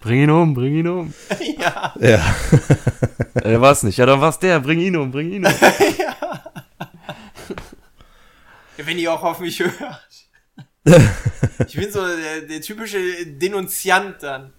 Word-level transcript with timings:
Bring 0.00 0.22
ihn 0.22 0.30
um, 0.30 0.54
bring 0.54 0.74
ihn 0.74 0.88
um. 0.88 1.12
ja. 1.58 1.94
Ja. 2.00 2.34
Er 3.34 3.60
war's 3.60 3.82
nicht. 3.82 3.98
Ja, 3.98 4.06
dann 4.06 4.20
war's 4.20 4.38
der. 4.38 4.58
Bring 4.60 4.80
ihn 4.80 4.96
um, 4.96 5.10
bring 5.10 5.30
ihn 5.30 5.44
um. 5.44 5.52
ja. 5.98 6.16
Wenn 8.78 8.98
ihr 8.98 9.12
auch 9.12 9.22
auf 9.22 9.40
mich 9.40 9.60
hört. 9.60 10.00
Ich 11.66 11.74
bin 11.76 11.92
so 11.92 12.00
der, 12.06 12.40
der 12.40 12.62
typische 12.62 13.26
Denunziant 13.26 14.22
dann. 14.22 14.54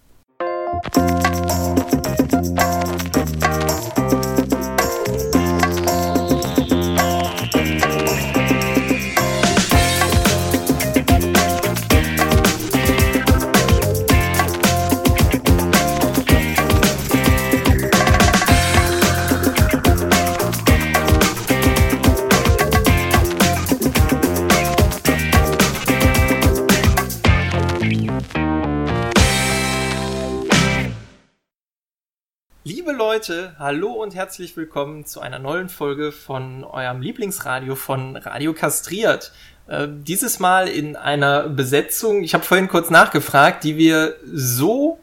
Leute, 33.22 33.56
hallo 33.60 33.92
und 33.92 34.16
herzlich 34.16 34.58
willkommen 34.58 35.06
zu 35.06 35.22
einer 35.22 35.38
neuen 35.38 35.70
Folge 35.70 36.12
von 36.12 36.64
eurem 36.64 37.02
Lieblingsradio 37.02 37.76
von 37.76 38.16
Radio 38.16 38.52
Kastriert. 38.52 39.32
Äh, 39.68 39.88
dieses 39.92 40.40
Mal 40.40 40.68
in 40.68 40.96
einer 40.96 41.48
Besetzung, 41.48 42.24
ich 42.24 42.34
habe 42.34 42.44
vorhin 42.44 42.68
kurz 42.68 42.90
nachgefragt, 42.90 43.64
die 43.64 43.78
wir 43.78 44.16
so 44.26 45.00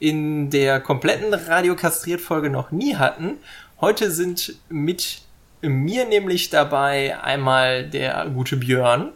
in 0.00 0.50
der 0.50 0.80
kompletten 0.80 1.32
Radio 1.32 1.76
Kastriert 1.76 2.20
Folge 2.20 2.50
noch 2.50 2.72
nie 2.72 2.96
hatten. 2.96 3.36
Heute 3.80 4.10
sind 4.10 4.56
mit 4.68 5.22
mir 5.60 6.06
nämlich 6.06 6.50
dabei 6.50 7.22
einmal 7.22 7.88
der 7.88 8.26
gute 8.34 8.56
Björn. 8.56 9.12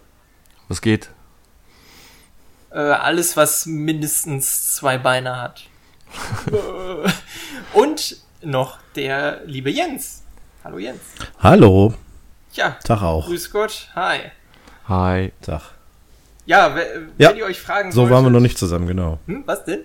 Was 0.68 0.80
geht? 0.80 1.10
Äh, 2.70 2.78
alles, 2.78 3.36
was 3.36 3.66
mindestens 3.66 4.76
zwei 4.76 4.96
Beine 4.96 5.42
hat. 5.42 5.64
Und 7.72 8.23
noch 8.44 8.78
der 8.96 9.40
liebe 9.46 9.70
Jens. 9.70 10.22
Hallo 10.62 10.78
Jens. 10.78 11.00
Hallo. 11.40 11.94
Ja, 12.52 12.70
Tag 12.84 13.02
auch. 13.02 13.26
grüß 13.26 13.50
Gott. 13.50 13.88
Hi. 13.94 14.18
Hi. 14.88 15.32
Tag. 15.42 15.62
Ja, 16.46 16.74
wenn 16.74 17.12
Ja, 17.18 17.30
ihr 17.32 17.44
euch 17.46 17.60
fragen 17.60 17.90
So 17.90 17.96
solltet, 18.02 18.14
waren 18.14 18.24
wir 18.24 18.30
noch 18.30 18.40
nicht 18.40 18.58
zusammen, 18.58 18.86
genau. 18.86 19.18
Hm, 19.26 19.42
was 19.46 19.64
denn? 19.64 19.80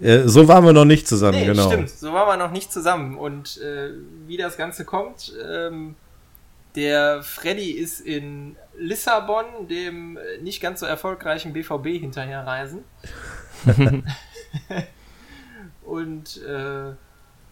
Äh, 0.00 0.22
so 0.26 0.46
waren 0.48 0.64
wir 0.64 0.72
noch 0.72 0.84
nicht 0.84 1.06
zusammen, 1.08 1.38
Nee, 1.38 1.46
genau. 1.46 1.68
stimmt. 1.70 1.88
So 1.90 2.12
waren 2.12 2.26
wir 2.28 2.36
noch 2.36 2.52
nicht 2.52 2.72
zusammen. 2.72 3.16
Und 3.16 3.58
äh, 3.58 3.90
wie 4.26 4.36
das 4.36 4.56
Ganze 4.56 4.84
kommt, 4.84 5.32
ähm, 5.48 5.94
der 6.76 7.22
Freddy 7.22 7.70
ist 7.70 8.00
in 8.00 8.56
Lissabon, 8.76 9.44
dem 9.68 10.16
äh, 10.18 10.42
nicht 10.42 10.60
ganz 10.60 10.80
so 10.80 10.86
erfolgreichen 10.86 11.52
BVB 11.52 12.00
hinterherreisen. 12.00 12.80
Und 15.84 16.42
äh, 16.42 16.92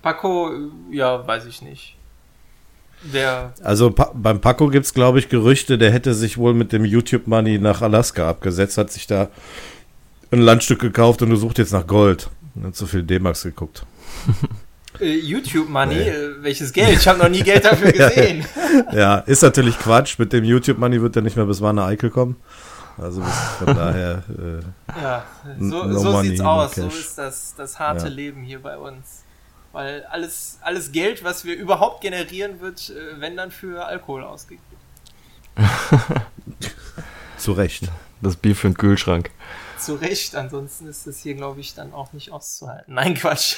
Paco, 0.02 0.50
ja, 0.90 1.26
weiß 1.26 1.46
ich 1.46 1.62
nicht. 1.62 1.96
Der, 3.12 3.52
Also 3.62 3.90
pa 3.90 4.12
beim 4.14 4.40
Paco 4.40 4.68
gibt's 4.68 4.94
glaube 4.94 5.18
ich, 5.18 5.28
Gerüchte, 5.28 5.76
der 5.78 5.90
hätte 5.90 6.14
sich 6.14 6.38
wohl 6.38 6.54
mit 6.54 6.72
dem 6.72 6.84
YouTube-Money 6.84 7.58
nach 7.58 7.82
Alaska 7.82 8.28
abgesetzt, 8.28 8.78
hat 8.78 8.92
sich 8.92 9.06
da 9.08 9.28
ein 10.30 10.40
Landstück 10.40 10.80
gekauft 10.80 11.22
und 11.22 11.30
du 11.30 11.36
sucht 11.36 11.58
jetzt 11.58 11.72
nach 11.72 11.86
Gold. 11.86 12.30
Hat 12.62 12.76
so 12.76 12.86
viel 12.86 13.02
D-Max 13.02 13.42
geguckt. 13.42 13.84
äh, 15.00 15.16
YouTube 15.18 15.68
Money, 15.68 15.98
äh, 16.00 16.42
welches 16.42 16.72
Geld? 16.72 16.98
Ich 16.98 17.08
habe 17.08 17.18
noch 17.18 17.28
nie 17.28 17.42
Geld 17.42 17.64
dafür 17.70 17.92
gesehen. 17.92 18.44
Ja, 18.92 19.16
ist 19.18 19.42
natürlich 19.42 19.78
Quatsch. 19.78 20.18
Mit 20.18 20.32
dem 20.32 20.44
YouTube-Money 20.44 21.02
wird 21.02 21.16
er 21.16 21.22
nicht 21.22 21.36
mehr 21.36 21.44
bis 21.44 21.60
Wanne 21.60 21.84
Eickel 21.84 22.08
kommen. 22.08 22.36
Also 22.96 23.22
von 23.22 23.66
daher, 23.74 24.22
äh, 24.28 25.00
Ja, 25.02 25.24
so, 25.58 25.84
No 25.84 25.98
so 25.98 26.22
sieht's 26.22 26.40
aus. 26.40 26.74
So 26.74 26.82
cash. 26.84 27.00
ist 27.00 27.18
das, 27.18 27.54
das 27.56 27.78
harte 27.78 28.04
Ja. 28.04 28.10
Leben 28.10 28.42
hier 28.42 28.60
bei 28.60 28.76
uns. 28.78 29.24
Weil 29.72 30.04
alles, 30.04 30.58
alles 30.60 30.92
Geld, 30.92 31.24
was 31.24 31.44
wir 31.44 31.56
überhaupt 31.56 32.02
generieren, 32.02 32.60
wird, 32.60 32.90
äh, 32.90 33.20
wenn 33.20 33.36
dann 33.36 33.50
für 33.50 33.86
Alkohol 33.86 34.22
ausgegeben. 34.24 34.62
zu 37.38 37.52
Recht. 37.52 37.90
Das 38.20 38.36
Bier 38.36 38.54
für 38.54 38.68
den 38.68 38.76
Kühlschrank. 38.76 39.30
Zu 39.78 39.94
Recht, 39.94 40.36
ansonsten 40.36 40.86
ist 40.86 41.06
das 41.08 41.18
hier, 41.18 41.34
glaube 41.34 41.60
ich, 41.60 41.74
dann 41.74 41.92
auch 41.92 42.12
nicht 42.12 42.30
auszuhalten. 42.30 42.94
Nein, 42.94 43.14
Quatsch. 43.14 43.56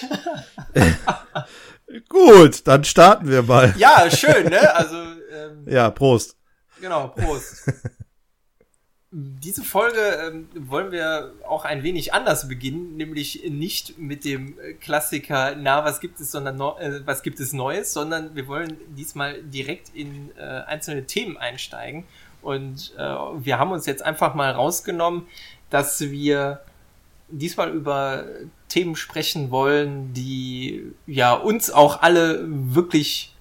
Gut, 2.09 2.67
dann 2.67 2.83
starten 2.85 3.29
wir 3.29 3.43
mal. 3.43 3.75
ja, 3.77 4.11
schön, 4.11 4.49
ne? 4.49 4.75
Also, 4.75 4.97
ähm, 4.97 5.67
Ja, 5.69 5.91
Prost. 5.91 6.37
Genau, 6.81 7.09
Prost. 7.09 7.71
Diese 9.17 9.63
Folge 9.63 10.01
ähm, 10.27 10.49
wollen 10.69 10.91
wir 10.91 11.35
auch 11.49 11.65
ein 11.65 11.85
wenig 11.85 12.13
anders 12.13 12.49
beginnen, 12.49 12.97
nämlich 12.97 13.45
nicht 13.49 13.97
mit 13.97 14.25
dem 14.25 14.57
Klassiker, 14.81 15.55
na, 15.55 15.85
was 15.85 16.01
gibt 16.01 16.19
es, 16.19 16.33
sondern 16.33 16.57
no, 16.57 16.77
äh, 16.79 17.01
was 17.07 17.23
gibt 17.23 17.39
es 17.39 17.53
Neues, 17.53 17.93
sondern 17.93 18.35
wir 18.35 18.49
wollen 18.49 18.77
diesmal 18.97 19.41
direkt 19.41 19.95
in 19.95 20.31
äh, 20.37 20.43
einzelne 20.43 21.07
Themen 21.07 21.37
einsteigen. 21.37 22.03
Und 22.43 22.93
äh, 22.99 23.03
wir 23.03 23.61
haben 23.61 23.71
uns 23.71 23.87
jetzt 23.87 24.03
einfach 24.03 24.35
mal 24.35 24.51
rausgenommen, 24.51 25.29
dass 25.71 26.01
wir 26.01 26.63
diesmal 27.29 27.71
über 27.71 28.25
Themen 28.69 28.97
sprechen 28.97 29.53
wollen, 29.53 30.13
die 30.13 30.93
ja 31.07 31.35
uns 31.35 31.71
auch 31.71 32.03
alle 32.03 32.45
wirklich 32.49 33.34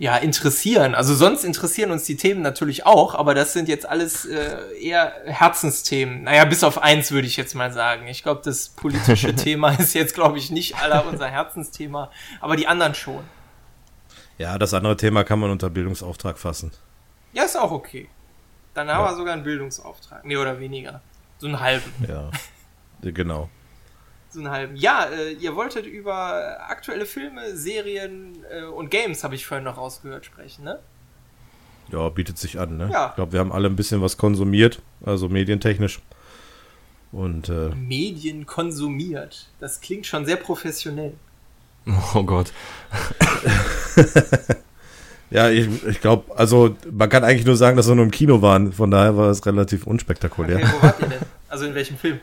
ja, 0.00 0.16
interessieren. 0.16 0.94
Also 0.94 1.14
sonst 1.14 1.42
interessieren 1.44 1.90
uns 1.90 2.04
die 2.04 2.16
Themen 2.16 2.40
natürlich 2.40 2.86
auch, 2.86 3.14
aber 3.16 3.34
das 3.34 3.52
sind 3.52 3.68
jetzt 3.68 3.88
alles 3.88 4.24
äh, 4.26 4.58
eher 4.80 5.12
Herzensthemen. 5.26 6.22
Naja, 6.22 6.44
bis 6.44 6.62
auf 6.62 6.78
eins 6.80 7.10
würde 7.10 7.26
ich 7.26 7.36
jetzt 7.36 7.54
mal 7.54 7.72
sagen. 7.72 8.06
Ich 8.06 8.22
glaube, 8.22 8.40
das 8.44 8.68
politische 8.68 9.34
Thema 9.36 9.70
ist 9.72 9.94
jetzt, 9.94 10.14
glaube 10.14 10.38
ich, 10.38 10.50
nicht 10.50 10.76
aller 10.80 11.04
unser 11.06 11.28
Herzensthema, 11.28 12.10
aber 12.40 12.54
die 12.56 12.66
anderen 12.68 12.94
schon. 12.94 13.24
Ja, 14.38 14.56
das 14.56 14.72
andere 14.72 14.96
Thema 14.96 15.24
kann 15.24 15.40
man 15.40 15.50
unter 15.50 15.68
Bildungsauftrag 15.68 16.38
fassen. 16.38 16.70
Ja, 17.32 17.42
ist 17.42 17.56
auch 17.56 17.72
okay. 17.72 18.08
Dann 18.74 18.88
haben 18.88 19.04
Ja. 19.04 19.10
wir 19.10 19.16
sogar 19.16 19.34
einen 19.34 19.42
Bildungsauftrag. 19.42 20.24
Mehr 20.24 20.40
oder 20.40 20.60
weniger. 20.60 21.00
So 21.38 21.48
einen 21.48 21.58
halben. 21.58 21.92
Ja, 22.08 22.30
genau. 23.02 23.48
So 24.30 24.40
einen 24.40 24.50
halben. 24.50 24.76
Ja, 24.76 25.06
äh, 25.06 25.32
ihr 25.32 25.56
wolltet 25.56 25.86
über 25.86 26.58
aktuelle 26.68 27.06
Filme, 27.06 27.56
Serien 27.56 28.36
äh, 28.50 28.64
und 28.64 28.90
Games, 28.90 29.24
habe 29.24 29.34
ich 29.34 29.46
vorhin 29.46 29.64
noch 29.64 29.78
rausgehört, 29.78 30.26
sprechen, 30.26 30.64
ne? 30.64 30.78
Ja, 31.90 32.08
bietet 32.10 32.36
sich 32.36 32.58
an, 32.60 32.76
ne? 32.76 32.90
Ja. 32.92 33.08
Ich 33.08 33.14
glaube, 33.14 33.32
wir 33.32 33.40
haben 33.40 33.52
alle 33.52 33.68
ein 33.68 33.76
bisschen 33.76 34.02
was 34.02 34.18
konsumiert, 34.18 34.82
also 35.04 35.28
medientechnisch. 35.28 36.00
Und 37.10 37.48
äh, 37.48 37.70
Medien 37.74 38.44
konsumiert. 38.44 39.48
Das 39.60 39.80
klingt 39.80 40.06
schon 40.06 40.26
sehr 40.26 40.36
professionell. 40.36 41.14
Oh 42.14 42.22
Gott. 42.22 42.52
ja, 45.30 45.48
ich, 45.48 45.68
ich 45.86 46.02
glaube, 46.02 46.36
also 46.36 46.76
man 46.90 47.08
kann 47.08 47.24
eigentlich 47.24 47.46
nur 47.46 47.56
sagen, 47.56 47.78
dass 47.78 47.88
wir 47.88 47.94
nur 47.94 48.04
im 48.04 48.10
Kino 48.10 48.42
waren. 48.42 48.74
Von 48.74 48.90
daher 48.90 49.16
war 49.16 49.30
es 49.30 49.46
relativ 49.46 49.86
unspektakulär. 49.86 50.58
Okay, 50.58 50.68
wo 50.70 50.82
wart 50.82 51.00
ihr 51.00 51.08
denn? 51.08 51.20
Also 51.48 51.64
in 51.64 51.74
welchem 51.74 51.96
Film? 51.96 52.20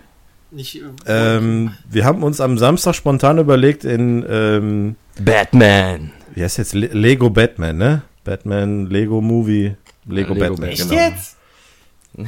Nicht. 0.55 0.75
äh, 1.05 1.37
Ähm, 1.37 1.73
wir 1.89 2.05
haben 2.05 2.23
uns 2.23 2.39
am 2.39 2.57
Samstag 2.57 2.95
spontan 2.95 3.37
überlegt 3.37 3.83
in, 3.83 4.25
ähm, 4.27 4.95
Batman. 5.19 6.11
wie 6.33 6.43
heißt 6.43 6.57
jetzt, 6.57 6.73
Le 6.73 6.87
Lego 6.87 7.29
Batman, 7.29 7.77
ne? 7.77 8.01
Batman, 8.23 8.87
Lego 8.87 9.21
Movie, 9.21 9.75
Lego, 10.05 10.33
Lego 10.33 10.35
Batman, 10.35 10.69
Echt 10.69 10.89
genau. 10.89 10.93
jetzt? 11.01 11.35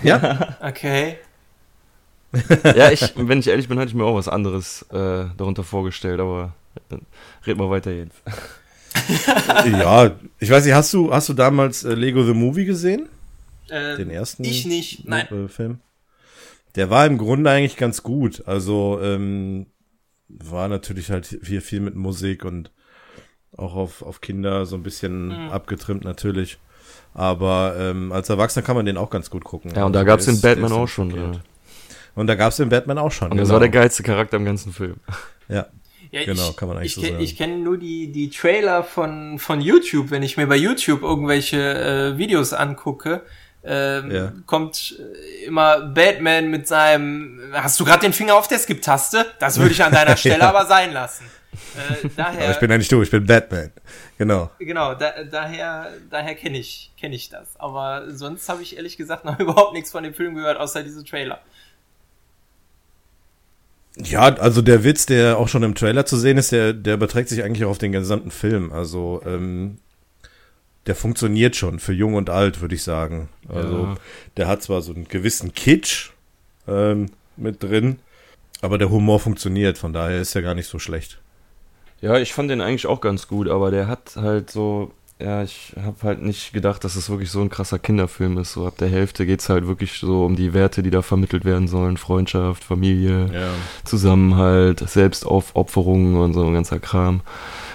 Ja, 0.04 0.58
Okay. 0.62 1.18
Ja, 2.76 2.92
ich, 2.92 3.14
wenn 3.16 3.40
ich 3.40 3.48
ehrlich 3.48 3.68
bin, 3.70 3.80
hatte 3.80 3.88
ich 3.88 3.96
mir 3.96 4.04
auch 4.04 4.16
was 4.16 4.28
anderes 4.28 4.84
äh, 4.92 5.26
darunter 5.38 5.64
vorgestellt, 5.64 6.20
aber 6.20 6.54
äh, 6.92 6.98
red 7.48 7.58
mal 7.58 7.70
weiter 7.70 7.92
jetzt. 7.92 8.22
ja, 9.66 10.12
ich 10.40 10.50
weiß 10.50 10.66
nicht, 10.66 10.74
hast 10.74 10.94
du, 10.94 11.12
hast 11.14 11.30
du 11.30 11.34
damals 11.34 11.84
äh, 11.86 11.94
Lego 11.94 12.24
the 12.24 12.34
Movie 12.34 12.66
gesehen? 12.66 13.08
Ähm, 13.70 13.98
Den 13.98 14.10
ersten 14.12 14.44
Ich 14.44 14.66
nicht. 14.66 15.08
Nein. 15.08 15.28
äh, 15.32 15.48
Film? 15.48 15.80
Der 16.78 16.90
war 16.90 17.06
im 17.06 17.18
Grunde 17.18 17.50
eigentlich 17.50 17.76
ganz 17.76 18.04
gut. 18.04 18.44
Also 18.48 19.00
ähm, 19.02 19.66
war 20.30 20.68
natürlich 20.70 21.12
halt 21.12 21.38
hier 21.44 21.62
viel 21.62 21.80
mit 21.82 21.96
Musik 21.96 22.46
und 22.46 22.72
auch 23.58 23.76
auf, 23.76 24.02
auf 24.04 24.22
Kinder 24.22 24.66
so 24.66 24.76
ein 24.76 24.84
bisschen 24.84 25.28
Mhm. 25.30 25.50
abgetrimmt 25.52 26.04
natürlich. 26.06 26.58
Aber 27.14 27.76
ähm, 27.80 28.12
als 28.12 28.30
Erwachsener 28.30 28.64
kann 28.66 28.76
man 28.76 28.86
den 28.86 28.98
auch 28.98 29.10
ganz 29.10 29.30
gut 29.30 29.44
gucken. 29.44 29.72
Ja, 29.76 29.86
und 29.86 29.94
da 29.94 30.00
Also 30.00 30.08
gab's 30.08 30.26
der 30.26 30.34
den 30.34 30.36
ist- 30.36 30.44
der 30.44 30.50
Batman 30.56 30.72
auch 30.72 30.88
schon. 30.88 31.12
Äh. 31.12 31.40
Und 32.16 32.28
da 32.28 32.36
gab's 32.36 32.58
den 32.58 32.70
Batman 32.70 32.98
auch 32.98 33.12
schon. 33.12 33.32
Und 33.32 33.38
das 33.38 33.48
genau. 33.48 33.54
war 33.56 33.60
der 33.60 33.70
geilste 33.70 34.04
Charakter 34.04 34.38
im 34.38 34.46
ganzen 34.46 34.72
Film. 34.74 34.96
Ja, 35.50 35.66
Ja, 36.12 36.26
Genau, 36.26 36.50
ich, 36.50 36.56
kann 36.58 36.68
man 36.68 36.78
eigentlich 36.78 36.88
ich, 36.92 36.96
so 36.96 37.02
kenn- 37.02 37.12
sagen. 37.14 37.24
Ich 37.24 37.38
kenne 37.38 37.58
nur 37.58 37.78
die, 37.78 38.12
die 38.12 38.30
Trailer 38.30 38.84
von, 38.84 39.40
von 39.40 39.62
YouTube, 39.62 40.12
wenn 40.12 40.24
ich 40.24 40.36
mir 40.38 40.46
bei 40.46 40.58
YouTube 40.58 41.02
irgendwelche 41.02 41.58
äh, 42.14 42.18
Videos 42.18 42.54
angucke. 42.54 43.24
Ähm, 43.68 44.12
ja. 44.12 44.34
kommt 44.46 45.00
immer 45.46 45.82
Batman 45.82 46.50
mit 46.50 46.68
seinem, 46.68 47.40
hast 47.54 47.80
du 47.80 47.86
gerade 47.86 48.02
den 48.02 48.14
Finger 48.14 48.36
auf 48.36 48.48
der 48.48 48.60
Skip-Taste? 48.60 49.26
Das 49.40 49.60
würde 49.60 49.72
ich 49.72 49.84
an 49.84 49.92
deiner 49.92 50.16
Stelle 50.18 50.40
ja. 50.40 50.50
aber 50.50 50.66
sein 50.66 50.94
lassen. 50.94 51.26
Äh, 51.76 52.10
daher, 52.16 52.44
aber 52.44 52.52
ich 52.52 52.60
bin 52.60 52.72
ja 52.72 52.78
nicht 52.78 52.92
du, 52.92 53.02
ich 53.02 53.12
bin 53.12 53.26
Batman. 53.26 53.72
Genau. 54.18 54.50
Genau, 54.60 54.96
da, 54.96 55.24
daher, 55.30 55.92
daher 56.10 56.36
kenne 56.36 56.58
ich, 56.58 56.92
kenn 57.00 57.14
ich 57.14 57.30
das. 57.30 57.60
Aber 57.60 58.06
sonst 58.10 58.48
habe 58.50 58.62
ich 58.62 58.78
ehrlich 58.78 58.98
gesagt 58.98 59.26
noch 59.26 59.40
überhaupt 59.40 59.74
nichts 59.74 59.92
von 59.92 60.04
dem 60.04 60.14
Film 60.14 60.36
gehört, 60.36 60.58
außer 60.58 60.84
diese 60.84 61.04
Trailer. 61.04 61.42
Ja, 63.98 64.22
also 64.22 64.62
der 64.62 64.84
Witz, 64.84 65.08
der 65.08 65.38
auch 65.38 65.48
schon 65.48 65.64
im 65.64 65.74
Trailer 65.74 66.06
zu 66.06 66.18
sehen 66.18 66.38
ist, 66.38 66.52
der, 66.52 66.74
der 66.74 66.96
überträgt 66.96 67.30
sich 67.30 67.44
eigentlich 67.44 67.66
auch 67.66 67.72
auf 67.72 67.78
den 67.80 67.92
gesamten 67.92 68.30
Film. 68.30 68.72
Also 68.72 69.22
ähm, 69.26 69.80
der 70.88 70.96
funktioniert 70.96 71.56
schon 71.56 71.80
für 71.80 71.94
jung 71.94 72.16
und 72.16 72.30
alt, 72.30 72.62
würde 72.62 72.76
ich 72.76 72.84
sagen. 72.84 73.30
Also 73.50 73.78
ja. 73.84 73.96
der 74.38 74.48
hat 74.48 74.64
zwar 74.64 74.82
so 74.82 74.94
einen 74.94 75.08
gewissen 75.08 75.54
Kitsch 75.54 76.12
ähm, 76.68 77.08
mit 77.36 77.62
drin, 77.62 78.00
aber 78.62 78.78
der 78.78 78.90
Humor 78.90 79.20
funktioniert, 79.20 79.78
von 79.78 79.94
daher 79.94 80.20
ist 80.20 80.36
er 80.36 80.42
gar 80.42 80.56
nicht 80.56 80.68
so 80.68 80.80
schlecht. 80.80 81.20
Ja, 82.02 82.18
ich 82.18 82.34
fand 82.34 82.50
den 82.50 82.62
eigentlich 82.62 82.88
auch 82.88 83.02
ganz 83.02 83.28
gut, 83.28 83.50
aber 83.50 83.72
der 83.72 83.88
hat 83.88 84.16
halt 84.16 84.50
so, 84.50 84.92
ja, 85.20 85.42
ich 85.44 85.74
habe 85.84 85.98
halt 86.04 86.22
nicht 86.22 86.54
gedacht, 86.54 86.84
dass 86.84 86.96
es 86.96 87.10
wirklich 87.10 87.32
so 87.32 87.42
ein 87.42 87.50
krasser 87.50 87.80
Kinderfilm 87.80 88.38
ist. 88.38 88.54
So 88.54 88.68
ab 88.68 88.78
der 88.78 88.90
Hälfte 88.90 89.26
geht 89.26 89.42
es 89.42 89.50
halt 89.50 89.68
wirklich 89.68 89.94
so 89.94 90.24
um 90.24 90.36
die 90.36 90.54
Werte, 90.54 90.84
die 90.84 90.92
da 90.92 91.02
vermittelt 91.02 91.44
werden 91.44 91.68
sollen. 91.68 91.98
Freundschaft, 91.98 92.64
Familie, 92.64 93.30
ja. 93.34 93.50
Zusammenhalt, 93.84 94.88
Selbstaufopferung 94.88 96.16
und 96.16 96.34
so 96.34 96.46
ein 96.46 96.54
ganzer 96.54 96.80
Kram. 96.80 97.22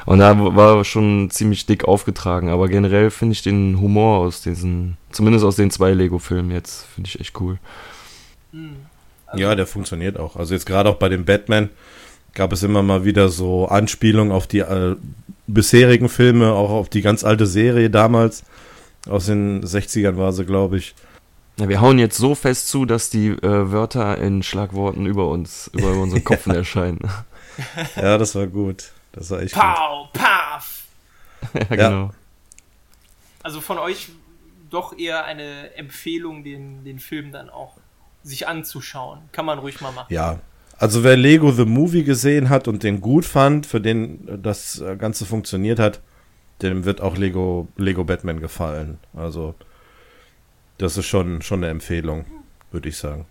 Und 0.05 0.19
da 0.19 0.57
war 0.57 0.85
schon 0.85 1.31
ziemlich 1.31 1.67
dick 1.67 1.85
aufgetragen, 1.85 2.49
aber 2.49 2.69
generell 2.69 3.11
finde 3.11 3.35
ich 3.35 3.43
den 3.43 3.81
Humor 3.81 4.19
aus 4.19 4.43
diesen, 4.43 4.97
zumindest 5.11 5.45
aus 5.45 5.57
den 5.57 5.71
zwei 5.71 5.93
Lego-Filmen 5.93 6.51
jetzt, 6.51 6.87
finde 6.95 7.09
ich 7.09 7.21
echt 7.21 7.41
cool. 7.41 7.59
Hm. 8.53 8.77
Also 9.27 9.43
ja, 9.43 9.55
der 9.55 9.67
funktioniert 9.67 10.19
auch. 10.19 10.37
Also 10.37 10.55
jetzt 10.55 10.67
gerade 10.67 10.91
auch 10.91 10.97
bei 10.97 11.09
dem 11.09 11.25
Batman 11.25 11.71
gab 12.35 12.53
es 12.53 12.63
immer 12.63 12.83
mal 12.83 13.05
wieder 13.05 13.29
so 13.29 13.67
Anspielungen 13.67 14.33
auf 14.33 14.47
die 14.47 14.61
äh, 14.61 14.97
bisherigen 15.47 16.09
Filme, 16.09 16.53
auch 16.53 16.71
auf 16.71 16.89
die 16.89 17.03
ganz 17.03 17.25
alte 17.25 17.47
Serie 17.47 17.91
damals. 17.91 18.45
Aus 19.09 19.27
den 19.27 19.65
60ern 19.65 20.17
war 20.17 20.33
sie, 20.33 20.45
glaube 20.45 20.77
ich. 20.79 20.95
Ja, 21.59 21.69
wir 21.69 21.81
hauen 21.81 21.99
jetzt 21.99 22.17
so 22.17 22.35
fest 22.35 22.69
zu, 22.69 22.87
dass 22.87 23.11
die 23.11 23.29
äh, 23.29 23.73
Wörter 23.73 24.19
in 24.19 24.43
Schlagworten 24.43 25.07
über 25.07 25.29
uns, 25.29 25.71
über 25.75 25.93
unseren 25.93 26.25
Kopfen 26.25 26.55
erscheinen. 26.55 27.01
Ja, 27.97 28.17
das 28.17 28.35
war 28.35 28.47
gut. 28.47 28.93
Das 29.13 29.31
war 29.31 29.41
echt 29.41 29.55
Pow, 29.55 30.11
gut. 30.13 30.21
Paf! 30.21 30.85
ja, 31.55 31.77
genau. 31.77 32.11
Also 33.43 33.61
von 33.61 33.79
euch 33.79 34.11
doch 34.71 34.99
eher 34.99 35.25
eine 35.25 35.75
Empfehlung, 35.75 36.45
den, 36.45 36.85
den 36.85 36.99
Film 36.99 37.33
dann 37.33 37.51
auch 37.51 37.77
sich 38.23 38.49
anzuschauen. 38.49 39.21
Kann 39.33 39.45
man 39.45 39.59
ruhig 39.59 39.81
mal 39.81 39.93
machen. 39.93 40.13
Ja, 40.13 40.39
also 40.79 41.05
wer 41.05 41.17
Lego 41.17 41.53
The 41.53 41.65
Movie 41.65 42.05
gesehen 42.05 42.49
hat 42.49 42.69
und 42.69 42.83
den 42.83 43.01
gut 43.01 43.25
fand, 43.25 43.67
für 43.67 43.81
den 43.81 44.43
das 44.43 44.83
Ganze 44.99 45.27
funktioniert 45.27 45.79
hat, 45.79 46.01
dem 46.63 46.85
wird 46.85 47.01
auch 47.01 47.17
Lego, 47.17 47.69
Lego 47.77 48.05
Batman 48.05 48.41
gefallen. 48.41 48.99
Also 49.15 49.55
das 50.79 50.97
ist 50.97 51.07
schon, 51.07 51.43
schon 51.43 51.61
eine 51.63 51.71
Empfehlung, 51.71 52.25
würde 52.71 52.89
ich 52.89 52.97
sagen. 52.97 53.27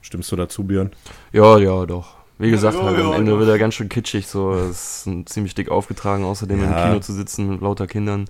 Stimmst 0.00 0.30
du 0.30 0.36
dazu, 0.36 0.64
Björn? 0.64 0.90
Ja, 1.32 1.58
ja, 1.58 1.84
doch. 1.84 2.15
Wie 2.38 2.50
gesagt, 2.50 2.76
ja, 2.76 2.84
halt, 2.84 2.98
am 2.98 3.12
Ende 3.14 3.38
wird 3.38 3.48
er 3.48 3.58
ganz 3.58 3.74
schön 3.74 3.88
kitschig, 3.88 4.26
so. 4.26 4.52
Es 4.52 5.06
ist 5.06 5.28
ziemlich 5.28 5.54
dick 5.54 5.70
aufgetragen, 5.70 6.24
außerdem 6.24 6.60
ja. 6.60 6.66
im 6.66 6.88
Kino 6.88 7.00
zu 7.00 7.12
sitzen 7.12 7.48
mit 7.48 7.60
lauter 7.62 7.86
Kindern. 7.86 8.26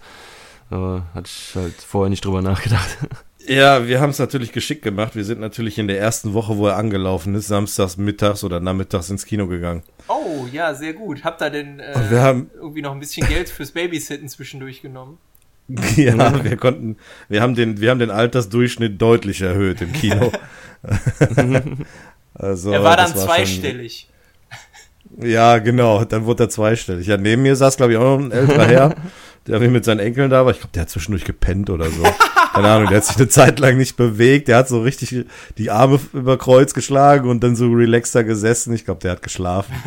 Aber 0.70 1.06
hatte 1.14 1.28
ich 1.28 1.54
halt 1.54 1.74
vorher 1.74 2.10
nicht 2.10 2.24
drüber 2.24 2.42
nachgedacht. 2.42 2.98
Ja, 3.48 3.86
wir 3.86 4.00
haben 4.00 4.10
es 4.10 4.18
natürlich 4.18 4.50
geschickt 4.50 4.82
gemacht. 4.82 5.14
Wir 5.14 5.24
sind 5.24 5.40
natürlich 5.40 5.78
in 5.78 5.86
der 5.86 6.00
ersten 6.00 6.34
Woche, 6.34 6.56
wo 6.56 6.66
er 6.66 6.76
angelaufen 6.76 7.32
ist, 7.36 7.46
samstags 7.46 7.96
mittags 7.96 8.42
oder 8.42 8.58
nachmittags 8.58 9.08
ins 9.08 9.24
Kino 9.24 9.46
gegangen. 9.46 9.84
Oh, 10.08 10.46
ja, 10.50 10.74
sehr 10.74 10.94
gut. 10.94 11.22
Habt 11.22 11.40
ihr 11.40 11.50
denn 11.50 11.78
äh, 11.78 12.10
wir 12.10 12.22
haben, 12.22 12.50
irgendwie 12.54 12.82
noch 12.82 12.90
ein 12.90 12.98
bisschen 12.98 13.24
Geld 13.28 13.48
fürs 13.48 13.70
Babysitten 13.70 14.28
zwischendurch 14.28 14.82
genommen? 14.82 15.18
ja, 15.96 16.44
wir 16.44 16.56
konnten, 16.56 16.96
wir 17.28 17.40
haben 17.40 17.54
den, 17.54 17.80
wir 17.80 17.90
haben 17.90 18.00
den 18.00 18.10
Altersdurchschnitt 18.10 19.00
deutlich 19.00 19.40
erhöht 19.42 19.80
im 19.80 19.92
Kino. 19.92 20.32
Also, 22.38 22.70
er 22.70 22.82
war 22.82 22.96
dann 22.96 23.14
war 23.14 23.24
zweistellig. 23.24 24.08
Schon, 24.08 25.26
ja, 25.26 25.58
genau, 25.58 26.04
dann 26.04 26.26
wurde 26.26 26.44
er 26.44 26.48
zweistellig. 26.48 27.06
Ja, 27.06 27.16
neben 27.16 27.42
mir 27.42 27.56
saß, 27.56 27.76
glaube 27.76 27.92
ich, 27.92 27.98
auch 27.98 28.18
noch 28.18 28.24
ein 28.24 28.32
älterer 28.32 28.66
Herr, 28.66 28.94
der 29.46 29.60
mit 29.60 29.84
seinen 29.84 30.00
Enkeln 30.00 30.30
da 30.30 30.44
war. 30.44 30.52
Ich 30.52 30.58
glaube, 30.58 30.72
der 30.74 30.82
hat 30.82 30.90
zwischendurch 30.90 31.24
gepennt 31.24 31.70
oder 31.70 31.88
so. 31.88 32.02
Keine 32.52 32.68
Ahnung, 32.68 32.88
der 32.88 32.98
hat 32.98 33.04
sich 33.04 33.16
eine 33.16 33.28
Zeit 33.28 33.58
lang 33.58 33.76
nicht 33.76 33.96
bewegt. 33.96 34.48
Der 34.48 34.58
hat 34.58 34.68
so 34.68 34.82
richtig 34.82 35.26
die 35.56 35.70
Arme 35.70 36.00
über 36.12 36.36
Kreuz 36.36 36.74
geschlagen 36.74 37.28
und 37.28 37.42
dann 37.42 37.56
so 37.56 37.70
relaxter 37.70 38.24
gesessen. 38.24 38.74
Ich 38.74 38.84
glaube, 38.84 39.00
der 39.00 39.12
hat 39.12 39.22
geschlafen. 39.22 39.74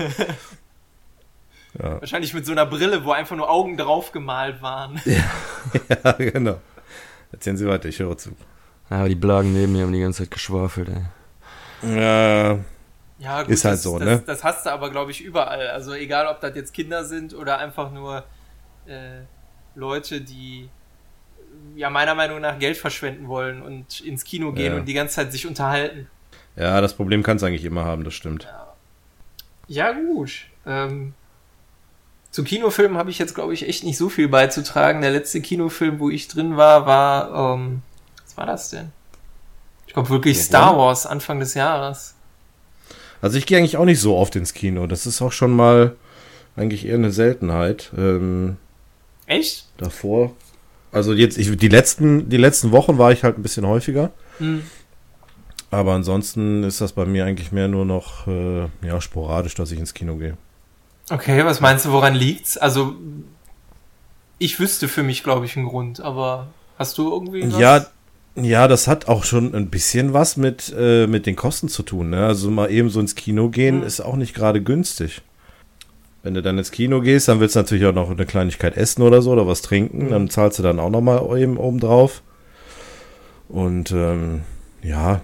Ja. 1.79 2.01
Wahrscheinlich 2.01 2.33
mit 2.33 2.47
so 2.47 2.51
einer 2.51 2.65
Brille, 2.65 3.05
wo 3.05 3.11
einfach 3.11 3.35
nur 3.35 3.47
Augen 3.47 3.77
drauf 3.77 4.11
gemalt 4.11 4.59
waren. 4.63 4.99
Ja, 5.05 5.23
ja 6.03 6.11
genau. 6.13 6.59
Erzählen 7.31 7.57
Sie 7.57 7.67
weiter, 7.67 7.87
ich 7.87 7.99
höre 7.99 8.17
zu. 8.17 8.31
Ja, 8.89 8.97
aber 8.97 9.09
die 9.09 9.13
Blagen 9.13 9.53
neben 9.53 9.73
mir 9.73 9.83
haben 9.83 9.93
die 9.93 9.99
ganze 9.99 10.23
Zeit 10.23 10.31
geschwafelt, 10.31 10.89
ey. 10.89 11.05
Ja, 11.81 12.59
ja 13.19 13.43
gut, 13.43 13.51
ist 13.51 13.65
halt 13.65 13.75
das, 13.75 13.83
so, 13.83 13.99
das, 13.99 14.07
ne? 14.07 14.23
Das 14.25 14.43
hast 14.43 14.65
du 14.65 14.71
aber, 14.71 14.89
glaube 14.89 15.11
ich, 15.11 15.21
überall. 15.21 15.67
Also 15.67 15.93
egal, 15.93 16.27
ob 16.27 16.39
das 16.41 16.55
jetzt 16.55 16.73
Kinder 16.73 17.03
sind 17.03 17.33
oder 17.33 17.57
einfach 17.57 17.91
nur 17.91 18.23
äh, 18.85 19.21
Leute, 19.75 20.21
die 20.21 20.69
ja 21.75 21.89
meiner 21.89 22.15
Meinung 22.15 22.41
nach 22.41 22.57
Geld 22.59 22.77
verschwenden 22.77 23.27
wollen 23.27 23.61
und 23.61 24.01
ins 24.01 24.23
Kino 24.23 24.51
gehen 24.53 24.73
ja. 24.73 24.79
und 24.79 24.85
die 24.85 24.93
ganze 24.93 25.15
Zeit 25.15 25.31
sich 25.31 25.45
unterhalten. 25.47 26.07
Ja, 26.55 26.81
das 26.81 26.93
Problem 26.93 27.23
kann 27.23 27.37
es 27.37 27.43
eigentlich 27.43 27.65
immer 27.65 27.85
haben, 27.85 28.03
das 28.03 28.13
stimmt. 28.13 28.43
Ja, 28.43 28.73
ja 29.67 29.91
gut. 29.91 30.45
Ähm, 30.65 31.13
zu 32.31 32.43
Kinofilmen 32.43 32.97
habe 32.97 33.09
ich 33.09 33.19
jetzt, 33.19 33.33
glaube 33.33 33.53
ich, 33.53 33.67
echt 33.67 33.83
nicht 33.83 33.97
so 33.97 34.09
viel 34.09 34.27
beizutragen. 34.27 35.01
Der 35.01 35.11
letzte 35.11 35.41
Kinofilm, 35.41 35.99
wo 35.99 36.09
ich 36.09 36.27
drin 36.27 36.57
war, 36.57 36.85
war, 36.85 37.55
ähm, 37.55 37.81
was 38.23 38.37
war 38.37 38.45
das 38.45 38.69
denn? 38.69 38.91
Ich 39.89 39.93
glaube 39.95 40.09
wirklich 40.09 40.37
ja, 40.37 40.43
Star 40.43 40.77
Wars 40.77 41.07
Anfang 41.07 41.39
des 41.39 41.55
Jahres. 41.55 42.13
Also 43.23 43.39
ich 43.39 43.47
gehe 43.47 43.57
eigentlich 43.57 43.75
auch 43.75 43.85
nicht 43.85 43.99
so 43.99 44.15
oft 44.15 44.35
ins 44.35 44.53
Kino. 44.53 44.85
Das 44.85 45.07
ist 45.07 45.19
auch 45.19 45.31
schon 45.31 45.49
mal 45.49 45.95
eigentlich 46.55 46.85
eher 46.85 46.93
eine 46.93 47.11
Seltenheit. 47.11 47.89
Ähm, 47.97 48.57
Echt? 49.25 49.65
Davor. 49.77 50.35
Also 50.91 51.13
jetzt, 51.13 51.39
ich, 51.39 51.57
die 51.57 51.67
letzten, 51.69 52.29
die 52.29 52.37
letzten 52.37 52.71
Wochen 52.71 52.99
war 52.99 53.11
ich 53.11 53.23
halt 53.23 53.39
ein 53.39 53.41
bisschen 53.41 53.65
häufiger. 53.65 54.11
Hm. 54.37 54.61
Aber 55.71 55.93
ansonsten 55.93 56.61
ist 56.61 56.81
das 56.81 56.93
bei 56.93 57.05
mir 57.05 57.25
eigentlich 57.25 57.51
mehr 57.51 57.67
nur 57.67 57.85
noch 57.85 58.27
äh, 58.27 58.67
ja, 58.83 59.01
sporadisch, 59.01 59.55
dass 59.55 59.71
ich 59.71 59.79
ins 59.79 59.95
Kino 59.95 60.17
gehe. 60.17 60.37
Okay, 61.09 61.43
was 61.45 61.61
meinst 61.61 61.85
du, 61.85 61.91
woran 61.93 62.13
liegt's? 62.13 62.59
Also 62.59 62.93
ich 64.37 64.59
wüsste 64.59 64.87
für 64.87 65.01
mich, 65.01 65.23
glaube 65.23 65.47
ich, 65.47 65.57
einen 65.57 65.67
Grund, 65.67 65.99
aber 65.99 66.45
hast 66.77 66.95
du 66.99 67.11
irgendwie 67.11 67.51
was? 67.51 67.59
Ja, 67.59 67.87
ja, 68.43 68.67
das 68.67 68.87
hat 68.87 69.07
auch 69.07 69.23
schon 69.23 69.53
ein 69.55 69.69
bisschen 69.69 70.13
was 70.13 70.37
mit, 70.37 70.73
äh, 70.77 71.07
mit 71.07 71.25
den 71.25 71.35
Kosten 71.35 71.69
zu 71.69 71.83
tun. 71.83 72.09
Ne? 72.09 72.25
Also 72.25 72.49
mal 72.51 72.71
eben 72.71 72.89
so 72.89 72.99
ins 72.99 73.15
Kino 73.15 73.49
gehen 73.49 73.77
mhm. 73.77 73.83
ist 73.83 74.01
auch 74.01 74.15
nicht 74.15 74.33
gerade 74.33 74.61
günstig. 74.61 75.21
Wenn 76.21 76.33
du 76.33 76.41
dann 76.41 76.57
ins 76.57 76.71
Kino 76.71 76.99
gehst, 77.01 77.27
dann 77.27 77.39
willst 77.39 77.55
du 77.55 77.59
natürlich 77.59 77.85
auch 77.85 77.93
noch 77.93 78.09
eine 78.09 78.25
Kleinigkeit 78.25 78.75
essen 78.75 79.03
oder 79.03 79.21
so 79.21 79.31
oder 79.31 79.47
was 79.47 79.61
trinken. 79.61 80.05
Mhm. 80.05 80.09
Dann 80.09 80.29
zahlst 80.29 80.59
du 80.59 80.63
dann 80.63 80.79
auch 80.79 80.89
noch 80.89 81.01
mal 81.01 81.37
eben 81.37 81.57
oben 81.57 81.79
drauf. 81.79 82.21
Und 83.47 83.91
ähm, 83.91 84.41
ja, 84.83 85.21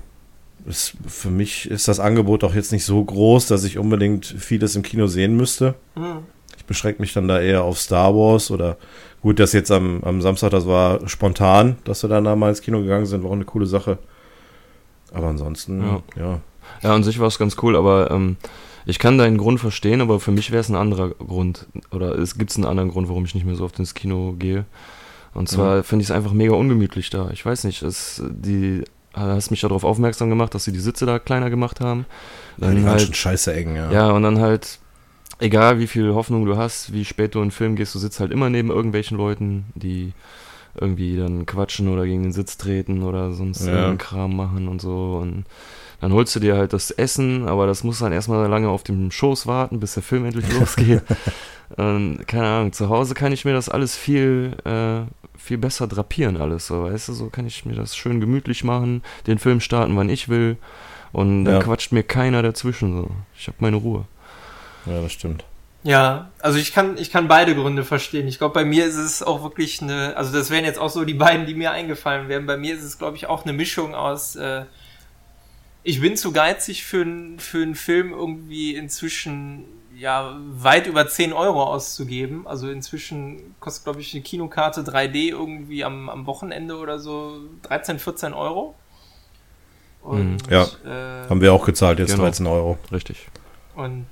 ist, 0.65 0.93
für 1.05 1.29
mich 1.29 1.69
ist 1.69 1.87
das 1.87 1.99
Angebot 1.99 2.43
auch 2.43 2.55
jetzt 2.55 2.71
nicht 2.71 2.85
so 2.85 3.03
groß, 3.03 3.47
dass 3.47 3.63
ich 3.63 3.77
unbedingt 3.77 4.25
vieles 4.25 4.75
im 4.75 4.83
Kino 4.83 5.07
sehen 5.07 5.35
müsste. 5.35 5.75
Mhm. 5.95 6.23
Ich 6.57 6.65
beschränke 6.65 7.01
mich 7.01 7.13
dann 7.13 7.27
da 7.27 7.39
eher 7.39 7.63
auf 7.63 7.79
Star 7.79 8.15
Wars 8.15 8.49
oder 8.49 8.77
Gut, 9.25 9.39
dass 9.39 9.53
jetzt 9.53 9.71
am, 9.71 10.03
am 10.03 10.21
Samstag, 10.21 10.51
das 10.51 10.67
war 10.67 11.09
spontan, 11.09 11.77
dass 11.83 12.03
wir 12.03 12.09
dann 12.11 12.25
da 12.25 12.35
mal 12.35 12.49
ins 12.49 12.61
Kino 12.61 12.81
gegangen 12.81 13.07
sind, 13.07 13.23
war 13.23 13.31
auch 13.31 13.33
eine 13.33 13.43
coole 13.43 13.65
Sache. 13.65 13.97
Aber 15.11 15.29
ansonsten, 15.29 15.81
ja. 15.81 16.03
Ja, 16.15 16.41
ja 16.83 16.93
an 16.93 17.03
sich 17.03 17.19
war 17.19 17.25
es 17.25 17.39
ganz 17.39 17.55
cool, 17.63 17.75
aber 17.75 18.11
ähm, 18.11 18.37
ich 18.85 18.99
kann 18.99 19.17
deinen 19.17 19.39
Grund 19.39 19.59
verstehen, 19.59 20.01
aber 20.01 20.19
für 20.19 20.29
mich 20.29 20.51
wäre 20.51 20.61
es 20.61 20.69
ein 20.69 20.75
anderer 20.75 21.09
Grund. 21.09 21.65
Oder 21.89 22.19
es 22.19 22.37
gibt 22.37 22.55
einen 22.55 22.65
anderen 22.65 22.91
Grund, 22.91 23.09
warum 23.09 23.25
ich 23.25 23.33
nicht 23.33 23.47
mehr 23.47 23.55
so 23.55 23.63
oft 23.65 23.79
ins 23.79 23.95
Kino 23.95 24.35
gehe. 24.37 24.65
Und 25.33 25.49
zwar 25.49 25.77
ja. 25.77 25.81
finde 25.81 26.03
ich 26.03 26.09
es 26.09 26.15
einfach 26.15 26.33
mega 26.33 26.53
ungemütlich 26.53 27.09
da. 27.09 27.31
Ich 27.33 27.43
weiß 27.43 27.63
nicht, 27.63 27.81
es, 27.81 28.21
die 28.29 28.83
hast 29.15 29.49
mich 29.49 29.61
darauf 29.61 29.85
aufmerksam 29.85 30.29
gemacht, 30.29 30.53
dass 30.53 30.65
sie 30.65 30.71
die 30.71 30.79
Sitze 30.79 31.07
da 31.07 31.17
kleiner 31.17 31.49
gemacht 31.49 31.81
haben. 31.81 32.05
Dann 32.59 32.73
ja, 32.73 32.75
die 32.75 32.85
waren 32.85 32.91
halt, 32.91 33.01
schon 33.01 33.15
scheiße 33.15 33.55
eng, 33.55 33.75
ja. 33.75 33.91
Ja, 33.91 34.11
und 34.11 34.21
dann 34.21 34.39
halt 34.39 34.77
egal 35.39 35.79
wie 35.79 35.87
viel 35.87 36.13
Hoffnung 36.13 36.45
du 36.45 36.57
hast, 36.57 36.93
wie 36.93 37.05
spät 37.05 37.35
du 37.35 37.39
in 37.39 37.45
den 37.45 37.51
Film 37.51 37.75
gehst, 37.75 37.95
du 37.95 37.99
sitzt 37.99 38.19
halt 38.19 38.31
immer 38.31 38.49
neben 38.49 38.69
irgendwelchen 38.69 39.17
Leuten, 39.17 39.65
die 39.75 40.13
irgendwie 40.79 41.17
dann 41.17 41.45
quatschen 41.45 41.87
oder 41.87 42.05
gegen 42.05 42.23
den 42.23 42.33
Sitz 42.33 42.57
treten 42.57 43.03
oder 43.03 43.31
sonst 43.31 43.65
ja. 43.65 43.95
Kram 43.95 44.35
machen 44.35 44.67
und 44.67 44.81
so. 44.81 45.19
Und 45.21 45.45
dann 46.01 46.11
holst 46.11 46.35
du 46.35 46.39
dir 46.39 46.57
halt 46.57 46.73
das 46.73 46.91
Essen, 46.91 47.47
aber 47.47 47.65
das 47.67 47.83
muss 47.83 47.99
dann 47.99 48.11
erstmal 48.11 48.49
lange 48.49 48.69
auf 48.69 48.83
dem 48.83 49.09
Schoß 49.11 49.47
warten, 49.47 49.79
bis 49.79 49.93
der 49.93 50.03
Film 50.03 50.25
endlich 50.25 50.51
losgeht. 50.51 51.01
und, 51.77 52.27
keine 52.27 52.47
Ahnung, 52.47 52.73
zu 52.73 52.89
Hause 52.89 53.13
kann 53.13 53.31
ich 53.31 53.45
mir 53.45 53.53
das 53.53 53.69
alles 53.69 53.95
viel, 53.95 54.57
äh, 54.65 55.09
viel 55.37 55.57
besser 55.57 55.87
drapieren 55.87 56.37
alles, 56.37 56.67
so, 56.67 56.83
weißt 56.83 57.07
du, 57.09 57.13
so 57.13 57.29
kann 57.29 57.47
ich 57.47 57.65
mir 57.65 57.75
das 57.75 57.95
schön 57.95 58.19
gemütlich 58.19 58.63
machen, 58.63 59.01
den 59.27 59.37
Film 59.39 59.61
starten, 59.61 59.95
wann 59.95 60.09
ich 60.09 60.27
will 60.27 60.57
und 61.13 61.45
dann 61.45 61.55
Ja. 61.55 61.59
quatscht 61.61 61.93
mir 61.93 62.03
keiner 62.03 62.41
dazwischen, 62.41 62.93
so. 62.97 63.09
Ich 63.37 63.47
habe 63.47 63.57
meine 63.61 63.77
Ruhe. 63.77 64.05
Ja, 64.85 65.01
das 65.01 65.11
stimmt. 65.13 65.43
Ja, 65.83 66.31
also 66.39 66.57
ich 66.57 66.73
kann, 66.73 66.97
ich 66.97 67.11
kann 67.11 67.27
beide 67.27 67.53
Gründe 67.53 67.83
verstehen. 67.83 68.27
Ich 68.27 68.39
glaube, 68.39 68.53
bei 68.55 68.65
mir 68.65 68.85
ist 68.85 68.95
es 68.95 69.21
auch 69.21 69.43
wirklich 69.43 69.81
eine, 69.83 70.17
also 70.17 70.33
das 70.35 70.49
wären 70.49 70.65
jetzt 70.65 70.79
auch 70.79 70.89
so 70.89 71.05
die 71.05 71.13
beiden, 71.13 71.45
die 71.45 71.53
mir 71.53 71.71
eingefallen 71.71 72.27
wären. 72.27 72.47
Bei 72.47 72.57
mir 72.57 72.73
ist 72.73 72.83
es, 72.83 72.97
glaube 72.97 73.17
ich, 73.17 73.27
auch 73.27 73.43
eine 73.43 73.53
Mischung 73.53 73.93
aus, 73.93 74.35
äh, 74.35 74.65
ich 75.83 76.01
bin 76.01 76.17
zu 76.17 76.31
geizig 76.31 76.83
für, 76.83 77.01
n- 77.03 77.37
für 77.39 77.61
einen 77.61 77.75
Film 77.75 78.11
irgendwie 78.13 78.73
inzwischen 78.75 79.65
ja 79.95 80.35
weit 80.49 80.87
über 80.87 81.07
10 81.07 81.31
Euro 81.33 81.61
auszugeben. 81.63 82.47
Also 82.47 82.67
inzwischen 82.71 83.55
kostet, 83.59 83.83
glaube 83.83 84.01
ich, 84.01 84.11
eine 84.15 84.23
Kinokarte 84.23 84.81
3D 84.81 85.29
irgendwie 85.29 85.83
am, 85.83 86.09
am 86.09 86.25
Wochenende 86.25 86.77
oder 86.77 86.97
so 86.97 87.37
13, 87.61 87.99
14 87.99 88.33
Euro. 88.33 88.73
Und, 90.01 90.37
Ja. 90.49 90.63
äh, 90.83 91.29
Haben 91.29 91.41
wir 91.41 91.53
auch 91.53 91.65
gezahlt, 91.65 91.99
jetzt 91.99 92.11
Genau. 92.11 92.23
13 92.23 92.47
Euro. 92.47 92.79
Richtig. 92.91 93.27
und 93.75 94.07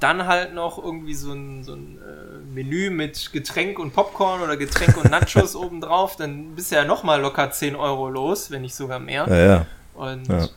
dann 0.00 0.26
halt 0.26 0.54
noch 0.54 0.82
irgendwie 0.82 1.14
so 1.14 1.32
ein, 1.32 1.62
so 1.64 1.74
ein 1.74 1.98
äh, 1.98 2.38
Menü 2.54 2.90
mit 2.90 3.32
Getränk 3.32 3.78
und 3.78 3.92
Popcorn 3.92 4.40
oder 4.42 4.56
Getränk 4.56 4.96
und 4.96 5.10
Nachos 5.10 5.54
obendrauf, 5.56 6.16
dann 6.16 6.54
bist 6.54 6.70
du 6.72 6.76
ja 6.76 6.84
nochmal 6.84 7.20
locker 7.20 7.50
10 7.50 7.76
Euro 7.76 8.08
los, 8.08 8.50
wenn 8.50 8.62
nicht 8.62 8.74
sogar 8.74 8.98
mehr. 8.98 9.26
Ja, 9.28 9.36
ja. 9.36 9.66
Und 9.94 10.28
Ja. 10.28 10.48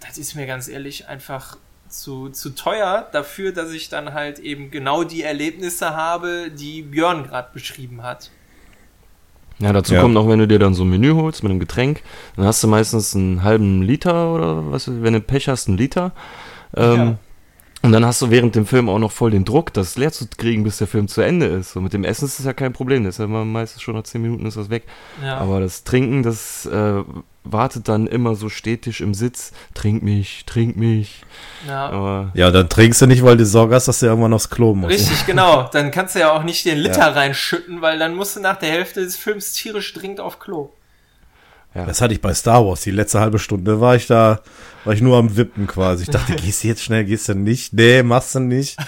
das 0.00 0.18
ist 0.18 0.34
mir 0.34 0.46
ganz 0.46 0.68
ehrlich 0.68 1.08
einfach 1.08 1.56
zu, 1.88 2.30
zu 2.30 2.50
teuer 2.50 3.08
dafür, 3.12 3.52
dass 3.52 3.70
ich 3.72 3.88
dann 3.88 4.14
halt 4.14 4.38
eben 4.38 4.70
genau 4.70 5.04
die 5.04 5.22
Erlebnisse 5.22 5.94
habe, 5.94 6.50
die 6.50 6.82
Björn 6.82 7.24
gerade 7.24 7.48
beschrieben 7.52 8.02
hat. 8.02 8.30
Ja, 9.58 9.72
dazu 9.72 9.94
Ja. 9.94 10.00
kommt 10.00 10.14
noch, 10.14 10.26
wenn 10.28 10.38
du 10.40 10.48
dir 10.48 10.58
dann 10.58 10.74
so 10.74 10.82
ein 10.84 10.90
Menü 10.90 11.12
holst 11.12 11.42
mit 11.42 11.50
einem 11.50 11.60
Getränk, 11.60 12.02
dann 12.36 12.46
hast 12.46 12.62
du 12.64 12.68
meistens 12.68 13.14
einen 13.14 13.42
halben 13.44 13.82
Liter 13.82 14.32
oder 14.34 14.72
was, 14.72 14.88
wenn 14.90 15.12
du 15.12 15.20
Pech 15.20 15.48
hast, 15.48 15.68
einen 15.68 15.76
Liter. 15.78 16.12
Ähm, 16.74 16.96
Ja. 16.96 17.18
Und 17.82 17.90
dann 17.90 18.06
hast 18.06 18.22
du 18.22 18.30
während 18.30 18.54
dem 18.54 18.64
Film 18.64 18.88
auch 18.88 19.00
noch 19.00 19.10
voll 19.10 19.32
den 19.32 19.44
Druck, 19.44 19.72
das 19.72 19.96
leer 19.96 20.12
zu 20.12 20.26
kriegen, 20.36 20.62
bis 20.62 20.78
der 20.78 20.86
Film 20.86 21.08
zu 21.08 21.20
Ende 21.20 21.46
ist. 21.46 21.72
So 21.72 21.80
mit 21.80 21.92
dem 21.92 22.04
Essen 22.04 22.26
ist 22.26 22.38
das 22.38 22.46
ja 22.46 22.52
kein 22.52 22.72
Problem, 22.72 23.02
das 23.04 23.16
ist 23.16 23.18
ja 23.18 23.24
immer 23.24 23.44
meistens 23.44 23.82
schon 23.82 23.96
nach 23.96 24.04
10 24.04 24.22
Minuten 24.22 24.46
ist 24.46 24.56
das 24.56 24.70
weg. 24.70 24.84
Ja. 25.22 25.38
Aber 25.38 25.58
das 25.58 25.82
Trinken, 25.82 26.22
das 26.22 26.64
äh, 26.66 27.02
wartet 27.42 27.88
dann 27.88 28.06
immer 28.06 28.36
so 28.36 28.48
stetisch 28.48 29.00
im 29.00 29.14
Sitz. 29.14 29.52
Trink 29.74 30.04
mich, 30.04 30.44
trink 30.46 30.76
mich. 30.76 31.22
ja. 31.66 31.88
Aber 31.88 32.30
Ja, 32.34 32.52
dann 32.52 32.68
trinkst 32.68 33.02
du 33.02 33.06
nicht, 33.06 33.24
weil 33.24 33.36
du 33.36 33.44
Sorge 33.44 33.74
hast, 33.74 33.88
dass 33.88 33.98
du 33.98 34.06
irgendwann 34.06 34.32
aufs 34.32 34.48
Klo 34.48 34.74
musst. 34.76 34.92
Richtig, 34.92 35.26
genau. 35.26 35.68
Dann 35.72 35.90
kannst 35.90 36.14
du 36.14 36.20
ja 36.20 36.32
auch 36.32 36.44
nicht 36.44 36.64
den 36.64 36.78
Liter 36.78 37.16
reinschütten, 37.16 37.82
weil 37.82 37.98
dann 37.98 38.14
musst 38.14 38.36
du 38.36 38.40
nach 38.40 38.58
der 38.58 38.70
Hälfte 38.70 39.00
des 39.00 39.16
Films 39.16 39.52
tierisch 39.54 39.92
dringend 39.92 40.20
auf 40.20 40.38
Klo. 40.38 40.70
Das 41.74 42.00
hatte 42.00 42.12
ich 42.14 42.20
bei 42.20 42.34
Star 42.34 42.66
Wars. 42.66 42.82
Die 42.82 42.90
letzte 42.90 43.20
halbe 43.20 43.38
Stunde 43.38 43.80
war 43.80 43.96
ich 43.96 44.06
da, 44.06 44.40
war 44.84 44.92
ich 44.92 45.00
nur 45.00 45.16
am 45.16 45.36
Wippen 45.36 45.66
quasi. 45.66 46.04
Ich 46.04 46.10
dachte, 46.10 46.34
gehst 46.36 46.62
du 46.62 46.68
jetzt 46.68 46.82
schnell, 46.82 47.04
gehst 47.04 47.28
du 47.28 47.34
nicht? 47.34 47.72
Nee, 47.72 48.02
machst 48.02 48.34
du 48.34 48.40
nicht. 48.40 48.76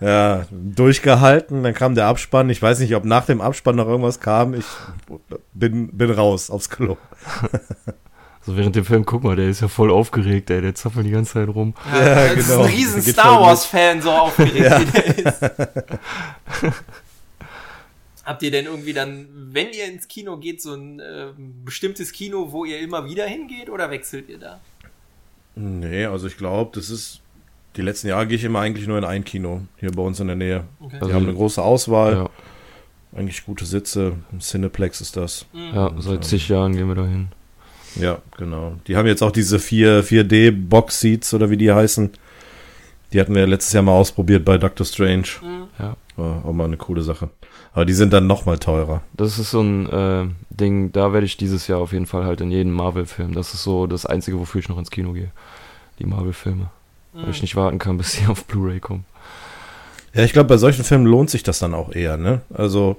Ja, 0.00 0.44
durchgehalten, 0.50 1.62
dann 1.62 1.72
kam 1.72 1.94
der 1.94 2.06
Abspann. 2.08 2.50
Ich 2.50 2.60
weiß 2.60 2.80
nicht, 2.80 2.94
ob 2.94 3.06
nach 3.06 3.24
dem 3.24 3.40
Abspann 3.40 3.76
noch 3.76 3.86
irgendwas 3.86 4.20
kam. 4.20 4.52
Ich 4.52 4.66
bin, 5.54 5.96
bin 5.96 6.10
raus 6.10 6.50
aufs 6.50 6.68
Klo. 6.68 6.98
so 8.44 8.54
während 8.54 8.76
dem 8.76 8.84
Film, 8.84 9.06
guck 9.06 9.24
mal, 9.24 9.34
der 9.34 9.48
ist 9.48 9.62
ja 9.62 9.68
voll 9.68 9.90
aufgeregt, 9.90 10.50
ey, 10.50 10.60
der 10.60 10.74
zappelt 10.74 11.06
die 11.06 11.10
ganze 11.10 11.34
Zeit 11.34 11.48
rum. 11.48 11.72
Ja, 11.90 12.28
das 12.28 12.36
ist 12.36 12.48
genau. 12.48 12.64
ein 12.64 12.70
riesen 12.70 13.02
Geht 13.02 13.14
Star 13.14 13.34
voll 13.36 13.42
Wars 13.44 13.64
Fan, 13.64 14.02
so 14.02 14.10
aufgeregt 14.10 14.54
wie 14.54 14.62
der 14.62 15.32
ist. 15.32 15.40
Habt 18.24 18.42
ihr 18.42 18.50
denn 18.50 18.64
irgendwie 18.66 18.92
dann, 18.94 19.26
wenn 19.52 19.68
ihr 19.72 19.84
ins 19.86 20.08
Kino 20.08 20.38
geht, 20.38 20.62
so 20.62 20.72
ein 20.74 21.00
ähm, 21.04 21.64
bestimmtes 21.64 22.12
Kino, 22.12 22.52
wo 22.52 22.64
ihr 22.64 22.80
immer 22.80 23.04
wieder 23.04 23.26
hingeht 23.26 23.68
oder 23.68 23.90
wechselt 23.90 24.28
ihr 24.30 24.38
da? 24.38 24.60
Nee, 25.56 26.06
also 26.06 26.26
ich 26.26 26.36
glaube, 26.36 26.70
das 26.74 26.90
ist, 26.90 27.20
die 27.76 27.82
letzten 27.82 28.08
Jahre 28.08 28.26
gehe 28.26 28.36
ich 28.36 28.44
immer 28.44 28.60
eigentlich 28.60 28.86
nur 28.86 28.98
in 28.98 29.04
ein 29.04 29.24
Kino, 29.24 29.62
hier 29.78 29.92
bei 29.92 30.02
uns 30.02 30.20
in 30.20 30.26
der 30.26 30.36
Nähe. 30.36 30.64
Okay. 30.80 30.96
Die 30.96 31.02
Also- 31.02 31.14
haben 31.14 31.24
eine 31.24 31.34
große 31.34 31.62
Auswahl, 31.62 32.12
Ja, 32.14 32.30
eigentlich 33.18 33.44
gute 33.44 33.64
Sitze. 33.66 34.14
Ein 34.32 34.40
Cineplex 34.40 35.00
ist 35.00 35.16
das. 35.16 35.46
ja, 35.52 35.92
seit 35.98 36.24
zig 36.24 36.48
Jahren 36.48 36.74
gehen 36.76 36.88
wir 36.88 36.94
da 36.96 37.06
hin. 37.06 37.28
Ja, 37.96 38.18
genau. 38.36 38.74
Die 38.88 38.96
haben 38.96 39.06
jetzt 39.06 39.22
auch 39.22 39.30
diese 39.30 39.60
4, 39.60 40.02
4D-Box-Seats 40.02 41.32
oder 41.34 41.48
wie 41.50 41.56
die 41.56 41.70
heißen. 41.72 42.10
Die 43.12 43.20
hatten 43.20 43.34
wir 43.36 43.46
letztes 43.46 43.72
Jahr 43.72 43.84
mal 43.84 43.92
ausprobiert 43.92 44.44
bei 44.44 44.58
Doctor 44.58 44.84
Strange. 44.84 45.28
Mhm. 45.42 45.64
Ja. 45.78 45.96
War 46.16 46.44
auch 46.44 46.52
mal 46.52 46.64
eine 46.64 46.76
coole 46.76 47.02
Sache. 47.02 47.30
Aber 47.74 47.84
die 47.84 47.92
sind 47.92 48.12
dann 48.12 48.26
noch 48.28 48.46
mal 48.46 48.58
teurer. 48.58 49.02
Das 49.14 49.38
ist 49.38 49.50
so 49.50 49.60
ein 49.60 49.88
äh, 49.90 50.26
Ding, 50.50 50.92
da 50.92 51.12
werde 51.12 51.26
ich 51.26 51.36
dieses 51.36 51.66
Jahr 51.66 51.80
auf 51.80 51.92
jeden 51.92 52.06
Fall 52.06 52.24
halt 52.24 52.40
in 52.40 52.50
jeden 52.52 52.70
Marvel-Film. 52.70 53.34
Das 53.34 53.52
ist 53.52 53.64
so 53.64 53.86
das 53.88 54.06
Einzige, 54.06 54.38
wofür 54.38 54.60
ich 54.60 54.68
noch 54.68 54.78
ins 54.78 54.92
Kino 54.92 55.12
gehe. 55.12 55.30
Die 55.98 56.06
Marvel-Filme. 56.06 56.70
Weil 57.12 57.30
ich 57.30 57.42
nicht 57.42 57.56
warten 57.56 57.78
kann, 57.78 57.96
bis 57.98 58.12
sie 58.12 58.26
auf 58.26 58.44
Blu-ray 58.44 58.80
kommen. 58.80 59.04
Ja, 60.14 60.22
ich 60.22 60.32
glaube, 60.32 60.48
bei 60.48 60.56
solchen 60.56 60.84
Filmen 60.84 61.06
lohnt 61.06 61.30
sich 61.30 61.42
das 61.42 61.58
dann 61.58 61.74
auch 61.74 61.92
eher, 61.92 62.16
ne? 62.16 62.42
Also, 62.52 62.96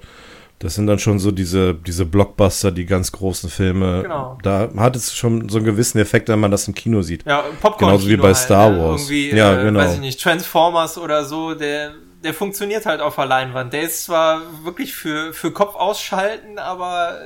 das 0.59 0.75
sind 0.75 0.87
dann 0.87 0.99
schon 0.99 1.19
so 1.19 1.31
diese, 1.31 1.73
diese 1.73 2.05
Blockbuster, 2.05 2.71
die 2.71 2.85
ganz 2.85 3.11
großen 3.13 3.49
Filme. 3.49 4.03
Genau. 4.03 4.37
Da 4.43 4.69
hat 4.77 4.95
es 4.97 5.13
schon 5.15 5.47
so 5.47 5.57
einen 5.57 5.65
gewissen 5.65 5.99
Effekt, 5.99 6.27
wenn 6.27 6.39
man 6.39 6.51
das 6.51 6.67
im 6.67 6.75
Kino 6.75 7.01
sieht. 7.01 7.25
Ja, 7.25 7.43
Popcorn. 7.61 7.91
Genauso 7.91 8.09
wie 8.09 8.17
bei 8.17 8.33
Star 8.33 8.77
Wars. 8.77 9.09
Irgendwie, 9.09 9.35
Ja, 9.35 9.57
äh, 9.59 9.63
genau. 9.63 9.79
weiß 9.79 9.95
ich 9.95 9.99
nicht, 10.01 10.21
Transformers 10.21 10.97
oder 10.97 11.23
so, 11.23 11.55
der, 11.55 11.91
der 12.25 12.33
funktioniert 12.33 12.85
halt 12.85 12.99
auf 12.99 13.15
der 13.15 13.25
Leinwand. 13.27 13.71
Der 13.71 13.83
ist 13.83 14.03
zwar 14.03 14.41
wirklich 14.65 14.93
für, 14.93 15.33
für 15.33 15.51
Kopf 15.51 15.75
ausschalten, 15.75 16.59
aber 16.59 17.19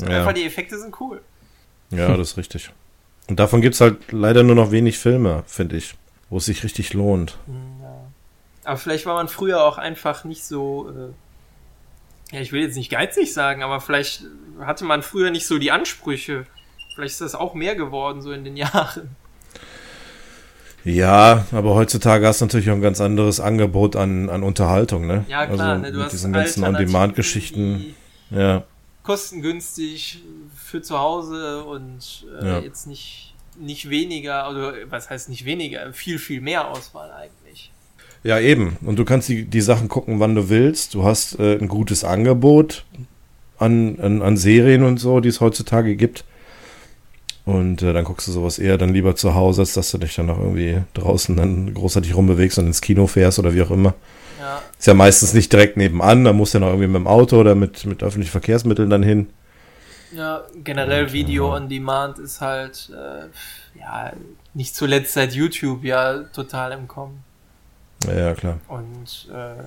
äh, 0.00 0.10
Ja. 0.10 0.18
einfach 0.20 0.32
die 0.34 0.44
Effekte 0.44 0.78
sind 0.78 1.00
cool. 1.00 1.20
Ja, 1.90 2.08
das 2.16 2.30
ist 2.32 2.36
richtig. 2.36 2.70
Und 3.28 3.40
davon 3.40 3.60
gibt's 3.60 3.80
halt 3.80 4.12
leider 4.12 4.44
nur 4.44 4.54
noch 4.54 4.70
wenig 4.70 4.98
Filme, 4.98 5.42
finde 5.48 5.76
ich, 5.76 5.94
wo 6.30 6.36
es 6.36 6.44
sich 6.44 6.62
richtig 6.62 6.92
lohnt. 6.92 7.36
Aber 8.62 8.76
vielleicht 8.76 9.06
war 9.06 9.14
man 9.14 9.28
früher 9.28 9.64
auch 9.64 9.78
einfach 9.78 10.24
nicht 10.24 10.44
so, 10.44 10.90
äh, 10.90 12.34
ja, 12.36 12.40
ich 12.42 12.52
will 12.52 12.62
jetzt 12.62 12.76
nicht 12.76 12.90
geizig 12.90 13.32
sagen, 13.32 13.62
aber 13.62 13.80
vielleicht 13.80 14.24
hatte 14.60 14.84
man 14.84 15.02
früher 15.02 15.30
nicht 15.30 15.46
so 15.46 15.58
die 15.58 15.72
Ansprüche. 15.72 16.46
Vielleicht 16.94 17.12
ist 17.12 17.20
das 17.20 17.34
auch 17.34 17.54
mehr 17.54 17.74
geworden, 17.76 18.22
so 18.22 18.32
in 18.32 18.44
den 18.44 18.56
Jahren. 18.56 19.16
Ja, 20.86 21.44
aber 21.50 21.74
heutzutage 21.74 22.26
hast 22.28 22.40
du 22.40 22.44
natürlich 22.44 22.70
auch 22.70 22.74
ein 22.74 22.80
ganz 22.80 23.00
anderes 23.00 23.40
Angebot 23.40 23.96
an, 23.96 24.30
an 24.30 24.44
Unterhaltung, 24.44 25.06
ne? 25.06 25.24
Ja, 25.28 25.44
klar, 25.46 25.70
also 25.70 25.82
ne, 25.82 25.90
du 25.90 25.96
mit 25.98 26.04
hast 26.06 26.12
diesen 26.12 26.32
ganzen 26.32 26.62
On-Demand-Geschichten. 26.62 27.94
Ja, 28.30 28.62
Kostengünstig 29.02 30.22
für 30.56 30.82
zu 30.82 30.98
Hause 30.98 31.64
und 31.64 32.26
äh, 32.40 32.46
Ja. 32.46 32.58
jetzt 32.60 32.86
nicht, 32.86 33.34
nicht 33.58 33.90
weniger, 33.90 34.44
also 34.44 34.72
was 34.88 35.10
heißt 35.10 35.28
nicht 35.28 35.44
weniger, 35.44 35.92
viel, 35.92 36.18
viel 36.20 36.40
mehr 36.40 36.68
Auswahl 36.70 37.10
eigentlich. 37.12 37.72
ja, 38.22 38.38
eben. 38.38 38.76
Und 38.82 38.96
du 38.98 39.04
kannst 39.04 39.28
die, 39.28 39.44
die 39.44 39.60
Sachen 39.60 39.88
gucken, 39.88 40.20
wann 40.20 40.34
du 40.36 40.48
willst. 40.48 40.94
Du 40.94 41.02
hast 41.04 41.38
äh, 41.40 41.56
ein 41.58 41.68
gutes 41.68 42.04
Angebot 42.04 42.84
an, 43.58 43.98
an, 44.00 44.22
an 44.22 44.36
Serien 44.36 44.82
und 44.84 44.98
so, 44.98 45.20
die 45.20 45.28
es 45.30 45.40
heutzutage 45.40 45.96
gibt. 45.96 46.24
Und 47.46 47.80
äh, 47.82 47.92
dann 47.92 48.04
guckst 48.04 48.26
du 48.26 48.32
sowas 48.32 48.58
eher 48.58 48.76
dann 48.76 48.92
lieber 48.92 49.14
zu 49.14 49.36
Hause, 49.36 49.62
als 49.62 49.72
dass 49.72 49.92
du 49.92 49.98
dich 49.98 50.16
dann 50.16 50.26
noch 50.26 50.38
irgendwie 50.38 50.82
draußen 50.94 51.36
dann 51.36 51.72
großartig 51.72 52.16
rumbewegst 52.16 52.58
und 52.58 52.66
ins 52.66 52.80
Kino 52.80 53.06
fährst 53.06 53.38
oder 53.38 53.54
wie 53.54 53.62
auch 53.62 53.70
immer. 53.70 53.94
Ja, 54.40 54.60
Ist 54.76 54.86
ja 54.88 54.94
meistens 54.94 55.32
nicht 55.32 55.52
direkt 55.52 55.76
nebenan, 55.76 56.24
da 56.24 56.32
musst 56.32 56.52
du 56.54 56.58
ja 56.58 56.60
noch 56.64 56.70
irgendwie 56.72 56.88
mit 56.88 56.96
dem 56.96 57.06
Auto 57.06 57.38
oder 57.38 57.54
mit, 57.54 57.86
mit 57.86 58.02
öffentlichen 58.02 58.32
Verkehrsmitteln 58.32 58.90
dann 58.90 59.04
hin. 59.04 59.28
ja 60.12 60.42
generell 60.64 61.12
Video 61.12 61.54
on 61.54 61.68
Demand 61.68 62.18
ist 62.18 62.40
halt, 62.40 62.90
äh, 62.92 63.78
ja, 63.78 64.12
nicht 64.52 64.74
zuletzt 64.74 65.12
seit 65.12 65.32
YouTube 65.32 65.84
ja 65.84 66.24
total 66.34 66.72
im 66.72 66.88
Kommen. 66.88 67.22
Ja, 68.08 68.14
ja 68.14 68.34
klar. 68.34 68.58
Und 68.66 69.28
äh, 69.32 69.62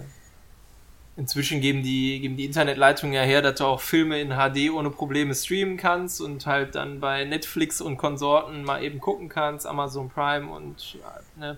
inzwischen 1.20 1.60
geben 1.62 1.84
die, 1.84 2.22
geben 2.22 2.38
die 2.38 2.46
Internetleitungen 2.46 3.14
ja 3.14 3.22
her, 3.22 3.42
dass 3.42 3.56
du 3.60 3.66
auch 3.66 3.82
Filme 3.82 4.20
in 4.22 4.30
HD 4.32 4.72
ohne 4.74 4.90
Probleme 4.90 5.36
streamen 5.36 5.76
kannst 5.78 6.22
und 6.22 6.46
halt 6.48 6.76
dann 6.76 7.00
bei 7.00 7.26
Netflix 7.26 7.82
und 7.82 7.98
Konsorten 7.98 8.64
mal 8.64 8.82
eben 8.82 9.00
gucken 9.00 9.28
kannst, 9.30 9.68
Amazon 9.68 10.10
Prime 10.10 10.48
und 10.50 10.98
ne, 11.38 11.58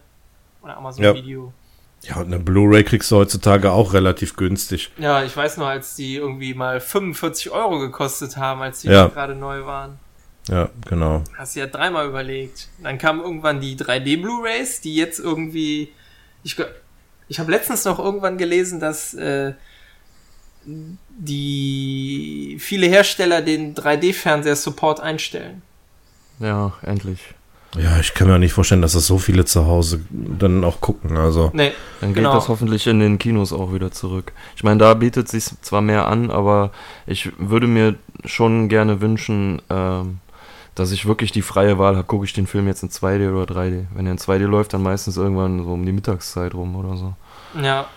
oder 0.64 0.78
Amazon 0.78 1.04
Ja. 1.04 1.14
Video. 1.14 1.54
Ja, 2.04 2.16
und 2.18 2.26
eine 2.26 2.40
Blu-ray 2.40 2.84
kriegst 2.84 3.12
du 3.12 3.18
heutzutage 3.18 3.72
auch 3.72 3.94
relativ 3.94 4.36
günstig. 4.36 4.90
Ja, 4.98 5.24
ich 5.24 5.38
weiß 5.38 5.58
noch, 5.58 5.68
als 5.68 5.96
die 5.96 6.16
irgendwie 6.16 6.56
mal 6.56 6.80
45 6.82 7.52
Euro 7.52 7.78
gekostet 7.78 8.38
haben, 8.38 8.64
als 8.64 8.82
die 8.82 8.88
Ja. 8.88 9.08
gerade 9.08 9.36
neu 9.36 9.66
waren. 9.66 10.00
Ja, 10.48 10.72
genau. 10.90 11.24
Hast 11.38 11.56
du 11.56 11.60
ja 11.60 11.68
dreimal 11.68 12.08
überlegt. 12.08 12.70
Dann 12.82 12.98
kamen 12.98 13.22
irgendwann 13.22 13.62
die 13.62 13.76
3D 13.78 14.20
Blu-rays, 14.20 14.82
die 14.82 14.96
jetzt 14.96 15.20
irgendwie. 15.20 15.90
Ich, 16.44 16.58
ich 17.32 17.40
habe 17.40 17.50
letztens 17.50 17.86
noch 17.86 17.98
irgendwann 17.98 18.38
gelesen, 18.38 18.82
dass 18.82 19.14
äh, 19.14 19.54
die 20.66 22.58
viele 22.60 22.88
Hersteller 22.88 23.42
den 23.42 23.74
3D-Fernseher-Support 23.74 25.00
einstellen. 25.00 25.62
Ja, 26.40 26.74
endlich. 26.82 27.20
Ja, 27.78 28.02
ich 28.02 28.14
kann 28.16 28.28
mir 28.28 28.38
nicht 28.38 28.52
vorstellen, 28.52 28.82
dass 28.82 28.92
das 28.92 29.08
so 29.08 29.18
viele 29.18 29.46
zu 29.46 29.66
Hause 29.66 30.02
dann 30.10 30.66
auch 30.66 30.82
gucken. 30.82 31.16
Also. 31.16 31.52
Nee, 31.54 31.72
dann 32.02 32.10
geht 32.10 32.24
genau. 32.24 32.34
das 32.34 32.50
hoffentlich 32.50 32.86
in 32.86 33.00
den 33.00 33.18
Kinos 33.18 33.54
auch 33.54 33.74
wieder 33.74 33.92
zurück. 33.92 34.34
Ich 34.58 34.66
meine, 34.66 34.80
da 34.80 34.94
bietet 34.94 35.30
sich 35.30 35.46
zwar 35.62 35.80
mehr 35.80 36.08
an, 36.08 36.32
aber 36.32 36.72
ich 37.08 37.32
würde 37.38 37.68
mir 37.68 37.96
schon 38.26 38.68
gerne 38.68 39.00
wünschen, 39.00 39.62
ähm, 39.70 40.20
dass 40.76 40.92
ich 40.92 41.06
wirklich 41.06 41.32
die 41.32 41.42
freie 41.42 41.78
Wahl 41.78 41.96
habe, 41.96 42.06
gucke 42.06 42.26
ich 42.26 42.34
den 42.34 42.48
Film 42.48 42.68
jetzt 42.68 42.84
in 42.84 42.90
2D 42.90 43.32
oder 43.32 43.54
3D. 43.54 43.86
Wenn 43.94 44.06
er 44.06 44.14
in 44.14 44.18
2D 44.18 44.46
läuft, 44.46 44.74
dann 44.74 44.84
meistens 44.84 45.18
irgendwann 45.18 45.64
so 45.64 45.74
um 45.74 45.86
die 45.86 45.92
Mittagszeit 45.92 46.54
rum 46.54 46.76
oder 46.76 46.96
so. 46.98 47.14
Ja, 47.62 47.88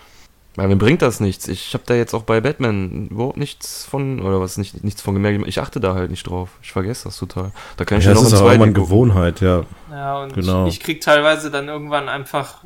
weil 0.55 0.69
mir 0.69 0.77
bringt 0.77 1.01
das 1.01 1.19
nichts. 1.19 1.47
Ich 1.49 1.73
habe 1.73 1.83
da 1.85 1.95
jetzt 1.95 2.13
auch 2.13 2.23
bei 2.23 2.39
Batman 2.39 3.07
überhaupt 3.09 3.37
nichts 3.37 3.83
von, 3.83 4.21
oder 4.21 4.39
was, 4.39 4.57
nicht, 4.57 4.83
nichts 4.83 5.01
von 5.01 5.13
gemerkt. 5.13 5.45
Ich 5.47 5.59
achte 5.59 5.81
da 5.81 5.95
halt 5.95 6.11
nicht 6.11 6.23
drauf. 6.23 6.49
Ich 6.61 6.71
vergesse 6.71 7.05
das 7.05 7.17
total. 7.17 7.51
Da 7.75 7.83
kann 7.83 7.99
ich 7.99 8.05
ja, 8.05 8.11
ja 8.11 8.15
noch 8.15 8.23
das 8.23 8.33
ist 8.33 8.39
auch 8.39 8.51
immer 8.51 8.63
eine 8.63 8.73
Gewohnheit, 8.73 9.41
ja. 9.41 9.65
Ja, 9.91 10.23
und 10.23 10.33
genau. 10.33 10.67
ich, 10.67 10.75
ich 10.75 10.79
krieg 10.79 11.01
teilweise 11.01 11.51
dann 11.51 11.67
irgendwann 11.67 12.07
einfach, 12.07 12.63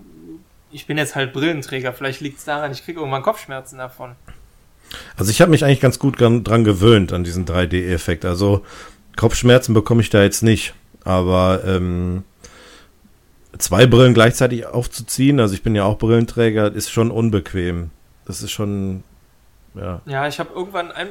ich 0.71 0.85
bin 0.85 0.99
jetzt 0.99 1.15
halt 1.15 1.33
Brillenträger, 1.33 1.91
vielleicht 1.93 2.21
liegt 2.21 2.37
es 2.37 2.45
daran, 2.45 2.71
ich 2.71 2.85
krieg 2.85 2.95
irgendwann 2.95 3.23
Kopfschmerzen 3.23 3.79
davon. 3.79 4.11
Also 5.17 5.31
ich 5.31 5.41
habe 5.41 5.49
mich 5.49 5.65
eigentlich 5.65 5.81
ganz 5.81 5.97
gut 5.97 6.19
dran 6.19 6.63
gewöhnt 6.63 7.11
an 7.11 7.23
diesen 7.23 7.45
3D-Effekt. 7.45 8.23
Also 8.23 8.63
Kopfschmerzen 9.19 9.73
bekomme 9.73 10.01
ich 10.01 10.09
da 10.09 10.23
jetzt 10.23 10.43
nicht. 10.43 10.73
Aber 11.03 11.61
ähm, 11.65 12.23
zwei 13.57 13.85
Brillen 13.85 14.13
gleichzeitig 14.13 14.65
aufzuziehen, 14.65 15.41
also 15.41 15.53
ich 15.53 15.61
bin 15.61 15.75
ja 15.75 15.83
auch 15.83 15.97
Brillenträger, 15.97 16.71
ist 16.71 16.89
schon 16.89 17.11
unbequem. 17.11 17.89
Das 18.23 18.41
ist 18.41 18.51
schon, 18.51 19.03
ja. 19.75 20.01
Ja, 20.05 20.27
ich 20.27 20.39
habe 20.39 20.53
irgendwann 20.53 20.93
eine 20.93 21.09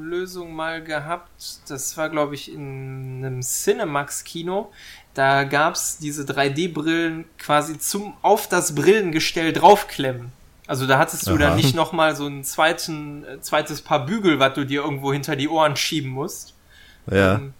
Lösung 0.00 0.54
mal 0.54 0.84
gehabt, 0.84 1.30
das 1.68 1.96
war 1.96 2.10
glaube 2.10 2.36
ich 2.36 2.52
in 2.52 3.24
einem 3.24 3.40
Cinemax-Kino. 3.42 4.70
Da 5.14 5.44
gab 5.44 5.74
es 5.74 5.98
diese 5.98 6.22
3D-Brillen 6.22 7.24
quasi 7.38 7.76
zum 7.78 8.14
auf 8.22 8.48
das 8.48 8.76
Brillengestell 8.76 9.52
draufklemmen. 9.52 10.30
Also 10.68 10.86
da 10.86 10.98
hattest 10.98 11.26
du 11.26 11.32
Aha. 11.32 11.38
dann 11.38 11.56
nicht 11.56 11.74
nochmal 11.74 12.14
so 12.14 12.26
ein 12.26 12.44
zweiten, 12.44 13.24
äh, 13.24 13.40
zweites 13.40 13.82
Paar 13.82 14.06
Bügel, 14.06 14.38
was 14.38 14.54
du 14.54 14.64
dir 14.64 14.82
irgendwo 14.82 15.12
hinter 15.12 15.34
die 15.34 15.48
Ohren 15.48 15.76
schieben 15.76 16.10
musst. 16.10 16.53
Ja. 17.10 17.34
Ähm, 17.36 17.54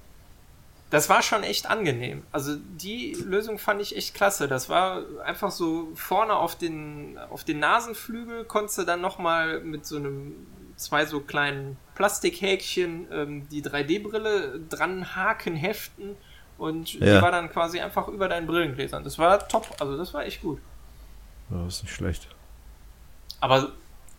das 0.91 1.09
war 1.09 1.23
schon 1.23 1.43
echt 1.43 1.67
angenehm. 1.67 2.23
Also 2.31 2.57
die 2.57 3.15
Lösung 3.15 3.59
fand 3.59 3.81
ich 3.81 3.97
echt 3.97 4.15
klasse. 4.15 4.47
Das 4.47 4.69
war 4.69 5.03
einfach 5.25 5.51
so 5.51 5.89
vorne 5.97 6.37
auf 6.37 6.57
den, 6.57 7.19
auf 7.31 7.43
den 7.43 7.59
Nasenflügel 7.59 8.45
konntest 8.45 8.79
du 8.79 8.85
dann 8.85 9.01
nochmal 9.01 9.59
mit 9.61 9.87
so 9.87 9.97
einem 9.97 10.35
zwei 10.77 11.05
so 11.07 11.21
kleinen 11.21 11.77
Plastikhäkchen 11.95 13.09
ähm, 13.11 13.49
die 13.49 13.63
3D-Brille 13.63 14.61
dran 14.69 15.17
haken, 15.17 15.57
heften 15.57 16.17
und 16.59 16.95
ja. 16.95 17.17
die 17.17 17.23
war 17.23 17.33
dann 17.33 17.51
quasi 17.51 17.81
einfach 17.81 18.09
über 18.09 18.29
deinen 18.29 18.47
Brillengläsern. 18.47 19.03
Das 19.03 19.19
war 19.19 19.49
top, 19.49 19.77
also 19.81 19.97
das 19.97 20.15
war 20.15 20.25
echt 20.25 20.43
gut. 20.43 20.61
Das 21.51 21.77
ist 21.77 21.83
nicht 21.83 21.95
schlecht. 21.95 22.29
Aber 23.41 23.73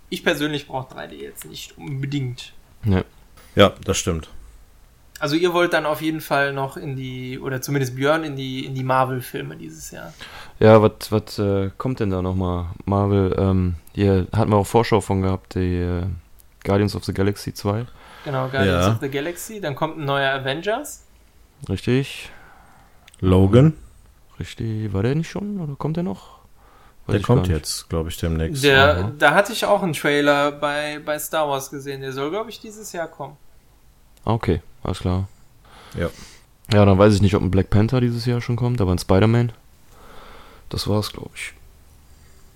ich 0.09 0.23
persönlich 0.23 0.67
brauche 0.67 0.93
3D 0.93 1.13
jetzt 1.13 1.45
nicht 1.45 1.77
unbedingt. 1.77 2.53
Ja, 2.83 3.03
ja 3.55 3.73
das 3.83 3.97
stimmt. 3.97 4.29
Also 5.19 5.35
ihr 5.35 5.53
wollt 5.53 5.73
dann 5.73 5.85
auf 5.85 6.01
jeden 6.01 6.19
Fall 6.19 6.51
noch 6.51 6.75
in 6.75 6.95
die, 6.95 7.39
oder 7.39 7.61
zumindest 7.61 7.95
Björn 7.95 8.23
in 8.23 8.35
die, 8.35 8.65
in 8.65 8.75
die 8.75 8.83
Marvel-Filme 8.83 9.55
dieses 9.55 9.91
Jahr. 9.91 10.13
Ja, 10.59 10.81
was 10.81 11.11
was 11.11 11.39
äh, 11.39 11.71
kommt 11.77 12.01
denn 12.01 12.09
da 12.09 12.21
nochmal? 12.21 12.67
Marvel, 12.83 13.33
ähm, 13.37 13.75
hier 13.93 14.27
hatten 14.35 14.51
wir 14.51 14.57
auch 14.57 14.67
Vorschau 14.67 14.99
von 14.99 15.21
gehabt, 15.21 15.55
die 15.55 15.77
äh, 15.77 16.03
Guardians 16.65 16.95
of 16.95 17.05
the 17.05 17.13
Galaxy 17.13 17.53
2. 17.53 17.85
Genau, 18.25 18.49
Guardians 18.49 18.85
ja. 18.85 18.91
of 18.91 18.97
the 18.99 19.09
Galaxy. 19.09 19.61
Dann 19.61 19.75
kommt 19.75 19.97
ein 19.97 20.05
neuer 20.05 20.31
Avengers. 20.31 21.05
Richtig. 21.69 22.29
Logan. 23.21 23.73
Richtig, 24.39 24.91
war 24.91 25.03
der 25.03 25.15
nicht 25.15 25.29
schon 25.29 25.61
oder 25.61 25.75
kommt 25.75 25.95
der 25.95 26.03
noch? 26.03 26.39
Weiß 27.07 27.17
der 27.17 27.21
kommt 27.21 27.47
jetzt, 27.47 27.87
glaube 27.87 28.09
ich, 28.09 28.17
demnächst. 28.17 28.63
Der, 28.63 29.11
da 29.17 29.33
hatte 29.33 29.53
ich 29.53 29.63
auch 29.65 29.83
einen 29.83 29.93
Trailer 29.93 30.51
bei, 30.51 30.99
bei 31.05 31.19
Star 31.19 31.47
Wars 31.47 31.69
gesehen. 31.69 32.01
Der 32.01 32.11
soll, 32.11 32.31
glaube 32.31 32.49
ich, 32.49 32.59
dieses 32.59 32.91
Jahr 32.91 33.07
kommen. 33.07 33.37
Ah, 34.25 34.33
okay, 34.33 34.61
alles 34.85 34.99
klar. 34.99 35.27
Ja. 35.97 36.09
Ja, 36.73 36.85
dann 36.85 36.97
weiß 36.97 37.13
ich 37.13 37.21
nicht, 37.21 37.35
ob 37.35 37.41
ein 37.43 37.51
Black 37.51 37.69
Panther 37.69 38.01
dieses 38.01 38.25
Jahr 38.25 38.41
schon 38.41 38.55
kommt, 38.55 38.81
aber 38.81 38.91
ein 38.91 38.99
Spider-Man. 38.99 39.51
Das 40.69 40.87
war's, 40.87 41.11
glaube 41.11 41.31
ich. 41.35 41.53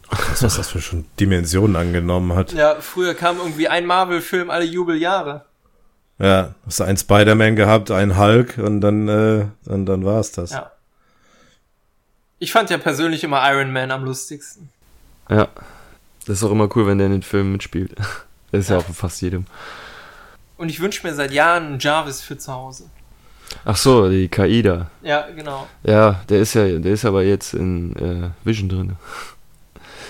Krass, 0.09 0.41
was 0.41 0.57
das 0.57 0.69
für 0.69 0.81
schon 0.81 1.05
Dimensionen 1.19 1.75
angenommen 1.75 2.33
hat. 2.33 2.53
Ja, 2.53 2.77
früher 2.81 3.13
kam 3.13 3.37
irgendwie 3.37 3.67
ein 3.67 3.85
Marvel-Film 3.85 4.49
alle 4.49 4.65
Jubeljahre. 4.65 5.45
Ja, 6.17 6.55
hast 6.65 6.79
du 6.79 6.83
einen 6.83 6.97
Spider-Man 6.97 7.55
gehabt, 7.55 7.91
einen 7.91 8.17
Hulk 8.17 8.57
und 8.57 8.81
dann, 8.81 9.07
äh, 9.07 9.45
dann, 9.65 9.85
dann 9.85 10.03
war's 10.03 10.31
das. 10.31 10.51
Ja. 10.51 10.71
Ich 12.39 12.51
fand 12.51 12.69
ja 12.69 12.77
persönlich 12.77 13.23
immer 13.23 13.41
Iron 13.51 13.71
Man 13.71 13.91
am 13.91 14.03
lustigsten. 14.03 14.69
Ja. 15.29 15.47
Das 16.25 16.37
ist 16.37 16.43
auch 16.43 16.51
immer 16.51 16.69
cool, 16.75 16.87
wenn 16.87 16.97
der 16.97 17.07
in 17.07 17.13
den 17.13 17.23
Filmen 17.23 17.51
mitspielt. 17.53 17.95
Das 18.51 18.61
ist 18.61 18.69
ja, 18.69 18.79
ja 18.79 18.81
auch 18.81 18.95
fast 18.95 19.21
jedem. 19.21 19.45
Und 20.59 20.67
ich 20.67 20.81
wünsche 20.81 21.07
mir 21.07 21.13
seit 21.15 21.31
Jahren 21.31 21.67
einen 21.67 21.79
Jarvis 21.79 22.19
für 22.19 22.37
zu 22.37 22.51
Hause. 22.51 22.89
Ach 23.63 23.77
so, 23.77 24.09
die 24.09 24.27
KI 24.27 24.61
da. 24.61 24.91
Ja, 25.01 25.29
genau. 25.33 25.69
Ja, 25.83 26.21
der 26.27 26.41
ist 26.41 26.53
ja, 26.53 26.67
der 26.77 26.91
ist 26.91 27.05
aber 27.05 27.23
jetzt 27.23 27.53
in 27.53 27.95
äh, 27.95 28.29
Vision 28.43 28.67
drin. 28.67 28.95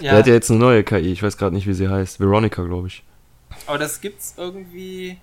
Ja. 0.02 0.12
Der 0.12 0.20
hat 0.20 0.28
ja 0.28 0.34
jetzt 0.34 0.50
eine 0.50 0.60
neue 0.60 0.84
KI, 0.84 1.12
ich 1.12 1.22
weiß 1.22 1.38
gerade 1.38 1.54
nicht, 1.54 1.68
wie 1.68 1.76
sie 1.76 1.88
heißt. 1.88 2.20
Veronica, 2.20 2.64
glaube 2.64 2.88
ich. 2.88 3.04
Aber 3.68 3.78
das 3.78 4.02
gibt's 4.02 4.34
irgendwie. 4.38 5.20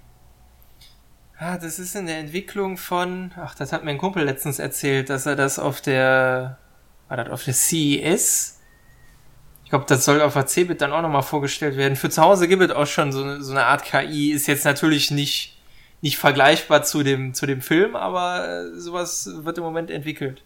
Ah, 1.38 1.58
das 1.58 1.80
ist 1.80 1.96
in 1.96 2.06
der 2.06 2.18
Entwicklung 2.18 2.76
von. 2.76 3.32
Ach, 3.36 3.56
das 3.56 3.72
hat 3.72 3.82
mir 3.82 3.90
ein 3.90 3.98
Kumpel 3.98 4.22
letztens 4.22 4.60
erzählt, 4.60 5.10
dass 5.10 5.26
er 5.26 5.34
das 5.34 5.58
auf 5.58 5.80
der. 5.80 6.56
War 7.08 7.16
das 7.16 7.30
auf 7.30 7.42
der 7.42 7.54
CES 7.54 8.55
ich 9.66 9.70
glaube, 9.70 9.84
das 9.88 10.04
soll 10.04 10.22
auf 10.22 10.34
der 10.34 10.46
CeBIT 10.46 10.80
dann 10.80 10.92
auch 10.92 11.02
nochmal 11.02 11.24
vorgestellt 11.24 11.76
werden. 11.76 11.96
Für 11.96 12.08
zu 12.08 12.22
Hause 12.22 12.46
gibt 12.46 12.62
es 12.62 12.70
auch 12.70 12.86
schon 12.86 13.10
so, 13.10 13.40
so, 13.40 13.50
eine 13.50 13.64
Art 13.64 13.82
KI. 13.82 14.30
Ist 14.30 14.46
jetzt 14.46 14.64
natürlich 14.64 15.10
nicht, 15.10 15.58
nicht 16.02 16.18
vergleichbar 16.18 16.84
zu 16.84 17.02
dem, 17.02 17.34
zu 17.34 17.46
dem 17.46 17.60
Film, 17.60 17.96
aber 17.96 18.46
äh, 18.48 18.78
sowas 18.78 19.28
wird 19.42 19.58
im 19.58 19.64
Moment 19.64 19.90
entwickelt. 19.90 20.44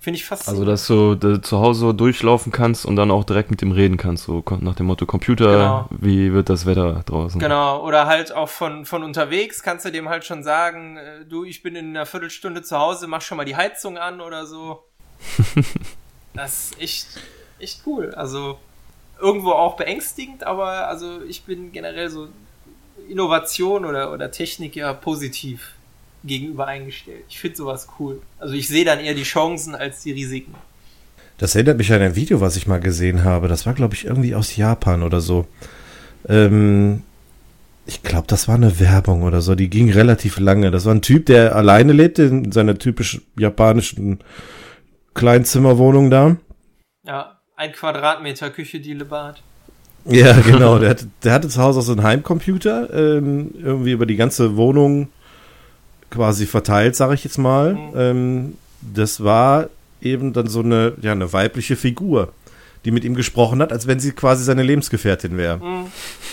Finde 0.00 0.16
ich 0.16 0.24
fast. 0.24 0.48
Also, 0.48 0.64
dass 0.64 0.86
du 0.86 1.16
da 1.16 1.42
zu 1.42 1.58
Hause 1.58 1.92
durchlaufen 1.92 2.50
kannst 2.50 2.86
und 2.86 2.96
dann 2.96 3.10
auch 3.10 3.24
direkt 3.24 3.50
mit 3.50 3.60
dem 3.60 3.72
reden 3.72 3.98
kannst, 3.98 4.24
so 4.24 4.42
nach 4.60 4.74
dem 4.74 4.86
Motto 4.86 5.04
Computer, 5.04 5.52
genau. 5.52 5.88
wie 5.90 6.32
wird 6.32 6.48
das 6.48 6.64
Wetter 6.64 7.02
draußen? 7.04 7.38
Genau, 7.38 7.84
oder 7.86 8.06
halt 8.06 8.32
auch 8.32 8.48
von, 8.48 8.86
von 8.86 9.04
unterwegs 9.04 9.62
kannst 9.62 9.84
du 9.84 9.92
dem 9.92 10.08
halt 10.08 10.24
schon 10.24 10.42
sagen, 10.42 10.96
äh, 10.96 11.26
du, 11.26 11.44
ich 11.44 11.62
bin 11.62 11.76
in 11.76 11.90
einer 11.90 12.06
Viertelstunde 12.06 12.62
zu 12.62 12.78
Hause, 12.78 13.06
mach 13.06 13.20
schon 13.20 13.36
mal 13.36 13.44
die 13.44 13.54
Heizung 13.54 13.98
an 13.98 14.22
oder 14.22 14.46
so. 14.46 14.82
das 16.32 16.70
ist 16.70 16.80
echt, 16.80 17.06
echt 17.62 17.82
cool. 17.86 18.14
Also 18.14 18.58
irgendwo 19.22 19.52
auch 19.52 19.76
beängstigend, 19.76 20.44
aber 20.44 20.88
also 20.88 21.22
ich 21.22 21.44
bin 21.44 21.72
generell 21.72 22.10
so 22.10 22.28
Innovation 23.08 23.84
oder, 23.84 24.12
oder 24.12 24.30
Technik 24.30 24.76
ja 24.76 24.92
positiv 24.92 25.74
gegenüber 26.24 26.66
eingestellt. 26.66 27.24
Ich 27.28 27.40
finde 27.40 27.56
sowas 27.56 27.88
cool. 27.98 28.20
Also 28.38 28.54
ich 28.54 28.68
sehe 28.68 28.84
dann 28.84 29.00
eher 29.00 29.14
die 29.14 29.22
Chancen 29.22 29.74
als 29.74 30.02
die 30.02 30.12
Risiken. 30.12 30.54
Das 31.38 31.54
erinnert 31.54 31.78
mich 31.78 31.92
an 31.92 32.02
ein 32.02 32.16
Video, 32.16 32.40
was 32.40 32.56
ich 32.56 32.66
mal 32.66 32.80
gesehen 32.80 33.24
habe. 33.24 33.48
Das 33.48 33.66
war, 33.66 33.74
glaube 33.74 33.94
ich, 33.94 34.04
irgendwie 34.04 34.34
aus 34.34 34.56
Japan 34.56 35.02
oder 35.02 35.20
so. 35.20 35.46
Ähm, 36.28 37.02
ich 37.86 38.02
glaube, 38.02 38.26
das 38.28 38.46
war 38.46 38.54
eine 38.54 38.78
Werbung 38.78 39.22
oder 39.22 39.40
so. 39.40 39.54
Die 39.56 39.70
ging 39.70 39.90
relativ 39.90 40.38
lange. 40.38 40.70
Das 40.70 40.84
war 40.84 40.94
ein 40.94 41.02
Typ, 41.02 41.26
der 41.26 41.56
alleine 41.56 41.92
lebte 41.92 42.24
in 42.24 42.52
seiner 42.52 42.78
typisch 42.78 43.20
japanischen 43.36 44.20
Kleinzimmerwohnung 45.14 46.10
da. 46.10 46.36
Ja 47.04 47.41
ein 47.62 47.72
Quadratmeter 47.72 48.50
Küche, 48.50 48.80
Dielebad. 48.80 49.40
Ja, 50.04 50.32
genau. 50.46 50.78
Der 50.78 50.90
hatte, 50.90 51.06
der 51.22 51.32
hatte 51.32 51.48
zu 51.48 51.62
Hause 51.62 51.78
auch 51.78 51.84
so 51.84 51.92
einen 51.92 52.02
Heimcomputer, 52.02 52.92
ähm, 52.92 53.52
irgendwie 53.62 53.92
über 53.92 54.04
die 54.04 54.16
ganze 54.16 54.56
Wohnung 54.56 55.08
quasi 56.10 56.46
verteilt, 56.46 56.96
sage 56.96 57.14
ich 57.14 57.24
jetzt 57.24 57.38
mal. 57.38 57.74
Mhm. 57.74 57.92
Ähm, 57.94 58.54
das 58.80 59.22
war 59.22 59.68
eben 60.00 60.32
dann 60.32 60.48
so 60.48 60.60
eine, 60.60 60.94
ja, 61.00 61.12
eine 61.12 61.32
weibliche 61.32 61.76
Figur, 61.76 62.32
die 62.84 62.90
mit 62.90 63.04
ihm 63.04 63.14
gesprochen 63.14 63.62
hat, 63.62 63.72
als 63.72 63.86
wenn 63.86 64.00
sie 64.00 64.10
quasi 64.10 64.42
seine 64.42 64.64
Lebensgefährtin 64.64 65.36
wäre. 65.38 65.58
Mhm. 65.58 65.86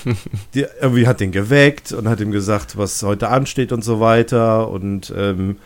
Die 0.56 0.66
irgendwie 0.82 1.06
hat 1.06 1.20
den 1.20 1.32
geweckt 1.32 1.92
und 1.92 2.08
hat 2.10 2.22
ihm 2.22 2.32
gesagt, 2.32 2.78
was 2.78 3.04
heute 3.04 3.28
ansteht 3.30 3.72
und 3.72 3.84
so 3.84 4.00
weiter 4.00 4.70
und 4.70 5.14
ähm, 5.16 5.58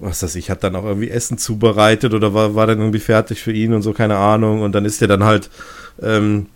was 0.00 0.20
das 0.20 0.34
ich, 0.34 0.50
hat 0.50 0.64
dann 0.64 0.76
auch 0.76 0.84
irgendwie 0.84 1.10
Essen 1.10 1.38
zubereitet 1.38 2.14
oder 2.14 2.34
war, 2.34 2.54
war 2.54 2.66
dann 2.66 2.78
irgendwie 2.78 3.00
fertig 3.00 3.42
für 3.42 3.52
ihn 3.52 3.74
und 3.74 3.82
so, 3.82 3.92
keine 3.92 4.16
Ahnung. 4.16 4.62
Und 4.62 4.72
dann 4.72 4.84
ist 4.84 5.02
er 5.02 5.08
dann 5.08 5.24
halt 5.24 5.50
ähm, 6.00 6.46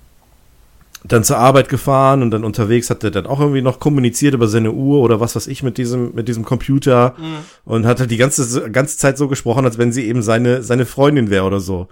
dann 1.04 1.24
zur 1.24 1.38
Arbeit 1.38 1.68
gefahren 1.68 2.22
und 2.22 2.30
dann 2.30 2.44
unterwegs 2.44 2.88
hat 2.88 3.02
er 3.02 3.10
dann 3.10 3.26
auch 3.26 3.40
irgendwie 3.40 3.62
noch 3.62 3.80
kommuniziert 3.80 4.34
über 4.34 4.46
seine 4.46 4.72
Uhr 4.72 5.00
oder 5.00 5.18
was 5.18 5.34
weiß 5.34 5.48
ich 5.48 5.62
mit 5.62 5.76
diesem, 5.76 6.14
mit 6.14 6.28
diesem 6.28 6.44
Computer 6.44 7.14
mhm. 7.18 7.38
und 7.64 7.86
hat 7.86 7.98
halt 7.98 8.10
die 8.10 8.16
ganze, 8.16 8.70
ganze 8.70 8.98
Zeit 8.98 9.18
so 9.18 9.26
gesprochen, 9.26 9.64
als 9.64 9.78
wenn 9.78 9.92
sie 9.92 10.06
eben 10.06 10.22
seine, 10.22 10.62
seine 10.62 10.86
Freundin 10.86 11.30
wäre 11.30 11.44
oder 11.44 11.60
so. 11.60 11.88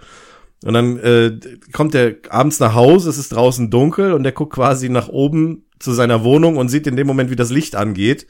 Und 0.63 0.73
dann 0.73 0.97
äh, 0.99 1.39
kommt 1.73 1.95
er 1.95 2.13
abends 2.29 2.59
nach 2.59 2.75
Hause, 2.75 3.09
es 3.09 3.17
ist 3.17 3.33
draußen 3.33 3.69
dunkel 3.69 4.13
und 4.13 4.23
er 4.23 4.31
guckt 4.31 4.53
quasi 4.53 4.87
nach 4.89 5.09
oben 5.09 5.65
zu 5.79 5.91
seiner 5.91 6.23
Wohnung 6.23 6.57
und 6.57 6.69
sieht 6.69 6.87
in 6.87 6.95
dem 6.95 7.07
Moment, 7.07 7.31
wie 7.31 7.35
das 7.35 7.49
Licht 7.49 7.75
angeht 7.75 8.27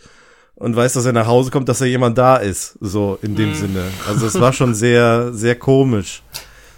und 0.62 0.76
weiß, 0.76 0.94
dass 0.94 1.06
er 1.06 1.14
nach 1.14 1.26
Hause 1.26 1.50
kommt, 1.50 1.68
dass 1.68 1.82
er 1.82 1.88
jemand 1.88 2.18
da 2.18 2.38
ist. 2.38 2.78
So 2.80 3.18
in 3.22 3.36
dem 3.36 3.50
mhm. 3.50 3.56
Sinne. 3.56 3.84
Also 4.08 4.28
es 4.28 4.40
war 4.40 4.54
schon 4.54 4.76
sehr, 4.76 5.34
sehr 5.34 5.56
komisch. 5.56 6.22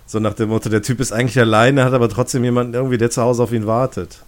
So 0.06 0.19
nach 0.19 0.34
dem 0.34 0.50
Motto, 0.50 0.69
der 0.69 0.82
Typ 0.82 1.00
ist 1.00 1.12
eigentlich 1.12 1.38
alleine, 1.38 1.84
hat 1.84 1.93
aber 1.93 2.08
trotzdem 2.08 2.43
jemanden 2.43 2.74
irgendwie, 2.74 2.98
der 2.98 3.10
zu 3.10 3.22
Hause 3.22 3.43
auf 3.43 3.52
ihn 3.52 3.67
wartet. 3.67 4.24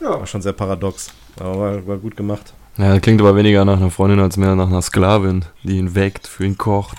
Ja. 0.00 0.10
War 0.10 0.26
schon 0.26 0.42
sehr 0.42 0.52
paradox. 0.52 1.10
Aber 1.38 1.58
war, 1.58 1.86
war 1.86 1.96
gut 1.98 2.16
gemacht. 2.16 2.52
Ja, 2.76 2.98
klingt 2.98 3.20
aber 3.20 3.36
weniger 3.36 3.64
nach 3.64 3.76
einer 3.76 3.90
Freundin 3.90 4.18
als 4.18 4.36
mehr 4.36 4.56
nach 4.56 4.68
einer 4.68 4.82
Sklavin, 4.82 5.44
die 5.62 5.76
ihn 5.76 5.94
weckt, 5.94 6.26
für 6.26 6.44
ihn 6.44 6.58
kocht. 6.58 6.98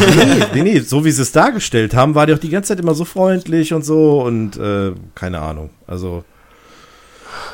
nee, 0.00 0.44
nee, 0.54 0.62
nee, 0.62 0.80
so 0.80 1.04
wie 1.04 1.12
sie 1.12 1.22
es 1.22 1.32
dargestellt 1.32 1.94
haben, 1.94 2.14
war 2.16 2.26
die 2.26 2.34
auch 2.34 2.38
die 2.38 2.50
ganze 2.50 2.68
Zeit 2.68 2.80
immer 2.80 2.94
so 2.94 3.04
freundlich 3.04 3.72
und 3.72 3.84
so 3.84 4.20
und 4.22 4.56
äh, 4.56 4.92
keine 5.14 5.40
Ahnung. 5.40 5.70
Also 5.86 6.24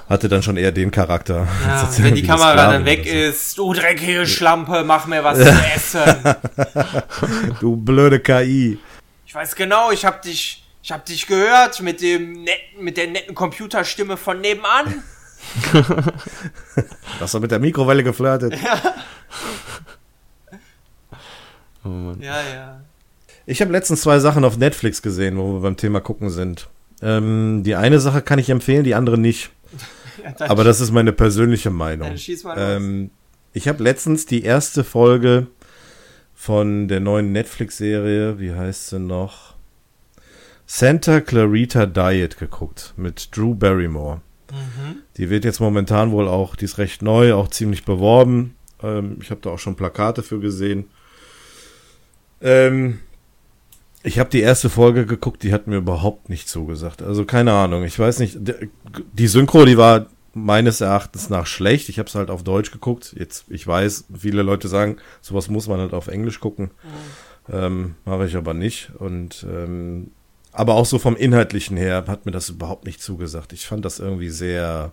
hatte 0.08 0.28
dann 0.28 0.42
schon 0.42 0.56
eher 0.56 0.72
den 0.72 0.90
Charakter. 0.90 1.46
Ja, 1.66 1.88
wenn 1.98 2.14
die 2.14 2.22
Kamera 2.22 2.72
dann 2.72 2.84
weg 2.84 3.04
so. 3.04 3.10
ist, 3.10 3.58
du 3.58 3.72
dreckige 3.72 4.26
Schlampe, 4.26 4.84
mach 4.84 5.06
mir 5.06 5.24
was 5.24 5.38
zu 5.42 5.64
essen. 5.74 6.36
du 7.60 7.76
blöde 7.76 8.20
KI. 8.20 8.78
Ich 9.26 9.34
weiß 9.34 9.54
genau, 9.54 9.90
ich 9.90 10.04
hab 10.04 10.22
dich, 10.22 10.64
ich 10.82 10.92
hab 10.92 11.04
dich 11.06 11.26
gehört 11.26 11.80
mit 11.80 12.00
dem 12.00 12.32
netten, 12.44 12.82
mit 12.82 12.96
der 12.96 13.08
netten 13.08 13.34
Computerstimme 13.34 14.16
von 14.16 14.40
nebenan. 14.40 15.02
Hast 17.20 17.34
du 17.34 17.40
mit 17.40 17.50
der 17.50 17.58
Mikrowelle 17.58 18.04
geflirtet? 18.04 18.54
Ja. 18.62 18.80
Oh 21.84 22.14
ja, 22.20 22.36
ja. 22.54 22.80
Ich 23.44 23.60
habe 23.60 23.72
letztens 23.72 24.02
zwei 24.02 24.18
Sachen 24.20 24.44
auf 24.44 24.56
Netflix 24.56 25.02
gesehen, 25.02 25.36
wo 25.36 25.54
wir 25.54 25.60
beim 25.60 25.76
Thema 25.76 26.00
gucken 26.00 26.30
sind. 26.30 26.68
Ähm, 27.02 27.62
die 27.64 27.74
eine 27.74 27.98
Sache 27.98 28.22
kann 28.22 28.38
ich 28.38 28.50
empfehlen, 28.50 28.84
die 28.84 28.94
andere 28.94 29.18
nicht. 29.18 29.50
Ja, 30.22 30.48
Aber 30.48 30.64
das 30.64 30.80
ist 30.80 30.90
meine 30.90 31.12
persönliche 31.12 31.70
Meinung. 31.70 32.14
Ähm, 32.56 33.10
ich 33.52 33.68
habe 33.68 33.82
letztens 33.82 34.26
die 34.26 34.42
erste 34.42 34.84
Folge 34.84 35.46
von 36.34 36.88
der 36.88 37.00
neuen 37.00 37.32
Netflix-Serie, 37.32 38.38
wie 38.38 38.52
heißt 38.52 38.88
sie 38.88 38.98
noch? 38.98 39.54
Santa 40.66 41.20
Clarita 41.20 41.86
Diet 41.86 42.38
geguckt 42.38 42.94
mit 42.96 43.36
Drew 43.36 43.54
Barrymore. 43.54 44.20
Mhm. 44.50 45.02
Die 45.16 45.30
wird 45.30 45.44
jetzt 45.44 45.60
momentan 45.60 46.10
wohl 46.12 46.28
auch, 46.28 46.56
die 46.56 46.64
ist 46.64 46.78
recht 46.78 47.02
neu, 47.02 47.34
auch 47.34 47.48
ziemlich 47.48 47.84
beworben. 47.84 48.56
Ähm, 48.82 49.18
ich 49.20 49.30
habe 49.30 49.40
da 49.40 49.50
auch 49.50 49.58
schon 49.58 49.76
Plakate 49.76 50.22
für 50.22 50.40
gesehen. 50.40 50.88
Ähm, 52.40 53.00
ich 54.02 54.18
habe 54.18 54.30
die 54.30 54.40
erste 54.40 54.68
Folge 54.68 55.06
geguckt, 55.06 55.42
die 55.42 55.52
hat 55.52 55.66
mir 55.66 55.76
überhaupt 55.76 56.28
nicht 56.28 56.48
zugesagt. 56.48 57.02
Also 57.02 57.24
keine 57.24 57.52
Ahnung, 57.52 57.84
ich 57.84 57.98
weiß 57.98 58.18
nicht. 58.18 58.38
Die 58.40 59.26
Synchro, 59.26 59.64
die 59.64 59.78
war 59.78 60.06
meines 60.34 60.80
Erachtens 60.80 61.30
nach 61.30 61.46
schlecht. 61.46 61.88
Ich 61.88 61.98
habe 61.98 62.08
es 62.08 62.14
halt 62.14 62.30
auf 62.30 62.42
Deutsch 62.42 62.70
geguckt. 62.70 63.14
Jetzt, 63.18 63.44
ich 63.48 63.66
weiß, 63.66 64.06
viele 64.18 64.42
Leute 64.42 64.68
sagen, 64.68 64.96
sowas 65.20 65.48
muss 65.48 65.68
man 65.68 65.80
halt 65.80 65.94
auf 65.94 66.08
Englisch 66.08 66.40
gucken. 66.40 66.70
Mhm. 67.48 67.54
Ähm, 67.54 67.94
Mache 68.04 68.26
ich 68.26 68.36
aber 68.36 68.54
nicht. 68.54 68.92
Und 68.98 69.46
ähm, 69.48 70.10
aber 70.52 70.74
auch 70.74 70.86
so 70.86 70.98
vom 70.98 71.16
Inhaltlichen 71.16 71.76
her 71.76 72.04
hat 72.06 72.26
mir 72.26 72.32
das 72.32 72.48
überhaupt 72.50 72.84
nicht 72.84 73.02
zugesagt. 73.02 73.52
Ich 73.52 73.66
fand 73.66 73.84
das 73.84 73.98
irgendwie 73.98 74.28
sehr, 74.28 74.92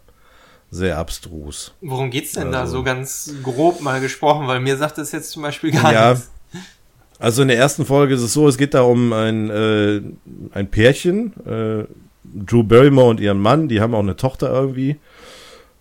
sehr 0.71 0.97
abstrus. 0.97 1.73
Worum 1.81 2.11
geht's 2.11 2.33
denn 2.33 2.47
also, 2.47 2.59
da 2.59 2.67
so 2.67 2.83
ganz 2.83 3.33
grob 3.43 3.81
mal 3.81 3.99
gesprochen? 3.99 4.47
Weil 4.47 4.61
mir 4.61 4.77
sagt 4.77 4.97
das 4.97 5.11
jetzt 5.11 5.31
zum 5.31 5.41
Beispiel 5.41 5.71
gar 5.71 5.91
ja, 5.91 6.11
nichts. 6.11 6.31
Also 7.19 7.41
in 7.41 7.49
der 7.49 7.58
ersten 7.58 7.86
Folge 7.86 8.13
ist 8.13 8.21
es 8.21 8.34
so, 8.34 8.47
es 8.47 8.58
geht 8.58 8.73
da 8.73 8.82
um 8.82 9.12
ein, 9.12 9.49
äh, 9.49 10.01
ein 10.51 10.71
Pärchen, 10.71 11.34
äh, 11.45 11.84
Drew 12.23 12.63
Barrymore 12.63 13.10
und 13.10 13.19
ihren 13.19 13.39
Mann, 13.39 13.67
die 13.67 13.82
haben 13.82 13.93
auch 13.93 13.99
eine 13.99 14.15
Tochter 14.15 14.51
irgendwie. 14.51 14.97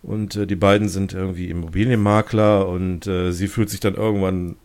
Und 0.03 0.35
äh, 0.37 0.47
die 0.47 0.57
beiden 0.57 0.89
sind 0.89 1.13
irgendwie 1.13 1.49
Immobilienmakler 1.49 2.69
und 2.69 3.07
äh, 3.07 3.33
sie 3.33 3.47
fühlt 3.47 3.71
sich 3.71 3.81
dann 3.81 3.95
irgendwann 3.95 4.57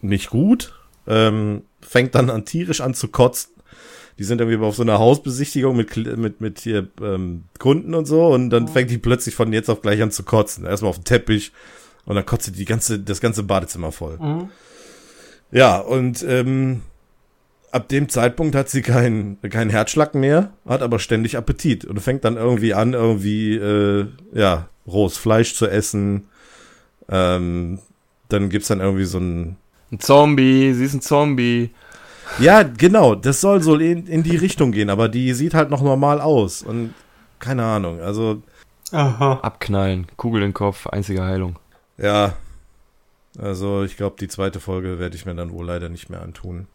nicht 0.00 0.30
gut, 0.30 0.74
ähm, 1.06 1.62
fängt 1.80 2.14
dann 2.14 2.30
an 2.30 2.44
tierisch 2.44 2.80
an 2.80 2.94
zu 2.94 3.08
kotzen. 3.08 3.52
Die 4.18 4.24
sind 4.24 4.40
irgendwie 4.40 4.64
auf 4.64 4.76
so 4.76 4.82
einer 4.82 4.98
Hausbesichtigung 4.98 5.76
mit, 5.76 5.96
mit, 6.18 6.40
mit 6.40 6.60
hier, 6.60 6.88
ähm, 7.00 7.44
Kunden 7.58 7.94
und 7.94 8.06
so 8.06 8.26
und 8.28 8.50
dann 8.50 8.68
fängt 8.68 8.90
die 8.90 8.98
plötzlich 8.98 9.34
von 9.34 9.52
jetzt 9.52 9.70
auf 9.70 9.80
gleich 9.80 10.02
an 10.02 10.10
zu 10.10 10.24
kotzen. 10.24 10.66
Erstmal 10.66 10.90
auf 10.90 10.98
den 10.98 11.04
Teppich 11.04 11.52
und 12.04 12.16
dann 12.16 12.26
kotzt 12.26 12.44
sie 12.44 12.52
die 12.52 12.64
ganze, 12.64 12.98
das 12.98 13.20
ganze 13.20 13.42
Badezimmer 13.42 13.92
voll. 13.92 14.18
Mhm. 14.18 14.50
Ja, 15.52 15.78
und 15.78 16.22
ähm, 16.22 16.82
ab 17.72 17.88
dem 17.88 18.08
Zeitpunkt 18.08 18.54
hat 18.54 18.68
sie 18.68 18.82
keinen 18.82 19.40
keinen 19.42 19.70
Herzschlag 19.70 20.14
mehr, 20.14 20.50
hat 20.66 20.82
aber 20.82 20.98
ständig 20.98 21.36
Appetit 21.36 21.84
und 21.84 22.00
fängt 22.00 22.24
dann 22.24 22.36
irgendwie 22.36 22.74
an, 22.74 22.94
irgendwie, 22.94 23.56
äh, 23.56 24.06
ja, 24.32 24.68
rohes 24.86 25.16
Fleisch 25.16 25.54
zu 25.54 25.66
essen. 25.68 26.28
Ähm, 27.08 27.80
dann 28.28 28.48
gibt's 28.48 28.68
dann 28.68 28.80
irgendwie 28.80 29.04
so 29.04 29.18
ein... 29.18 29.56
Ein 29.92 29.98
Zombie, 29.98 30.72
sie 30.72 30.84
ist 30.84 30.94
ein 30.94 31.00
Zombie. 31.00 31.70
Ja, 32.38 32.62
genau, 32.62 33.16
das 33.16 33.40
soll 33.40 33.60
so 33.60 33.74
in, 33.74 34.06
in 34.06 34.22
die 34.22 34.36
Richtung 34.36 34.70
gehen, 34.70 34.88
aber 34.88 35.08
die 35.08 35.32
sieht 35.32 35.54
halt 35.54 35.70
noch 35.70 35.82
normal 35.82 36.20
aus 36.20 36.62
und 36.62 36.94
keine 37.38 37.64
Ahnung, 37.64 38.00
also... 38.00 38.42
Aha. 38.92 39.40
Abknallen, 39.42 40.06
Kugel 40.16 40.42
im 40.42 40.52
Kopf, 40.52 40.86
einzige 40.88 41.22
Heilung. 41.22 41.58
Ja, 41.96 42.34
also 43.38 43.84
ich 43.84 43.96
glaube, 43.96 44.16
die 44.18 44.28
zweite 44.28 44.60
Folge 44.60 44.98
werde 44.98 45.16
ich 45.16 45.26
mir 45.26 45.34
dann 45.34 45.52
wohl 45.52 45.66
leider 45.66 45.88
nicht 45.88 46.10
mehr 46.10 46.22
antun. 46.22 46.66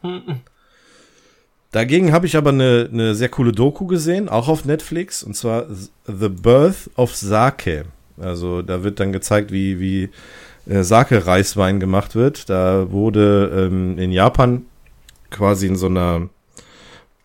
Dagegen 1.71 2.13
habe 2.13 2.25
ich 2.25 2.37
aber 2.37 2.51
eine, 2.51 2.89
eine 2.91 3.15
sehr 3.15 3.29
coole 3.29 3.51
Doku 3.51 3.85
gesehen, 3.85 4.29
auch 4.29 4.47
auf 4.47 4.63
Netflix, 4.63 5.23
und 5.23 5.35
zwar 5.35 5.65
The 6.05 6.29
Birth 6.29 6.89
of 6.95 7.15
Sake. 7.15 7.85
Also 8.17 8.61
da 8.61 8.83
wird 8.83 9.01
dann 9.01 9.11
gezeigt, 9.11 9.51
wie, 9.51 9.79
wie 9.79 10.09
äh, 10.71 10.83
Sake-Reiswein 10.83 11.81
gemacht 11.81 12.15
wird. 12.15 12.49
Da 12.49 12.91
wurde 12.91 13.67
ähm, 13.67 13.97
in 13.97 14.13
Japan 14.13 14.65
quasi 15.31 15.67
in 15.67 15.75
so 15.75 15.87
einer, 15.87 16.29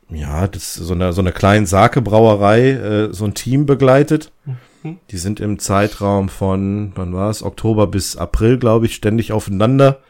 ja, 0.08 0.48
das, 0.48 0.74
so 0.74 0.94
einer, 0.94 1.12
so 1.12 1.20
einer 1.20 1.30
kleinen 1.30 1.66
Sake-Brauerei 1.66 2.70
äh, 2.70 3.12
so 3.12 3.26
ein 3.26 3.34
Team 3.34 3.66
begleitet. 3.66 4.32
Mhm 4.44 4.56
die 4.82 5.18
sind 5.18 5.40
im 5.40 5.58
Zeitraum 5.58 6.28
von, 6.28 6.92
wann 6.94 7.12
war 7.12 7.30
es, 7.30 7.42
Oktober 7.42 7.86
bis 7.86 8.16
April, 8.16 8.58
glaube 8.58 8.86
ich, 8.86 8.94
ständig 8.94 9.32
aufeinander 9.32 10.02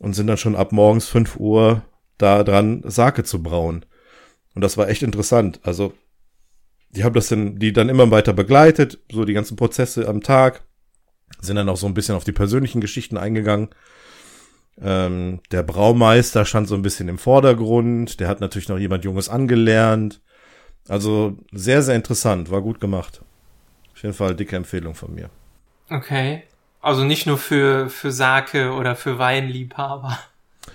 und 0.00 0.14
sind 0.14 0.26
dann 0.26 0.38
schon 0.38 0.56
ab 0.56 0.72
morgens 0.72 1.06
5 1.06 1.36
Uhr 1.36 1.82
da 2.16 2.44
dran, 2.44 2.82
Sake 2.84 3.24
zu 3.24 3.42
brauen. 3.42 3.84
Und 4.54 4.62
das 4.62 4.78
war 4.78 4.88
echt 4.88 5.02
interessant. 5.02 5.60
Also, 5.62 5.92
die 6.90 7.04
haben 7.04 7.14
das 7.14 7.28
dann, 7.28 7.58
die 7.58 7.72
dann 7.72 7.88
immer 7.88 8.10
weiter 8.10 8.32
begleitet, 8.32 9.00
so 9.10 9.24
die 9.24 9.34
ganzen 9.34 9.56
Prozesse 9.56 10.08
am 10.08 10.22
Tag, 10.22 10.64
sind 11.40 11.56
dann 11.56 11.68
auch 11.68 11.76
so 11.76 11.86
ein 11.86 11.94
bisschen 11.94 12.14
auf 12.14 12.24
die 12.24 12.32
persönlichen 12.32 12.80
Geschichten 12.80 13.18
eingegangen. 13.18 13.68
Ähm, 14.80 15.40
der 15.50 15.62
Braumeister 15.62 16.44
stand 16.44 16.68
so 16.68 16.74
ein 16.74 16.82
bisschen 16.82 17.08
im 17.08 17.18
Vordergrund, 17.18 18.20
der 18.20 18.28
hat 18.28 18.40
natürlich 18.40 18.68
noch 18.68 18.78
jemand 18.78 19.04
Junges 19.04 19.28
angelernt. 19.28 20.22
Also 20.88 21.36
sehr, 21.52 21.82
sehr 21.82 21.96
interessant, 21.96 22.50
war 22.50 22.62
gut 22.62 22.80
gemacht 22.80 23.22
jeden 24.04 24.14
Fall 24.14 24.36
dicke 24.36 24.54
Empfehlung 24.54 24.94
von 24.94 25.12
mir. 25.12 25.28
Okay. 25.90 26.44
Also 26.80 27.02
nicht 27.02 27.26
nur 27.26 27.38
für, 27.38 27.88
für 27.88 28.12
Sake 28.12 28.72
oder 28.72 28.94
für 28.94 29.18
Weinliebhaber. 29.18 30.18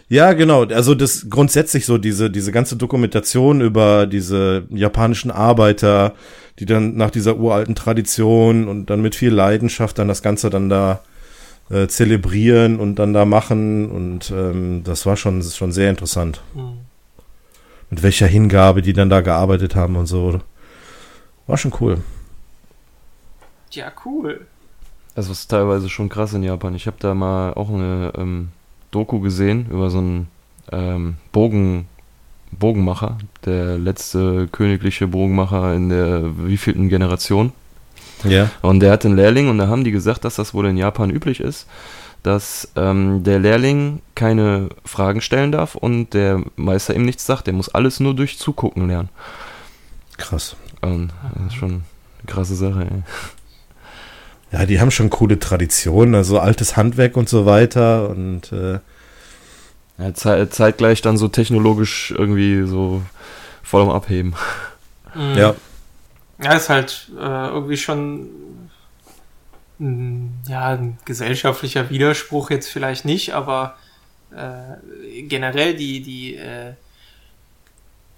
Ja, 0.07 0.33
genau. 0.33 0.65
Also 0.65 0.95
das 0.95 1.29
grundsätzlich 1.29 1.85
so 1.85 1.97
diese, 1.97 2.31
diese 2.31 2.51
ganze 2.51 2.75
Dokumentation 2.75 3.61
über 3.61 4.07
diese 4.07 4.65
japanischen 4.69 5.29
Arbeiter, 5.29 6.15
die 6.57 6.65
dann 6.65 6.95
nach 6.95 7.11
dieser 7.11 7.37
uralten 7.37 7.75
Tradition 7.75 8.67
und 8.67 8.89
dann 8.89 9.01
mit 9.01 9.15
viel 9.15 9.31
Leidenschaft 9.31 9.99
dann 9.99 10.07
das 10.07 10.21
Ganze 10.21 10.49
dann 10.49 10.67
da 10.67 11.01
äh, 11.69 11.87
zelebrieren 11.87 12.79
und 12.79 12.95
dann 12.95 13.13
da 13.13 13.25
machen 13.25 13.89
und 13.91 14.31
ähm, 14.31 14.83
das 14.83 15.05
war 15.05 15.15
schon, 15.15 15.43
schon 15.43 15.71
sehr 15.71 15.91
interessant. 15.91 16.41
Mhm. 16.55 16.79
Mit 17.91 18.03
welcher 18.03 18.27
Hingabe 18.27 18.81
die 18.81 18.93
dann 18.93 19.09
da 19.09 19.21
gearbeitet 19.21 19.75
haben 19.75 19.95
und 19.95 20.07
so. 20.07 20.39
War 21.47 21.57
schon 21.57 21.73
cool. 21.79 21.99
Ja, 23.71 23.91
cool. 24.05 24.45
Also 25.15 25.31
es 25.31 25.41
ist 25.41 25.47
teilweise 25.47 25.89
schon 25.89 26.09
krass 26.09 26.33
in 26.33 26.43
Japan. 26.43 26.75
Ich 26.75 26.87
habe 26.87 26.97
da 26.99 27.13
mal 27.13 27.53
auch 27.53 27.69
eine 27.69 28.13
ähm, 28.17 28.49
Doku 28.91 29.19
gesehen 29.19 29.67
über 29.69 29.89
so 29.89 29.99
einen 29.99 30.27
ähm, 30.71 31.17
Bogen, 31.31 31.87
Bogenmacher, 32.51 33.17
der 33.45 33.77
letzte 33.77 34.47
königliche 34.51 35.07
Bogenmacher 35.07 35.73
in 35.73 35.89
der 35.89 36.23
wievielten 36.47 36.89
Generation. 36.89 37.51
Ja. 38.23 38.49
Und 38.61 38.81
der 38.81 38.91
hat 38.91 39.05
einen 39.05 39.15
Lehrling 39.15 39.49
und 39.49 39.57
da 39.57 39.67
haben 39.67 39.83
die 39.83 39.91
gesagt, 39.91 40.25
dass 40.25 40.35
das 40.35 40.53
wohl 40.53 40.65
in 40.65 40.77
Japan 40.77 41.09
üblich 41.09 41.39
ist, 41.39 41.67
dass 42.23 42.69
ähm, 42.75 43.23
der 43.23 43.39
Lehrling 43.39 44.01
keine 44.15 44.69
Fragen 44.83 45.21
stellen 45.21 45.51
darf 45.51 45.75
und 45.75 46.13
der 46.13 46.43
Meister 46.55 46.95
ihm 46.95 47.05
nichts 47.05 47.25
sagt. 47.25 47.47
Der 47.47 47.53
muss 47.53 47.69
alles 47.69 47.99
nur 47.99 48.13
durch 48.13 48.37
Zugucken 48.37 48.87
lernen. 48.87 49.09
Krass. 50.17 50.55
Und 50.81 51.11
das 51.35 51.47
ist 51.47 51.55
schon 51.55 51.69
eine 51.69 52.25
krasse 52.27 52.55
Sache, 52.55 52.81
ey. 52.81 53.03
Ja, 54.51 54.65
die 54.65 54.79
haben 54.79 54.91
schon 54.91 55.09
coole 55.09 55.39
Traditionen, 55.39 56.15
also 56.15 56.39
altes 56.39 56.75
Handwerk 56.75 57.17
und 57.17 57.29
so 57.29 57.45
weiter 57.45 58.09
und 58.09 58.51
äh, 58.51 58.79
ja, 59.99 60.13
ze 60.13 60.49
zeitgleich 60.49 61.01
dann 61.01 61.17
so 61.17 61.27
technologisch 61.27 62.11
irgendwie 62.17 62.65
so 62.65 63.01
voll 63.61 63.83
am 63.83 63.89
Abheben. 63.89 64.33
Mhm. 65.13 65.37
Ja. 65.37 65.55
Ja, 66.41 66.53
ist 66.53 66.69
halt 66.69 67.11
äh, 67.17 67.47
irgendwie 67.47 67.77
schon 67.77 68.29
ja, 69.79 70.69
ein 70.69 70.97
gesellschaftlicher 71.05 71.89
Widerspruch 71.89 72.49
jetzt 72.49 72.69
vielleicht 72.69 73.05
nicht, 73.05 73.33
aber 73.33 73.77
äh, 74.31 75.21
generell 75.23 75.75
die, 75.75 76.01
die 76.01 76.35
äh, 76.35 76.73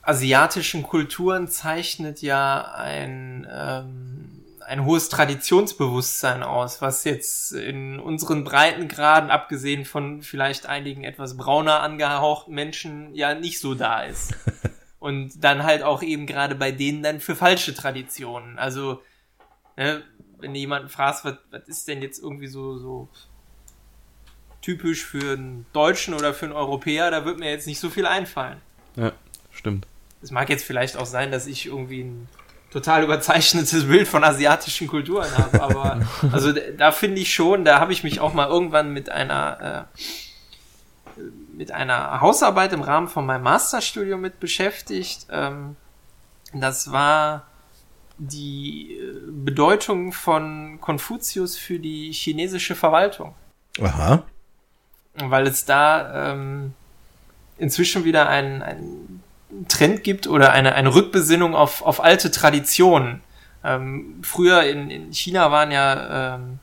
asiatischen 0.01 0.81
Kulturen 0.81 1.47
zeichnet 1.47 2.21
ja 2.21 2.73
ein, 2.75 3.47
ähm, 3.53 4.30
ein 4.71 4.85
hohes 4.85 5.09
Traditionsbewusstsein 5.09 6.43
aus, 6.43 6.81
was 6.81 7.03
jetzt 7.03 7.51
in 7.51 7.99
unseren 7.99 8.45
Breitengraden, 8.45 9.29
abgesehen 9.29 9.83
von 9.83 10.21
vielleicht 10.21 10.65
einigen 10.65 11.03
etwas 11.03 11.35
brauner 11.35 11.81
angehauchten 11.81 12.55
Menschen, 12.55 13.13
ja 13.13 13.35
nicht 13.35 13.59
so 13.59 13.75
da 13.75 14.03
ist. 14.03 14.33
Und 14.99 15.43
dann 15.43 15.63
halt 15.63 15.83
auch 15.83 16.01
eben 16.01 16.25
gerade 16.25 16.55
bei 16.55 16.71
denen 16.71 17.03
dann 17.03 17.19
für 17.19 17.35
falsche 17.35 17.73
Traditionen. 17.73 18.57
Also, 18.57 19.01
ne, 19.75 20.03
wenn 20.39 20.53
du 20.53 20.59
jemanden 20.59 20.87
fragst, 20.87 21.25
was, 21.25 21.35
was 21.49 21.67
ist 21.67 21.89
denn 21.89 22.01
jetzt 22.01 22.19
irgendwie 22.23 22.47
so, 22.47 22.77
so 22.77 23.09
typisch 24.61 25.03
für 25.03 25.33
einen 25.33 25.65
Deutschen 25.73 26.13
oder 26.13 26.33
für 26.33 26.45
einen 26.45 26.55
Europäer, 26.55 27.11
da 27.11 27.25
wird 27.25 27.39
mir 27.39 27.49
jetzt 27.49 27.67
nicht 27.67 27.79
so 27.79 27.89
viel 27.89 28.05
einfallen. 28.05 28.61
Ja, 28.95 29.11
stimmt. 29.51 29.85
Es 30.21 30.31
mag 30.31 30.49
jetzt 30.49 30.63
vielleicht 30.63 30.95
auch 30.95 31.07
sein, 31.07 31.29
dass 31.29 31.45
ich 31.45 31.65
irgendwie 31.65 32.03
ein 32.03 32.29
total 32.71 33.03
überzeichnetes 33.03 33.87
Bild 33.87 34.07
von 34.07 34.23
asiatischen 34.23 34.87
Kulturen 34.87 35.29
habe, 35.37 35.61
aber 35.61 35.99
also 36.31 36.53
da 36.77 36.91
finde 36.91 37.21
ich 37.21 37.33
schon, 37.33 37.65
da 37.65 37.79
habe 37.79 37.93
ich 37.93 38.03
mich 38.03 38.19
auch 38.19 38.33
mal 38.33 38.47
irgendwann 38.47 38.91
mit 38.91 39.09
einer 39.09 39.87
äh, 39.97 41.21
mit 41.53 41.71
einer 41.71 42.21
Hausarbeit 42.21 42.73
im 42.73 42.81
Rahmen 42.81 43.07
von 43.07 43.25
meinem 43.25 43.43
Masterstudium 43.43 44.21
mit 44.21 44.39
beschäftigt. 44.39 45.27
Ähm, 45.29 45.75
das 46.53 46.91
war 46.91 47.45
die 48.17 48.97
äh, 48.97 49.19
Bedeutung 49.29 50.13
von 50.13 50.79
Konfuzius 50.81 51.57
für 51.57 51.77
die 51.77 52.11
chinesische 52.11 52.75
Verwaltung. 52.75 53.35
Aha. 53.81 54.23
Weil 55.15 55.45
es 55.47 55.65
da 55.65 56.31
ähm, 56.31 56.73
inzwischen 57.57 58.05
wieder 58.05 58.27
ein, 58.29 58.61
ein 58.61 59.23
Trend 59.67 60.03
gibt 60.03 60.27
oder 60.27 60.51
eine, 60.51 60.75
eine 60.75 60.93
Rückbesinnung 60.93 61.55
auf, 61.55 61.81
auf 61.81 62.03
alte 62.03 62.31
Traditionen. 62.31 63.21
Ähm, 63.63 64.19
früher 64.23 64.63
in, 64.63 64.89
in 64.89 65.13
China 65.13 65.51
waren 65.51 65.71
ja 65.71 66.35
ähm, 66.35 66.59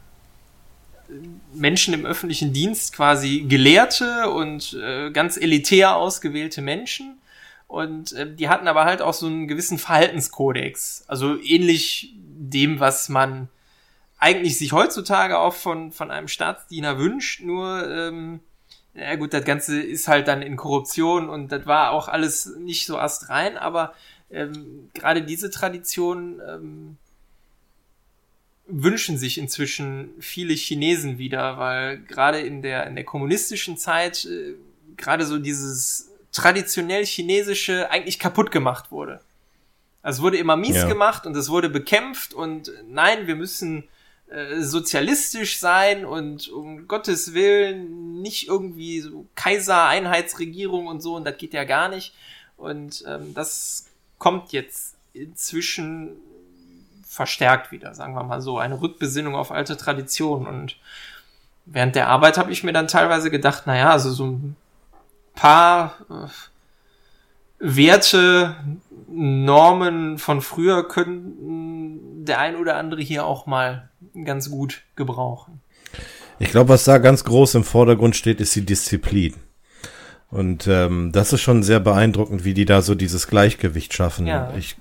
Menschen 1.55 1.95
im 1.95 2.05
öffentlichen 2.05 2.53
Dienst 2.53 2.93
quasi 2.95 3.47
Gelehrte 3.49 4.31
und 4.31 4.75
äh, 4.75 5.11
ganz 5.11 5.37
elitär 5.37 5.97
ausgewählte 5.97 6.61
Menschen. 6.61 7.19
Und 7.67 8.13
äh, 8.13 8.35
die 8.35 8.49
hatten 8.49 8.69
aber 8.69 8.85
halt 8.85 9.03
auch 9.03 9.15
so 9.15 9.27
einen 9.27 9.47
gewissen 9.49 9.79
Verhaltenskodex. 9.79 11.05
Also 11.07 11.41
ähnlich 11.41 12.15
dem, 12.17 12.81
was 12.81 13.09
man 13.09 13.49
eigentlich 14.19 14.59
sich 14.59 14.73
heutzutage 14.73 15.39
auch 15.39 15.55
von, 15.55 15.93
von 15.93 16.11
einem 16.11 16.29
Staatsdiener 16.29 16.99
wünscht, 16.99 17.41
nur 17.41 17.89
ähm, 17.89 18.41
ja 18.99 19.15
gut, 19.17 19.33
das 19.33 19.45
Ganze 19.45 19.81
ist 19.81 20.09
halt 20.09 20.29
dann 20.29 20.43
in 20.43 20.57
Korruption 20.57 21.29
und 21.29 21.53
das 21.53 21.67
war 21.67 21.93
auch 21.93 22.09
alles 22.09 22.47
nicht 22.59 22.87
so 22.87 22.99
astrein, 22.99 23.57
aber 23.57 23.95
ähm, 24.31 24.91
gerade 24.95 25.23
diese 25.23 25.51
Tradition 25.51 26.41
ähm, 26.47 26.97
wünschen 28.67 29.17
sich 29.17 29.39
inzwischen 29.39 30.11
viele 30.21 30.55
Chinesen 30.55 31.19
wieder, 31.19 31.59
weil 31.59 31.99
gerade 31.99 32.41
in 32.41 32.61
der, 32.61 32.87
in 32.87 32.95
der 32.95 33.05
kommunistischen 33.05 33.79
Zeit 33.79 34.25
äh, 34.27 34.55
gerade 34.97 35.25
so 35.25 35.39
dieses 35.39 36.11
traditionell 36.33 37.07
chinesische 37.07 37.91
eigentlich 37.91 38.19
kaputt 38.19 38.51
gemacht 38.51 38.91
wurde. 38.91 39.21
Also 40.03 40.19
es 40.19 40.23
wurde 40.23 40.37
immer 40.37 40.57
mies 40.57 40.77
ja. 40.77 40.87
gemacht 40.89 41.27
und 41.27 41.37
es 41.37 41.49
wurde 41.49 41.69
bekämpft 41.69 42.35
und 42.35 42.71
nein, 42.89 43.27
wir 43.27 43.37
müssen 43.37 43.85
äh, 44.29 44.61
sozialistisch 44.61 45.59
sein 45.59 46.05
und 46.05 46.49
um 46.49 46.87
Gottes 46.87 47.33
Willen 47.33 48.08
nicht 48.23 48.49
irgendwie 48.49 49.01
so 49.01 49.27
Kaiser-Einheitsregierung 49.35 50.87
und 50.87 51.01
so 51.01 51.17
und 51.17 51.25
das 51.25 51.39
geht 51.39 51.53
ja 51.55 51.65
gar 51.65 51.89
nicht. 51.89 52.15
Und 52.57 53.05
ähm, 53.07 53.35
das 53.35 53.87
kommt 54.19 54.53
jetzt 54.53 54.97
inzwischen 55.13 56.17
verstärkt 57.07 57.73
wieder, 57.73 57.95
sagen 57.95 58.15
wir 58.15 58.23
mal 58.23 58.41
so, 58.41 58.59
eine 58.59 58.81
Rückbesinnung 58.81 59.35
auf 59.35 59.51
alte 59.51 59.77
Traditionen. 59.77 60.47
Und 60.47 60.77
während 61.67 61.97
der 61.97 62.09
Arbeit 62.09 62.39
habe 62.39 62.53
ich 62.53 62.63
mir 62.65 62.73
dann 62.73 62.89
teilweise 62.89 63.31
gedacht, 63.31 63.67
naja, 63.67 63.91
also 63.91 64.11
so 64.11 64.27
ein 64.27 64.57
paar 65.35 65.97
äh, 66.11 66.29
Werte, 67.61 68.57
Normen 69.09 70.19
von 70.19 70.43
früher 70.43 70.87
könnten 70.87 72.25
der 72.25 72.39
ein 72.39 72.57
oder 72.57 72.77
andere 72.77 73.01
hier 73.01 73.25
auch 73.25 73.47
mal 73.47 73.89
ganz 74.25 74.51
gut 74.51 74.83
gebrauchen. 74.97 75.61
Ich 76.39 76.51
glaube, 76.51 76.71
was 76.71 76.85
da 76.85 76.99
ganz 76.99 77.25
groß 77.25 77.57
im 77.57 77.65
Vordergrund 77.65 78.17
steht, 78.17 78.41
ist 78.41 78.55
die 78.55 78.65
Disziplin. 78.65 79.35
Und 80.31 80.67
ähm, 80.67 81.11
das 81.13 81.33
ist 81.33 81.41
schon 81.41 81.63
sehr 81.63 81.81
beeindruckend, 81.81 82.45
wie 82.45 82.55
die 82.55 82.65
da 82.65 82.83
so 82.83 82.95
dieses 82.95 83.29
Gleichgewicht 83.29 83.95
schaffen. 83.95 84.27
Ja. 84.27 84.53
Ich, 84.57 84.77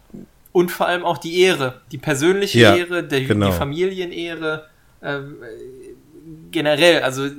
und 0.51 0.71
vor 0.71 0.87
allem 0.87 1.05
auch 1.05 1.17
die 1.17 1.39
Ehre, 1.39 1.81
die 1.91 1.97
persönliche 1.97 2.59
ja, 2.59 2.75
Ehre, 2.75 3.03
der, 3.03 3.21
genau. 3.21 3.47
die 3.47 3.53
Familienehre, 3.53 4.67
äh, 5.01 5.19
generell. 6.51 7.01
Also 7.01 7.29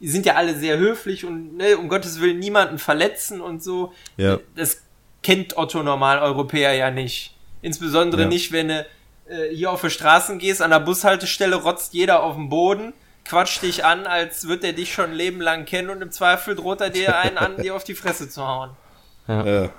die 0.00 0.08
sind 0.08 0.26
ja 0.26 0.34
alle 0.34 0.54
sehr 0.54 0.78
höflich 0.78 1.24
und 1.24 1.56
ne, 1.56 1.76
um 1.76 1.88
Gottes 1.88 2.20
Willen 2.20 2.38
niemanden 2.38 2.78
verletzen 2.78 3.40
und 3.40 3.62
so. 3.62 3.92
Ja. 4.16 4.38
Das 4.54 4.82
kennt 5.22 5.56
Otto 5.56 5.82
Normaleuropäer 5.82 6.74
ja 6.74 6.90
nicht. 6.90 7.34
Insbesondere 7.62 8.22
ja. 8.22 8.28
nicht, 8.28 8.52
wenn 8.52 8.68
du 8.68 8.86
äh, 9.28 9.54
hier 9.54 9.72
auf 9.72 9.80
die 9.80 9.90
Straßen 9.90 10.38
gehst, 10.38 10.62
an 10.62 10.70
der 10.70 10.80
Bushaltestelle 10.80 11.56
rotzt 11.56 11.94
jeder 11.94 12.22
auf 12.22 12.36
den 12.36 12.48
Boden, 12.48 12.92
quatscht 13.28 13.62
dich 13.62 13.84
an, 13.84 14.06
als 14.06 14.48
wird 14.48 14.64
er 14.64 14.72
dich 14.72 14.92
schon 14.92 15.10
ein 15.10 15.16
Leben 15.16 15.40
lang 15.40 15.66
kennen 15.66 15.90
und 15.90 16.00
im 16.00 16.10
Zweifel 16.10 16.56
droht 16.56 16.80
er 16.80 16.90
dir 16.90 17.18
einen 17.18 17.36
an, 17.36 17.56
dir 17.58 17.76
auf 17.76 17.84
die 17.84 17.94
Fresse 17.94 18.28
zu 18.28 18.46
hauen. 18.46 18.70
Ja, 19.26 19.44
ja. 19.46 19.70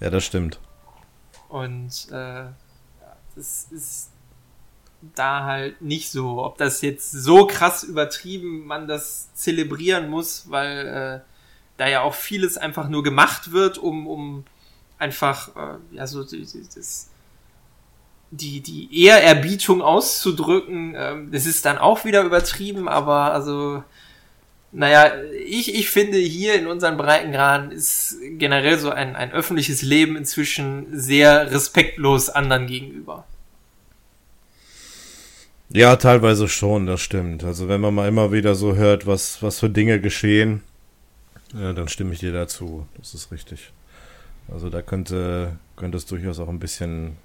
ja 0.00 0.10
das 0.10 0.24
stimmt. 0.24 0.60
Und 1.48 2.08
äh, 2.12 2.44
das 3.34 3.66
ist 3.70 4.10
da 5.14 5.44
halt 5.44 5.82
nicht 5.82 6.10
so. 6.10 6.44
Ob 6.44 6.58
das 6.58 6.80
jetzt 6.80 7.10
so 7.10 7.46
krass 7.46 7.82
übertrieben 7.82 8.64
man 8.66 8.86
das 8.86 9.34
zelebrieren 9.34 10.08
muss, 10.08 10.50
weil 10.50 10.86
äh, 10.86 11.30
da 11.76 11.88
ja 11.88 12.02
auch 12.02 12.14
vieles 12.14 12.56
einfach 12.56 12.88
nur 12.88 13.02
gemacht 13.02 13.52
wird, 13.52 13.78
um, 13.78 14.06
um 14.06 14.44
einfach 14.98 15.54
äh, 15.56 15.96
ja 15.96 16.06
so 16.06 16.22
das 16.22 17.10
die, 18.30 18.60
die 18.60 19.04
Ehrerbietung 19.04 19.82
auszudrücken, 19.82 20.94
ähm, 20.96 21.30
das 21.32 21.46
ist 21.46 21.64
dann 21.64 21.78
auch 21.78 22.04
wieder 22.04 22.22
übertrieben, 22.22 22.88
aber 22.88 23.32
also, 23.32 23.82
naja, 24.72 25.12
ich, 25.46 25.74
ich 25.74 25.88
finde 25.88 26.18
hier 26.18 26.54
in 26.54 26.66
unseren 26.66 26.96
Breitengraden 26.96 27.70
ist 27.70 28.16
generell 28.38 28.78
so 28.78 28.90
ein, 28.90 29.16
ein 29.16 29.32
öffentliches 29.32 29.82
Leben 29.82 30.16
inzwischen 30.16 30.86
sehr 30.92 31.50
respektlos 31.50 32.28
anderen 32.28 32.66
gegenüber. 32.66 33.24
Ja, 35.68 35.96
teilweise 35.96 36.48
schon, 36.48 36.86
das 36.86 37.00
stimmt. 37.00 37.42
Also 37.42 37.68
wenn 37.68 37.80
man 37.80 37.94
mal 37.94 38.08
immer 38.08 38.32
wieder 38.32 38.54
so 38.54 38.76
hört, 38.76 39.06
was, 39.06 39.42
was 39.42 39.58
für 39.58 39.68
Dinge 39.70 40.00
geschehen, 40.00 40.62
ja, 41.54 41.72
dann 41.72 41.88
stimme 41.88 42.12
ich 42.12 42.20
dir 42.20 42.32
dazu. 42.32 42.86
Das 42.98 43.14
ist 43.14 43.32
richtig. 43.32 43.72
Also 44.48 44.70
da 44.70 44.82
könnte, 44.82 45.58
könnte 45.74 45.96
es 45.96 46.06
durchaus 46.06 46.38
auch 46.38 46.48
ein 46.48 46.60
bisschen 46.60 47.16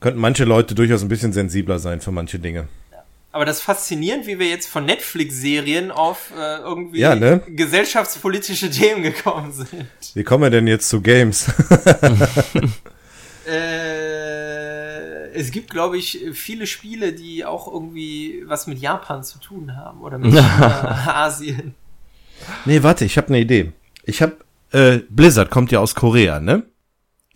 könnten 0.00 0.20
manche 0.20 0.44
Leute 0.44 0.74
durchaus 0.74 1.02
ein 1.02 1.08
bisschen 1.08 1.32
sensibler 1.32 1.78
sein 1.78 2.00
für 2.00 2.12
manche 2.12 2.38
Dinge. 2.38 2.68
Aber 3.36 3.44
das 3.44 3.58
ist 3.58 3.64
faszinierend, 3.64 4.26
wie 4.26 4.38
wir 4.38 4.48
jetzt 4.48 4.66
von 4.66 4.86
Netflix-Serien 4.86 5.90
auf 5.90 6.32
äh, 6.34 6.56
irgendwie 6.60 7.00
ja, 7.00 7.14
ne? 7.14 7.42
gesellschaftspolitische 7.46 8.70
Themen 8.70 9.02
gekommen 9.02 9.52
sind. 9.52 9.86
Wie 10.14 10.24
kommen 10.24 10.44
wir 10.44 10.50
denn 10.50 10.66
jetzt 10.66 10.88
zu 10.88 11.02
Games? 11.02 11.46
äh, 13.46 15.28
es 15.34 15.50
gibt, 15.50 15.68
glaube 15.68 15.98
ich, 15.98 16.24
viele 16.32 16.66
Spiele, 16.66 17.12
die 17.12 17.44
auch 17.44 17.70
irgendwie 17.70 18.42
was 18.46 18.66
mit 18.66 18.78
Japan 18.78 19.22
zu 19.22 19.38
tun 19.38 19.76
haben 19.76 20.00
oder 20.00 20.16
mit 20.16 20.34
Asien. 20.42 21.74
Nee, 22.64 22.82
warte, 22.82 23.04
ich 23.04 23.18
habe 23.18 23.28
eine 23.28 23.40
Idee. 23.40 23.72
Ich 24.04 24.22
habe 24.22 24.38
äh, 24.72 25.00
Blizzard 25.10 25.50
kommt 25.50 25.72
ja 25.72 25.80
aus 25.80 25.94
Korea, 25.94 26.40
ne? 26.40 26.62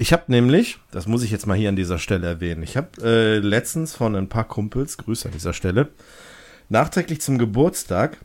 Ich 0.00 0.14
habe 0.14 0.22
nämlich, 0.28 0.78
das 0.92 1.06
muss 1.06 1.22
ich 1.22 1.30
jetzt 1.30 1.46
mal 1.46 1.58
hier 1.58 1.68
an 1.68 1.76
dieser 1.76 1.98
Stelle 1.98 2.26
erwähnen, 2.26 2.62
ich 2.62 2.78
habe 2.78 2.88
äh, 3.02 3.38
letztens 3.38 3.94
von 3.94 4.16
ein 4.16 4.30
paar 4.30 4.44
Kumpels, 4.44 4.96
Grüße 4.96 5.28
an 5.28 5.32
dieser 5.32 5.52
Stelle, 5.52 5.88
nachträglich 6.70 7.20
zum 7.20 7.36
Geburtstag 7.36 8.16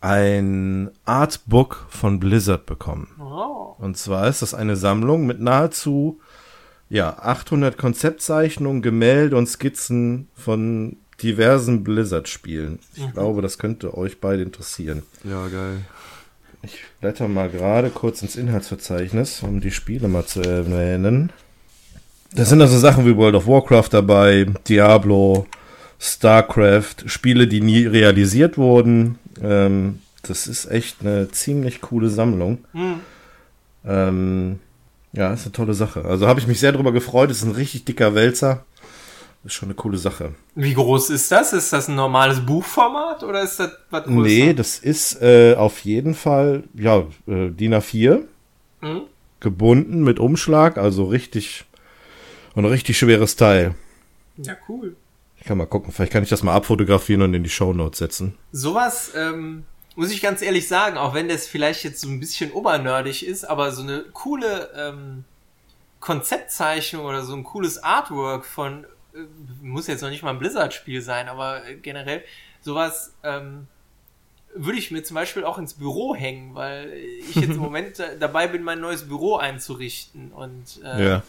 ein 0.00 0.90
Artbook 1.04 1.86
von 1.88 2.18
Blizzard 2.18 2.66
bekommen. 2.66 3.06
Oh. 3.20 3.76
Und 3.78 3.96
zwar 3.96 4.26
ist 4.26 4.42
das 4.42 4.54
eine 4.54 4.74
Sammlung 4.74 5.24
mit 5.24 5.38
nahezu 5.38 6.18
ja 6.88 7.16
800 7.16 7.78
Konzeptzeichnungen, 7.78 8.82
Gemälde 8.82 9.36
und 9.36 9.46
Skizzen 9.48 10.26
von 10.34 10.96
diversen 11.22 11.84
Blizzard-Spielen. 11.84 12.80
Ich 12.96 13.06
mhm. 13.06 13.12
glaube, 13.12 13.40
das 13.40 13.58
könnte 13.58 13.96
euch 13.96 14.20
beide 14.20 14.42
interessieren. 14.42 15.04
Ja, 15.22 15.46
geil. 15.46 15.84
Ich 16.66 16.80
blätter 17.00 17.28
mal 17.28 17.48
gerade 17.48 17.90
kurz 17.90 18.22
ins 18.22 18.34
Inhaltsverzeichnis, 18.34 19.40
um 19.44 19.60
die 19.60 19.70
Spiele 19.70 20.08
mal 20.08 20.26
zu 20.26 20.40
erwähnen. 20.40 21.30
Da 22.34 22.44
sind 22.44 22.60
also 22.60 22.76
Sachen 22.76 23.06
wie 23.06 23.16
World 23.16 23.36
of 23.36 23.46
Warcraft 23.46 23.90
dabei, 23.92 24.48
Diablo, 24.66 25.46
StarCraft, 26.00 27.06
Spiele, 27.06 27.46
die 27.46 27.60
nie 27.60 27.86
realisiert 27.86 28.58
wurden. 28.58 29.20
Ähm, 29.40 30.00
das 30.22 30.48
ist 30.48 30.68
echt 30.68 31.02
eine 31.02 31.30
ziemlich 31.30 31.80
coole 31.80 32.10
Sammlung. 32.10 32.58
Mhm. 32.72 33.00
Ähm, 33.86 34.58
ja, 35.12 35.32
ist 35.32 35.44
eine 35.44 35.52
tolle 35.52 35.74
Sache. 35.74 36.04
Also 36.04 36.26
habe 36.26 36.40
ich 36.40 36.48
mich 36.48 36.58
sehr 36.58 36.72
darüber 36.72 36.90
gefreut. 36.90 37.30
Das 37.30 37.36
ist 37.38 37.44
ein 37.44 37.52
richtig 37.52 37.84
dicker 37.84 38.16
Wälzer. 38.16 38.64
Ist 39.46 39.54
schon 39.54 39.68
eine 39.68 39.76
coole 39.76 39.96
Sache. 39.96 40.34
Wie 40.56 40.74
groß 40.74 41.10
ist 41.10 41.30
das? 41.30 41.52
Ist 41.52 41.72
das 41.72 41.86
ein 41.86 41.94
normales 41.94 42.44
Buchformat 42.44 43.22
oder 43.22 43.42
ist 43.42 43.60
das 43.60 43.70
was 43.90 44.02
größer? 44.02 44.20
Nee, 44.20 44.54
das 44.54 44.80
ist 44.80 45.22
äh, 45.22 45.54
auf 45.54 45.84
jeden 45.84 46.16
Fall, 46.16 46.64
ja, 46.74 47.06
äh, 47.28 47.50
DIN 47.50 47.74
A4. 47.74 48.24
Mhm. 48.80 49.02
Gebunden 49.38 50.02
mit 50.02 50.18
Umschlag, 50.18 50.78
also 50.78 51.04
richtig, 51.04 51.64
ein 52.56 52.64
richtig 52.64 52.98
schweres 52.98 53.36
Teil. 53.36 53.76
Ja, 54.36 54.56
cool. 54.68 54.96
Ich 55.38 55.44
kann 55.46 55.58
mal 55.58 55.66
gucken, 55.66 55.92
vielleicht 55.92 56.12
kann 56.12 56.24
ich 56.24 56.28
das 56.28 56.42
mal 56.42 56.54
abfotografieren 56.54 57.22
und 57.22 57.32
in 57.32 57.44
die 57.44 57.50
Shownotes 57.50 58.00
setzen. 58.00 58.36
Sowas, 58.50 59.12
ähm, 59.14 59.62
muss 59.94 60.10
ich 60.10 60.20
ganz 60.20 60.42
ehrlich 60.42 60.66
sagen, 60.66 60.96
auch 60.96 61.14
wenn 61.14 61.28
das 61.28 61.46
vielleicht 61.46 61.84
jetzt 61.84 62.00
so 62.00 62.08
ein 62.08 62.18
bisschen 62.18 62.50
obernerdig 62.50 63.24
ist, 63.24 63.44
aber 63.44 63.70
so 63.70 63.82
eine 63.82 64.06
coole 64.12 64.70
ähm, 64.76 65.24
Konzeptzeichnung 66.00 67.04
oder 67.04 67.22
so 67.22 67.36
ein 67.36 67.44
cooles 67.44 67.80
Artwork 67.80 68.44
von, 68.44 68.86
muss 69.62 69.86
jetzt 69.86 70.02
noch 70.02 70.10
nicht 70.10 70.22
mal 70.22 70.30
ein 70.30 70.38
Blizzard-Spiel 70.38 71.02
sein, 71.02 71.28
aber 71.28 71.66
äh, 71.66 71.76
generell 71.76 72.22
sowas 72.60 73.14
ähm, 73.22 73.66
würde 74.54 74.78
ich 74.78 74.90
mir 74.90 75.02
zum 75.02 75.14
Beispiel 75.14 75.44
auch 75.44 75.58
ins 75.58 75.74
Büro 75.74 76.14
hängen, 76.14 76.54
weil 76.54 76.92
ich 76.92 77.34
jetzt 77.34 77.50
im 77.50 77.56
Moment 77.58 78.02
dabei 78.18 78.48
bin, 78.48 78.62
mein 78.62 78.80
neues 78.80 79.08
Büro 79.08 79.36
einzurichten 79.36 80.32
und 80.32 80.80
äh, 80.82 81.08
ja. 81.08 81.22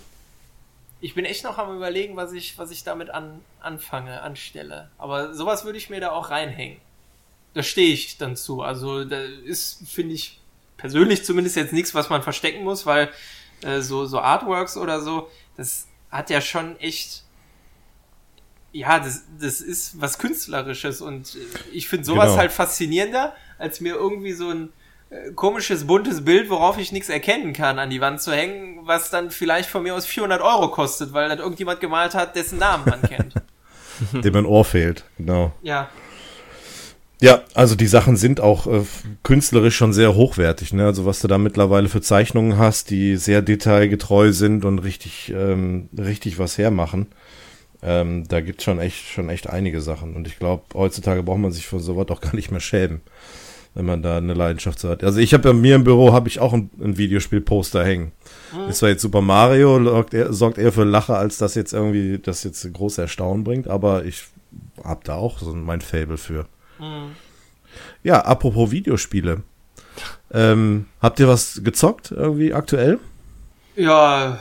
ich 1.02 1.14
bin 1.14 1.26
echt 1.26 1.44
noch 1.44 1.58
am 1.58 1.76
überlegen, 1.76 2.16
was 2.16 2.34
ich, 2.34 2.58
was 2.58 2.72
ich 2.72 2.84
damit 2.84 3.10
an, 3.10 3.42
anfange, 3.60 4.22
anstelle. 4.22 4.90
Aber 4.98 5.34
sowas 5.34 5.66
würde 5.66 5.78
ich 5.78 5.90
mir 5.90 6.00
da 6.00 6.12
auch 6.12 6.30
reinhängen 6.30 6.78
da 7.58 7.64
stehe 7.64 7.92
ich 7.92 8.18
dann 8.18 8.36
zu. 8.36 8.62
Also 8.62 9.04
da 9.04 9.20
ist, 9.20 9.82
finde 9.88 10.14
ich, 10.14 10.40
persönlich 10.78 11.26
zumindest 11.26 11.56
jetzt 11.56 11.74
nichts, 11.74 11.96
was 11.96 12.10
man 12.10 12.22
verstecken 12.22 12.64
muss, 12.64 12.86
weil 12.86 13.10
äh, 13.62 13.82
so, 13.82 14.06
so 14.06 14.20
Artworks 14.20 14.78
oder 14.78 15.02
so, 15.02 15.30
das 15.56 15.88
hat 16.12 16.30
ja 16.30 16.40
schon 16.40 16.80
echt, 16.80 17.24
ja, 18.72 19.00
das, 19.00 19.24
das 19.40 19.62
ist 19.62 20.02
was 20.02 20.18
Künstlerisches 20.18 21.02
und 21.02 21.36
äh, 21.36 21.40
ich 21.74 21.88
finde 21.88 22.06
sowas 22.06 22.28
genau. 22.28 22.38
halt 22.38 22.52
faszinierender, 22.52 23.34
als 23.58 23.82
mir 23.82 23.96
irgendwie 23.96 24.34
so 24.34 24.50
ein 24.50 24.70
äh, 25.10 25.32
komisches, 25.32 25.88
buntes 25.88 26.26
Bild, 26.26 26.50
worauf 26.50 26.78
ich 26.78 26.92
nichts 26.92 27.10
erkennen 27.10 27.54
kann, 27.54 27.80
an 27.80 27.90
die 27.90 28.02
Wand 28.02 28.22
zu 28.22 28.32
hängen, 28.32 28.80
was 28.84 29.10
dann 29.10 29.32
vielleicht 29.32 29.70
von 29.70 29.84
mir 29.84 29.96
aus 29.96 30.06
400 30.06 30.42
Euro 30.42 30.70
kostet, 30.70 31.14
weil 31.14 31.30
das 31.30 31.40
irgendjemand 31.40 31.80
gemalt 31.80 32.14
hat, 32.14 32.36
dessen 32.36 32.60
Namen 32.60 32.86
man 32.86 33.02
kennt. 33.02 33.34
Dem 34.14 34.36
ein 34.36 34.46
Ohr 34.46 34.66
fehlt, 34.66 35.06
genau. 35.18 35.52
Ja. 35.62 35.90
Ja, 37.20 37.42
also 37.56 37.74
die 37.74 37.88
Sachen 37.88 38.16
sind 38.16 38.42
auch 38.42 38.68
äh, 38.68 38.84
künstlerisch 39.24 39.76
schon 39.76 39.92
sehr 39.92 40.14
hochwertig. 40.14 40.72
Ne? 40.74 40.86
Also 40.86 41.06
was 41.06 41.20
du 41.20 41.28
da 41.28 41.40
mittlerweile 41.40 41.90
für 41.90 42.02
Zeichnungen 42.02 42.60
hast, 42.60 42.92
die 42.92 43.18
sehr 43.18 43.42
detailgetreu 43.42 44.32
sind 44.34 44.66
und 44.66 44.80
richtig, 44.80 45.34
ähm, 45.36 45.90
richtig 45.98 46.38
was 46.38 46.60
hermachen. 46.60 47.08
Ähm, 47.84 48.28
da 48.28 48.42
gibt's 48.42 48.64
schon 48.64 48.80
echt, 48.80 49.06
schon 49.06 49.30
echt 49.30 49.50
einige 49.50 49.82
Sachen. 49.82 50.16
Und 50.16 50.28
ich 50.28 50.40
glaube, 50.40 50.64
heutzutage 50.74 51.24
braucht 51.24 51.40
man 51.40 51.52
sich 51.52 51.68
für 51.68 51.80
sowas 51.80 52.08
auch 52.10 52.22
gar 52.22 52.36
nicht 52.36 52.52
mehr 52.52 52.60
schämen, 52.60 53.02
wenn 53.76 53.86
man 53.86 54.02
da 54.02 54.18
eine 54.18 54.34
Leidenschaft 54.34 54.84
hat. 54.84 55.04
Also 55.04 55.20
ich 55.20 55.34
habe 55.34 55.44
bei 55.44 55.54
mir 55.54 55.76
im 55.76 55.84
Büro 55.84 56.12
habe 56.12 56.28
ich 56.28 56.40
auch 56.40 56.54
ein, 56.54 56.70
ein 56.82 56.98
Videospielposter 56.98 57.86
hängen. 57.86 58.12
Mhm. 58.54 58.70
Ist 58.70 58.80
zwar 58.80 58.90
jetzt 58.90 59.02
Super 59.02 59.22
Mario, 59.22 59.84
sorgt 59.84 60.14
eher, 60.14 60.34
sorgt 60.34 60.58
eher 60.58 60.72
für 60.72 60.86
Lache, 60.86 61.16
als 61.16 61.38
dass 61.38 61.56
jetzt 61.56 61.74
irgendwie 61.74 62.18
das 62.18 62.44
jetzt 62.44 62.72
große 62.74 63.02
Erstaunen 63.02 63.44
bringt, 63.44 63.68
aber 63.68 64.06
ich 64.06 64.26
habe 64.84 65.02
da 65.04 65.16
auch 65.16 65.40
so 65.40 65.54
mein 65.54 65.82
Fable 65.82 66.18
für. 66.18 66.46
Mhm. 66.80 67.16
Ja, 68.04 68.22
apropos 68.22 68.72
Videospiele. 68.72 69.44
Ähm, 70.32 70.88
habt 71.02 71.20
ihr 71.20 71.28
was 71.28 71.62
gezockt 71.64 72.12
irgendwie 72.12 72.54
aktuell? 72.54 73.00
Ja, 73.76 74.40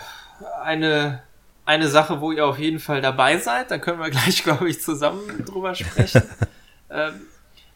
eine, 0.63 1.23
eine 1.67 1.89
Sache, 1.89 2.21
wo 2.21 2.33
ihr 2.33 2.47
auf 2.47 2.59
jeden 2.59 2.79
Fall 2.79 3.03
dabei 3.03 3.39
seid. 3.39 3.71
Da 3.71 3.79
können 3.79 3.99
wir 3.99 4.11
gleich, 4.11 4.43
glaube 4.43 4.71
ich, 4.71 4.81
zusammen 4.81 5.45
drüber 5.45 5.75
sprechen. 5.75 6.23
ähm, 6.91 7.27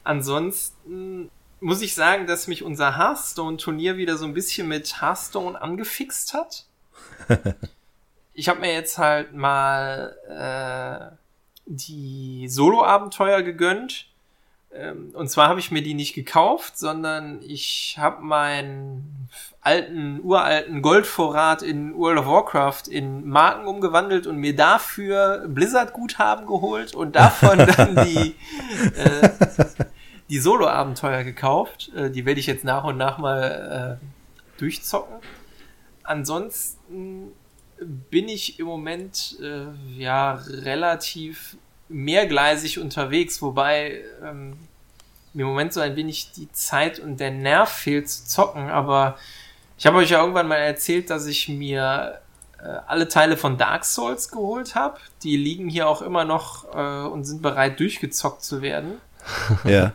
ansonsten 0.02 1.30
muss 1.60 1.82
ich 1.82 1.94
sagen, 1.94 2.26
dass 2.26 2.46
mich 2.46 2.62
unser 2.62 2.96
Hearthstone-Turnier 2.96 3.98
wieder 3.98 4.16
so 4.16 4.24
ein 4.24 4.32
bisschen 4.32 4.66
mit 4.66 5.02
Hearthstone 5.02 5.60
angefixt 5.60 6.32
hat. 6.32 6.64
ich 8.32 8.48
habe 8.48 8.60
mir 8.60 8.72
jetzt 8.72 8.96
halt 8.96 9.34
mal 9.34 10.16
äh, 10.28 11.16
die 11.66 12.48
Solo-Abenteuer 12.48 13.42
gegönnt 13.42 14.09
und 15.14 15.28
zwar 15.28 15.48
habe 15.48 15.58
ich 15.58 15.72
mir 15.72 15.82
die 15.82 15.94
nicht 15.94 16.14
gekauft, 16.14 16.78
sondern 16.78 17.42
ich 17.42 17.96
habe 17.98 18.22
meinen 18.22 19.28
alten, 19.60 20.20
uralten 20.22 20.80
Goldvorrat 20.80 21.62
in 21.62 21.94
World 21.96 22.20
of 22.20 22.26
Warcraft 22.26 22.82
in 22.88 23.28
Marken 23.28 23.66
umgewandelt 23.66 24.28
und 24.28 24.36
mir 24.36 24.54
dafür 24.54 25.46
Blizzard-Guthaben 25.48 26.46
geholt 26.46 26.94
und 26.94 27.16
davon 27.16 27.58
dann 27.76 27.96
die, 28.06 28.36
äh, 28.96 29.28
die 30.28 30.38
Solo-Abenteuer 30.38 31.24
gekauft. 31.24 31.90
Äh, 31.94 32.10
die 32.10 32.24
werde 32.24 32.38
ich 32.38 32.46
jetzt 32.46 32.64
nach 32.64 32.84
und 32.84 32.96
nach 32.96 33.18
mal 33.18 33.98
äh, 34.00 34.58
durchzocken. 34.58 35.16
Ansonsten 36.04 37.32
bin 38.10 38.28
ich 38.28 38.58
im 38.58 38.66
Moment 38.66 39.36
äh, 39.42 39.66
ja 39.98 40.34
relativ 40.34 41.56
mehrgleisig 41.90 42.78
unterwegs, 42.78 43.42
wobei 43.42 44.02
ähm, 44.24 44.56
mir 45.32 45.42
im 45.42 45.48
Moment 45.48 45.72
so 45.72 45.80
ein 45.80 45.96
wenig 45.96 46.32
die 46.32 46.50
Zeit 46.52 46.98
und 46.98 47.20
der 47.20 47.30
Nerv 47.30 47.70
fehlt 47.70 48.08
zu 48.08 48.26
zocken, 48.26 48.68
aber 48.68 49.18
ich 49.78 49.86
habe 49.86 49.98
euch 49.98 50.10
ja 50.10 50.20
irgendwann 50.20 50.48
mal 50.48 50.56
erzählt, 50.56 51.08
dass 51.10 51.26
ich 51.26 51.48
mir 51.48 52.20
äh, 52.58 52.68
alle 52.86 53.08
Teile 53.08 53.36
von 53.36 53.56
Dark 53.56 53.84
Souls 53.86 54.30
geholt 54.30 54.74
habe. 54.74 54.98
Die 55.22 55.36
liegen 55.36 55.70
hier 55.70 55.88
auch 55.88 56.02
immer 56.02 56.26
noch 56.26 56.66
äh, 56.74 57.08
und 57.08 57.24
sind 57.24 57.40
bereit 57.40 57.80
durchgezockt 57.80 58.42
zu 58.42 58.62
werden. 58.62 59.00
Ja. 59.64 59.92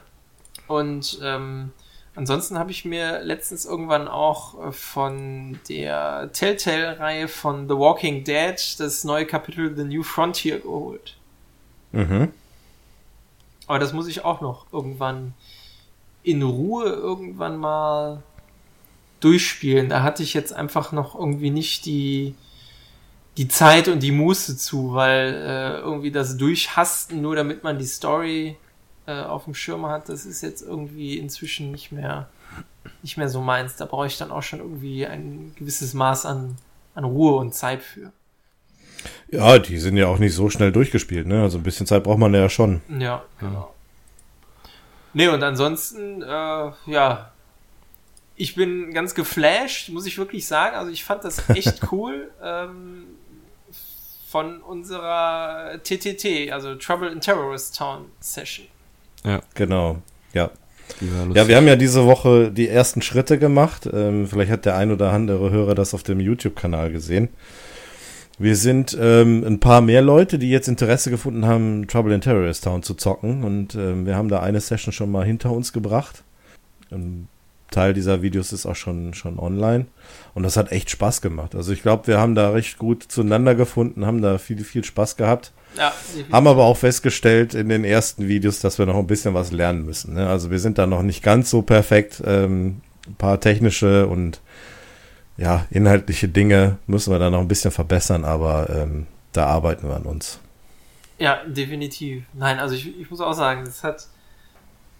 Und 0.68 1.20
ähm, 1.22 1.72
ansonsten 2.16 2.58
habe 2.58 2.72
ich 2.72 2.86
mir 2.86 3.22
letztens 3.22 3.66
irgendwann 3.66 4.08
auch 4.08 4.68
äh, 4.68 4.72
von 4.72 5.60
der 5.70 6.32
Telltale-Reihe 6.34 7.28
von 7.28 7.68
The 7.68 7.76
Walking 7.76 8.24
Dead 8.24 8.56
das 8.80 9.04
neue 9.04 9.28
Kapitel 9.28 9.76
The 9.76 9.84
New 9.84 10.02
Frontier 10.02 10.60
geholt. 10.60 11.18
Mhm. 11.96 12.32
Aber 13.68 13.80
das 13.80 13.94
muss 13.94 14.08
ich 14.08 14.24
auch 14.24 14.42
noch 14.42 14.72
irgendwann 14.72 15.34
in 16.24 16.44
Ruhe 16.44 16.90
irgendwann 16.90 17.58
mal 17.58 18.22
durchspielen. 19.22 19.90
Da 19.90 20.04
hatte 20.04 20.24
ich 20.24 20.34
jetzt 20.34 20.54
einfach 20.54 20.92
noch 20.92 21.16
irgendwie 21.16 21.52
nicht 21.52 21.86
die, 21.86 22.36
die 23.38 23.48
Zeit 23.48 23.88
und 23.88 24.02
die 24.04 24.12
Muße 24.12 24.58
zu, 24.58 24.94
weil 24.94 25.34
äh, 25.34 25.80
irgendwie 25.80 26.12
das 26.12 26.38
Durchhasten, 26.38 27.22
nur 27.22 27.36
damit 27.36 27.64
man 27.64 27.80
die 27.80 27.86
Story 27.86 28.58
äh, 29.08 29.22
auf 29.22 29.46
dem 29.46 29.56
Schirm 29.56 29.86
hat, 29.86 30.10
das 30.10 30.26
ist 30.26 30.42
jetzt 30.42 30.62
irgendwie 30.62 31.18
inzwischen 31.18 31.72
nicht 31.72 31.92
mehr, 31.92 32.28
nicht 33.04 33.18
mehr 33.18 33.30
so 33.30 33.42
meins. 33.42 33.78
Da 33.78 33.86
brauche 33.86 34.08
ich 34.08 34.18
dann 34.18 34.32
auch 34.32 34.44
schon 34.44 34.60
irgendwie 34.60 35.08
ein 35.08 35.54
gewisses 35.56 35.94
Maß 35.94 36.26
an, 36.26 36.58
an 36.94 37.06
Ruhe 37.06 37.36
und 37.36 37.56
Zeit 37.56 37.82
für. 37.82 38.12
Ja, 39.30 39.60
die 39.60 39.78
sind 39.78 39.98
ja 39.98 40.08
auch 40.08 40.20
nicht 40.20 40.34
so 40.34 40.50
schnell 40.50 40.72
durchgespielt, 40.72 41.28
ne? 41.28 41.42
Also 41.42 41.58
ein 41.58 41.64
bisschen 41.64 41.86
Zeit 41.86 42.04
braucht 42.04 42.20
man 42.20 42.34
ja 42.34 42.50
schon. 42.50 42.82
Ja, 43.00 43.24
genau. 43.40 43.74
Nee, 45.14 45.30
und 45.30 45.42
ansonsten, 45.44 46.22
äh, 46.22 46.26
ja, 46.26 47.32
ich 48.36 48.56
bin 48.56 48.94
ganz 48.94 49.16
geflasht, 49.16 49.90
muss 49.90 50.06
ich 50.06 50.18
wirklich 50.18 50.46
sagen. 50.46 50.76
Also 50.76 50.92
ich 50.92 51.04
fand 51.04 51.24
das 51.24 51.50
echt 51.50 51.82
cool 51.92 52.32
ähm, 52.44 53.06
von 54.28 54.62
unserer 54.62 55.80
TTT, 55.84 56.52
also 56.52 56.76
Trouble 56.76 57.10
in 57.10 57.22
Terrorist 57.22 57.78
Town 57.78 58.06
Session. 58.20 58.68
Ja, 59.24 59.42
genau. 59.54 60.02
Ja. 60.34 60.52
Ja, 61.34 61.48
wir 61.48 61.58
haben 61.58 61.68
ja 61.68 61.76
diese 61.76 62.06
Woche 62.06 62.52
die 62.52 62.70
ersten 62.70 63.02
Schritte 63.02 63.40
gemacht. 63.40 63.90
Ähm, 63.92 64.28
vielleicht 64.28 64.52
hat 64.52 64.66
der 64.66 64.76
ein 64.78 64.92
oder 64.92 65.12
andere 65.12 65.50
Hörer 65.50 65.74
das 65.74 65.94
auf 65.94 66.04
dem 66.04 66.20
YouTube-Kanal 66.20 66.92
gesehen. 66.92 67.30
Wir 68.38 68.56
sind 68.56 68.98
ähm, 69.00 69.44
ein 69.46 69.60
paar 69.60 69.82
mehr 69.82 70.02
Leute, 70.02 70.38
die 70.38 70.50
jetzt 70.50 70.68
Interesse 70.68 71.10
gefunden 71.10 71.46
haben, 71.46 71.88
Trouble 71.88 72.14
in 72.14 72.22
Terrorist 72.22 72.64
Town 72.66 72.84
zu 72.84 72.94
zocken. 72.96 73.44
Und 73.44 73.76
ähm, 73.76 74.06
wir 74.06 74.16
haben 74.16 74.28
da 74.28 74.42
eine 74.42 74.60
Session 74.60 74.92
schon 74.92 75.12
mal 75.12 75.26
hinter 75.26 75.52
uns 75.52 75.72
gebracht. 75.72 76.24
Ein 76.92 77.28
Teil 77.72 77.94
dieser 77.94 78.22
Videos 78.22 78.54
ist 78.54 78.66
auch 78.66 78.76
schon, 78.76 79.14
schon 79.14 79.40
online. 79.40 79.86
Und 80.34 80.44
das 80.44 80.58
hat 80.58 80.72
echt 80.72 80.90
Spaß 80.90 81.22
gemacht. 81.22 81.56
Also 81.56 81.72
ich 81.72 81.82
glaube, 81.82 82.08
wir 82.08 82.20
haben 82.20 82.36
da 82.36 82.52
recht 82.52 82.78
gut 82.78 83.04
zueinander 83.04 83.56
gefunden, 83.56 84.06
haben 84.06 84.22
da 84.22 84.38
viel, 84.38 84.64
viel 84.64 84.84
Spaß 84.84 85.16
gehabt. 85.16 85.52
Ja, 85.78 85.94
haben 86.32 86.48
aber 86.48 86.64
auch 86.64 86.78
festgestellt 86.78 87.54
in 87.54 87.68
den 87.68 87.84
ersten 87.84 88.30
Videos, 88.30 88.60
dass 88.60 88.80
wir 88.80 88.86
noch 88.86 88.96
ein 88.96 89.08
bisschen 89.08 89.34
was 89.34 89.52
lernen 89.52 89.86
müssen. 89.86 90.14
Ne? 90.14 90.28
Also 90.28 90.50
wir 90.52 90.60
sind 90.60 90.78
da 90.78 90.88
noch 90.88 91.02
nicht 91.02 91.22
ganz 91.22 91.50
so 91.50 91.64
perfekt. 91.64 92.22
Ähm, 92.26 92.82
ein 93.08 93.16
paar 93.16 93.40
technische 93.40 94.08
und 94.08 94.42
ja, 95.38 95.66
inhaltliche 95.70 96.28
Dinge 96.28 96.78
müssen 96.88 97.12
wir 97.12 97.20
da 97.20 97.30
noch 97.30 97.40
ein 97.40 97.48
bisschen 97.48 97.72
verbessern, 97.72 98.24
aber 98.24 98.70
ähm, 98.70 99.08
da 99.34 99.48
arbeiten 99.48 99.88
wir 99.88 99.96
an 99.96 100.04
uns. 100.04 100.40
Ja, 101.18 101.44
definitiv. 101.46 102.24
Nein, 102.34 102.60
also 102.60 102.76
ich, 102.76 103.00
ich 103.00 103.10
muss 103.10 103.22
auch 103.22 103.34
sagen, 103.34 103.64
es 103.64 103.84
hat 103.84 104.08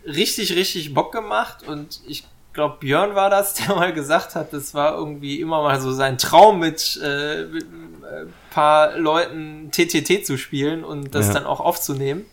richtig, 0.06 0.56
richtig 0.56 0.94
Bock 0.94 1.12
gemacht 1.12 1.68
und 1.68 2.02
ich 2.08 2.26
glaube, 2.54 2.78
Björn 2.80 3.16
war 3.16 3.30
das, 3.30 3.54
der 3.56 3.76
mal 3.76 3.94
gesagt 3.94 4.36
hat, 4.36 4.54
das 4.54 4.74
war 4.74 4.96
irgendwie 4.96 5.40
immer 5.40 5.62
mal 5.62 5.80
so 5.80 5.92
sein 5.92 6.18
Traum 6.18 6.60
mit, 6.60 7.00
äh, 7.04 7.46
mit 7.46 7.64
ein 7.64 8.04
äh, 8.04 8.26
paar 8.52 8.98
Leuten 8.98 9.72
TTT 9.72 10.26
zu 10.26 10.38
spielen 10.38 10.84
und 10.84 11.14
das 11.16 11.28
ja. 11.28 11.34
dann 11.34 11.46
auch 11.46 11.60
aufzunehmen. 11.60 12.26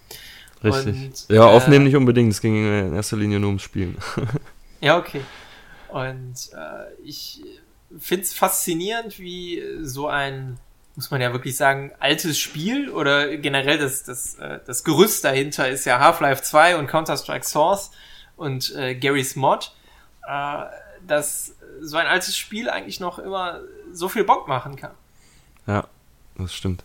Richtig. 0.63 0.95
Und, 0.95 1.27
ja, 1.29 1.45
aufnehmen 1.45 1.87
äh, 1.87 1.89
nicht 1.89 1.97
unbedingt, 1.97 2.33
es 2.33 2.41
ging 2.41 2.55
in 2.57 2.95
erster 2.95 3.17
Linie 3.17 3.41
nur 3.41 3.49
ums 3.49 3.63
Spielen. 3.63 3.97
ja, 4.81 4.97
okay. 4.97 5.23
Und 5.89 6.35
äh, 6.53 7.03
ich 7.03 7.43
finde 7.99 8.25
es 8.25 8.33
faszinierend, 8.33 9.19
wie 9.19 9.63
so 9.83 10.09
ein, 10.09 10.59
muss 10.97 11.11
man 11.11 11.21
ja 11.21 11.33
wirklich 11.33 11.57
sagen, 11.57 11.93
altes 12.01 12.39
Spiel 12.39 12.91
oder 12.91 13.37
generell 13.37 13.79
das, 13.79 14.05
das, 14.05 14.37
äh, 14.37 14.61
das 14.67 14.85
Gerüst 14.85 15.25
dahinter 15.25 15.69
ist 15.69 15.85
ja 15.85 15.99
Half-Life 15.99 16.43
2 16.43 16.77
und 16.77 16.87
Counter-Strike 16.87 17.47
Source 17.47 17.91
und 18.37 18.75
äh, 18.75 18.95
Gary's 18.95 19.37
Mod, 19.37 19.73
äh, 20.27 20.65
dass 21.07 21.55
so 21.81 21.97
ein 21.97 22.07
altes 22.07 22.37
Spiel 22.37 22.69
eigentlich 22.71 23.01
noch 23.01 23.19
immer 23.19 23.61
so 23.93 24.09
viel 24.09 24.25
Bock 24.25 24.49
machen 24.49 24.77
kann. 24.77 24.93
Ja, 25.67 25.87
das 26.37 26.55
stimmt. 26.55 26.85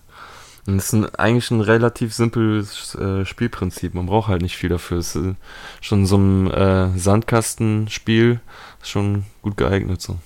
Und 0.68 0.78
es 0.78 0.88
ist 0.88 0.94
ein, 0.94 1.16
eigentlich 1.16 1.50
ein 1.50 1.62
relativ 1.62 2.14
simples 2.14 2.94
äh, 2.96 3.26
Spielprinzip. 3.26 3.94
Man 3.94 4.08
braucht 4.08 4.28
halt 4.28 4.42
nicht 4.42 4.58
viel 4.58 4.70
dafür. 4.70 4.98
Es 4.98 5.16
ist 5.16 5.36
schon 5.80 6.06
so 6.06 6.18
ein 6.18 6.52
äh, 6.52 6.90
Sandkastenspiel 6.98 8.42
schon 8.84 9.26
gut 9.42 9.56
geeignet 9.56 10.02
so. 10.02 10.18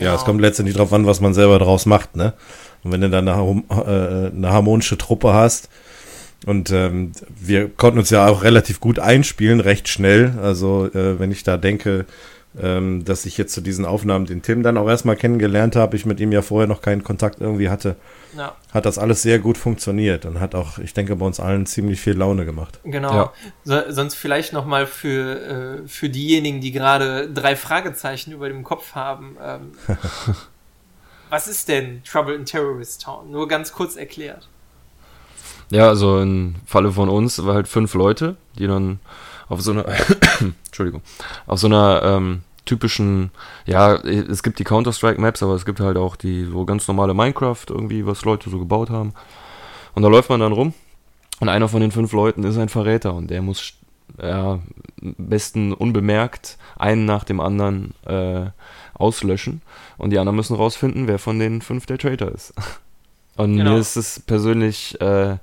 Ja, 0.00 0.14
es 0.14 0.24
kommt 0.24 0.40
letztendlich 0.40 0.76
drauf 0.76 0.92
an, 0.92 1.06
was 1.06 1.20
man 1.20 1.34
selber 1.34 1.58
draus 1.58 1.86
macht, 1.86 2.16
ne? 2.16 2.32
Und 2.82 2.92
wenn 2.92 3.00
du 3.02 3.10
dann 3.10 3.28
eine, 3.28 3.62
äh, 3.70 4.34
eine 4.34 4.50
harmonische 4.50 4.96
Truppe 4.96 5.32
hast, 5.34 5.68
und 6.46 6.70
ähm, 6.70 7.12
wir 7.38 7.68
konnten 7.68 7.98
uns 7.98 8.10
ja 8.10 8.26
auch 8.26 8.42
relativ 8.42 8.80
gut 8.80 8.98
einspielen, 8.98 9.60
recht 9.60 9.88
schnell. 9.88 10.38
Also 10.42 10.86
äh, 10.86 11.18
wenn 11.18 11.30
ich 11.32 11.42
da 11.42 11.56
denke, 11.56 12.06
ähm, 12.58 13.04
dass 13.04 13.26
ich 13.26 13.38
jetzt 13.38 13.52
zu 13.54 13.60
diesen 13.60 13.84
Aufnahmen 13.84 14.26
den 14.26 14.42
Tim 14.42 14.62
dann 14.62 14.76
auch 14.76 14.88
erstmal 14.88 15.16
kennengelernt 15.16 15.76
habe, 15.76 15.96
ich 15.96 16.04
mit 16.04 16.18
ihm 16.18 16.32
ja 16.32 16.42
vorher 16.42 16.66
noch 16.66 16.82
keinen 16.82 17.04
Kontakt 17.04 17.40
irgendwie 17.40 17.68
hatte, 17.68 17.96
ja. 18.36 18.56
hat 18.72 18.86
das 18.86 18.98
alles 18.98 19.22
sehr 19.22 19.38
gut 19.38 19.56
funktioniert 19.56 20.24
und 20.24 20.40
hat 20.40 20.54
auch, 20.56 20.78
ich 20.78 20.92
denke, 20.92 21.14
bei 21.14 21.26
uns 21.26 21.38
allen 21.38 21.66
ziemlich 21.66 22.00
viel 22.00 22.14
Laune 22.14 22.44
gemacht. 22.44 22.80
Genau. 22.84 23.12
Ja. 23.12 23.32
So, 23.64 23.80
sonst 23.90 24.16
vielleicht 24.16 24.52
nochmal 24.52 24.86
für, 24.86 25.82
äh, 25.84 25.88
für 25.88 26.08
diejenigen, 26.08 26.60
die 26.60 26.72
gerade 26.72 27.30
drei 27.30 27.54
Fragezeichen 27.54 28.32
über 28.32 28.48
dem 28.48 28.64
Kopf 28.64 28.96
haben. 28.96 29.36
Ähm, 29.40 29.72
was 31.30 31.46
ist 31.46 31.68
denn 31.68 32.02
Trouble 32.02 32.34
in 32.34 32.44
Terrorist 32.44 33.02
Town? 33.02 33.30
Nur 33.30 33.46
ganz 33.46 33.72
kurz 33.72 33.94
erklärt. 33.94 34.48
Ja, 35.70 35.88
also 35.88 36.20
im 36.20 36.56
Falle 36.66 36.90
von 36.90 37.08
uns 37.08 37.44
war 37.44 37.54
halt 37.54 37.68
fünf 37.68 37.94
Leute, 37.94 38.36
die 38.58 38.66
dann 38.66 38.98
auf 39.50 39.60
so 39.60 39.72
einer, 39.72 39.84
Entschuldigung, 40.66 41.02
auf 41.46 41.58
so 41.58 41.66
einer 41.66 42.02
ähm, 42.02 42.42
typischen, 42.64 43.30
ja, 43.66 43.96
es 43.96 44.42
gibt 44.42 44.58
die 44.58 44.64
Counter-Strike-Maps, 44.64 45.42
aber 45.42 45.54
es 45.54 45.66
gibt 45.66 45.80
halt 45.80 45.96
auch 45.96 46.16
die 46.16 46.44
so 46.44 46.64
ganz 46.64 46.86
normale 46.88 47.12
Minecraft 47.12 47.66
irgendwie, 47.68 48.06
was 48.06 48.24
Leute 48.24 48.48
so 48.48 48.58
gebaut 48.58 48.90
haben. 48.90 49.12
Und 49.94 50.02
da 50.02 50.08
läuft 50.08 50.30
man 50.30 50.40
dann 50.40 50.52
rum 50.52 50.72
und 51.40 51.48
einer 51.48 51.68
von 51.68 51.80
den 51.80 51.90
fünf 51.90 52.12
Leuten 52.12 52.44
ist 52.44 52.56
ein 52.56 52.68
Verräter 52.68 53.12
und 53.12 53.28
der 53.28 53.42
muss 53.42 53.74
ja, 54.22 54.60
am 55.02 55.14
besten 55.18 55.72
unbemerkt 55.72 56.58
einen 56.78 57.04
nach 57.04 57.24
dem 57.24 57.40
anderen 57.40 57.94
äh, 58.06 58.50
auslöschen 58.94 59.62
und 59.98 60.10
die 60.10 60.18
anderen 60.18 60.36
müssen 60.36 60.56
rausfinden, 60.56 61.08
wer 61.08 61.18
von 61.18 61.38
den 61.38 61.60
fünf 61.60 61.86
der 61.86 61.98
Traitor 61.98 62.30
ist. 62.30 62.54
Und 63.40 63.56
genau. 63.56 63.72
mir 63.72 63.78
ist 63.78 63.96
es 63.96 64.20
persönlich 64.20 65.00
äh, 65.00 65.36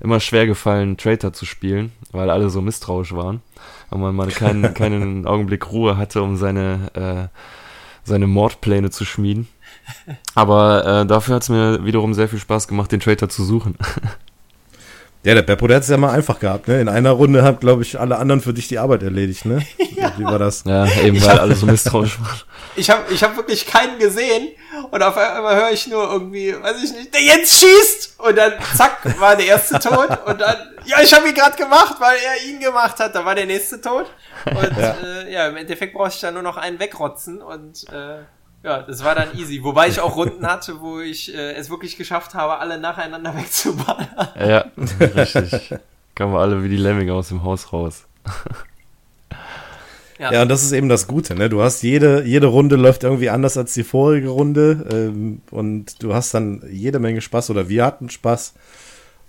immer 0.00 0.18
schwer 0.18 0.46
gefallen, 0.46 0.96
Traitor 0.96 1.32
zu 1.32 1.46
spielen, 1.46 1.92
weil 2.10 2.28
alle 2.28 2.50
so 2.50 2.60
misstrauisch 2.60 3.14
waren. 3.14 3.42
Und 3.90 4.00
man 4.00 4.12
mal 4.16 4.28
keinen, 4.28 4.74
keinen 4.74 5.24
Augenblick 5.24 5.70
Ruhe 5.70 5.96
hatte, 5.96 6.20
um 6.20 6.36
seine, 6.36 7.30
äh, 7.32 7.38
seine 8.02 8.26
Mordpläne 8.26 8.90
zu 8.90 9.04
schmieden. 9.04 9.46
Aber 10.34 11.02
äh, 11.02 11.06
dafür 11.06 11.36
hat 11.36 11.44
es 11.44 11.48
mir 11.48 11.84
wiederum 11.84 12.12
sehr 12.12 12.28
viel 12.28 12.40
Spaß 12.40 12.66
gemacht, 12.66 12.90
den 12.90 12.98
Traitor 12.98 13.28
zu 13.28 13.44
suchen. 13.44 13.76
Ja, 15.22 15.34
der 15.34 15.42
Beppo, 15.42 15.68
der 15.68 15.76
hat 15.76 15.84
es 15.84 15.88
ja 15.88 15.96
mal 15.96 16.10
einfach 16.10 16.38
gehabt, 16.40 16.68
ne? 16.68 16.80
In 16.80 16.88
einer 16.88 17.12
Runde 17.12 17.42
haben, 17.42 17.58
glaube 17.58 17.82
ich, 17.82 17.98
alle 17.98 18.18
anderen 18.18 18.40
für 18.40 18.52
dich 18.52 18.68
die 18.68 18.78
Arbeit 18.78 19.02
erledigt, 19.02 19.46
ne? 19.46 19.64
ja. 19.96 20.12
Wie 20.18 20.24
war 20.24 20.38
das? 20.38 20.64
Ja, 20.64 20.86
eben 21.02 21.22
weil 21.22 21.38
alle 21.38 21.54
so 21.54 21.66
misstrauisch 21.66 22.20
waren. 22.20 22.40
Ich 22.76 22.90
habe 22.90 23.02
ich 23.10 23.22
hab 23.22 23.36
wirklich 23.36 23.66
keinen 23.66 23.98
gesehen 23.98 24.48
und 24.90 25.02
auf 25.02 25.16
einmal 25.16 25.56
höre 25.56 25.70
ich 25.70 25.86
nur 25.86 26.10
irgendwie, 26.10 26.54
weiß 26.54 26.82
ich 26.82 26.92
nicht, 26.92 27.14
der 27.14 27.22
Jens 27.22 27.60
schießt 27.60 28.20
und 28.20 28.36
dann 28.36 28.52
zack, 28.74 28.98
war 29.20 29.36
der 29.36 29.46
erste 29.46 29.78
tot 29.78 30.08
und 30.26 30.40
dann, 30.40 30.56
ja, 30.84 31.00
ich 31.00 31.12
habe 31.12 31.28
ihn 31.28 31.34
gerade 31.34 31.56
gemacht, 31.56 31.96
weil 31.98 32.18
er 32.18 32.48
ihn 32.48 32.60
gemacht 32.60 32.98
hat, 33.00 33.14
da 33.14 33.24
war 33.24 33.34
der 33.34 33.46
nächste 33.46 33.80
tot 33.80 34.06
und 34.46 34.76
ja, 34.76 34.96
äh, 35.02 35.32
ja 35.32 35.48
im 35.48 35.56
Endeffekt 35.56 35.94
brauche 35.94 36.08
ich 36.08 36.20
da 36.20 36.30
nur 36.30 36.42
noch 36.42 36.56
einen 36.56 36.78
wegrotzen 36.78 37.42
und 37.42 37.84
äh, 37.92 38.18
ja, 38.64 38.80
das 38.80 39.04
war 39.04 39.14
dann 39.14 39.36
easy. 39.36 39.62
Wobei 39.62 39.88
ich 39.88 40.00
auch 40.00 40.16
Runden 40.16 40.46
hatte, 40.46 40.80
wo 40.80 40.98
ich 40.98 41.34
äh, 41.34 41.52
es 41.52 41.68
wirklich 41.68 41.98
geschafft 41.98 42.34
habe, 42.34 42.58
alle 42.58 42.78
nacheinander 42.78 43.36
wegzuballern. 43.36 44.08
Ja, 44.40 44.64
richtig. 45.00 45.74
Kamen 46.14 46.32
wir 46.32 46.40
alle 46.40 46.62
wie 46.62 46.70
die 46.70 46.78
Lemminge 46.78 47.12
aus 47.12 47.28
dem 47.28 47.42
Haus 47.42 47.72
raus. 47.72 48.06
Ja. 50.18 50.32
ja, 50.32 50.42
und 50.42 50.48
das 50.48 50.62
ist 50.62 50.72
eben 50.72 50.88
das 50.88 51.06
Gute, 51.06 51.34
ne? 51.34 51.48
Du 51.48 51.62
hast 51.62 51.82
jede, 51.82 52.22
jede 52.24 52.46
Runde 52.46 52.76
läuft 52.76 53.02
irgendwie 53.02 53.30
anders 53.30 53.56
als 53.56 53.74
die 53.74 53.82
vorige 53.82 54.28
Runde 54.28 54.86
ähm, 54.90 55.42
und 55.50 56.02
du 56.02 56.14
hast 56.14 56.32
dann 56.34 56.62
jede 56.70 57.00
Menge 57.00 57.20
Spaß 57.20 57.50
oder 57.50 57.68
wir 57.68 57.84
hatten 57.84 58.10
Spaß. 58.10 58.54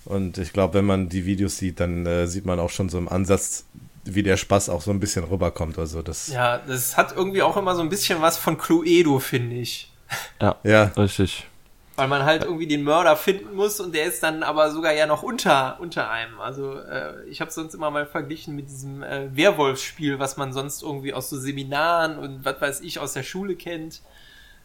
Und 0.05 0.37
ich 0.37 0.53
glaube, 0.53 0.75
wenn 0.75 0.85
man 0.85 1.09
die 1.09 1.25
Videos 1.25 1.57
sieht, 1.57 1.79
dann 1.79 2.05
äh, 2.05 2.27
sieht 2.27 2.45
man 2.45 2.59
auch 2.59 2.69
schon 2.69 2.89
so 2.89 2.99
im 2.99 3.09
Ansatz, 3.09 3.65
wie 4.03 4.21
der 4.21 4.37
Spaß 4.37 4.69
auch 4.69 4.81
so 4.81 4.91
ein 4.91 4.99
bisschen 4.99 5.23
rüberkommt. 5.23 5.79
Also 5.79 6.03
das 6.03 6.27
ja, 6.27 6.59
das 6.59 6.95
hat 6.95 7.15
irgendwie 7.15 7.41
auch 7.41 7.57
immer 7.57 7.75
so 7.75 7.81
ein 7.81 7.89
bisschen 7.89 8.21
was 8.21 8.37
von 8.37 8.57
Cluedo, 8.57 9.19
finde 9.19 9.55
ich. 9.55 9.91
Ja, 10.39 10.55
ja, 10.63 10.83
richtig. 10.95 11.47
Weil 11.95 12.09
man 12.09 12.25
halt 12.25 12.43
irgendwie 12.43 12.67
den 12.67 12.83
Mörder 12.83 13.15
finden 13.15 13.55
muss 13.55 13.79
und 13.79 13.95
der 13.95 14.05
ist 14.05 14.21
dann 14.21 14.43
aber 14.43 14.69
sogar 14.71 14.93
ja 14.93 15.05
noch 15.05 15.23
unter, 15.23 15.77
unter 15.79 16.09
einem. 16.09 16.41
Also 16.41 16.77
äh, 16.77 17.23
ich 17.29 17.39
habe 17.39 17.51
sonst 17.51 17.73
immer 17.73 17.89
mal 17.89 18.05
verglichen 18.05 18.55
mit 18.55 18.69
diesem 18.69 19.01
äh, 19.01 19.33
Werwolfsspiel, 19.35 20.19
was 20.19 20.35
man 20.35 20.51
sonst 20.51 20.83
irgendwie 20.83 21.13
aus 21.13 21.29
so 21.29 21.39
Seminaren 21.39 22.19
und 22.19 22.43
was 22.43 22.59
weiß 22.59 22.81
ich 22.81 22.99
aus 22.99 23.13
der 23.13 23.23
Schule 23.23 23.55
kennt. 23.55 24.01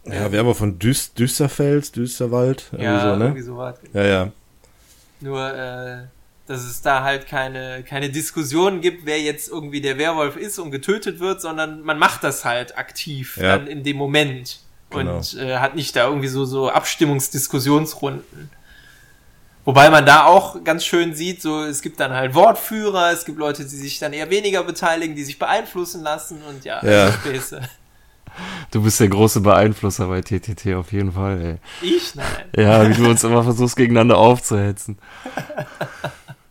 Ja, 0.04 0.26
ähm, 0.26 0.32
Werwolf 0.32 0.58
von 0.58 0.78
Düst, 0.78 1.18
Düsterfels, 1.18 1.92
Düsterwald. 1.92 2.64
Irgendwie 2.72 2.84
ja, 2.84 3.12
so, 3.12 3.16
ne? 3.16 3.24
irgendwie 3.26 3.42
so 3.42 3.56
was. 3.56 3.76
Ja, 3.92 4.04
ja. 4.04 4.32
Nur, 5.20 5.54
äh, 5.54 6.06
dass 6.46 6.64
es 6.64 6.82
da 6.82 7.04
halt 7.04 7.28
keine, 7.28 7.84
keine 7.84 8.10
Diskussion 8.10 8.80
gibt, 8.80 9.06
wer 9.06 9.20
jetzt 9.20 9.48
irgendwie 9.48 9.80
der 9.80 9.98
Werwolf 9.98 10.36
ist 10.36 10.58
und 10.58 10.72
getötet 10.72 11.20
wird, 11.20 11.40
sondern 11.40 11.82
man 11.82 11.98
macht 11.98 12.24
das 12.24 12.44
halt 12.44 12.76
aktiv 12.76 13.36
ja. 13.36 13.56
dann 13.56 13.68
in 13.68 13.84
dem 13.84 13.96
Moment 13.96 14.60
genau. 14.90 15.16
und 15.16 15.36
äh, 15.38 15.58
hat 15.58 15.74
nicht 15.74 15.94
da 15.96 16.06
irgendwie 16.06 16.28
so, 16.28 16.44
so 16.44 16.70
Abstimmungsdiskussionsrunden. 16.70 18.50
Wobei 19.64 19.90
man 19.90 20.06
da 20.06 20.24
auch 20.24 20.64
ganz 20.64 20.84
schön 20.84 21.14
sieht, 21.14 21.42
so 21.42 21.64
es 21.64 21.82
gibt 21.82 22.00
dann 22.00 22.12
halt 22.12 22.34
Wortführer, 22.34 23.12
es 23.12 23.24
gibt 23.24 23.38
Leute, 23.38 23.62
die 23.62 23.76
sich 23.76 23.98
dann 23.98 24.12
eher 24.12 24.30
weniger 24.30 24.64
beteiligen, 24.64 25.14
die 25.14 25.22
sich 25.22 25.38
beeinflussen 25.38 26.02
lassen 26.02 26.40
und 26.48 26.64
ja, 26.64 26.84
ja. 26.84 27.12
Späße. 27.12 27.60
Du 28.70 28.82
bist 28.82 29.00
der 29.00 29.08
große 29.08 29.40
Beeinflusser 29.40 30.06
bei 30.06 30.22
TTT 30.22 30.74
auf 30.74 30.92
jeden 30.92 31.12
Fall, 31.12 31.40
ey. 31.40 31.56
Ich? 31.82 32.14
Nein. 32.14 32.26
Ja, 32.56 32.88
wie 32.88 32.94
du 32.94 33.08
uns 33.08 33.24
immer 33.24 33.42
versuchst, 33.42 33.76
gegeneinander 33.76 34.18
aufzuhetzen. 34.18 34.98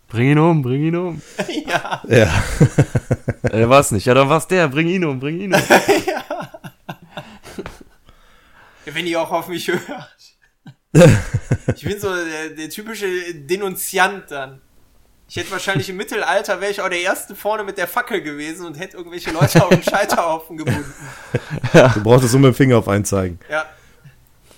Bring 0.09 0.31
ihn 0.31 0.39
um, 0.39 0.61
bring 0.61 0.83
ihn 0.83 0.95
um. 0.95 1.21
Ja. 1.67 2.01
Ja. 2.07 2.43
er 3.43 3.69
war's 3.69 3.91
nicht. 3.91 4.05
Ja, 4.05 4.15
dann 4.15 4.27
war's 4.27 4.47
der. 4.47 4.67
Bring 4.67 4.87
ihn 4.87 5.05
um, 5.05 5.19
bring 5.19 5.39
ihn 5.39 5.53
um. 5.53 5.61
ja. 6.07 6.58
Wenn 8.93 9.07
ihr 9.07 9.21
auch 9.21 9.31
auf 9.31 9.47
mich 9.47 9.67
hört. 9.67 10.29
ich 11.75 11.83
bin 11.83 11.99
so 11.99 12.13
der, 12.13 12.49
der 12.49 12.69
typische 12.69 13.07
Denunziant 13.35 14.31
dann. 14.31 14.61
Ich 15.29 15.35
hätte 15.35 15.51
wahrscheinlich 15.51 15.87
im 15.89 15.97
Mittelalter 15.97 16.59
wäre 16.59 16.71
ich 16.71 16.81
auch 16.81 16.89
der 16.89 17.01
Erste 17.01 17.35
vorne 17.35 17.63
mit 17.63 17.77
der 17.77 17.87
Fackel 17.87 18.21
gewesen 18.21 18.65
und 18.65 18.79
hätte 18.79 18.97
irgendwelche 18.97 19.29
Leute 19.29 19.63
auf 19.63 19.69
den 19.69 19.83
Scheiterhaufen 19.83 20.57
gebunden. 20.57 20.91
Ja. 21.71 21.89
Du 21.89 22.01
brauchst 22.01 22.25
es 22.25 22.31
nur 22.31 22.41
mit 22.41 22.53
dem 22.53 22.55
Finger 22.55 22.77
auf 22.77 22.87
einen 22.87 23.05
zeigen. 23.05 23.39
Ja. 23.47 23.65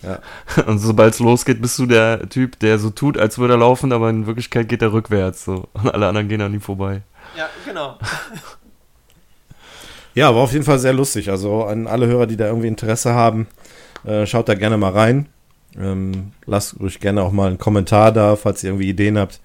Ja. 0.01 0.19
Und 0.65 0.79
sobald 0.79 1.13
es 1.13 1.19
losgeht, 1.19 1.61
bist 1.61 1.77
du 1.77 1.85
der 1.85 2.27
Typ, 2.29 2.57
der 2.59 2.79
so 2.79 2.89
tut, 2.89 3.17
als 3.17 3.37
würde 3.37 3.55
er 3.55 3.59
laufen, 3.59 3.91
aber 3.91 4.09
in 4.09 4.25
Wirklichkeit 4.25 4.69
geht 4.69 4.81
er 4.81 4.93
rückwärts. 4.93 5.43
So. 5.43 5.67
Und 5.73 5.93
alle 5.93 6.07
anderen 6.07 6.29
gehen 6.29 6.41
an 6.41 6.53
ihm 6.53 6.61
vorbei. 6.61 7.01
Ja, 7.37 7.49
genau. 7.65 7.99
ja, 10.15 10.33
war 10.33 10.41
auf 10.41 10.53
jeden 10.53 10.65
Fall 10.65 10.79
sehr 10.79 10.93
lustig. 10.93 11.29
Also 11.29 11.65
an 11.65 11.87
alle 11.87 12.07
Hörer, 12.07 12.27
die 12.27 12.37
da 12.37 12.47
irgendwie 12.47 12.67
Interesse 12.67 13.13
haben, 13.13 13.47
äh, 14.03 14.25
schaut 14.25 14.49
da 14.49 14.55
gerne 14.55 14.77
mal 14.77 14.91
rein. 14.91 15.29
Ähm, 15.77 16.33
lasst 16.45 16.79
ruhig 16.79 16.99
gerne 16.99 17.21
auch 17.23 17.31
mal 17.31 17.47
einen 17.47 17.57
Kommentar 17.57 18.11
da, 18.11 18.35
falls 18.35 18.63
ihr 18.63 18.71
irgendwie 18.71 18.89
Ideen 18.89 19.17
habt, 19.17 19.39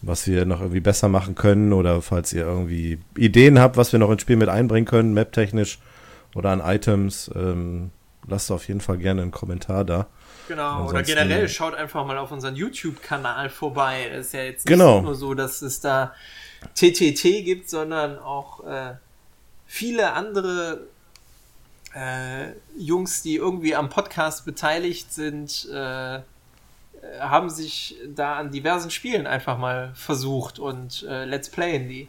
was 0.00 0.26
wir 0.26 0.44
noch 0.44 0.60
irgendwie 0.60 0.80
besser 0.80 1.08
machen 1.08 1.34
können 1.34 1.72
oder 1.72 2.02
falls 2.02 2.32
ihr 2.32 2.42
irgendwie 2.42 2.98
Ideen 3.16 3.60
habt, 3.60 3.76
was 3.76 3.92
wir 3.92 3.98
noch 3.98 4.10
ins 4.10 4.22
Spiel 4.22 4.36
mit 4.36 4.48
einbringen 4.48 4.86
können, 4.86 5.14
map-technisch 5.14 5.78
oder 6.34 6.50
an 6.50 6.60
Items. 6.60 7.30
Ähm, 7.34 7.90
lasst 8.26 8.50
auf 8.50 8.66
jeden 8.66 8.80
Fall 8.80 8.98
gerne 8.98 9.22
einen 9.22 9.30
Kommentar 9.30 9.84
da. 9.84 10.06
Genau, 10.48 10.88
oder 10.88 11.02
generell 11.02 11.48
schaut 11.48 11.74
einfach 11.74 12.04
mal 12.04 12.18
auf 12.18 12.32
unseren 12.32 12.56
YouTube-Kanal 12.56 13.48
vorbei. 13.48 14.10
Das 14.12 14.26
ist 14.26 14.34
ja 14.34 14.42
jetzt 14.42 14.66
nicht 14.66 14.78
genau. 14.78 15.00
nur 15.00 15.14
so, 15.14 15.34
dass 15.34 15.62
es 15.62 15.80
da 15.80 16.12
TTT 16.74 17.44
gibt, 17.44 17.70
sondern 17.70 18.18
auch 18.18 18.66
äh, 18.66 18.94
viele 19.66 20.12
andere 20.12 20.80
äh, 21.94 22.52
Jungs, 22.76 23.22
die 23.22 23.36
irgendwie 23.36 23.74
am 23.74 23.88
Podcast 23.88 24.44
beteiligt 24.44 25.12
sind, 25.12 25.68
äh, 25.70 26.20
haben 27.18 27.50
sich 27.50 27.96
da 28.14 28.36
an 28.36 28.50
diversen 28.50 28.90
Spielen 28.90 29.26
einfach 29.26 29.58
mal 29.58 29.92
versucht 29.94 30.58
und 30.58 31.04
äh, 31.08 31.24
Let's 31.24 31.50
Playen 31.50 31.88
die. 31.88 32.08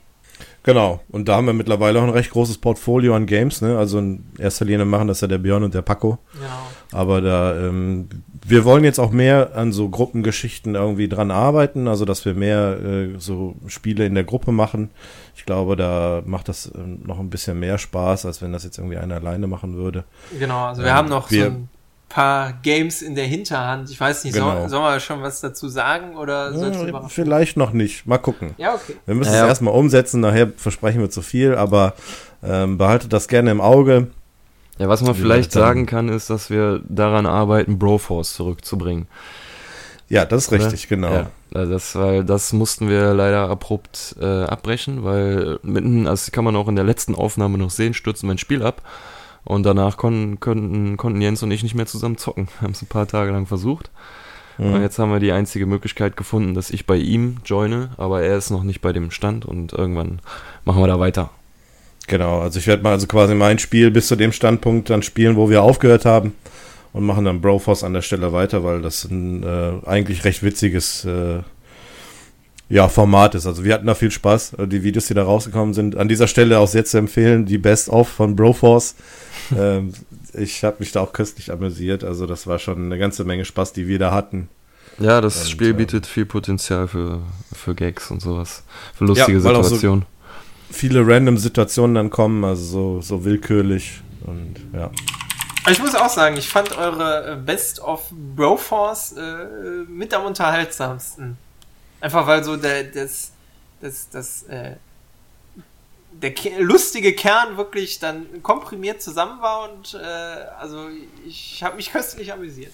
Genau, 0.64 1.02
und 1.10 1.28
da 1.28 1.36
haben 1.36 1.48
wir 1.48 1.54
mittlerweile 1.54 2.00
auch 2.00 2.04
ein 2.04 2.10
recht 2.10 2.32
großes 2.32 2.60
Portfolio 2.60 3.16
an 3.16 3.26
Games, 3.26 3.62
ne? 3.62 3.78
Also 3.78 4.00
in 4.00 4.24
erster 4.40 4.64
Linie 4.64 4.86
machen 4.86 5.10
das 5.10 5.20
ja 5.20 5.28
der 5.28 5.38
Björn 5.38 5.64
und 5.64 5.74
der 5.74 5.82
Paco. 5.82 6.20
Genau. 6.34 7.00
Aber 7.02 7.22
da, 7.22 7.68
ähm, 7.68 8.08
wir 8.46 8.64
wollen 8.64 8.86
jetzt 8.86 9.00
auch 9.00 9.12
mehr 9.12 9.56
an 9.56 9.74
so 9.74 9.90
Gruppengeschichten 9.90 10.76
irgendwie 10.76 11.10
dran 11.10 11.32
arbeiten, 11.32 11.88
also 11.88 12.06
dass 12.06 12.24
wir 12.24 12.34
mehr 12.34 12.80
äh, 12.80 13.10
so 13.18 13.56
Spiele 13.68 14.06
in 14.06 14.16
der 14.16 14.24
Gruppe 14.24 14.54
machen. 14.54 14.90
Ich 15.36 15.46
glaube, 15.46 15.76
da 15.76 16.22
macht 16.26 16.48
das 16.48 16.68
äh, 16.68 16.78
noch 16.80 17.20
ein 17.20 17.30
bisschen 17.30 17.60
mehr 17.60 17.78
Spaß, 17.78 18.26
als 18.26 18.42
wenn 18.42 18.54
das 18.54 18.64
jetzt 18.64 18.78
irgendwie 18.78 18.98
einer 18.98 19.16
alleine 19.16 19.48
machen 19.48 19.76
würde. 19.76 20.06
Genau, 20.40 20.66
also 20.66 20.82
wir 20.84 20.90
ähm, 20.90 20.96
haben 20.96 21.10
noch 21.10 21.30
wir, 21.30 21.46
so 21.46 21.52
ein 21.52 21.70
paar 22.14 22.54
Games 22.62 23.02
in 23.02 23.16
der 23.16 23.26
Hinterhand. 23.26 23.90
Ich 23.90 24.00
weiß 24.00 24.24
nicht, 24.24 24.34
genau. 24.34 24.52
soll, 24.52 24.70
sollen 24.70 24.84
wir 24.84 25.00
schon 25.00 25.24
was 25.24 25.42
dazu 25.42 25.68
sagen 25.68 26.16
oder 26.16 26.52
ja, 26.52 27.08
Vielleicht 27.08 27.58
noch 27.58 27.74
nicht. 27.74 28.06
Mal 28.06 28.20
gucken. 28.20 28.54
Ja, 28.58 28.76
okay. 28.76 28.94
Wir 29.08 29.16
müssen 29.16 29.34
ja, 29.34 29.44
es 29.44 29.48
erstmal 29.48 29.74
umsetzen, 29.74 30.22
nachher 30.22 30.52
versprechen 30.56 31.02
wir 31.02 31.10
zu 31.10 31.24
viel, 31.24 31.56
aber 31.56 31.96
ähm, 32.44 32.78
behaltet 32.78 33.14
das 33.14 33.28
gerne 33.28 33.50
im 33.50 33.62
Auge. 33.62 34.08
Ja, 34.78 34.90
was 34.90 35.02
man 35.02 35.16
vielleicht 35.16 35.52
sagen 35.52 35.88
kann, 35.88 36.08
ist, 36.08 36.30
dass 36.30 36.52
wir 36.52 36.82
daran 36.88 37.26
arbeiten, 37.26 37.80
Broforce 37.80 38.34
zurückzubringen. 38.36 39.08
Ja, 40.08 40.26
das 40.26 40.46
ist 40.46 40.52
richtig, 40.52 40.88
genau. 40.88 41.26
Ja, 41.54 41.66
das, 41.66 41.96
weil 41.96 42.24
das 42.24 42.54
mussten 42.54 42.90
wir 42.90 43.16
leider 43.16 43.50
abrupt 43.50 44.16
äh, 44.22 44.44
abbrechen, 44.44 45.04
weil 45.04 45.58
mitten, 45.64 46.08
also 46.08 46.32
kann 46.32 46.44
man 46.44 46.56
auch 46.56 46.68
in 46.68 46.76
der 46.76 46.86
letzten 46.86 47.16
Aufnahme 47.16 47.58
noch 47.58 47.72
sehen, 47.72 47.96
stürzen 47.96 48.28
mein 48.28 48.38
Spiel 48.38 48.62
ab. 48.62 48.84
Und 49.46 49.64
danach 49.64 49.98
konnten, 49.98 50.40
konnten, 50.40 50.98
konnten 50.98 51.22
Jens 51.22 51.44
und 51.44 51.52
ich 51.52 51.64
nicht 51.64 51.76
mehr 51.76 51.86
zusammen 51.86 52.18
zocken. 52.18 52.48
Wir 52.60 52.62
haben 52.62 52.72
es 52.72 52.82
ein 52.82 52.88
paar 52.88 53.08
Tage 53.08 53.32
lang 53.32 53.46
versucht. 53.46 53.92
Mhm. 54.58 54.74
Und 54.74 54.82
jetzt 54.82 55.00
haben 55.00 55.12
wir 55.12 55.20
die 55.20 55.32
einzige 55.32 55.66
Möglichkeit 55.66 56.16
gefunden, 56.16 56.54
dass 56.54 56.70
ich 56.70 56.86
bei 56.86 56.96
ihm 56.96 57.38
joine, 57.44 57.90
aber 57.98 58.22
er 58.22 58.38
ist 58.38 58.52
noch 58.52 58.64
nicht 58.64 58.82
bei 58.82 58.94
dem 58.94 59.10
Stand 59.10 59.46
und 59.46 59.74
irgendwann 59.74 60.20
machen 60.64 60.82
wir 60.82 60.88
da 60.88 61.00
weiter. 61.00 61.32
Genau, 62.08 62.42
also 62.42 62.60
ich 62.60 62.68
werde 62.68 62.84
mal 62.84 62.92
also 62.92 63.08
quasi 63.08 63.34
mein 63.34 63.60
Spiel 63.60 63.90
bis 63.90 64.08
zu 64.08 64.16
dem 64.16 64.32
Standpunkt 64.32 64.90
dann 64.90 65.02
spielen, 65.02 65.38
wo 65.38 65.50
wir 65.50 65.64
aufgehört 65.64 66.06
haben 66.06 66.36
und 66.92 67.06
machen 67.06 67.26
dann 67.26 67.42
Broforce 67.42 67.84
an 67.84 67.94
der 67.94 68.02
Stelle 68.02 68.34
weiter, 68.34 68.64
weil 68.64 68.82
das 68.82 69.06
ein 69.06 69.44
äh, 69.44 69.88
eigentlich 69.88 70.26
recht 70.26 70.44
witziges 70.44 71.06
äh, 71.06 71.40
ja, 72.70 72.88
Format 72.88 73.36
ist. 73.36 73.46
Also 73.46 73.64
wir 73.64 73.74
hatten 73.74 73.88
da 73.88 73.96
viel 73.96 74.12
Spaß. 74.12 74.54
Äh, 74.54 74.68
die 74.68 74.84
Videos, 74.84 75.08
die 75.08 75.14
da 75.14 75.24
rausgekommen 75.24 75.74
sind, 75.74 75.96
an 75.96 76.08
dieser 76.08 76.28
Stelle 76.28 76.60
auch 76.60 76.68
sehr 76.68 76.86
zu 76.86 76.98
empfehlen, 76.98 77.46
die 77.46 77.58
Best-of 77.58 78.10
von 78.10 78.36
Broforce. 78.36 78.96
ähm, 79.58 79.94
ich 80.34 80.64
habe 80.64 80.78
mich 80.80 80.92
da 80.92 81.02
auch 81.02 81.14
köstlich 81.14 81.52
amüsiert. 81.52 82.04
Also 82.04 82.26
das 82.26 82.48
war 82.48 82.60
schon 82.60 82.86
eine 82.86 82.98
ganze 82.98 83.24
Menge 83.24 83.46
Spaß, 83.46 83.74
die 83.74 83.88
wir 83.88 84.00
da 84.00 84.12
hatten. 84.12 84.50
Ja, 85.00 85.22
das 85.22 85.42
und, 85.42 85.50
Spiel 85.50 85.72
äh, 85.72 85.74
bietet 85.74 86.06
viel 86.06 86.26
Potenzial 86.26 86.88
für, 86.88 87.22
für 87.52 87.76
Gags 87.76 88.12
und 88.12 88.22
sowas. 88.22 88.64
Für 88.96 89.06
lustige 89.06 89.34
ja, 89.34 89.42
Situationen 89.42 90.06
viele 90.74 91.06
random 91.06 91.38
Situationen 91.38 91.96
dann 91.96 92.10
kommen, 92.10 92.44
also 92.44 92.64
so, 92.64 93.02
so 93.02 93.26
willkürlich 93.26 94.02
und 94.26 94.56
ja. 94.74 94.90
Ich 95.70 95.80
muss 95.80 95.96
auch 95.96 96.10
sagen, 96.10 96.36
ich 96.36 96.50
fand 96.50 96.78
eure 96.78 97.38
Best 97.38 97.80
of 97.80 98.12
Broforce 98.12 99.14
äh, 99.14 99.46
mit 99.88 100.14
am 100.14 100.26
unterhaltsamsten. 100.26 101.38
Einfach 102.04 102.28
weil 102.28 102.44
so 102.44 102.58
der, 102.58 102.84
das, 102.84 103.32
das, 103.80 104.10
das, 104.10 104.44
äh, 104.44 104.76
der 106.12 106.34
lustige 106.60 107.14
Kern 107.14 107.56
wirklich 107.56 108.00
dann 108.00 108.26
komprimiert 108.44 109.02
zusammen 109.02 109.42
war 109.42 109.72
und 109.72 109.94
äh, 109.94 110.04
also 110.60 110.90
ich 111.26 111.64
habe 111.64 111.78
mich 111.78 111.94
köstlich 111.94 112.34
amüsiert. 112.34 112.74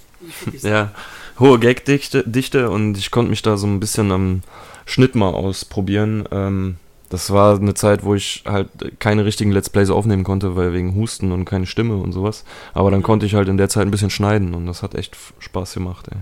Ja, 0.63 0.93
hohe 1.37 1.59
Gagdichte 1.59 2.23
Dichte 2.27 2.71
und 2.71 2.97
ich 2.97 3.11
konnte 3.11 3.29
mich 3.29 3.43
da 3.43 3.55
so 3.55 3.67
ein 3.67 3.79
bisschen 3.79 4.11
am 4.11 4.41
Schnitt 4.87 5.13
mal 5.13 5.29
ausprobieren. 5.29 6.27
Ähm, 6.31 6.77
das 7.09 7.29
war 7.29 7.55
eine 7.55 7.75
Zeit, 7.75 8.03
wo 8.03 8.15
ich 8.15 8.43
halt 8.47 8.69
keine 8.99 9.25
richtigen 9.25 9.51
Let's 9.51 9.69
Plays 9.69 9.91
aufnehmen 9.91 10.23
konnte, 10.23 10.55
weil 10.55 10.73
wegen 10.73 10.95
Husten 10.95 11.31
und 11.31 11.45
keine 11.45 11.67
Stimme 11.67 11.97
und 11.97 12.13
sowas. 12.13 12.45
Aber 12.73 12.89
dann 12.89 13.03
konnte 13.03 13.27
ich 13.27 13.35
halt 13.35 13.47
in 13.47 13.57
der 13.57 13.69
Zeit 13.69 13.85
ein 13.85 13.91
bisschen 13.91 14.09
schneiden 14.09 14.55
und 14.55 14.65
das 14.65 14.81
hat 14.81 14.95
echt 14.95 15.15
Spaß 15.37 15.75
gemacht, 15.75 16.07
ey. 16.09 16.17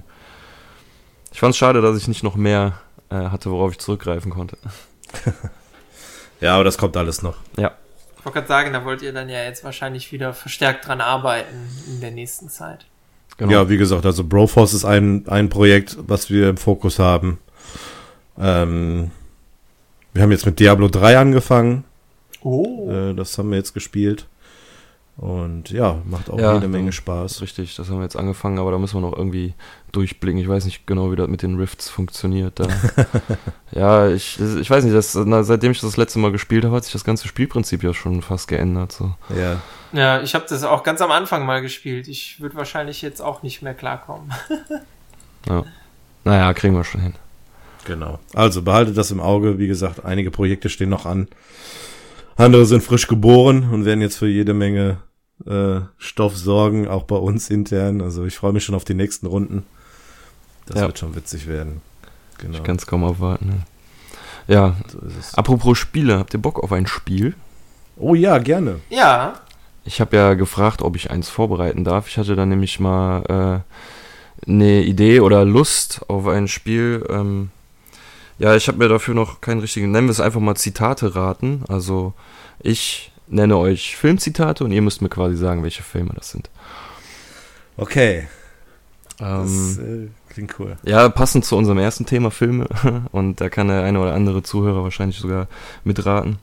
Ich 1.31 1.39
fand 1.39 1.51
es 1.51 1.57
schade, 1.57 1.81
dass 1.81 1.95
ich 1.95 2.09
nicht 2.09 2.23
noch 2.23 2.35
mehr 2.35 2.81
äh, 3.09 3.15
hatte, 3.15 3.51
worauf 3.51 3.71
ich 3.71 3.79
zurückgreifen 3.79 4.31
konnte. 4.31 4.57
ja, 6.41 6.55
aber 6.55 6.63
das 6.63 6.77
kommt 6.77 6.97
alles 6.97 7.21
noch. 7.21 7.37
Ja. 7.57 7.73
Ich 8.17 8.25
wollte 8.25 8.39
gerade 8.39 8.47
sagen, 8.47 8.73
da 8.73 8.83
wollt 8.83 9.01
ihr 9.01 9.13
dann 9.13 9.29
ja 9.29 9.43
jetzt 9.43 9.63
wahrscheinlich 9.63 10.11
wieder 10.11 10.33
verstärkt 10.33 10.87
dran 10.87 11.01
arbeiten 11.01 11.69
in 11.87 12.01
der 12.01 12.11
nächsten 12.11 12.49
Zeit. 12.49 12.85
Genau. 13.37 13.51
Ja, 13.51 13.69
wie 13.69 13.77
gesagt, 13.77 14.05
also 14.05 14.23
Broforce 14.23 14.73
ist 14.73 14.85
ein, 14.85 15.27
ein 15.27 15.49
Projekt, 15.49 15.97
was 15.99 16.29
wir 16.29 16.49
im 16.49 16.57
Fokus 16.57 16.99
haben. 16.99 17.39
Ähm, 18.37 19.11
wir 20.13 20.23
haben 20.23 20.31
jetzt 20.31 20.45
mit 20.45 20.59
Diablo 20.59 20.87
3 20.87 21.17
angefangen. 21.19 21.83
Oh. 22.41 22.89
Äh, 22.89 23.13
das 23.13 23.37
haben 23.37 23.51
wir 23.51 23.57
jetzt 23.57 23.73
gespielt. 23.73 24.27
Und 25.18 25.72
ja, 25.72 25.99
macht 26.05 26.30
auch 26.30 26.39
ja, 26.39 26.53
jede 26.53 26.68
Menge 26.68 26.91
Spaß. 26.91 27.41
Richtig, 27.41 27.76
das 27.76 27.89
haben 27.89 27.97
wir 27.97 28.03
jetzt 28.03 28.15
angefangen, 28.15 28.59
aber 28.59 28.70
da 28.70 28.78
müssen 28.78 28.97
wir 28.97 29.01
noch 29.01 29.18
irgendwie 29.18 29.55
durchblicken. 29.91 30.39
Ich 30.39 30.47
weiß 30.47 30.65
nicht 30.65 30.86
genau, 30.86 31.11
wie 31.11 31.15
das 31.15 31.28
mit 31.28 31.41
den 31.41 31.55
Rifts 31.55 31.89
funktioniert. 31.89 32.59
Da. 32.59 32.68
ja, 33.72 34.09
ich, 34.09 34.39
ich 34.39 34.70
weiß 34.70 34.84
nicht, 34.84 34.95
das, 34.95 35.15
na, 35.15 35.41
seitdem 35.41 35.72
ich 35.72 35.80
das, 35.80 35.89
das 35.89 35.97
letzte 35.97 36.20
Mal 36.20 36.32
gespielt 36.32 36.65
habe, 36.65 36.76
hat 36.76 36.84
sich 36.84 36.93
das 36.93 37.03
ganze 37.03 37.28
Spielprinzip 37.28 37.82
ja 37.82 37.95
schon 37.95 38.22
fast 38.22 38.47
geändert. 38.47 38.91
So. 38.91 39.15
Ja. 39.36 39.59
Ja, 39.91 40.22
ich 40.22 40.36
habe 40.36 40.45
das 40.47 40.63
auch 40.63 40.84
ganz 40.84 41.01
am 41.01 41.09
Anfang 41.09 41.47
mal 41.47 41.63
gespielt. 41.63 42.07
Ich 42.07 42.39
würde 42.39 42.55
wahrscheinlich 42.55 43.01
jetzt 43.01 43.20
auch 43.20 43.41
nicht 43.41 43.63
mehr 43.63 43.74
klarkommen. 43.74 44.32
ja. 45.49 45.63
Naja, 46.26 46.53
kriegen 46.53 46.76
wir 46.76 46.84
schon 46.84 47.01
hin. 47.01 47.13
Genau. 47.86 48.20
Also 48.36 48.61
behaltet 48.61 48.95
das 48.97 49.09
im 49.09 49.20
Auge. 49.20 49.57
Wie 49.57 49.68
gesagt, 49.68 50.05
einige 50.05 50.30
Projekte 50.30 50.70
stehen 50.70 50.89
noch 50.89 51.07
an. 51.07 51.28
Andere 52.36 52.68
sind 52.68 52.84
frisch 52.84 53.07
geboren 53.07 53.70
und 53.72 53.86
werden 53.86 54.01
jetzt 54.01 54.18
für 54.18 54.28
jede 54.28 54.53
Menge 54.53 54.97
äh, 55.45 55.81
Stoff 55.97 56.35
sorgen, 56.38 56.88
auch 56.88 57.03
bei 57.03 57.15
uns 57.15 57.49
intern. 57.49 58.01
Also 58.01 58.25
ich 58.25 58.35
freue 58.35 58.53
mich 58.53 58.63
schon 58.63 58.75
auf 58.75 58.85
die 58.85 58.93
nächsten 58.93 59.27
Runden. 59.27 59.65
Das 60.65 60.77
ja. 60.77 60.88
wird 60.88 60.99
schon 60.99 61.15
witzig 61.15 61.47
werden. 61.47 61.81
Genau. 62.39 62.57
Ich 62.57 62.63
kann 62.63 62.75
es 62.75 62.85
kaum 62.85 63.03
abwarten. 63.03 63.47
Ne? 63.47 63.57
Ja, 64.47 64.75
so 64.88 64.99
apropos 65.33 65.77
Spiele, 65.77 66.17
habt 66.17 66.33
ihr 66.33 66.41
Bock 66.41 66.63
auf 66.63 66.71
ein 66.71 66.88
Spiel? 66.88 67.35
Oh 67.97 68.15
ja, 68.15 68.38
gerne. 68.38 68.79
Ja. 68.89 69.41
Ich 69.83 70.01
habe 70.01 70.15
ja 70.15 70.33
gefragt, 70.33 70.81
ob 70.81 70.95
ich 70.95 71.11
eins 71.11 71.29
vorbereiten 71.29 71.83
darf. 71.83 72.07
Ich 72.07 72.17
hatte 72.17 72.35
da 72.35 72.45
nämlich 72.45 72.79
mal 72.79 73.63
äh, 74.45 74.49
eine 74.49 74.83
Idee 74.83 75.21
oder 75.21 75.45
Lust 75.45 76.01
auf 76.07 76.27
ein 76.27 76.47
Spiel. 76.47 77.05
Ähm, 77.09 77.49
ja, 78.39 78.55
ich 78.55 78.67
habe 78.67 78.77
mir 78.77 78.88
dafür 78.88 79.15
noch 79.15 79.41
keinen 79.41 79.61
richtigen, 79.61 79.91
nennen 79.91 80.07
wir 80.07 80.11
es 80.11 80.19
einfach 80.19 80.39
mal 80.39 80.55
Zitate 80.55 81.15
raten. 81.15 81.63
Also 81.67 82.13
ich 82.59 83.11
nenne 83.28 83.57
euch 83.57 83.95
Filmzitate 83.95 84.63
und 84.63 84.71
ihr 84.71 84.82
müsst 84.82 85.01
mir 85.01 85.09
quasi 85.09 85.36
sagen, 85.36 85.63
welche 85.63 85.84
Filme 85.84 86.11
das 86.15 86.32
sind. 86.32 86.49
Okay. 87.75 88.28
Ähm, 89.19 89.43
das 89.43 89.78
äh, 89.78 90.07
klingt 90.30 90.59
cool. 90.59 90.78
Ja, 90.84 91.09
passend 91.09 91.45
zu 91.45 91.55
unserem 91.55 91.80
ersten 91.80 92.05
Thema 92.05 92.32
Filme. 92.32 92.67
Und 93.11 93.41
da 93.41 93.49
kann 93.49 93.67
der 93.67 93.84
eine 93.84 93.99
oder 93.99 94.13
andere 94.13 94.43
Zuhörer 94.43 94.84
wahrscheinlich 94.84 95.17
sogar 95.17 95.47
mitraten. 95.84 96.38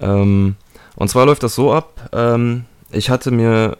Ähm, 0.00 0.56
und 0.96 1.08
zwar 1.08 1.26
läuft 1.26 1.42
das 1.42 1.54
so 1.54 1.72
ab. 1.72 2.10
Ähm, 2.12 2.64
ich 2.90 3.08
hatte 3.08 3.30
mir 3.30 3.78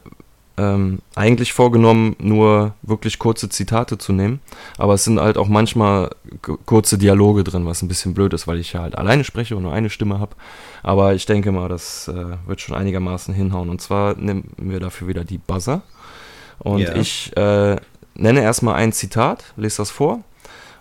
ähm, 0.58 0.98
eigentlich 1.14 1.52
vorgenommen, 1.52 2.16
nur 2.18 2.74
wirklich 2.82 3.18
kurze 3.18 3.48
Zitate 3.48 3.96
zu 3.96 4.12
nehmen. 4.12 4.40
Aber 4.76 4.94
es 4.94 5.04
sind 5.04 5.20
halt 5.20 5.38
auch 5.38 5.48
manchmal 5.48 6.10
kurze 6.66 6.98
Dialoge 6.98 7.44
drin, 7.44 7.64
was 7.64 7.82
ein 7.82 7.88
bisschen 7.88 8.14
blöd 8.14 8.32
ist, 8.32 8.46
weil 8.46 8.58
ich 8.58 8.72
ja 8.72 8.80
halt 8.80 8.98
alleine 8.98 9.24
spreche 9.24 9.56
und 9.56 9.62
nur 9.62 9.72
eine 9.72 9.90
Stimme 9.90 10.18
habe. 10.18 10.36
Aber 10.82 11.14
ich 11.14 11.26
denke 11.26 11.52
mal, 11.52 11.68
das 11.68 12.08
äh, 12.08 12.36
wird 12.46 12.60
schon 12.60 12.74
einigermaßen 12.74 13.32
hinhauen. 13.32 13.70
Und 13.70 13.80
zwar 13.80 14.16
nehmen 14.16 14.50
wir 14.56 14.80
dafür 14.80 15.08
wieder 15.08 15.24
die 15.24 15.38
Buzzer. 15.38 15.82
Und 16.58 16.80
yeah. 16.80 16.96
ich 16.96 17.36
äh, 17.36 17.76
nenne 18.14 18.42
erstmal 18.42 18.74
ein 18.74 18.92
Zitat, 18.92 19.54
lese 19.56 19.78
das 19.78 19.90
vor. 19.90 20.20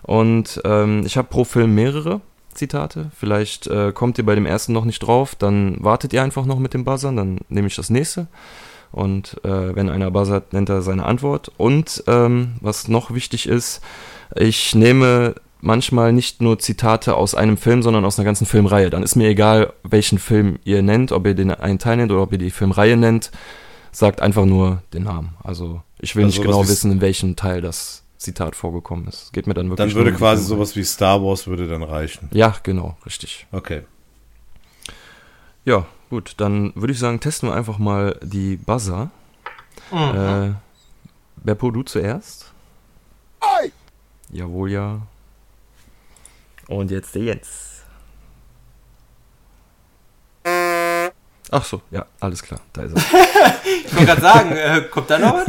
Und 0.02 0.60
ähm, 0.64 1.04
ich 1.06 1.16
habe 1.16 1.28
pro 1.28 1.44
Film 1.44 1.74
mehrere 1.74 2.20
Zitate. 2.54 3.10
Vielleicht 3.16 3.66
äh, 3.68 3.92
kommt 3.92 4.18
ihr 4.18 4.26
bei 4.26 4.34
dem 4.34 4.46
ersten 4.46 4.72
noch 4.72 4.84
nicht 4.84 4.98
drauf, 5.00 5.34
dann 5.34 5.76
wartet 5.82 6.12
ihr 6.12 6.22
einfach 6.22 6.44
noch 6.44 6.58
mit 6.58 6.74
dem 6.74 6.84
Buzzern, 6.84 7.16
dann 7.16 7.38
nehme 7.48 7.68
ich 7.68 7.76
das 7.76 7.88
nächste. 7.88 8.26
Und 8.92 9.36
äh, 9.44 9.74
wenn 9.74 9.90
einer 9.90 10.10
buzzert, 10.10 10.52
nennt 10.52 10.68
er 10.68 10.82
seine 10.82 11.04
Antwort. 11.04 11.52
Und 11.56 12.02
ähm, 12.06 12.54
was 12.60 12.88
noch 12.88 13.12
wichtig 13.12 13.48
ist, 13.48 13.80
ich 14.34 14.74
nehme 14.74 15.34
manchmal 15.60 16.12
nicht 16.12 16.40
nur 16.40 16.58
Zitate 16.58 17.14
aus 17.16 17.34
einem 17.34 17.56
Film, 17.56 17.82
sondern 17.82 18.04
aus 18.04 18.18
einer 18.18 18.24
ganzen 18.24 18.46
Filmreihe. 18.46 18.90
Dann 18.90 19.02
ist 19.02 19.16
mir 19.16 19.28
egal, 19.28 19.72
welchen 19.82 20.18
Film 20.18 20.58
ihr 20.64 20.82
nennt, 20.82 21.12
ob 21.12 21.26
ihr 21.26 21.34
den 21.34 21.50
einen 21.50 21.78
Teil 21.78 21.96
nennt 21.96 22.12
oder 22.12 22.22
ob 22.22 22.32
ihr 22.32 22.38
die 22.38 22.50
Filmreihe 22.50 22.96
nennt. 22.96 23.30
sagt 23.90 24.20
einfach 24.22 24.44
nur 24.44 24.82
den 24.92 25.04
Namen. 25.04 25.30
Also 25.42 25.82
ich 25.98 26.14
will 26.14 26.24
Also 26.24 26.38
nicht 26.40 26.46
genau 26.46 26.68
wissen, 26.68 26.92
in 26.92 27.00
welchem 27.00 27.34
Teil 27.36 27.60
das 27.60 28.04
Zitat 28.18 28.54
vorgekommen 28.56 29.06
ist. 29.08 29.32
Geht 29.32 29.46
mir 29.46 29.54
dann 29.54 29.68
wirklich 29.70 29.92
Dann 29.94 29.96
würde 29.96 30.12
quasi 30.16 30.42
Filme. 30.44 30.56
sowas 30.56 30.76
wie 30.76 30.84
Star 30.84 31.22
Wars 31.22 31.46
würde 31.46 31.66
dann 31.66 31.82
reichen. 31.82 32.28
Ja, 32.32 32.54
genau, 32.62 32.96
richtig. 33.06 33.46
Okay. 33.52 33.82
Ja, 35.64 35.86
gut, 36.10 36.34
dann 36.38 36.72
würde 36.74 36.92
ich 36.92 36.98
sagen, 36.98 37.20
testen 37.20 37.48
wir 37.48 37.54
einfach 37.54 37.78
mal 37.78 38.18
die 38.22 38.56
Buzzer. 38.56 39.10
Mhm. 39.90 39.98
Äh, 39.98 40.54
Beppo, 41.36 41.70
du 41.70 41.82
zuerst? 41.82 42.52
Jawohl, 44.30 44.70
ja. 44.70 45.00
Und 46.66 46.90
jetzt 46.90 47.14
der 47.14 47.22
Jens. 47.22 47.68
Ach 51.50 51.64
so, 51.64 51.80
ja, 51.90 52.04
alles 52.20 52.42
klar, 52.42 52.60
da 52.72 52.82
ist 52.82 52.94
er. 52.94 53.02
Ich 53.84 53.94
wollte 53.94 54.06
gerade 54.06 54.20
sagen, 54.20 54.52
äh, 54.52 54.82
kommt 54.90 55.08
da 55.08 55.18
noch 55.18 55.34
was? 55.34 55.46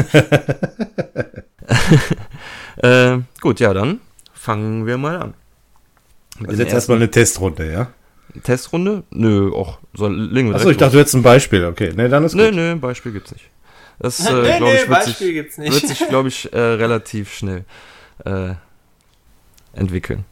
äh, 2.83 3.19
gut, 3.41 3.59
ja, 3.59 3.73
dann 3.73 3.99
fangen 4.33 4.85
wir 4.85 4.97
mal 4.97 5.17
an. 5.17 5.33
Mit 6.39 6.51
Also 6.51 6.63
jetzt 6.63 6.73
erstmal 6.73 6.97
eine 6.97 7.11
Testrunde, 7.11 7.69
ja? 7.69 7.87
Testrunde? 8.43 9.03
Nö, 9.09 9.51
legen 9.93 10.49
wir 10.49 10.55
Achso, 10.55 10.69
ich 10.69 10.77
dachte, 10.77 10.93
du 10.93 10.99
hättest 10.99 11.15
ein 11.15 11.23
Beispiel. 11.23 11.65
Okay, 11.65 11.93
ne, 11.93 12.09
dann 12.09 12.23
ist. 12.23 12.35
Nö, 12.35 12.47
gut. 12.47 12.55
nö, 12.55 12.75
Beispiel 12.75 13.11
gibt's 13.11 13.31
nicht. 13.31 13.49
Das, 13.99 14.19
äh, 14.25 14.33
nee, 14.33 14.57
glaub 14.57 14.69
nee, 14.69 14.75
ich, 14.75 14.79
wird 14.81 14.89
Beispiel 14.89 15.13
sich, 15.13 15.33
gibt's 15.33 15.57
nicht. 15.57 15.73
wird 15.73 15.87
sich, 15.87 16.07
glaube 16.07 16.29
ich, 16.29 16.53
äh, 16.53 16.59
relativ 16.59 17.33
schnell 17.33 17.65
äh, 18.25 18.53
entwickeln. 19.73 20.25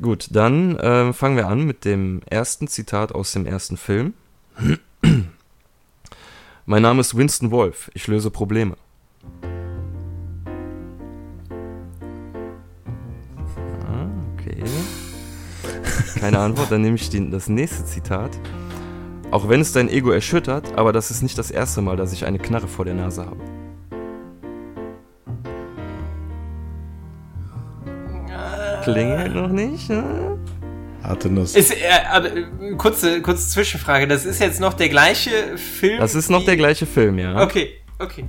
Gut, 0.00 0.28
dann 0.30 0.78
äh, 0.78 1.12
fangen 1.12 1.36
wir 1.36 1.48
an 1.48 1.64
mit 1.64 1.84
dem 1.84 2.22
ersten 2.28 2.66
Zitat 2.66 3.12
aus 3.12 3.32
dem 3.32 3.46
ersten 3.46 3.76
Film. 3.76 4.14
mein 6.66 6.82
Name 6.82 7.00
ist 7.00 7.16
Winston 7.16 7.50
Wolf. 7.50 7.90
Ich 7.94 8.06
löse 8.06 8.30
Probleme. 8.30 8.76
Keine 16.22 16.38
Antwort, 16.38 16.70
dann 16.70 16.82
nehme 16.82 16.94
ich 16.94 17.10
die, 17.10 17.30
das 17.30 17.48
nächste 17.48 17.84
Zitat. 17.84 18.30
Auch 19.32 19.48
wenn 19.48 19.60
es 19.60 19.72
dein 19.72 19.88
Ego 19.88 20.12
erschüttert, 20.12 20.78
aber 20.78 20.92
das 20.92 21.10
ist 21.10 21.20
nicht 21.20 21.36
das 21.36 21.50
erste 21.50 21.82
Mal, 21.82 21.96
dass 21.96 22.12
ich 22.12 22.24
eine 22.24 22.38
Knarre 22.38 22.68
vor 22.68 22.84
der 22.84 22.94
Nase 22.94 23.26
habe. 23.26 23.40
Klingelt 28.84 29.34
noch 29.34 29.48
nicht? 29.48 29.90
Ne? 29.90 30.38
Harte 31.02 31.28
Nuss. 31.28 31.56
Ist, 31.56 31.72
äh, 31.72 31.78
äh, 31.80 32.76
kurze, 32.76 33.20
kurze 33.20 33.48
Zwischenfrage. 33.48 34.06
Das 34.06 34.24
ist 34.24 34.40
jetzt 34.40 34.60
noch 34.60 34.74
der 34.74 34.90
gleiche 34.90 35.58
Film? 35.58 35.98
Das 35.98 36.14
ist 36.14 36.30
noch 36.30 36.44
der 36.44 36.56
gleiche 36.56 36.86
Film, 36.86 37.18
ja. 37.18 37.42
Okay, 37.42 37.70
okay. 37.98 38.24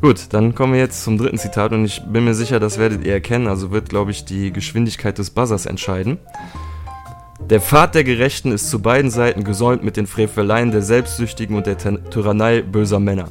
Gut, 0.00 0.28
dann 0.30 0.54
kommen 0.54 0.72
wir 0.72 0.80
jetzt 0.80 1.04
zum 1.04 1.18
dritten 1.18 1.36
Zitat 1.36 1.72
und 1.72 1.84
ich 1.84 2.00
bin 2.06 2.24
mir 2.24 2.32
sicher, 2.32 2.58
das 2.58 2.78
werdet 2.78 3.04
ihr 3.04 3.12
erkennen, 3.12 3.48
also 3.48 3.70
wird, 3.70 3.90
glaube 3.90 4.12
ich, 4.12 4.24
die 4.24 4.50
Geschwindigkeit 4.50 5.18
des 5.18 5.28
Buzzers 5.28 5.66
entscheiden. 5.66 6.16
Der 7.50 7.60
Pfad 7.60 7.94
der 7.94 8.04
Gerechten 8.04 8.50
ist 8.52 8.70
zu 8.70 8.80
beiden 8.80 9.10
Seiten 9.10 9.44
gesäumt 9.44 9.82
mit 9.84 9.96
den 9.96 10.06
Freveleien 10.06 10.70
der 10.70 10.82
Selbstsüchtigen 10.82 11.56
und 11.56 11.66
der 11.66 11.76
Ty- 11.76 11.98
Tyrannei 12.10 12.62
böser 12.62 12.98
Männer. 13.00 13.28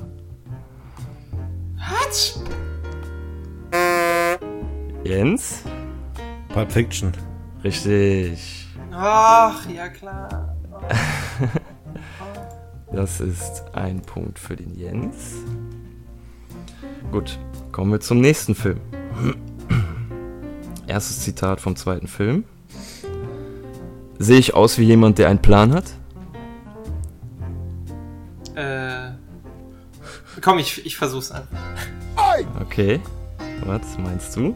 Was? 1.78 2.44
Jens? 5.04 5.64
Pulp 6.50 6.72
Fiction. 6.72 7.12
Richtig. 7.64 8.68
Ach, 8.92 9.68
ja 9.70 9.88
klar. 9.90 10.56
Das 12.94 13.22
ist 13.22 13.64
ein 13.72 14.02
Punkt 14.02 14.38
für 14.38 14.58
den 14.58 14.76
Jens. 14.78 15.36
Gut, 17.10 17.40
kommen 17.72 17.90
wir 17.94 18.02
zum 18.02 18.20
nächsten 18.20 18.54
Film. 18.54 18.82
Erstes 20.88 21.22
Zitat 21.22 21.62
vom 21.62 21.78
zweiten 21.78 22.08
Film. 22.08 22.44
Sehe 24.22 24.38
ich 24.38 24.54
aus 24.54 24.78
wie 24.78 24.84
jemand, 24.84 25.18
der 25.18 25.30
einen 25.30 25.42
Plan 25.42 25.74
hat? 25.74 25.86
Äh, 28.54 29.14
komm, 30.42 30.60
ich, 30.60 30.86
ich 30.86 30.96
versuch's 30.96 31.32
an. 31.32 31.48
Okay. 32.62 33.00
Was 33.66 33.98
meinst 33.98 34.36
du? 34.36 34.54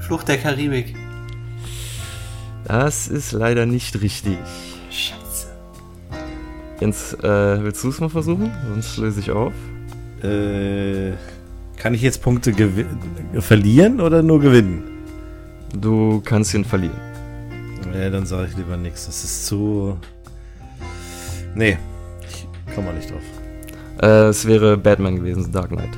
Flucht 0.00 0.26
der 0.26 0.38
Karibik. 0.38 0.96
Das 2.64 3.06
ist 3.06 3.30
leider 3.30 3.66
nicht 3.66 4.00
richtig. 4.02 4.36
Scheiße. 4.90 5.46
Jens, 6.80 7.14
äh, 7.14 7.62
willst 7.62 7.84
du 7.84 7.90
es 7.90 8.00
mal 8.00 8.10
versuchen? 8.10 8.50
Sonst 8.68 8.96
löse 8.96 9.20
ich 9.20 9.30
auf. 9.30 9.52
Äh, 10.24 11.12
kann 11.76 11.94
ich 11.94 12.02
jetzt 12.02 12.20
Punkte 12.20 12.52
verlieren 13.38 14.00
oder 14.00 14.24
nur 14.24 14.40
gewinnen? 14.40 14.82
Du 15.72 16.20
kannst 16.24 16.52
ihn 16.52 16.64
verlieren. 16.64 17.05
Ja, 17.94 18.10
dann 18.10 18.26
sage 18.26 18.48
ich 18.50 18.56
lieber 18.56 18.76
nichts. 18.76 19.06
Das 19.06 19.24
ist 19.24 19.46
zu. 19.46 19.98
Nee, 21.54 21.78
ich 22.28 22.74
komme 22.74 22.88
mal 22.88 22.94
nicht 22.94 23.10
drauf. 23.10 23.22
Äh, 24.02 24.28
es 24.28 24.46
wäre 24.46 24.76
Batman 24.76 25.16
gewesen, 25.16 25.50
Dark 25.50 25.68
Knight. 25.68 25.96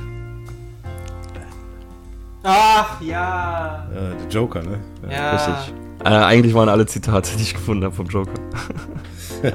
Ach, 2.43 3.01
ja. 3.01 3.87
Äh, 3.91 4.15
der 4.17 4.29
Joker, 4.29 4.61
ne? 4.63 4.79
Ja. 5.09 5.31
Richtig. 5.31 5.73
Äh, 6.05 6.09
eigentlich 6.09 6.53
waren 6.53 6.69
alle 6.69 6.85
Zitate, 6.85 7.35
die 7.35 7.43
ich 7.43 7.53
gefunden 7.53 7.83
habe 7.83 7.93
vom 7.93 8.07
Joker. 8.07 8.31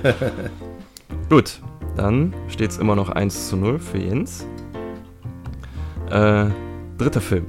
Gut, 1.30 1.60
dann 1.96 2.34
steht 2.48 2.70
es 2.70 2.78
immer 2.78 2.94
noch 2.94 3.08
1 3.08 3.48
zu 3.48 3.56
0 3.56 3.78
für 3.78 3.98
Jens. 3.98 4.46
Äh, 6.10 6.46
dritter 6.98 7.22
Film. 7.22 7.46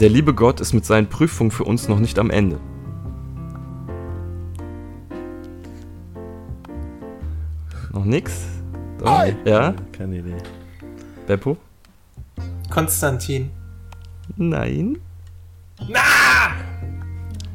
Der 0.00 0.08
liebe 0.08 0.32
Gott 0.32 0.60
ist 0.60 0.72
mit 0.72 0.86
seinen 0.86 1.08
Prüfungen 1.08 1.50
für 1.50 1.64
uns 1.64 1.86
noch 1.88 1.98
nicht 1.98 2.18
am 2.18 2.30
Ende. 2.30 2.58
Noch 7.92 8.04
nix? 8.04 8.46
Doch. 8.98 9.24
Ja? 9.44 9.74
Keine 9.92 10.18
Idee. 10.18 10.36
Beppo? 11.26 11.56
Konstantin. 12.70 13.50
Nein. 14.36 14.98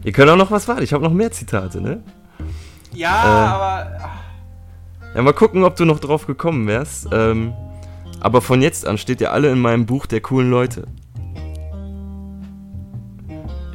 Ihr 0.04 0.12
könnt 0.12 0.30
auch 0.30 0.36
noch 0.36 0.52
was 0.52 0.68
warten. 0.68 0.84
Ich 0.84 0.94
habe 0.94 1.04
noch 1.04 1.14
mehr 1.14 1.32
Zitate, 1.32 1.82
ne? 1.82 2.04
Ja, 2.94 3.10
Äh. 3.10 3.48
aber. 3.54 4.00
Ja, 5.16 5.22
mal 5.22 5.34
gucken, 5.34 5.64
ob 5.64 5.76
du 5.78 5.86
noch 5.86 6.00
drauf 6.00 6.28
gekommen 6.28 6.68
wärst. 6.68 7.08
Ähm, 7.12 7.54
aber 8.20 8.42
von 8.42 8.62
jetzt 8.62 8.86
an 8.86 8.98
steht 8.98 9.22
ihr 9.22 9.32
alle 9.32 9.50
in 9.52 9.60
meinem 9.60 9.86
Buch 9.86 10.06
der 10.06 10.22
coolen 10.22 10.50
Leute. 10.52 10.88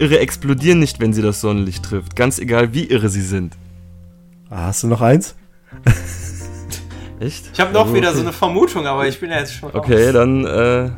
Irre 0.01 0.19
explodieren 0.19 0.79
nicht, 0.79 0.99
wenn 0.99 1.13
sie 1.13 1.21
das 1.21 1.43
Sonnenlicht 1.43 1.85
trifft. 1.85 2.17
Ganz 2.17 2.39
egal, 2.39 2.73
wie 2.73 2.87
irre 2.87 3.11
sie 3.11 3.21
sind. 3.21 3.59
Ah, 4.49 4.69
hast 4.69 4.83
du 4.83 4.87
noch 4.87 5.03
eins? 5.03 5.35
Echt? 7.21 7.51
Ich 7.53 7.61
habe 7.61 7.71
noch 7.75 7.83
Also, 7.83 7.95
wieder 7.95 8.09
okay. 8.09 8.17
so 8.17 8.23
eine 8.23 8.33
Vermutung, 8.33 8.87
aber 8.87 9.07
ich 9.07 9.21
bin 9.21 9.31
ja 9.31 9.41
jetzt 9.41 9.53
schon 9.55 9.69
raus. 9.69 9.79
Okay, 9.85 10.11
dann, 10.11 10.47
äh, 10.47 10.89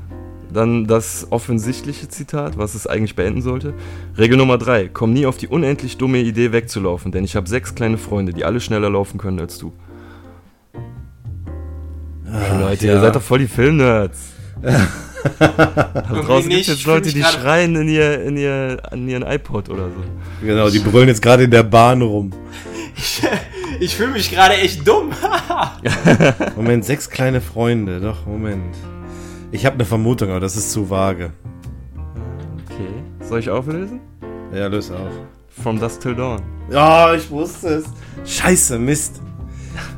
dann 0.52 0.86
das 0.86 1.26
offensichtliche 1.30 2.08
Zitat, 2.08 2.56
was 2.56 2.76
es 2.76 2.86
eigentlich 2.86 3.16
beenden 3.16 3.42
sollte. 3.42 3.74
Regel 4.16 4.36
Nummer 4.36 4.56
3. 4.56 4.90
Komm 4.92 5.12
nie 5.12 5.26
auf 5.26 5.36
die 5.36 5.48
unendlich 5.48 5.96
dumme 5.98 6.18
Idee 6.18 6.52
wegzulaufen, 6.52 7.10
denn 7.10 7.24
ich 7.24 7.34
habe 7.34 7.48
sechs 7.48 7.74
kleine 7.74 7.98
Freunde, 7.98 8.32
die 8.32 8.44
alle 8.44 8.60
schneller 8.60 8.88
laufen 8.88 9.18
können 9.18 9.40
als 9.40 9.58
du. 9.58 9.72
Leute, 12.60 12.86
ja. 12.86 12.94
ihr 12.94 13.00
seid 13.00 13.16
doch 13.16 13.22
voll 13.22 13.40
die 13.40 13.48
Filmnerds. 13.48 14.28
da 15.38 16.02
draußen 16.02 16.48
gibt 16.48 16.62
es 16.62 16.66
jetzt 16.68 16.80
Ich 16.80 16.86
Leute, 16.86 17.12
die 17.12 17.22
schreien 17.22 17.76
in, 17.76 17.88
ihr, 17.88 18.22
in, 18.22 18.36
ihr, 18.36 18.78
an 18.90 19.08
ihren 19.08 19.22
iPod 19.22 19.68
oder 19.68 19.88
so. 19.88 20.46
Genau, 20.46 20.70
die 20.70 20.78
brüllen 20.78 21.08
jetzt 21.08 21.22
gerade 21.22 21.44
in 21.44 21.50
der 21.50 21.62
Bahn 21.62 22.02
rum. 22.02 22.32
Ich 23.80 23.96
fühle 23.96 24.12
mich 24.12 24.30
gerade 24.30 24.54
echt 24.54 24.86
dumm. 24.86 25.10
Moment, 26.56 26.84
sechs 26.84 27.10
kleine 27.10 27.40
Freunde. 27.40 28.00
Doch, 28.00 28.26
Moment. 28.26 28.76
Ich 29.50 29.66
habe 29.66 29.74
eine 29.74 29.84
Vermutung, 29.84 30.30
aber 30.30 30.40
das 30.40 30.56
ist 30.56 30.72
zu 30.72 30.88
vage. 30.88 31.32
Okay. 32.66 32.88
Soll 33.20 33.40
ich 33.40 33.50
auflösen? 33.50 34.00
Ja, 34.54 34.66
löse 34.68 34.94
auf. 34.94 35.10
From 35.62 35.78
Dusk 35.78 36.00
Till 36.00 36.14
Dawn. 36.14 36.40
Ja, 36.70 37.14
ich 37.14 37.28
wusste 37.30 37.68
es. 37.68 37.84
Scheiße, 38.24 38.78
Mist. 38.78 39.20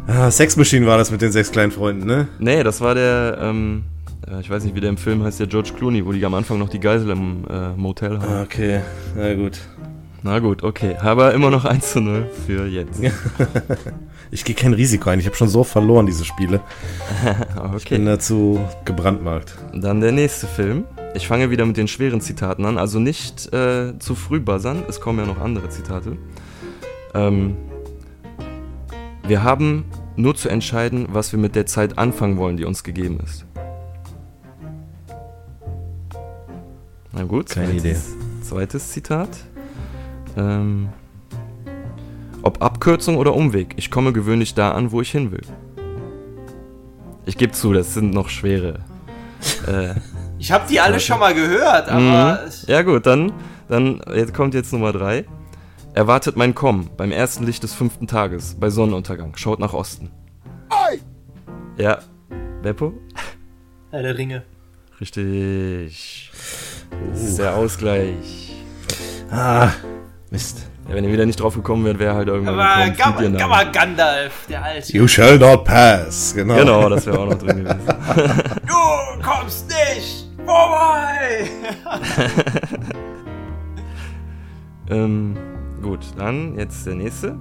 Ah, 0.07 0.31
Sex 0.31 0.57
Machine 0.57 0.87
war 0.87 0.99
das 0.99 1.11
mit 1.11 1.23
den 1.23 1.33
sechs 1.33 1.51
kleinen 1.51 1.73
Freunden, 1.73 2.07
ne? 2.07 2.29
Nee, 2.39 2.63
das 2.63 2.81
war 2.81 2.95
der, 2.95 3.39
ähm, 3.41 3.85
äh, 4.29 4.41
ich 4.41 4.51
weiß 4.51 4.65
nicht, 4.65 4.75
wie 4.75 4.81
der 4.81 4.91
im 4.91 4.97
Film 4.97 5.23
heißt, 5.23 5.41
der 5.41 5.47
George 5.47 5.73
Clooney, 5.77 6.05
wo 6.05 6.13
die 6.13 6.25
am 6.25 6.35
Anfang 6.35 6.59
noch 6.59 6.69
die 6.69 6.81
Geisel 6.81 7.11
im 7.11 7.45
äh, 7.49 7.71
Motel 7.77 8.21
haben. 8.21 8.33
Ah, 8.33 8.43
Okay, 8.43 8.81
na 9.17 9.35
gut. 9.35 9.61
Na 10.23 10.39
gut, 10.39 10.63
okay. 10.63 10.97
Aber 11.01 11.35
immer 11.35 11.51
noch 11.51 11.67
1 11.67 11.93
zu 11.93 12.01
0 12.01 12.27
für 12.47 12.67
Jens. 12.67 12.99
Ich 14.31 14.43
gehe 14.45 14.57
kein 14.57 14.73
Risiko 14.73 15.11
ein. 15.11 15.21
Ich 15.21 15.27
habe 15.27 15.37
schon 15.37 15.49
so 15.49 15.63
verloren, 15.63 16.07
diese 16.07 16.25
Spiele. 16.25 16.61
Ich 17.77 17.89
bin 17.89 18.01
okay. 18.01 18.05
dazu 18.05 18.59
gebrandmarkt. 18.85 19.55
Dann 19.73 20.01
der 20.01 20.11
nächste 20.11 20.49
Film. 20.49 20.87
Ich 21.15 21.29
fange 21.29 21.51
wieder 21.51 21.65
mit 21.67 21.77
den 21.77 21.87
schweren 21.87 22.21
Zitaten 22.21 22.65
an. 22.65 22.77
Also 22.79 22.99
nicht 22.99 23.53
äh, 23.53 23.97
zu 23.99 24.17
früh 24.17 24.41
buzzern. 24.41 24.83
Es 24.89 25.01
kommen 25.01 25.21
ja 25.21 25.27
noch 25.27 25.41
andere 25.41 25.69
Zitate. 25.69 26.17
Ähm, 27.15 27.57
wir 29.29 29.45
haben 29.45 29.85
nur 30.17 30.35
zu 30.35 30.49
entscheiden, 30.49 31.07
was 31.11 31.31
wir 31.31 31.39
mit 31.39 31.55
der 31.55 31.67
Zeit 31.67 31.97
anfangen 31.99 32.37
wollen, 32.37 32.57
die 32.57 32.65
uns 32.65 32.83
gegeben 32.83 33.21
ist. 33.23 33.47
Na 37.15 37.25
gut, 37.25 37.51
Keine 37.51 37.73
Idee. 37.73 37.97
Zweites 38.43 38.91
Zitat. 38.91 39.29
Ähm, 40.37 40.89
ob 42.43 42.61
Abkürzung 42.63 43.17
oder 43.17 43.35
Umweg, 43.35 43.75
ich 43.77 43.91
komme 43.91 44.13
gewöhnlich 44.13 44.55
da 44.55 44.73
an, 44.73 44.91
wo 44.93 45.01
ich 45.01 45.11
hin 45.11 45.31
will. 45.33 45.43
Ich 47.27 47.39
gebe 47.39 47.53
zu, 47.53 47.73
das 47.73 47.95
sind 47.95 48.13
noch 48.13 48.29
schwere. 48.29 48.81
äh, 49.67 49.95
Ich 50.39 50.53
habe 50.53 50.67
die 50.69 50.79
alle 50.81 51.01
schon 51.01 51.21
mal 51.21 51.33
gehört, 51.33 51.89
aber 51.89 52.41
Mhm. 52.45 52.51
Ja 52.67 52.83
gut, 52.83 53.07
dann, 53.07 53.33
dann 53.69 54.03
jetzt 54.15 54.35
kommt 54.35 54.53
jetzt 54.53 54.73
Nummer 54.73 54.93
3. 54.93 55.25
Erwartet 55.95 56.37
mein 56.37 56.55
Kommen 56.55 56.91
beim 56.97 57.13
ersten 57.13 57.45
Licht 57.47 57.63
des 57.63 57.73
fünften 57.73 58.07
Tages, 58.09 58.57
bei 58.59 58.69
Sonnenuntergang. 58.69 59.37
Schaut 59.37 59.61
nach 59.61 59.73
Osten. 59.73 60.11
Ja, 61.79 61.99
Beppo? 62.63 62.93
Herr 63.91 64.03
der 64.03 64.19
Ringe. 64.19 64.43
Richtig. 65.01 66.31
Das 67.11 67.23
ist 67.23 67.39
der 67.39 67.55
Ausgleich. 67.55 68.53
Ah, 69.31 69.71
Mist. 70.31 70.67
Ja, 70.89 70.95
wenn 70.95 71.05
ihr 71.05 71.13
wieder 71.13 71.25
nicht 71.25 71.41
drauf 71.41 71.55
gekommen 71.55 71.85
wärt, 71.85 71.99
wäre 71.99 72.15
halt 72.15 72.29
irgendwann 72.29 72.59
Aber 72.59 72.91
gekommen, 72.91 73.37
Gamma. 73.37 73.39
Gamma 73.39 73.65
Gandalf, 73.65 74.47
der 74.49 74.63
Alte. 74.63 74.93
You 74.93 75.09
shall 75.09 75.39
not 75.39 75.65
pass. 75.65 76.35
Genau. 76.35 76.57
Genau, 76.57 76.89
das 76.89 77.07
wäre 77.07 77.19
auch 77.19 77.27
noch 77.27 77.39
drin 77.39 77.65
gewesen. 77.65 77.81
Du 78.67 79.23
kommst 79.23 79.69
nicht 79.69 80.29
vorbei! 80.45 81.49
ähm, 84.91 85.37
gut, 85.81 86.01
dann 86.19 86.59
jetzt 86.59 86.87
der 86.87 86.95
nächste. 86.97 87.37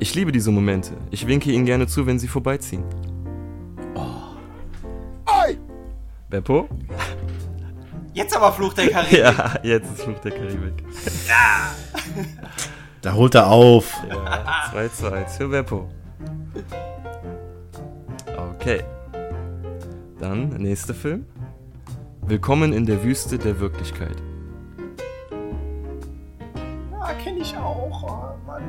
Ich 0.00 0.14
liebe 0.14 0.32
diese 0.32 0.50
Momente. 0.50 0.92
Ich 1.10 1.26
winke 1.26 1.50
ihnen 1.50 1.66
gerne 1.66 1.86
zu, 1.86 2.06
wenn 2.06 2.18
sie 2.18 2.28
vorbeiziehen. 2.28 2.84
Beppo? 6.34 6.68
Jetzt 8.14 8.36
aber 8.36 8.52
Fluch 8.52 8.72
der 8.74 8.90
Karibik. 8.90 9.18
Ja, 9.18 9.54
jetzt 9.64 9.90
ist 9.90 10.02
Fluch 10.02 10.20
der 10.20 10.30
Karibik. 10.30 10.84
Da 13.02 13.12
holt 13.12 13.34
er 13.34 13.48
auf. 13.48 13.92
Ja, 14.08 14.70
2 14.70 14.88
zu 14.88 15.12
1 15.12 15.36
für 15.36 15.48
Beppo. 15.48 15.88
Okay. 18.52 18.84
Dann, 20.20 20.50
nächster 20.50 20.94
Film. 20.94 21.26
Willkommen 22.22 22.72
in 22.72 22.86
der 22.86 23.02
Wüste 23.02 23.36
der 23.36 23.58
Wirklichkeit. 23.58 24.16
Ja, 26.92 27.14
kenn 27.14 27.36
ich 27.36 27.56
auch. 27.56 28.04
Oh, 28.04 28.46
Mann. 28.46 28.62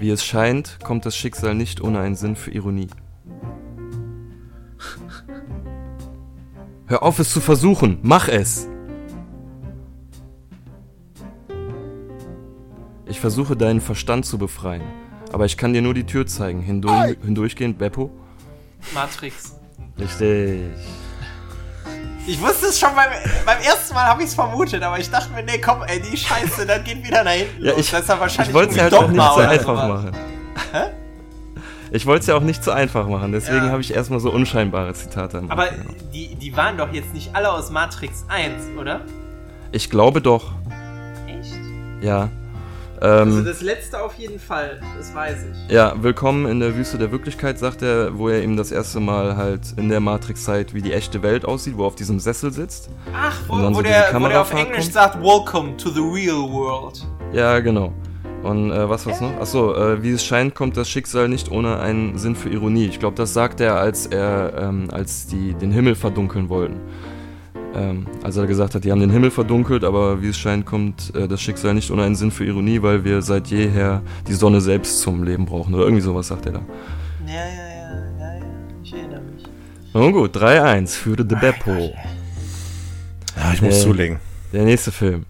Wie 0.00 0.10
es 0.10 0.24
scheint, 0.24 0.80
kommt 0.82 1.06
das 1.06 1.14
Schicksal 1.14 1.54
nicht 1.54 1.80
ohne 1.80 2.00
einen 2.00 2.16
Sinn 2.16 2.34
für 2.34 2.50
Ironie. 2.50 2.88
Hör 6.90 7.04
auf 7.04 7.20
es 7.20 7.30
zu 7.30 7.40
versuchen, 7.40 8.00
mach 8.02 8.26
es! 8.26 8.66
Ich 13.06 13.20
versuche 13.20 13.56
deinen 13.56 13.80
Verstand 13.80 14.26
zu 14.26 14.38
befreien, 14.38 14.82
aber 15.32 15.44
ich 15.44 15.56
kann 15.56 15.72
dir 15.72 15.82
nur 15.82 15.94
die 15.94 16.02
Tür 16.02 16.26
zeigen. 16.26 16.60
Hindurch, 16.60 17.16
hindurchgehend, 17.22 17.78
Beppo? 17.78 18.10
Matrix. 18.92 19.54
Richtig. 20.00 20.62
Ich 22.26 22.40
wusste 22.40 22.66
es 22.66 22.80
schon 22.80 22.92
beim, 22.96 23.10
beim 23.46 23.62
ersten 23.62 23.94
Mal, 23.94 24.06
habe 24.06 24.22
ich 24.22 24.30
es 24.30 24.34
vermutet, 24.34 24.82
aber 24.82 24.98
ich 24.98 25.08
dachte 25.08 25.32
mir, 25.32 25.44
nee, 25.44 25.58
komm, 25.58 25.84
ey, 25.84 26.02
die 26.02 26.16
Scheiße, 26.16 26.66
dann 26.66 26.82
geht 26.82 27.04
wieder 27.04 27.22
nach 27.22 27.30
hinten. 27.30 27.64
Ja, 27.64 27.70
los. 27.70 27.82
ich, 27.82 27.90
das 27.92 28.00
ist 28.00 28.08
ja 28.08 28.18
wahrscheinlich 28.18 28.48
ich 28.48 28.54
wollte 28.54 28.70
es 28.72 28.76
ja 28.76 28.82
halt 28.82 28.94
auch 28.94 29.08
nicht 29.08 29.22
so 29.22 29.38
einfach 29.38 29.88
machen. 29.88 30.10
Ich 31.92 32.06
wollte 32.06 32.20
es 32.20 32.26
ja 32.28 32.36
auch 32.36 32.42
nicht 32.42 32.62
so 32.62 32.70
einfach 32.70 33.08
machen, 33.08 33.32
deswegen 33.32 33.64
Ja. 33.66 33.70
habe 33.72 33.80
ich 33.80 33.92
erstmal 33.94 34.20
so 34.20 34.30
unscheinbare 34.30 34.92
Zitate 34.94 35.42
Aber 35.48 35.66
die, 36.12 36.34
die 36.36 36.56
waren 36.56 36.76
doch 36.78 36.92
jetzt 36.92 37.12
nicht 37.12 37.34
alle 37.34 37.50
aus 37.50 37.70
Matrix 37.70 38.24
1, 38.28 38.78
oder? 38.78 39.00
Ich 39.72 39.90
glaube 39.90 40.20
doch, 40.20 40.52
Echt? 41.26 41.52
ja. 42.00 42.28
Also 43.00 43.38
Ähm, 43.38 43.44
das 43.46 43.62
letzte 43.62 44.02
auf 44.02 44.14
jeden 44.16 44.38
Fall, 44.38 44.78
das 44.98 45.14
weiß 45.14 45.38
ich. 45.50 45.72
ja, 45.72 45.94
willkommen 46.02 46.44
in 46.46 46.60
der 46.60 46.76
Wüste 46.76 46.98
der 46.98 47.10
Wirklichkeit, 47.10 47.58
sagt 47.58 47.80
er, 47.82 48.16
wo 48.18 48.28
er 48.28 48.42
ihm 48.42 48.56
das 48.58 48.70
erste 48.72 49.00
Mal 49.00 49.36
halt 49.38 49.62
in 49.78 49.88
der 49.88 50.00
Matrix 50.00 50.44
zeigt, 50.44 50.74
wie 50.74 50.82
die 50.82 50.92
echte 50.92 51.22
Welt 51.22 51.44
aussieht, 51.46 51.78
wo 51.78 51.84
er 51.84 51.86
auf 51.86 51.94
diesem 51.94 52.20
Sessel 52.20 52.52
sitzt. 52.52 52.90
Ach, 53.16 53.34
wo, 53.48 53.54
wo, 53.54 53.72
so 53.72 53.80
der, 53.82 54.10
wo 54.14 54.28
der 54.28 54.42
auf 54.42 54.52
Englisch 54.52 54.80
kommt. 54.82 54.92
sagt, 54.92 55.22
Welcome 55.22 55.76
to 55.78 55.88
the 55.90 56.00
real 56.00 56.42
world. 56.52 57.04
Ja, 57.32 57.58
genau. 57.60 57.92
Und 58.42 58.70
äh, 58.72 58.88
was 58.88 59.04
war's 59.06 59.20
noch? 59.20 59.36
Achso, 59.38 59.74
äh, 59.74 60.02
wie 60.02 60.12
es 60.12 60.24
scheint, 60.24 60.54
kommt 60.54 60.76
das 60.76 60.88
Schicksal 60.88 61.28
nicht 61.28 61.50
ohne 61.50 61.78
einen 61.78 62.16
Sinn 62.16 62.34
für 62.34 62.48
Ironie. 62.48 62.86
Ich 62.86 62.98
glaube, 62.98 63.16
das 63.16 63.34
sagt 63.34 63.60
er, 63.60 63.76
als 63.78 64.06
er, 64.06 64.54
ähm, 64.58 64.88
als 64.90 65.26
die 65.26 65.52
den 65.54 65.70
Himmel 65.72 65.94
verdunkeln 65.94 66.48
wollten. 66.48 66.80
Ähm, 67.74 68.06
als 68.22 68.36
er 68.38 68.46
gesagt 68.46 68.74
hat, 68.74 68.82
die 68.84 68.90
haben 68.90 69.00
den 69.00 69.10
Himmel 69.10 69.30
verdunkelt, 69.30 69.84
aber 69.84 70.22
wie 70.22 70.28
es 70.30 70.38
scheint, 70.38 70.64
kommt 70.66 71.14
äh, 71.14 71.28
das 71.28 71.40
Schicksal 71.42 71.74
nicht 71.74 71.90
ohne 71.90 72.02
einen 72.02 72.14
Sinn 72.16 72.30
für 72.30 72.44
Ironie, 72.44 72.82
weil 72.82 73.04
wir 73.04 73.20
seit 73.22 73.46
jeher 73.48 74.00
die 74.26 74.32
Sonne 74.34 74.60
selbst 74.60 75.00
zum 75.00 75.22
Leben 75.22 75.44
brauchen. 75.44 75.74
Oder 75.74 75.84
irgendwie 75.84 76.02
sowas 76.02 76.28
sagt 76.28 76.46
er 76.46 76.52
da. 76.52 76.60
Ja, 77.26 77.34
ja, 77.34 77.40
ja, 77.42 78.18
ja, 78.18 78.34
ja, 78.38 78.44
ich 78.82 78.92
erinnere 78.92 79.20
mich. 79.20 79.44
Nun 79.92 80.12
gut, 80.12 80.34
3-1 80.36 80.88
für 80.96 81.14
The 81.16 81.36
Beppo. 81.36 81.92
Ja, 83.36 83.52
ich 83.52 83.60
muss 83.62 83.76
Äh. 83.76 83.82
zulegen. 83.82 84.18
Der 84.52 84.64
nächste 84.64 84.90
Film. 84.90 85.26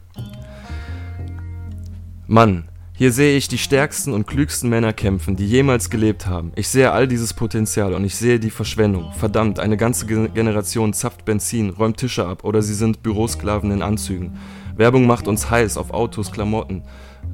Mann, 2.26 2.64
hier 3.00 3.12
sehe 3.12 3.34
ich 3.34 3.48
die 3.48 3.56
stärksten 3.56 4.12
und 4.12 4.26
klügsten 4.26 4.68
Männer 4.68 4.92
kämpfen, 4.92 5.34
die 5.34 5.46
jemals 5.46 5.88
gelebt 5.88 6.26
haben. 6.26 6.52
Ich 6.54 6.68
sehe 6.68 6.92
all 6.92 7.08
dieses 7.08 7.32
Potenzial 7.32 7.94
und 7.94 8.04
ich 8.04 8.14
sehe 8.14 8.38
die 8.38 8.50
Verschwendung. 8.50 9.10
Verdammt, 9.14 9.58
eine 9.58 9.78
ganze 9.78 10.04
Gen- 10.04 10.34
Generation 10.34 10.92
zapft 10.92 11.24
Benzin, 11.24 11.70
räumt 11.70 11.96
Tische 11.96 12.26
ab 12.26 12.44
oder 12.44 12.60
sie 12.60 12.74
sind 12.74 13.02
Bürosklaven 13.02 13.70
in 13.70 13.80
Anzügen. 13.80 14.36
Werbung 14.76 15.06
macht 15.06 15.28
uns 15.28 15.48
heiß 15.48 15.78
auf 15.78 15.92
Autos, 15.92 16.30
Klamotten, 16.30 16.82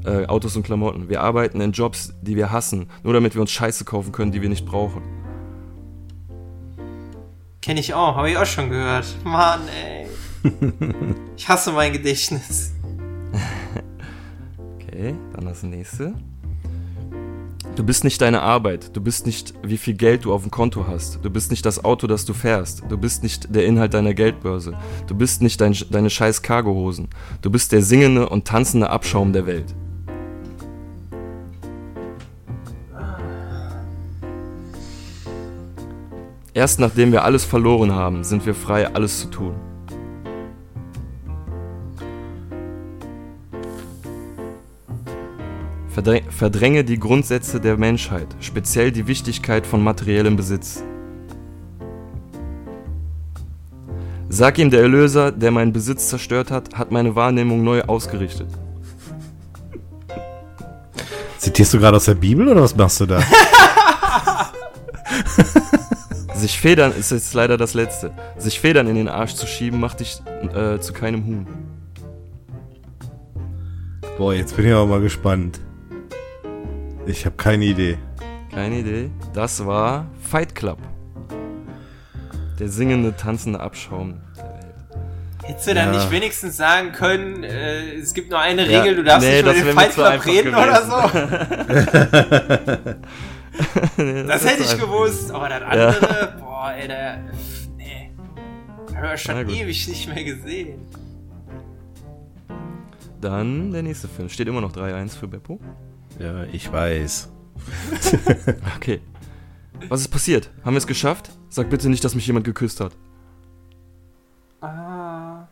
äh, 0.05 0.27
Autos 0.27 0.55
und 0.55 0.63
Klamotten. 0.63 1.09
Wir 1.09 1.21
arbeiten 1.21 1.61
in 1.61 1.73
Jobs, 1.73 2.15
die 2.23 2.37
wir 2.37 2.53
hassen, 2.53 2.89
nur 3.03 3.13
damit 3.15 3.35
wir 3.35 3.41
uns 3.41 3.51
Scheiße 3.51 3.85
kaufen 3.85 4.13
können, 4.13 4.31
die 4.31 4.43
wir 4.43 4.49
nicht 4.49 4.67
brauchen. 4.67 5.03
Kenne 7.61 7.81
ich 7.81 7.93
auch, 7.93 8.15
habe 8.15 8.31
ich 8.31 8.37
auch 8.37 8.47
schon 8.47 8.71
gehört. 8.71 9.07
Mann, 9.25 9.63
ey. 9.67 10.07
ich 11.37 11.49
hasse 11.49 11.73
mein 11.73 11.93
Gedächtnis. 11.93 12.73
Okay, 14.97 15.15
dann 15.35 15.45
das 15.45 15.63
nächste. 15.63 16.15
Du 17.75 17.85
bist 17.85 18.03
nicht 18.03 18.19
deine 18.23 18.41
Arbeit. 18.41 18.97
Du 18.97 19.03
bist 19.03 19.27
nicht, 19.27 19.53
wie 19.63 19.77
viel 19.77 19.93
Geld 19.93 20.25
du 20.25 20.33
auf 20.33 20.41
dem 20.41 20.51
Konto 20.51 20.87
hast. 20.89 21.19
Du 21.23 21.29
bist 21.29 21.51
nicht 21.51 21.67
das 21.67 21.85
Auto, 21.85 22.07
das 22.07 22.25
du 22.25 22.33
fährst. 22.33 22.83
Du 22.89 22.97
bist 22.97 23.23
nicht 23.23 23.55
der 23.55 23.67
Inhalt 23.67 23.93
deiner 23.93 24.15
Geldbörse. 24.15 24.73
Du 25.07 25.15
bist 25.15 25.43
nicht 25.43 25.61
dein, 25.61 25.77
deine 25.91 26.09
scheiß 26.09 26.41
Cargohosen. 26.41 27.09
Du 27.43 27.51
bist 27.51 27.73
der 27.73 27.83
singende 27.83 28.27
und 28.27 28.47
tanzende 28.47 28.89
Abschaum 28.89 29.35
der 29.35 29.45
Welt. 29.45 29.75
Erst 36.55 36.81
nachdem 36.81 37.13
wir 37.13 37.23
alles 37.23 37.45
verloren 37.45 37.93
haben, 37.93 38.25
sind 38.25 38.47
wir 38.47 38.55
frei, 38.55 38.95
alles 38.95 39.21
zu 39.21 39.27
tun. 39.27 39.76
Verdräng, 46.07 46.31
verdränge 46.31 46.85
die 46.85 47.01
Grundsätze 47.01 47.61
der 47.61 47.77
Menschheit, 47.77 48.29
speziell 48.39 48.93
die 48.93 49.09
Wichtigkeit 49.09 49.67
von 49.67 49.83
materiellem 49.83 50.37
Besitz. 50.37 50.85
Sag 54.29 54.59
ihm, 54.59 54.71
der 54.71 54.83
Erlöser, 54.83 55.33
der 55.33 55.51
meinen 55.51 55.73
Besitz 55.73 56.09
zerstört 56.09 56.53
hat, 56.53 56.77
hat 56.77 56.93
meine 56.93 57.17
Wahrnehmung 57.17 57.65
neu 57.65 57.83
ausgerichtet. 57.83 58.47
Zitierst 61.39 61.75
du 61.75 61.81
gerade 61.81 61.97
aus 61.97 62.05
der 62.05 62.15
Bibel 62.15 62.47
oder 62.47 62.63
was 62.63 62.77
machst 62.77 63.01
du 63.01 63.07
da? 63.07 63.21
Sich 66.37 66.61
Federn 66.61 66.93
ist 66.93 67.11
jetzt 67.11 67.35
leider 67.35 67.57
das 67.57 67.75
Letzte. 67.75 68.13
Sich 68.39 68.61
Federn 68.61 68.87
in 68.87 68.95
den 68.95 69.09
Arsch 69.09 69.35
zu 69.35 69.49
schieben, 69.49 69.81
macht 69.81 69.99
dich 69.99 70.21
äh, 70.55 70.79
zu 70.79 70.93
keinem 70.93 71.27
Huhn. 71.27 71.49
Boah, 74.17 74.35
jetzt 74.35 74.55
bin 74.55 74.67
ich 74.67 74.73
aber 74.73 74.87
mal 74.87 75.01
gespannt. 75.01 75.59
Ich 77.07 77.25
habe 77.25 77.37
keine 77.37 77.65
Idee. 77.65 77.97
Keine 78.53 78.81
Idee. 78.81 79.11
Das 79.33 79.65
war 79.65 80.07
Fight 80.21 80.55
Club. 80.55 80.79
Der 82.59 82.69
singende, 82.69 83.17
tanzende 83.17 83.61
Abschaum 83.61 84.21
der 84.37 84.45
Welt. 84.45 84.53
Hättest 85.45 85.69
du 85.69 85.75
dann 85.75 85.93
Ja. 85.93 85.99
nicht 86.01 86.11
wenigstens 86.11 86.57
sagen 86.57 86.93
können, 86.93 87.45
äh, 87.45 87.95
es 87.97 88.15
gibt 88.15 88.31
nur 88.31 88.41
eine 88.41 88.67
Ja, 88.71 88.81
Regel, 88.81 88.97
du 88.97 89.05
darfst 89.05 89.29
nee, 89.29 89.43
nicht 89.43 89.43
über 89.43 89.53
das 89.53 89.63
den 89.63 89.75
Fight 89.75 89.93
Club 89.93 90.25
reden 90.27 90.53
gewesen. 90.53 90.69
oder 90.69 90.83
so? 90.87 90.97
Nee, 93.97 94.25
Das 94.25 94.43
ist 94.43 94.51
hätte 94.51 94.65
ich 94.65 94.77
gewusst, 94.79 95.31
aber 95.31 95.49
das 95.49 95.63
andere, 95.63 96.35
boah, 96.41 96.75
ey, 96.79 96.89
der, 96.89 97.21
nee. 97.79 98.11
Haben 98.95 99.03
wir 99.03 99.17
schon 99.17 99.49
ewig 99.49 99.89
nicht 99.89 100.15
mehr 100.15 100.25
gesehen. 100.25 100.79
Dann 103.19 103.73
der 103.73 103.83
nächste 103.83 104.09
Film. 104.09 104.29
Steht 104.29 104.47
immer 104.49 104.61
noch 104.61 104.73
3-1 104.73 105.17
für 105.17 105.27
Beppo. 105.27 105.59
Ja, 106.19 106.45
ich 106.53 106.71
weiß. 106.71 107.33
Okay. 108.77 109.01
Was 109.89 110.01
ist 110.01 110.09
passiert? 110.09 110.51
Haben 110.65 110.75
wir 110.75 110.79
es 110.79 110.87
geschafft? 110.87 111.31
Sag 111.49 111.71
bitte 111.71 111.89
nicht, 111.89 112.05
dass 112.05 112.15
mich 112.15 112.27
jemand 112.27 112.45
geküsst 112.45 112.81
hat. 112.81 112.93
Ah. 114.61 115.47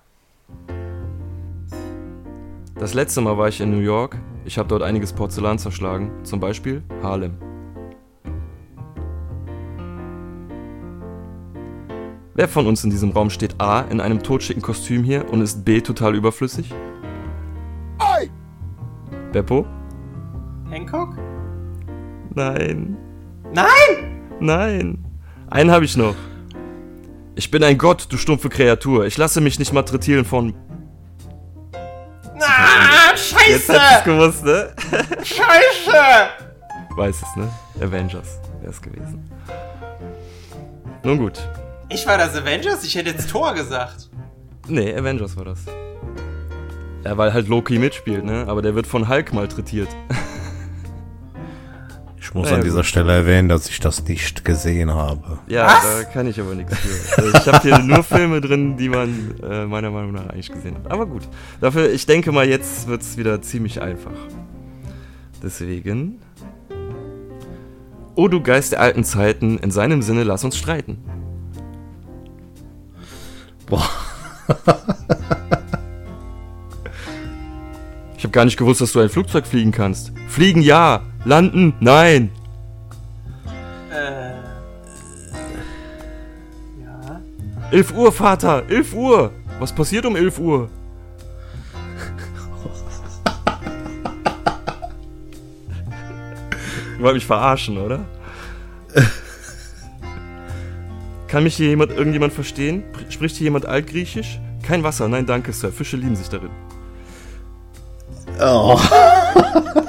Das 2.77 2.95
letzte 2.95 3.21
Mal 3.21 3.37
war 3.37 3.49
ich 3.49 3.61
in 3.61 3.71
New 3.71 3.81
York. 3.81 4.17
Ich 4.45 4.59
habe 4.59 4.69
dort 4.69 4.83
einiges 4.83 5.13
Porzellan 5.13 5.59
zerschlagen. 5.59 6.11
Zum 6.25 6.41
Beispiel 6.41 6.83
Harlem. 7.03 7.37
Wer 12.35 12.49
von 12.49 12.67
uns 12.67 12.83
in 12.85 12.91
diesem 12.91 13.11
Raum 13.11 13.31
steht 13.31 13.61
A 13.61 13.83
in 13.83 14.01
einem 14.01 14.23
totschicken 14.23 14.63
Kostüm 14.63 15.05
hier 15.05 15.29
und 15.31 15.41
ist 15.41 15.65
B 15.65 15.81
total 15.81 16.15
überflüssig? 16.15 16.73
Beppo? 19.33 19.67
Hancock? 20.75 21.11
Nein. 22.35 22.97
Nein! 23.53 24.27
Nein. 24.41 25.05
Einen 25.49 25.71
habe 25.71 25.85
ich 25.85 25.97
noch. 25.97 26.17
Ich 27.37 27.49
bin 27.53 27.63
ein 27.63 27.79
Gott, 27.79 28.09
du 28.11 28.17
stumpfe 28.17 28.49
Kreatur. 28.49 29.07
Ich 29.07 29.17
lasse 29.17 29.41
mich 29.41 29.61
nicht 29.61 29.73
malträtieren 29.73 30.25
von. 30.25 30.53
Ah, 32.41 33.13
Jetzt 33.13 33.37
hättest 33.39 33.67
scheiße! 33.69 33.73
du's 33.73 34.05
gewusst, 34.05 34.45
ne? 34.45 34.75
Scheiße! 35.23 36.29
Weiß 36.97 37.23
es, 37.23 37.37
ne? 37.37 37.49
Avengers 37.81 38.41
wäre 38.61 38.73
es 38.73 38.83
gewesen. 38.83 39.31
Nun 41.05 41.19
gut. 41.19 41.49
Ich 41.89 42.05
war 42.05 42.19
das 42.19 42.35
Avengers? 42.35 42.83
Ich 42.83 42.97
hätte 42.97 43.11
jetzt 43.11 43.31
Tor 43.31 43.55
gesagt. 43.55 44.11
Nee, 44.67 44.93
Avengers 44.97 45.37
war 45.37 45.45
das. 45.45 45.61
Ja, 47.05 47.17
weil 47.17 47.33
halt 47.33 47.47
Loki 47.47 47.79
mitspielt, 47.79 48.25
ne? 48.25 48.45
Aber 48.49 48.61
der 48.61 48.75
wird 48.75 48.89
von 48.89 49.09
Hulk 49.09 49.33
malträtiert. 49.33 49.89
Ich 52.25 52.33
muss 52.33 52.47
Naja, 52.47 52.57
an 52.57 52.63
dieser 52.65 52.77
gut. 52.77 52.87
Stelle 52.87 53.13
erwähnen, 53.13 53.51
dass 53.51 53.69
ich 53.69 53.81
das 53.81 54.03
nicht 54.09 54.47
gesehen 54.47 54.91
habe. 54.91 55.41
Ja, 55.47 55.67
Was? 55.67 55.83
da 55.83 56.05
kann 56.05 56.27
ich 56.27 56.41
aber 56.41 56.55
nichts 56.55 56.75
für. 56.79 57.23
Also 57.23 57.37
ich 57.37 57.47
habe 57.47 57.61
hier 57.61 57.79
nur 57.81 58.03
Filme 58.03 58.41
drin, 58.41 58.79
die 58.79 58.89
man 58.89 59.35
äh, 59.43 59.67
meiner 59.67 59.91
Meinung 59.91 60.13
nach 60.13 60.31
eigentlich 60.31 60.51
gesehen 60.51 60.75
hat. 60.77 60.91
Aber 60.91 61.05
gut. 61.05 61.29
Dafür, 61.61 61.93
ich 61.93 62.07
denke 62.07 62.33
mal, 62.33 62.49
jetzt 62.49 62.89
wird 62.89 63.03
es 63.03 63.19
wieder 63.19 63.43
ziemlich 63.43 63.83
einfach. 63.83 64.15
Deswegen. 65.43 66.19
O 68.15 68.27
du 68.29 68.43
Geist 68.43 68.73
der 68.73 68.81
alten 68.81 69.05
Zeiten, 69.05 69.59
in 69.59 69.71
seinem 69.71 70.01
Sinne 70.01 70.25
lass 70.25 70.45
uns 70.45 70.57
streiten. 70.57 71.05
Boah. 73.67 73.87
Ich 78.17 78.25
habe 78.25 78.33
gar 78.33 78.47
nicht 78.47 78.57
gewusst, 78.57 78.81
dass 78.81 78.93
du 78.93 79.01
ein 79.01 79.11
Flugzeug 79.11 79.47
fliegen 79.47 79.73
kannst. 79.73 80.11
Fliegen 80.29 80.63
ja, 80.63 81.03
landen 81.25 81.75
nein. 81.81 82.31
Äh. 83.91 84.33
Ja. 86.83 87.21
11 87.71 87.93
Uhr, 87.95 88.13
Vater, 88.13 88.65
11 88.69 88.95
Uhr. 88.95 89.31
Was 89.59 89.73
passiert 89.73 90.05
um 90.07 90.17
11 90.17 90.39
Uhr? 90.39 90.69
Du 96.97 97.03
wolltest 97.03 97.15
mich 97.15 97.27
verarschen, 97.27 97.77
oder? 97.79 98.01
Kann 101.29 101.43
mich 101.43 101.57
hier 101.57 101.69
jemand, 101.69 101.91
irgendjemand 101.93 102.33
verstehen? 102.33 102.85
Pr- 102.93 103.11
Spricht 103.11 103.37
hier 103.37 103.45
jemand 103.45 103.67
Altgriechisch? 103.67 104.39
Kein 104.63 104.83
Wasser, 104.85 105.09
nein 105.09 105.27
danke, 105.27 105.53
Sir. 105.53 105.73
Fische 105.73 105.97
lieben 105.97 106.17
sich 106.17 106.29
darin. 106.29 106.51
Oh. 108.41 108.81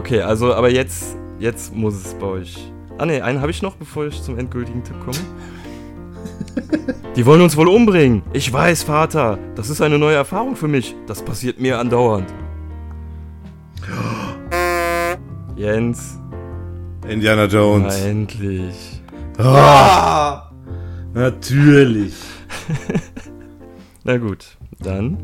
Okay, 0.00 0.22
also, 0.22 0.54
aber 0.54 0.70
jetzt, 0.70 1.14
jetzt 1.38 1.74
muss 1.74 1.94
es 1.94 2.14
bei 2.14 2.24
euch. 2.24 2.72
Ah 2.96 3.04
ne, 3.04 3.22
einen 3.22 3.42
habe 3.42 3.50
ich 3.50 3.60
noch, 3.60 3.76
bevor 3.76 4.06
ich 4.06 4.22
zum 4.22 4.38
endgültigen 4.38 4.82
Tipp 4.82 4.96
komme. 5.04 5.18
Die 7.16 7.26
wollen 7.26 7.42
uns 7.42 7.54
wohl 7.54 7.68
umbringen. 7.68 8.22
Ich 8.32 8.50
weiß, 8.50 8.84
Vater. 8.84 9.38
Das 9.56 9.68
ist 9.68 9.82
eine 9.82 9.98
neue 9.98 10.14
Erfahrung 10.14 10.56
für 10.56 10.68
mich. 10.68 10.96
Das 11.06 11.22
passiert 11.22 11.60
mir 11.60 11.78
andauernd. 11.78 12.32
Jens. 15.56 16.18
Indiana 17.06 17.44
Jones. 17.44 17.94
Na, 18.00 18.08
endlich. 18.08 19.02
Ah, 19.36 20.50
natürlich. 21.12 22.14
Na 24.04 24.16
gut, 24.16 24.56
dann 24.78 25.18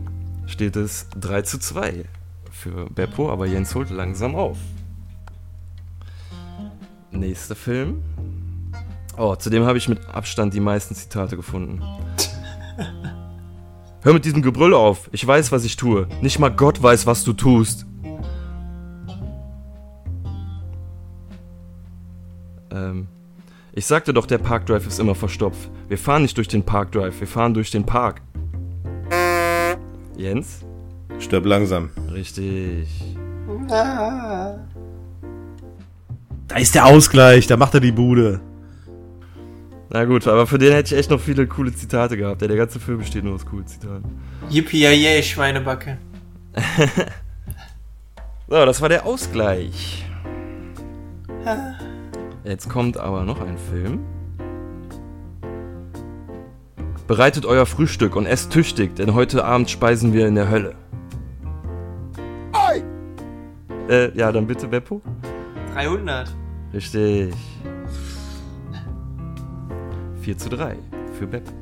steht 0.44 0.76
es 0.76 1.08
3 1.18 1.40
zu 1.40 1.58
2 1.58 2.04
für 2.66 2.90
Beppo, 2.90 3.30
aber 3.30 3.46
Jens 3.46 3.74
holt 3.74 3.90
langsam 3.90 4.34
auf. 4.34 4.58
Nächster 7.10 7.54
Film. 7.54 8.02
Oh, 9.16 9.34
zudem 9.36 9.64
habe 9.64 9.78
ich 9.78 9.88
mit 9.88 10.06
Abstand 10.08 10.52
die 10.52 10.60
meisten 10.60 10.94
Zitate 10.94 11.36
gefunden. 11.36 11.80
Hör 14.02 14.12
mit 14.12 14.24
diesem 14.24 14.42
Gebrüll 14.42 14.74
auf. 14.74 15.08
Ich 15.12 15.26
weiß, 15.26 15.52
was 15.52 15.64
ich 15.64 15.76
tue. 15.76 16.06
Nicht 16.20 16.38
mal 16.38 16.50
Gott 16.50 16.82
weiß, 16.82 17.06
was 17.06 17.24
du 17.24 17.32
tust. 17.32 17.86
Ähm, 22.70 23.08
ich 23.72 23.86
sagte 23.86 24.12
doch, 24.12 24.26
der 24.26 24.38
Parkdrive 24.38 24.86
ist 24.86 25.00
immer 25.00 25.14
verstopft. 25.14 25.70
Wir 25.88 25.98
fahren 25.98 26.22
nicht 26.22 26.36
durch 26.36 26.48
den 26.48 26.64
Parkdrive, 26.64 27.20
wir 27.20 27.28
fahren 27.28 27.54
durch 27.54 27.70
den 27.70 27.86
Park. 27.86 28.20
Jens? 30.16 30.64
Stirb 31.18 31.46
langsam. 31.46 31.90
Richtig. 32.12 32.88
Ah. 33.70 34.54
Da 36.48 36.56
ist 36.56 36.74
der 36.74 36.86
Ausgleich, 36.86 37.46
da 37.46 37.56
macht 37.56 37.74
er 37.74 37.80
die 37.80 37.92
Bude. 37.92 38.40
Na 39.90 40.04
gut, 40.04 40.26
aber 40.26 40.46
für 40.46 40.58
den 40.58 40.72
hätte 40.72 40.94
ich 40.94 41.00
echt 41.00 41.10
noch 41.10 41.20
viele 41.20 41.46
coole 41.46 41.74
Zitate 41.74 42.16
gehabt. 42.16 42.40
Der, 42.40 42.48
der 42.48 42.56
ganze 42.56 42.80
Film 42.80 42.98
besteht 42.98 43.24
nur 43.24 43.34
aus 43.34 43.46
coolen 43.46 43.66
Zitaten. 43.66 44.04
Yippie, 44.50 44.80
yay, 44.80 45.22
Schweinebacke. 45.22 45.98
So, 48.48 48.64
das 48.64 48.80
war 48.80 48.88
der 48.88 49.04
Ausgleich. 49.04 50.04
Jetzt 52.44 52.68
kommt 52.68 52.96
aber 52.96 53.24
noch 53.24 53.40
ein 53.40 53.58
Film. 53.58 54.04
Bereitet 57.08 57.44
euer 57.44 57.66
Frühstück 57.66 58.14
und 58.14 58.26
esst 58.26 58.52
tüchtig, 58.52 58.94
denn 58.94 59.14
heute 59.14 59.44
Abend 59.44 59.68
speisen 59.68 60.12
wir 60.12 60.28
in 60.28 60.36
der 60.36 60.48
Hölle. 60.48 60.76
Äh, 63.89 64.16
ja, 64.16 64.32
dann 64.32 64.47
bitte, 64.47 64.66
Beppo. 64.66 65.01
300. 65.74 66.34
Richtig. 66.72 67.34
4 70.20 70.39
zu 70.39 70.49
3 70.49 70.76
für 71.18 71.26
Beppo. 71.26 71.53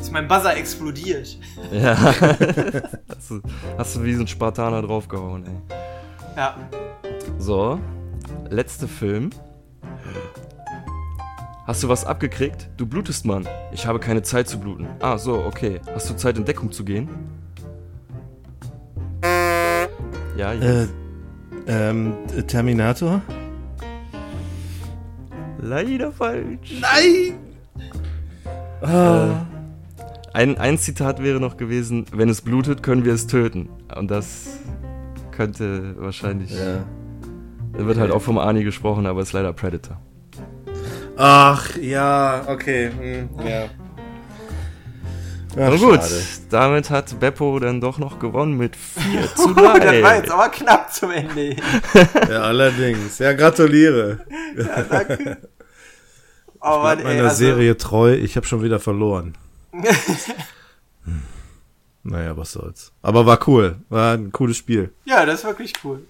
Ist 0.00 0.12
mein 0.12 0.26
Buzzer 0.26 0.56
explodiert. 0.56 1.38
Ja. 1.70 1.96
hast, 1.96 3.30
du, 3.30 3.40
hast 3.78 3.96
du 3.96 4.02
wie 4.02 4.14
so 4.14 4.22
ein 4.22 4.26
Spartaner 4.26 4.82
draufgehauen, 4.82 5.44
ey. 5.46 5.76
Ja. 6.36 6.56
So, 7.38 7.78
letzter 8.48 8.88
Film. 8.88 9.30
Hast 11.66 11.84
du 11.84 11.88
was 11.88 12.04
abgekriegt? 12.04 12.68
Du 12.76 12.86
blutest, 12.86 13.24
Mann. 13.24 13.46
Ich 13.70 13.86
habe 13.86 14.00
keine 14.00 14.22
Zeit 14.22 14.48
zu 14.48 14.58
bluten. 14.58 14.88
Ah, 14.98 15.18
so, 15.18 15.44
okay. 15.44 15.80
Hast 15.94 16.10
du 16.10 16.16
Zeit, 16.16 16.36
in 16.36 16.44
Deckung 16.44 16.72
zu 16.72 16.84
gehen? 16.84 17.08
Ja, 20.40 20.54
Äh, 20.54 20.86
ähm, 21.66 22.14
Terminator? 22.46 23.20
Leider 25.60 26.10
falsch. 26.12 26.80
Nein! 26.80 27.34
Äh, 28.80 29.34
ein, 30.32 30.56
ein 30.56 30.78
Zitat 30.78 31.22
wäre 31.22 31.40
noch 31.40 31.58
gewesen, 31.58 32.06
wenn 32.14 32.30
es 32.30 32.40
blutet, 32.40 32.82
können 32.82 33.04
wir 33.04 33.12
es 33.12 33.26
töten. 33.26 33.68
Und 33.94 34.10
das 34.10 34.56
könnte 35.30 35.94
wahrscheinlich... 35.98 36.52
Ja. 36.52 36.84
Da 37.76 37.84
wird 37.84 37.98
halt 37.98 38.10
auch 38.10 38.22
vom 38.22 38.38
Arnie 38.38 38.64
gesprochen, 38.64 39.04
aber 39.04 39.20
ist 39.20 39.34
leider 39.34 39.52
Predator. 39.52 40.00
Ach, 41.18 41.76
ja, 41.76 42.44
okay. 42.46 42.90
Hm, 42.98 43.28
ja. 43.46 43.64
Na 45.56 45.68
Ach, 45.68 45.78
gut, 45.78 46.00
schade. 46.00 46.22
damit 46.50 46.90
hat 46.90 47.18
Beppo 47.18 47.58
dann 47.58 47.80
doch 47.80 47.98
noch 47.98 48.18
gewonnen 48.18 48.56
mit 48.56 48.76
4 48.76 49.22
zu 49.36 49.52
das 49.54 49.64
war 49.64 49.80
3. 49.80 50.16
jetzt 50.16 50.30
aber 50.30 50.48
knapp 50.48 50.92
zum 50.92 51.10
Ende. 51.10 51.56
Ja, 52.28 52.42
allerdings. 52.42 53.18
Ja, 53.18 53.32
gratuliere. 53.32 54.20
Ja, 54.56 54.82
danke. 54.82 55.38
Oh 56.60 56.78
Mann, 56.82 56.98
ey, 56.98 57.04
Meiner 57.04 57.24
also, 57.24 57.36
Serie 57.36 57.76
treu, 57.76 58.14
ich 58.14 58.36
habe 58.36 58.46
schon 58.46 58.62
wieder 58.62 58.78
verloren. 58.80 59.36
Naja, 62.02 62.34
was 62.36 62.52
soll's. 62.52 62.92
Aber 63.02 63.26
war 63.26 63.46
cool. 63.46 63.76
War 63.90 64.14
ein 64.14 64.32
cooles 64.32 64.56
Spiel. 64.56 64.90
ja, 65.04 65.26
das 65.26 65.40
ist 65.40 65.44
wirklich 65.44 65.74
cool. 65.84 66.00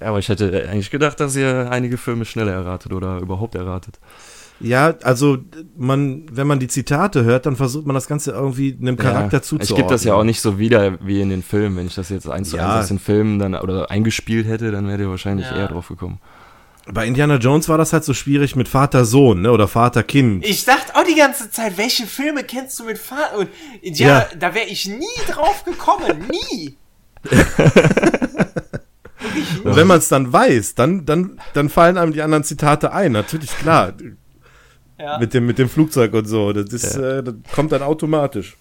Ja, 0.00 0.08
aber 0.08 0.18
ich 0.18 0.28
hätte 0.28 0.68
eigentlich 0.68 0.90
gedacht, 0.90 1.18
dass 1.18 1.34
ihr 1.34 1.70
einige 1.70 1.96
Filme 1.96 2.26
schneller 2.26 2.52
erratet 2.52 2.92
oder 2.92 3.18
überhaupt 3.18 3.54
erratet. 3.54 3.98
Ja, 4.60 4.94
also 5.02 5.38
man, 5.76 6.24
wenn 6.32 6.46
man 6.46 6.58
die 6.58 6.68
Zitate 6.68 7.24
hört, 7.24 7.44
dann 7.46 7.56
versucht 7.56 7.86
man 7.86 7.92
das 7.94 8.06
Ganze 8.06 8.30
irgendwie 8.32 8.76
einem 8.80 8.96
Charakter 8.96 9.36
ja, 9.38 9.42
zuzuordnen. 9.42 9.68
Ich 9.70 9.76
gebe 9.76 9.88
das 9.92 10.04
ja 10.04 10.14
auch 10.14 10.24
nicht 10.24 10.40
so 10.40 10.58
wieder 10.58 10.98
wie 11.06 11.20
in 11.20 11.28
den 11.28 11.42
Filmen. 11.42 11.76
Wenn 11.76 11.86
ich 11.86 11.94
das 11.94 12.08
jetzt 12.08 12.28
eins 12.28 12.50
zu 12.50 12.56
Ja. 12.56 12.72
eins 12.74 12.84
aus 12.84 12.88
den 12.88 12.98
Filmen 12.98 13.38
dann 13.38 13.54
oder 13.54 13.90
eingespielt 13.90 14.46
hätte, 14.46 14.70
dann 14.70 14.88
wäre 14.88 15.02
ihr 15.02 15.10
wahrscheinlich 15.10 15.46
Ja. 15.46 15.56
eher 15.56 15.68
drauf 15.68 15.88
gekommen. 15.88 16.20
Bei 16.90 17.04
Indiana 17.06 17.36
Jones 17.36 17.68
war 17.68 17.78
das 17.78 17.92
halt 17.92 18.04
so 18.04 18.14
schwierig 18.14 18.54
mit 18.54 18.68
Vater-Sohn, 18.68 19.42
ne? 19.42 19.50
Oder 19.50 19.66
Vater-Kind. 19.66 20.46
Ich 20.46 20.64
dachte 20.64 20.94
auch 20.94 21.02
die 21.02 21.16
ganze 21.16 21.50
Zeit, 21.50 21.76
welche 21.76 22.06
Filme 22.06 22.44
kennst 22.44 22.78
du 22.78 22.84
mit 22.84 22.96
Vater? 22.96 23.38
Und 23.38 23.48
ja, 23.82 24.06
Ja. 24.20 24.26
da 24.38 24.54
wäre 24.54 24.66
ich 24.66 24.86
nie 24.86 25.04
drauf 25.28 25.64
gekommen. 25.64 26.24
Nie. 26.30 26.76
Und 29.64 29.74
wenn 29.76 29.86
man 29.86 29.98
es 29.98 30.08
dann 30.08 30.32
weiß, 30.32 30.76
dann, 30.76 31.04
dann, 31.04 31.40
dann 31.54 31.68
fallen 31.68 31.98
einem 31.98 32.12
die 32.12 32.22
anderen 32.22 32.44
Zitate 32.44 32.92
ein. 32.92 33.12
Natürlich, 33.12 33.50
klar. 33.58 33.92
Ja. 34.98 35.18
Mit 35.18 35.34
dem, 35.34 35.46
mit 35.46 35.58
dem 35.58 35.68
Flugzeug 35.68 36.12
und 36.14 36.26
so. 36.26 36.52
Das, 36.52 36.72
ist, 36.72 36.96
äh, 36.96 37.22
das 37.22 37.34
kommt 37.54 37.72
dann 37.72 37.82
automatisch. 37.82 38.56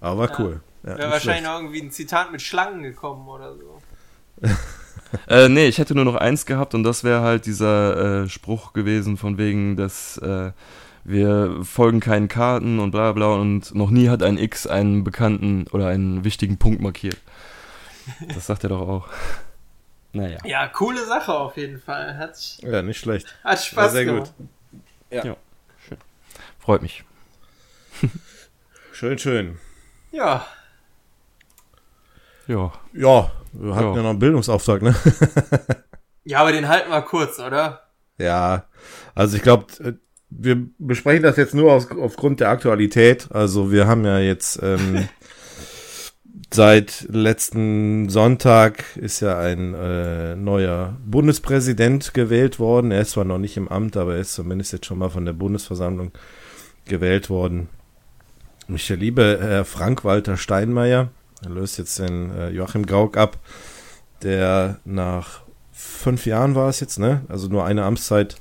Aber 0.00 0.28
war 0.28 0.40
cool. 0.40 0.60
Ja, 0.82 0.98
Wäre 0.98 1.10
wahrscheinlich 1.10 1.44
noch 1.44 1.56
irgendwie 1.60 1.82
ein 1.82 1.90
Zitat 1.90 2.32
mit 2.32 2.42
Schlangen 2.42 2.82
gekommen 2.82 3.28
oder 3.28 3.54
so. 3.54 3.82
Äh, 5.28 5.48
nee, 5.48 5.66
ich 5.66 5.78
hätte 5.78 5.94
nur 5.94 6.04
noch 6.04 6.16
eins 6.16 6.46
gehabt 6.46 6.74
und 6.74 6.82
das 6.82 7.04
wäre 7.04 7.20
halt 7.22 7.46
dieser 7.46 8.24
äh, 8.24 8.28
Spruch 8.28 8.72
gewesen 8.72 9.16
von 9.16 9.38
wegen, 9.38 9.76
dass 9.76 10.18
äh, 10.18 10.50
wir 11.04 11.60
folgen 11.62 12.00
keinen 12.00 12.26
Karten 12.26 12.80
und 12.80 12.90
bla 12.90 13.12
bla 13.12 13.34
und 13.34 13.72
noch 13.74 13.90
nie 13.90 14.08
hat 14.08 14.24
ein 14.24 14.36
X 14.36 14.66
einen 14.66 15.04
bekannten 15.04 15.68
oder 15.70 15.86
einen 15.86 16.24
wichtigen 16.24 16.58
Punkt 16.58 16.80
markiert. 16.82 17.18
Das 18.34 18.46
sagt 18.46 18.64
er 18.64 18.70
doch 18.70 18.86
auch. 18.88 19.08
Naja. 20.12 20.38
Ja, 20.44 20.66
coole 20.68 21.04
Sache 21.04 21.34
auf 21.34 21.58
jeden 21.58 21.78
Fall. 21.78 22.16
Hat, 22.16 22.38
Ja, 22.62 22.80
nicht 22.80 22.98
schlecht. 22.98 23.26
hat 23.44 23.62
Spaß 23.62 23.92
sehr 23.92 24.06
gemacht. 24.06 24.32
Freut 26.66 26.82
mich. 26.82 27.04
Schön, 28.90 29.18
schön. 29.18 29.58
Ja, 30.10 30.44
Ja. 32.48 32.72
Ja, 32.92 33.30
wir 33.52 33.74
hatten 33.76 33.90
ja, 33.90 33.94
Ja. 33.94 34.02
noch 34.02 34.10
einen 34.10 34.18
Bildungsauftrag, 34.18 34.82
ne? 34.82 34.92
ja, 36.24 36.40
aber 36.40 36.50
den 36.50 36.66
halten 36.66 36.90
wir 36.90 37.02
kurz, 37.02 37.38
oder? 37.38 37.82
Ja, 38.18 38.64
also 39.14 39.36
ich 39.36 39.44
glaube, 39.44 39.66
wir 40.30 40.66
besprechen 40.78 41.22
das 41.22 41.36
jetzt 41.36 41.54
nur 41.54 41.72
aus, 41.72 41.88
aufgrund 41.92 42.40
der 42.40 42.48
Aktualität. 42.48 43.28
Also 43.30 43.70
wir 43.70 43.86
haben 43.86 44.04
ja 44.04 44.18
jetzt 44.18 44.58
ähm, 44.60 45.08
seit 46.52 47.06
letzten 47.08 48.08
Sonntag 48.08 48.82
ist 48.96 49.20
ja 49.20 49.38
ein 49.38 49.72
äh, 49.74 50.34
neuer 50.34 50.96
Bundespräsident 51.06 52.12
gewählt 52.12 52.58
worden. 52.58 52.90
Er 52.90 53.02
ist 53.02 53.12
zwar 53.12 53.24
noch 53.24 53.38
nicht 53.38 53.56
im 53.56 53.68
Amt, 53.68 53.96
aber 53.96 54.14
er 54.14 54.20
ist 54.20 54.34
zumindest 54.34 54.72
jetzt 54.72 54.86
schon 54.86 54.98
mal 54.98 55.10
von 55.10 55.24
der 55.26 55.32
Bundesversammlung 55.32 56.10
gewählt 56.86 57.30
worden. 57.30 57.68
Mich 58.68 58.86
der 58.86 58.96
liebe 58.96 59.38
Herr 59.40 59.64
Frank-Walter 59.64 60.36
Steinmeier, 60.36 61.08
er 61.44 61.50
löst 61.50 61.78
jetzt 61.78 61.98
den 61.98 62.30
äh, 62.36 62.48
Joachim 62.50 62.86
Gauck 62.86 63.16
ab, 63.16 63.38
der 64.22 64.80
nach 64.84 65.42
fünf 65.72 66.26
Jahren 66.26 66.54
war 66.54 66.68
es 66.68 66.80
jetzt, 66.80 66.98
ne? 66.98 67.22
Also 67.28 67.48
nur 67.48 67.64
eine 67.64 67.84
Amtszeit 67.84 68.36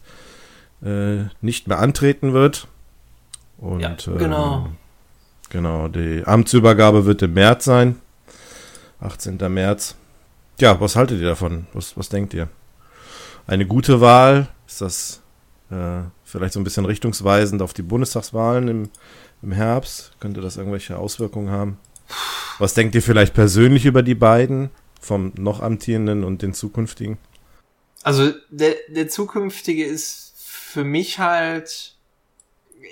äh, 0.84 1.26
nicht 1.42 1.68
mehr 1.68 1.80
antreten 1.80 2.34
wird. 2.34 2.68
Und 3.58 3.82
Ja, 3.82 3.96
genau. 4.18 4.66
ähm, 4.66 4.78
genau, 5.50 5.88
die 5.88 6.24
Amtsübergabe 6.26 7.06
wird 7.06 7.22
im 7.22 7.34
März 7.34 7.66
sein. 7.66 8.00
18. 9.02 9.38
März. 9.54 9.96
Ja, 10.60 10.80
was 10.80 10.96
haltet 10.96 11.20
ihr 11.20 11.28
davon? 11.28 11.68
Was, 11.74 11.98
was 11.98 12.10
denkt 12.10 12.34
ihr? 12.34 12.48
Eine 13.46 13.68
gute 13.68 14.02
Wahl? 14.02 14.48
Ist 14.68 14.82
das 14.82 15.22
äh, 15.70 16.02
vielleicht 16.26 16.54
so 16.54 16.60
ein 16.60 16.64
bisschen 16.64 16.86
richtungsweisend 16.86 17.62
auf 17.62 17.74
die 17.74 17.84
Bundestagswahlen 17.84 18.68
im, 18.68 18.90
im 19.42 19.52
Herbst? 19.52 20.12
Könnte 20.20 20.42
das 20.42 20.58
irgendwelche 20.58 20.98
Auswirkungen 20.98 21.50
haben? 21.50 21.78
Was 22.60 22.74
denkt 22.74 22.96
ihr 22.96 23.02
vielleicht 23.02 23.34
persönlich 23.34 23.86
über 23.86 24.04
die 24.04 24.16
beiden? 24.16 24.70
Vom 25.00 25.34
noch 25.38 25.62
amtierenden 25.62 26.24
und 26.24 26.42
den 26.42 26.54
zukünftigen? 26.54 27.18
Also 28.02 28.34
der, 28.50 28.76
der 28.90 29.08
zukünftige 29.08 29.86
ist 29.86 30.34
für 30.38 30.84
mich 30.84 31.20
halt 31.20 31.96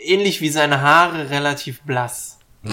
ähnlich 0.03 0.41
wie 0.41 0.49
seine 0.49 0.81
Haare 0.81 1.29
relativ 1.29 1.81
blass. 1.81 2.39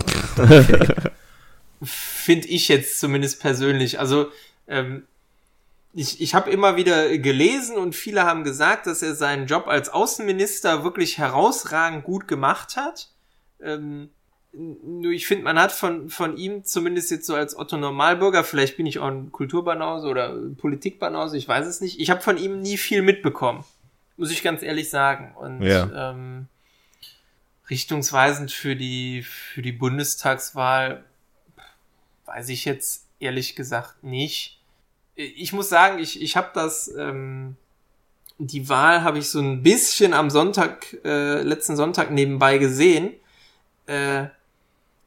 Finde 1.82 2.48
ich 2.48 2.68
jetzt 2.68 3.00
zumindest 3.00 3.40
persönlich. 3.40 3.98
Also 3.98 4.30
ähm, 4.68 5.04
ich, 5.92 6.20
ich 6.20 6.34
habe 6.34 6.50
immer 6.50 6.76
wieder 6.76 7.18
gelesen 7.18 7.76
und 7.76 7.94
viele 7.94 8.24
haben 8.24 8.44
gesagt, 8.44 8.86
dass 8.86 9.02
er 9.02 9.14
seinen 9.14 9.46
Job 9.46 9.66
als 9.66 9.88
Außenminister 9.88 10.84
wirklich 10.84 11.18
herausragend 11.18 12.04
gut 12.04 12.28
gemacht 12.28 12.76
hat. 12.76 13.08
Ähm, 13.60 14.10
nur 14.52 15.12
ich 15.12 15.26
finde, 15.26 15.44
man 15.44 15.58
hat 15.58 15.72
von, 15.72 16.10
von 16.10 16.36
ihm 16.36 16.64
zumindest 16.64 17.10
jetzt 17.10 17.26
so 17.26 17.34
als 17.34 17.56
Otto 17.56 17.76
Normalbürger, 17.76 18.42
vielleicht 18.42 18.76
bin 18.76 18.86
ich 18.86 18.98
auch 18.98 19.06
ein 19.06 19.30
Kulturbanause 19.30 20.08
oder 20.08 20.36
Politikbanause, 20.58 21.36
ich 21.36 21.46
weiß 21.46 21.66
es 21.66 21.80
nicht. 21.80 22.00
Ich 22.00 22.10
habe 22.10 22.20
von 22.20 22.36
ihm 22.36 22.60
nie 22.60 22.76
viel 22.76 23.02
mitbekommen, 23.02 23.64
muss 24.16 24.30
ich 24.32 24.42
ganz 24.42 24.62
ehrlich 24.62 24.90
sagen. 24.90 25.34
Und 25.36 25.62
Ja. 25.62 26.10
ähm, 26.10 26.48
richtungsweisend 27.68 28.50
für 28.50 28.74
die, 28.74 29.22
für 29.22 29.62
die 29.62 29.72
Bundestagswahl 29.72 31.04
weiß 32.26 32.48
ich 32.48 32.64
jetzt 32.64 33.06
ehrlich 33.20 33.54
gesagt 33.56 34.02
nicht. 34.02 34.59
Ich 35.20 35.52
muss 35.52 35.68
sagen, 35.68 35.98
ich, 35.98 36.20
ich 36.22 36.36
habe 36.36 36.50
das, 36.54 36.92
ähm, 36.96 37.56
die 38.38 38.68
Wahl 38.68 39.02
habe 39.02 39.18
ich 39.18 39.28
so 39.28 39.40
ein 39.40 39.62
bisschen 39.62 40.14
am 40.14 40.30
Sonntag, 40.30 40.96
äh, 41.04 41.42
letzten 41.42 41.76
Sonntag 41.76 42.10
nebenbei 42.10 42.56
gesehen. 42.58 43.12
Äh, 43.86 44.28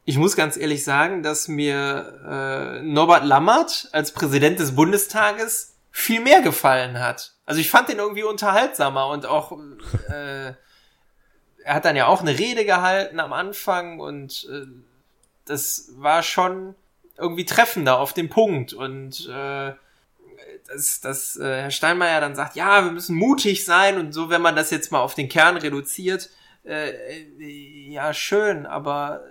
ich 0.04 0.18
muss 0.18 0.36
ganz 0.36 0.56
ehrlich 0.56 0.84
sagen, 0.84 1.22
dass 1.22 1.48
mir 1.48 2.20
äh, 2.28 2.82
Norbert 2.82 3.24
Lammert 3.24 3.88
als 3.92 4.12
Präsident 4.12 4.60
des 4.60 4.76
Bundestages 4.76 5.74
viel 5.90 6.20
mehr 6.20 6.42
gefallen 6.42 7.00
hat. 7.00 7.34
Also 7.46 7.60
ich 7.60 7.70
fand 7.70 7.88
den 7.88 7.98
irgendwie 7.98 8.22
unterhaltsamer 8.22 9.08
und 9.08 9.26
auch 9.26 9.58
äh, 10.08 10.52
er 11.64 11.74
hat 11.74 11.84
dann 11.84 11.96
ja 11.96 12.06
auch 12.06 12.20
eine 12.20 12.38
Rede 12.38 12.64
gehalten 12.64 13.18
am 13.18 13.32
Anfang 13.32 13.98
und 13.98 14.46
äh, 14.50 14.66
das 15.46 15.90
war 15.96 16.22
schon 16.22 16.74
irgendwie 17.16 17.44
treffender 17.44 17.98
auf 17.98 18.12
den 18.12 18.28
Punkt 18.28 18.72
und 18.72 19.28
äh, 19.28 19.72
dass, 20.66 21.00
dass 21.00 21.36
äh, 21.36 21.62
Herr 21.62 21.70
Steinmeier 21.70 22.20
dann 22.20 22.34
sagt, 22.34 22.56
ja, 22.56 22.84
wir 22.84 22.92
müssen 22.92 23.16
mutig 23.16 23.64
sein 23.64 23.98
und 23.98 24.12
so, 24.12 24.30
wenn 24.30 24.42
man 24.42 24.56
das 24.56 24.70
jetzt 24.70 24.92
mal 24.92 25.00
auf 25.00 25.14
den 25.14 25.28
Kern 25.28 25.56
reduziert, 25.56 26.30
äh, 26.64 26.90
äh, 26.90 27.90
ja, 27.90 28.14
schön, 28.14 28.66
aber 28.66 29.22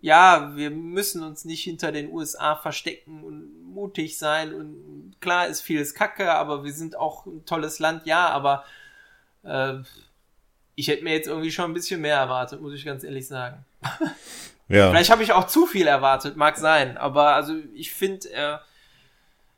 ja, 0.00 0.52
wir 0.54 0.70
müssen 0.70 1.22
uns 1.22 1.44
nicht 1.44 1.64
hinter 1.64 1.92
den 1.92 2.10
USA 2.10 2.56
verstecken 2.56 3.24
und 3.24 3.64
mutig 3.64 4.18
sein 4.18 4.54
und 4.54 5.16
klar 5.20 5.46
ist 5.46 5.60
vieles 5.60 5.94
Kacke, 5.94 6.32
aber 6.32 6.64
wir 6.64 6.72
sind 6.72 6.96
auch 6.96 7.26
ein 7.26 7.44
tolles 7.44 7.78
Land, 7.78 8.06
ja, 8.06 8.28
aber 8.28 8.64
äh, 9.44 9.74
ich 10.74 10.88
hätte 10.88 11.04
mir 11.04 11.14
jetzt 11.14 11.28
irgendwie 11.28 11.50
schon 11.50 11.70
ein 11.70 11.74
bisschen 11.74 12.00
mehr 12.00 12.16
erwartet, 12.16 12.60
muss 12.60 12.74
ich 12.74 12.84
ganz 12.84 13.04
ehrlich 13.04 13.26
sagen. 13.26 13.64
Ja. 14.68 14.88
Vielleicht 14.90 15.10
habe 15.10 15.22
ich 15.22 15.32
auch 15.32 15.46
zu 15.46 15.66
viel 15.66 15.86
erwartet, 15.86 16.36
mag 16.36 16.56
sein, 16.56 16.96
aber 16.96 17.34
also 17.34 17.54
ich 17.74 17.92
finde, 17.92 18.30
er 18.30 18.62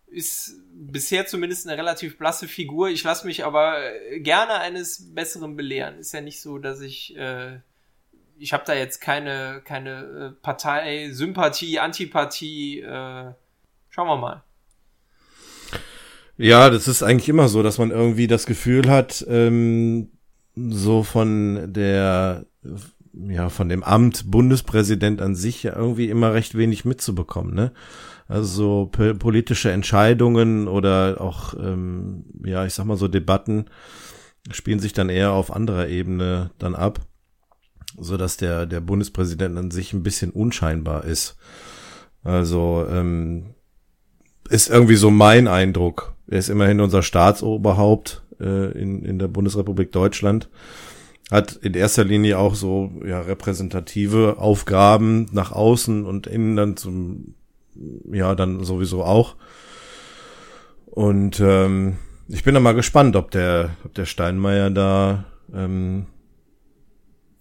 ist 0.06 0.54
bisher 0.72 1.26
zumindest 1.26 1.66
eine 1.66 1.76
relativ 1.76 2.18
blasse 2.18 2.48
Figur. 2.48 2.88
Ich 2.88 3.02
lasse 3.04 3.26
mich 3.26 3.44
aber 3.44 3.78
äh, 3.82 4.20
gerne 4.20 4.54
eines 4.54 5.14
Besseren 5.14 5.56
belehren. 5.56 5.98
Ist 5.98 6.12
ja 6.12 6.20
nicht 6.20 6.40
so, 6.40 6.58
dass 6.58 6.80
ich 6.80 7.16
äh, 7.16 7.58
ich 8.38 8.52
habe 8.52 8.64
da 8.66 8.74
jetzt 8.74 9.00
keine 9.00 9.62
keine 9.64 10.34
äh, 10.36 10.42
Partei 10.42 11.10
Sympathie, 11.12 11.78
Antipathie. 11.78 12.80
Äh, 12.80 13.32
schauen 13.90 14.08
wir 14.08 14.16
mal. 14.16 14.42
Ja, 16.38 16.68
das 16.68 16.86
ist 16.86 17.02
eigentlich 17.02 17.28
immer 17.28 17.48
so, 17.48 17.62
dass 17.62 17.78
man 17.78 17.90
irgendwie 17.90 18.26
das 18.26 18.44
Gefühl 18.46 18.90
hat, 18.90 19.24
ähm, 19.28 20.10
so 20.54 21.02
von 21.02 21.72
der, 21.72 22.44
ja, 23.14 23.48
von 23.48 23.68
dem 23.68 23.82
Amt 23.82 24.30
Bundespräsident 24.30 25.22
an 25.22 25.34
sich 25.34 25.62
ja 25.62 25.74
irgendwie 25.74 26.10
immer 26.10 26.34
recht 26.34 26.56
wenig 26.56 26.84
mitzubekommen, 26.84 27.54
ne? 27.54 27.72
Also 28.28 28.46
so 28.46 28.86
po- 28.90 29.14
politische 29.14 29.70
Entscheidungen 29.70 30.68
oder 30.68 31.20
auch, 31.20 31.54
ähm, 31.54 32.24
ja, 32.44 32.66
ich 32.66 32.74
sag 32.74 32.86
mal 32.86 32.96
so 32.96 33.08
Debatten 33.08 33.66
spielen 34.50 34.80
sich 34.80 34.92
dann 34.92 35.08
eher 35.08 35.32
auf 35.32 35.54
anderer 35.54 35.88
Ebene 35.88 36.50
dann 36.58 36.74
ab, 36.74 37.00
so 37.98 38.16
dass 38.16 38.36
der 38.36 38.66
der 38.66 38.80
Bundespräsident 38.80 39.56
an 39.56 39.70
sich 39.70 39.92
ein 39.92 40.02
bisschen 40.02 40.30
unscheinbar 40.30 41.04
ist. 41.04 41.36
Also 42.24 42.84
ähm, 42.90 43.54
ist 44.48 44.68
irgendwie 44.68 44.96
so 44.96 45.10
mein 45.10 45.46
Eindruck. 45.46 46.14
Er 46.26 46.38
ist 46.38 46.48
immerhin 46.48 46.80
unser 46.80 47.02
Staatsoberhaupt 47.02 48.24
äh, 48.40 48.72
in, 48.72 49.04
in 49.04 49.20
der 49.20 49.28
Bundesrepublik 49.28 49.92
Deutschland. 49.92 50.48
Hat 51.30 51.54
in 51.54 51.74
erster 51.74 52.04
Linie 52.04 52.38
auch 52.38 52.54
so 52.56 52.92
ja, 53.04 53.20
repräsentative 53.20 54.36
Aufgaben 54.38 55.26
nach 55.32 55.52
außen 55.52 56.04
und 56.04 56.26
innen 56.26 56.56
dann 56.56 56.76
zum, 56.76 57.35
ja, 58.12 58.34
dann 58.34 58.64
sowieso 58.64 59.04
auch. 59.04 59.36
Und 60.86 61.40
ähm, 61.40 61.98
ich 62.28 62.42
bin 62.42 62.54
da 62.54 62.60
mal 62.60 62.74
gespannt, 62.74 63.16
ob 63.16 63.30
der, 63.30 63.76
ob 63.84 63.94
der 63.94 64.06
Steinmeier 64.06 64.70
da 64.70 65.24
ähm, 65.54 66.06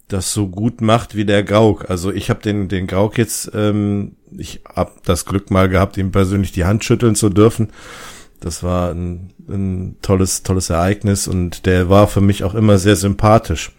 das 0.08 0.32
so 0.32 0.46
gut 0.46 0.80
macht 0.80 1.16
wie 1.16 1.24
der 1.24 1.42
Grauk. 1.42 1.90
Also 1.90 2.12
ich 2.12 2.30
habe 2.30 2.40
den, 2.40 2.68
den 2.68 2.86
Grauk 2.86 3.18
jetzt, 3.18 3.50
ähm, 3.54 4.16
ich 4.36 4.60
hab 4.64 5.02
das 5.04 5.24
Glück 5.24 5.50
mal 5.50 5.68
gehabt, 5.68 5.96
ihm 5.96 6.12
persönlich 6.12 6.52
die 6.52 6.64
Hand 6.64 6.84
schütteln 6.84 7.16
zu 7.16 7.28
dürfen. 7.28 7.70
Das 8.40 8.62
war 8.62 8.92
ein, 8.92 9.32
ein 9.48 9.96
tolles, 10.02 10.42
tolles 10.42 10.70
Ereignis 10.70 11.26
und 11.26 11.66
der 11.66 11.88
war 11.88 12.06
für 12.06 12.20
mich 12.20 12.44
auch 12.44 12.54
immer 12.54 12.78
sehr 12.78 12.96
sympathisch. 12.96 13.72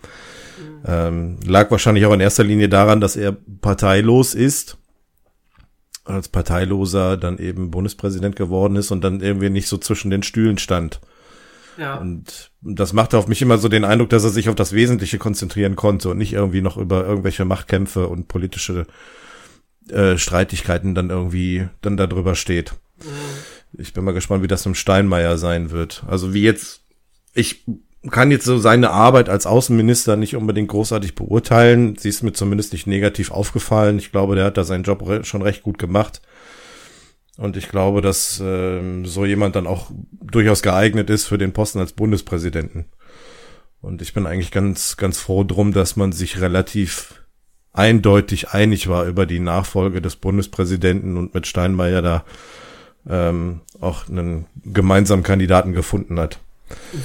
Ähm, 0.86 1.38
lag 1.46 1.72
wahrscheinlich 1.72 2.06
auch 2.06 2.14
in 2.14 2.20
erster 2.20 2.44
Linie 2.44 2.70
daran, 2.70 3.00
dass 3.00 3.16
er 3.16 3.36
parteilos 3.62 4.34
ist, 4.34 4.78
als 6.08 6.30
Parteiloser 6.30 7.18
dann 7.18 7.38
eben 7.38 7.72
Bundespräsident 7.72 8.36
geworden 8.36 8.76
ist 8.76 8.92
und 8.92 9.04
dann 9.04 9.22
irgendwie 9.22 9.50
nicht 9.50 9.68
so 9.68 9.78
zwischen 9.78 10.10
den 10.10 10.24
Stühlen 10.24 10.58
stand. 10.58 11.00
Ja. 11.78 11.98
Und 11.98 12.52
das 12.62 12.94
machte 12.94 13.18
auf 13.18 13.28
mich 13.28 13.42
immer 13.42 13.58
so 13.58 13.70
den 13.70 13.86
Eindruck, 13.86 14.10
dass 14.10 14.24
er 14.24 14.32
sich 14.32 14.50
auf 14.50 14.56
das 14.56 14.74
Wesentliche 14.74 15.20
konzentrieren 15.20 15.76
konnte 15.76 16.10
und 16.10 16.18
nicht 16.18 16.34
irgendwie 16.34 16.62
noch 16.62 16.78
über 16.78 17.06
irgendwelche 17.06 17.46
Machtkämpfe 17.46 18.08
und 18.08 18.28
politische 18.28 18.88
äh, 19.90 20.18
Streitigkeiten 20.18 20.96
dann 20.96 21.10
irgendwie 21.10 21.68
dann 21.82 21.98
darüber 21.98 22.36
steht. 22.36 22.74
Mhm. 23.00 23.80
Ich 23.80 23.94
bin 23.94 24.04
mal 24.04 24.14
gespannt, 24.14 24.44
wie 24.44 24.48
das 24.48 24.66
im 24.66 24.76
Steinmeier 24.76 25.38
sein 25.38 25.72
wird. 25.72 26.04
Also 26.08 26.34
wie 26.34 26.42
jetzt, 26.42 26.82
ich 27.34 27.64
kann 28.12 28.32
jetzt 28.32 28.46
so 28.46 28.58
seine 28.58 28.92
Arbeit 28.92 29.30
als 29.30 29.46
Außenminister 29.46 30.16
nicht 30.16 30.36
unbedingt 30.36 30.70
großartig 30.70 31.16
beurteilen. 31.16 31.96
Sie 31.98 32.10
ist 32.10 32.24
mir 32.24 32.34
zumindest 32.34 32.74
nicht 32.74 32.88
negativ 32.88 33.32
aufgefallen. 33.32 33.98
Ich 33.98 34.12
glaube, 34.12 34.36
der 34.36 34.46
hat 34.46 34.58
da 34.58 34.64
seinen 34.64 34.84
Job 34.84 35.08
re 35.08 35.24
schon 35.24 35.42
recht 35.42 35.64
gut 35.64 35.78
gemacht. 35.78 36.22
Und 37.38 37.56
ich 37.56 37.70
glaube, 37.70 38.02
dass 38.02 38.40
äh, 38.40 39.04
so 39.04 39.26
jemand 39.26 39.56
dann 39.56 39.68
auch 39.68 39.92
durchaus 40.12 40.64
geeignet 40.64 41.10
ist 41.10 41.26
für 41.26 41.38
den 41.38 41.54
Posten 41.54 41.80
als 41.80 41.94
Bundespräsidenten. 41.94 42.86
Und 43.80 44.02
ich 44.02 44.14
bin 44.14 44.26
eigentlich 44.26 44.52
ganz, 44.52 44.98
ganz 44.98 45.20
froh 45.20 45.44
drum, 45.44 45.72
dass 45.72 45.96
man 45.96 46.12
sich 46.12 46.42
relativ 46.42 47.24
eindeutig 47.74 48.50
einig 48.50 48.88
war 48.88 49.06
über 49.06 49.28
die 49.28 49.40
Nachfolge 49.40 50.02
des 50.02 50.16
Bundespräsidenten 50.16 51.16
und 51.16 51.36
mit 51.36 51.46
Steinmeier 51.46 52.02
da 52.02 52.26
ähm, 53.08 53.62
auch 53.80 54.10
einen 54.10 54.48
gemeinsamen 54.66 55.24
Kandidaten 55.24 55.74
gefunden 55.74 56.20
hat. 56.20 56.40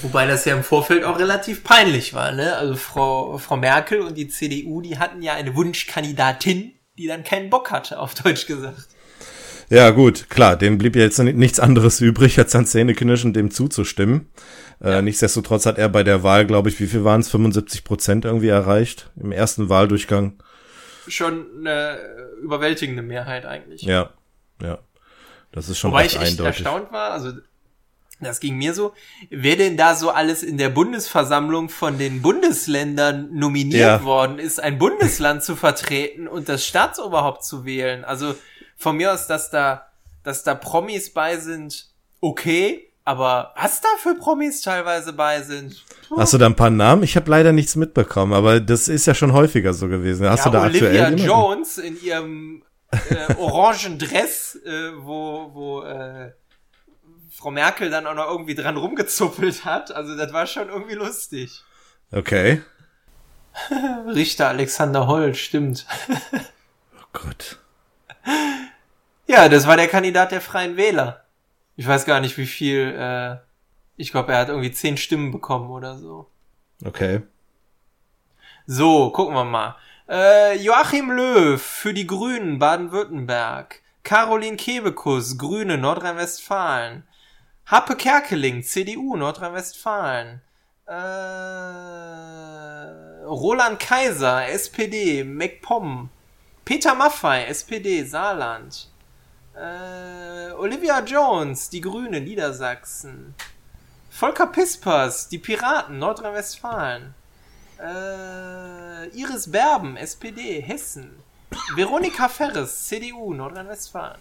Wobei 0.03 0.27
das 0.27 0.45
ja 0.45 0.57
im 0.57 0.65
Vorfeld 0.65 1.05
auch 1.05 1.19
relativ 1.19 1.63
peinlich 1.63 2.15
war, 2.15 2.33
ne? 2.33 2.57
Also 2.57 2.75
Frau, 2.75 3.39
Frau 3.39 3.57
Merkel 3.57 4.01
und 4.01 4.17
die 4.17 4.29
CDU, 4.29 4.81
die 4.81 4.99
hatten 4.99 5.23
ja 5.23 5.35
eine 5.35 5.55
Wunschkandidatin, 5.55 6.73
die 6.99 7.07
dann 7.07 7.25
keinen 7.25 7.51
Bock 7.51 7.71
hatte, 7.71 7.99
auf 7.99 8.15
Deutsch 8.15 8.47
gesagt. 8.47 8.89
Ja, 9.71 9.91
gut, 9.91 10.29
klar, 10.29 10.57
dem 10.57 10.77
blieb 10.77 10.97
ja 10.97 11.03
jetzt 11.03 11.19
nichts 11.19 11.59
anderes 11.59 12.01
übrig, 12.01 12.39
als 12.39 12.55
an 12.55 12.67
Zähneknirschen 12.67 13.33
dem 13.33 13.51
zuzustimmen. 13.51 14.29
Äh, 14.83 14.91
ja. 14.91 14.99
Äh, 14.99 15.03
nichtsdestotrotz 15.03 15.65
hat 15.65 15.79
er 15.79 15.89
bei 15.89 16.03
der 16.03 16.23
Wahl, 16.23 16.45
glaube 16.45 16.69
ich, 16.69 16.79
wie 16.79 16.87
viel 16.87 17.05
waren 17.05 17.21
es? 17.21 17.31
75 17.31 17.85
Prozent 17.85 18.25
irgendwie 18.25 18.49
erreicht 18.49 19.11
im 19.17 19.33
ersten 19.33 19.69
Wahldurchgang. 19.69 20.43
Schon 21.09 21.47
eine 21.61 21.99
überwältigende 22.43 23.03
Mehrheit 23.03 23.47
eigentlich. 23.47 23.83
Ja, 23.83 24.11
ja. 24.61 24.79
Das 25.53 25.69
ist 25.69 25.79
schon 25.79 25.93
Wobei 25.93 26.07
ich 26.07 26.17
echt 26.17 26.33
eindeutig. 26.33 26.65
erstaunt 26.65 26.93
war, 26.93 27.13
also 27.13 27.33
das 28.25 28.41
ging 28.41 28.57
mir 28.57 28.75
so, 28.75 28.93
wer 29.31 29.57
denn 29.57 29.77
da 29.77 29.95
so 29.95 30.11
alles 30.11 30.43
in 30.43 30.59
der 30.59 30.69
Bundesversammlung 30.69 31.69
von 31.69 31.99
den 31.99 32.23
Bundesländern 32.23 33.29
nominiert 33.33 33.81
ja. 33.81 34.05
worden 34.05 34.39
ist, 34.39 34.61
ein 34.61 34.79
Bundesland 34.79 35.43
zu 35.43 35.57
vertreten 35.57 36.29
und 36.29 36.49
das 36.49 36.67
Staatsoberhaupt 36.67 37.45
zu 37.45 37.65
wählen. 37.65 38.05
Also 38.05 38.35
von 38.77 38.97
mir 38.97 39.13
aus, 39.13 39.27
dass 39.27 39.51
da, 39.51 39.87
dass 40.23 40.43
da 40.43 40.55
Promis 40.55 41.13
bei 41.13 41.37
sind, 41.37 41.89
okay, 42.21 42.89
aber 43.05 43.53
was 43.57 43.81
da 43.81 43.89
für 43.99 44.15
Promis 44.15 44.61
teilweise 44.61 45.13
bei 45.13 45.43
sind. 45.43 45.85
Puh. 46.09 46.19
Hast 46.19 46.33
du 46.33 46.39
da 46.39 46.47
ein 46.47 46.55
paar 46.55 46.71
Namen? 46.71 47.03
Ich 47.03 47.17
habe 47.17 47.31
leider 47.31 47.53
nichts 47.53 47.75
mitbekommen, 47.75 48.33
aber 48.33 48.61
das 48.61 48.89
ist 48.89 49.07
ja 49.07 49.15
schon 49.15 49.33
häufiger 49.33 49.75
so 49.75 49.89
gewesen. 49.89 50.29
Hast 50.29 50.45
ja, 50.45 50.51
du 50.51 50.59
da 50.59 50.65
Olivia 50.65 51.07
aktuell 51.07 51.19
Jones 51.19 51.79
in 51.79 52.01
ihrem 52.01 52.63
äh, 52.93 53.35
orangen 53.39 53.99
Dress, 53.99 54.59
äh, 54.65 54.93
wo, 54.99 55.51
wo 55.53 55.83
äh, 55.83 56.33
Frau 57.43 57.51
Merkel 57.51 57.91
dann 57.91 58.07
auch 58.07 58.15
noch 58.15 58.29
irgendwie 58.29 58.55
dran 58.55 58.77
rumgezuppelt 58.77 59.65
hat. 59.65 59.91
Also 59.91 60.17
das 60.17 60.33
war 60.33 60.47
schon 60.47 60.69
irgendwie 60.69 60.95
lustig. 60.95 61.65
Okay. 62.13 62.63
Richter 64.07 64.47
Alexander 64.47 65.09
Holl, 65.09 65.35
stimmt. 65.35 65.85
oh 66.97 67.07
Gott. 67.13 67.59
Ja, 69.27 69.49
das 69.49 69.67
war 69.67 69.77
der 69.77 69.89
Kandidat 69.89 70.31
der 70.31 70.41
Freien 70.41 70.77
Wähler. 70.77 71.25
Ich 71.75 71.87
weiß 71.87 72.05
gar 72.05 72.21
nicht, 72.21 72.39
wie 72.39 72.47
viel. 72.47 72.95
Äh, 72.97 73.39
ich 73.97 74.13
glaube, 74.13 74.33
er 74.33 74.39
hat 74.39 74.49
irgendwie 74.49 74.71
zehn 74.71 74.97
Stimmen 74.97 75.33
bekommen 75.33 75.71
oder 75.71 75.99
so. 75.99 76.31
Okay. 76.85 77.23
So, 78.67 79.11
gucken 79.11 79.35
wir 79.35 79.45
mal. 79.45 79.77
Äh, 80.09 80.59
Joachim 80.59 81.11
Löw 81.11 81.61
für 81.61 81.93
die 81.93 82.07
Grünen 82.07 82.61
Baden-Württemberg. 82.61 83.83
Caroline 84.05 84.57
Kebekus, 84.57 85.39
Grüne 85.39 85.77
Nordrhein-Westfalen. 85.77 87.05
Happe 87.67 87.97
Kerkeling, 87.97 88.63
CDU 88.63 89.17
Nordrhein-Westfalen. 89.17 90.41
Äh, 90.87 90.93
Roland 93.25 93.79
Kaiser, 93.81 94.49
SPD, 94.49 95.25
MacPom. 95.25 96.11
Peter 96.65 96.95
Maffei, 96.95 97.45
SPD, 97.47 98.05
Saarland. 98.05 98.89
Äh, 99.55 100.53
Olivia 100.53 101.03
Jones, 101.05 101.71
die 101.71 101.81
Grüne, 101.81 102.21
Niedersachsen. 102.21 103.35
Volker 104.11 104.47
Pispers, 104.49 105.29
die 105.29 105.39
Piraten, 105.39 105.99
Nordrhein-Westfalen. 105.99 107.15
Äh, 107.81 109.09
Iris 109.17 109.51
Berben, 109.51 109.97
SPD, 109.97 110.61
Hessen. 110.61 111.11
Veronika 111.75 112.29
Ferres, 112.29 112.87
CDU, 112.87 113.33
Nordrhein-Westfalen. 113.35 114.19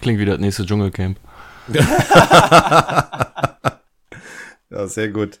Klingt 0.00 0.18
wie 0.20 0.24
das 0.24 0.38
nächste 0.38 0.64
Dschungelcamp. 0.66 1.18
Ja, 4.70 4.86
sehr 4.86 5.08
gut. 5.08 5.40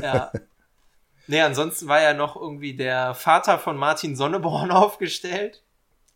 ja. 0.00 0.32
Nee, 1.26 1.40
ansonsten 1.40 1.88
war 1.88 2.02
ja 2.02 2.12
noch 2.12 2.36
irgendwie 2.36 2.76
der 2.76 3.14
Vater 3.14 3.58
von 3.58 3.76
Martin 3.76 4.16
Sonneborn 4.16 4.70
aufgestellt. 4.72 5.62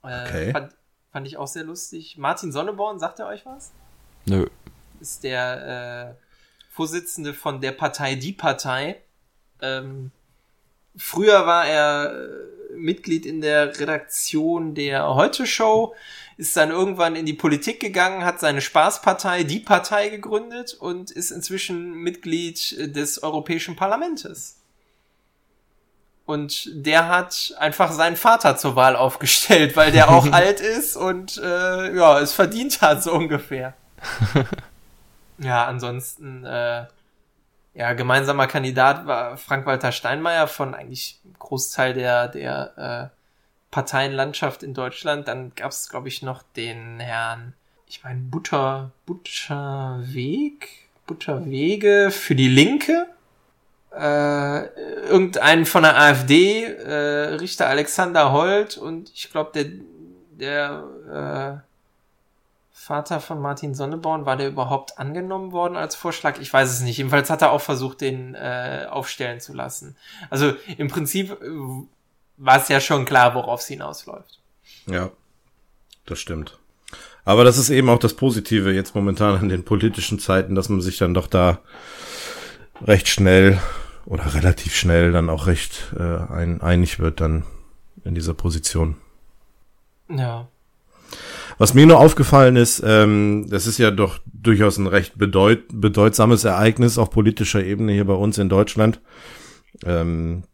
Äh, 0.03 0.23
okay. 0.23 0.53
Fand, 0.53 0.73
fand, 1.13 1.27
ich 1.27 1.37
auch 1.37 1.47
sehr 1.47 1.65
lustig. 1.65 2.19
Martin 2.19 2.53
Sonneborn, 2.53 2.99
sagt 2.99 3.19
er 3.19 3.27
euch 3.27 3.47
was? 3.47 3.73
Nö. 4.27 4.47
Ist 5.01 5.25
der 5.25 6.17
äh, 6.19 6.23
Vorsitzende 6.71 7.35
von 7.35 7.61
der 7.61 7.73
Partei 7.73 8.15
Die 8.17 8.33
Partei. 8.33 9.01
Ähm, 9.61 10.11
früher 10.97 11.47
war 11.47 11.67
er 11.67 12.13
äh, 12.13 12.75
Mitglied 12.75 13.27
in 13.27 13.41
der 13.41 13.79
Redaktion 13.79 14.75
der 14.75 15.15
Heute 15.15 15.47
Show, 15.47 15.95
ist 16.39 16.57
dann 16.57 16.71
irgendwann 16.71 17.17
in 17.17 17.27
die 17.27 17.35
Politik 17.35 17.81
gegangen, 17.81 18.25
hat 18.25 18.39
seine 18.39 18.61
Spaßpartei, 18.61 19.43
die 19.43 19.59
Partei 19.59 20.09
gegründet 20.09 20.73
und 20.73 21.11
ist 21.11 21.33
inzwischen 21.33 21.95
Mitglied 21.95 22.97
des 22.97 23.23
Europäischen 23.25 23.75
Parlamentes. 23.75 24.57
Und 26.27 26.71
der 26.73 27.09
hat 27.09 27.55
einfach 27.59 27.91
seinen 27.91 28.17
Vater 28.17 28.57
zur 28.57 28.77
Wahl 28.77 28.95
aufgestellt, 28.95 29.77
weil 29.77 29.91
der 29.91 30.11
auch 30.11 30.31
alt 30.33 30.61
ist 30.61 30.95
und 30.95 31.39
äh, 31.39 31.97
ja, 31.97 32.21
es 32.21 32.33
verdient 32.33 32.81
hat 32.83 33.03
so 33.03 33.13
ungefähr. 33.15 33.75
ja, 35.39 35.67
ansonsten 35.67 36.45
äh, 36.45 36.87
ja, 37.75 37.93
gemeinsamer 37.95 38.47
Kandidat 38.47 39.07
war 39.07 39.37
Frank-Walter 39.37 39.91
Steinmeier 39.91 40.47
von 40.47 40.75
eigentlich 40.75 41.21
Großteil 41.39 41.95
der, 41.95 42.29
der 42.29 43.11
äh, 43.13 43.18
Parteienlandschaft 43.71 44.63
in 44.63 44.75
Deutschland. 44.75 45.29
Dann 45.29 45.53
gab 45.55 45.71
es, 45.71 45.89
glaube 45.89 46.09
ich, 46.09 46.23
noch 46.23 46.43
den 46.57 47.01
Herrn, 47.01 47.55
ich 47.87 48.05
meine, 48.05 48.21
Butter, 48.21 48.91
Butterweg, 49.07 50.69
Butterwege 51.07 52.11
für 52.11 52.35
die 52.35 52.49
Linke. 52.49 53.07
Äh, 53.91 54.67
irgendeinen 55.09 55.65
von 55.65 55.83
der 55.83 55.99
AfD, 55.99 56.65
äh, 56.65 57.35
Richter 57.37 57.69
Alexander 57.69 58.33
Holt 58.33 58.77
und 58.77 59.11
ich 59.15 59.31
glaube, 59.31 59.51
der, 59.55 59.65
der 60.39 61.63
äh, 61.63 61.69
Vater 62.89 63.21
von 63.21 63.41
Martin 63.41 63.75
Sonneborn, 63.75 64.25
war 64.25 64.37
der 64.37 64.49
überhaupt 64.49 64.99
angenommen 64.99 65.53
worden 65.53 65.77
als 65.77 65.95
Vorschlag? 65.95 66.39
Ich 66.41 66.51
weiß 66.51 66.71
es 66.71 66.81
nicht. 66.81 66.97
Jedenfalls 66.97 67.29
hat 67.29 67.43
er 67.43 67.51
auch 67.51 67.61
versucht, 67.61 68.01
den 68.01 68.35
äh, 68.35 68.87
aufstellen 68.89 69.41
zu 69.41 69.53
lassen. 69.53 69.95
Also 70.31 70.55
im 70.79 70.89
Prinzip 70.89 71.33
äh, 71.33 71.47
war 72.39 72.61
es 72.61 72.69
ja 72.69 72.81
schon 72.81 73.05
klar, 73.05 73.35
worauf 73.35 73.61
es 73.61 73.67
hinausläuft. 73.67 74.41
Ja, 74.87 75.11
das 76.07 76.19
stimmt. 76.19 76.59
Aber 77.25 77.45
das 77.45 77.59
ist 77.59 77.69
eben 77.69 77.91
auch 77.91 77.99
das 77.99 78.15
Positive 78.15 78.73
jetzt 78.73 78.95
momentan 78.95 79.43
in 79.43 79.49
den 79.51 79.65
politischen 79.65 80.19
Zeiten, 80.19 80.55
dass 80.55 80.71
man 80.71 80.81
sich 80.81 80.97
dann 80.97 81.13
doch 81.13 81.27
da 81.27 81.61
recht 82.81 83.09
schnell 83.09 83.59
oder 84.07 84.35
relativ 84.35 84.75
schnell 84.75 85.13
dann 85.13 85.29
auch 85.29 85.47
recht 85.47 85.93
äh, 85.99 86.03
ein, 86.33 86.63
einig 86.63 86.99
wird 86.99 87.21
dann 87.21 87.45
in 88.05 88.15
dieser 88.15 88.33
Position. 88.33 88.97
Ja. 90.09 90.49
Was 91.59 91.75
mir 91.75 91.87
nur 91.87 91.99
aufgefallen 91.99 92.57
ist, 92.57 92.83
ähm, 92.87 93.47
das 93.51 93.67
ist 93.67 93.79
ja 93.79 93.91
doch 93.91 94.21
durchaus 94.25 94.79
ein 94.79 94.87
recht 94.87 95.19
bedeut 95.19 95.65
bedeutsames 95.73 96.45
Ereignis 96.45 96.97
auf 96.97 97.11
politischer 97.11 97.63
Ebene 97.63 97.93
hier 97.93 98.07
bei 98.07 98.15
uns 98.15 98.39
in 98.39 98.49
Deutschland. 98.49 99.01
ähm, 99.85 100.45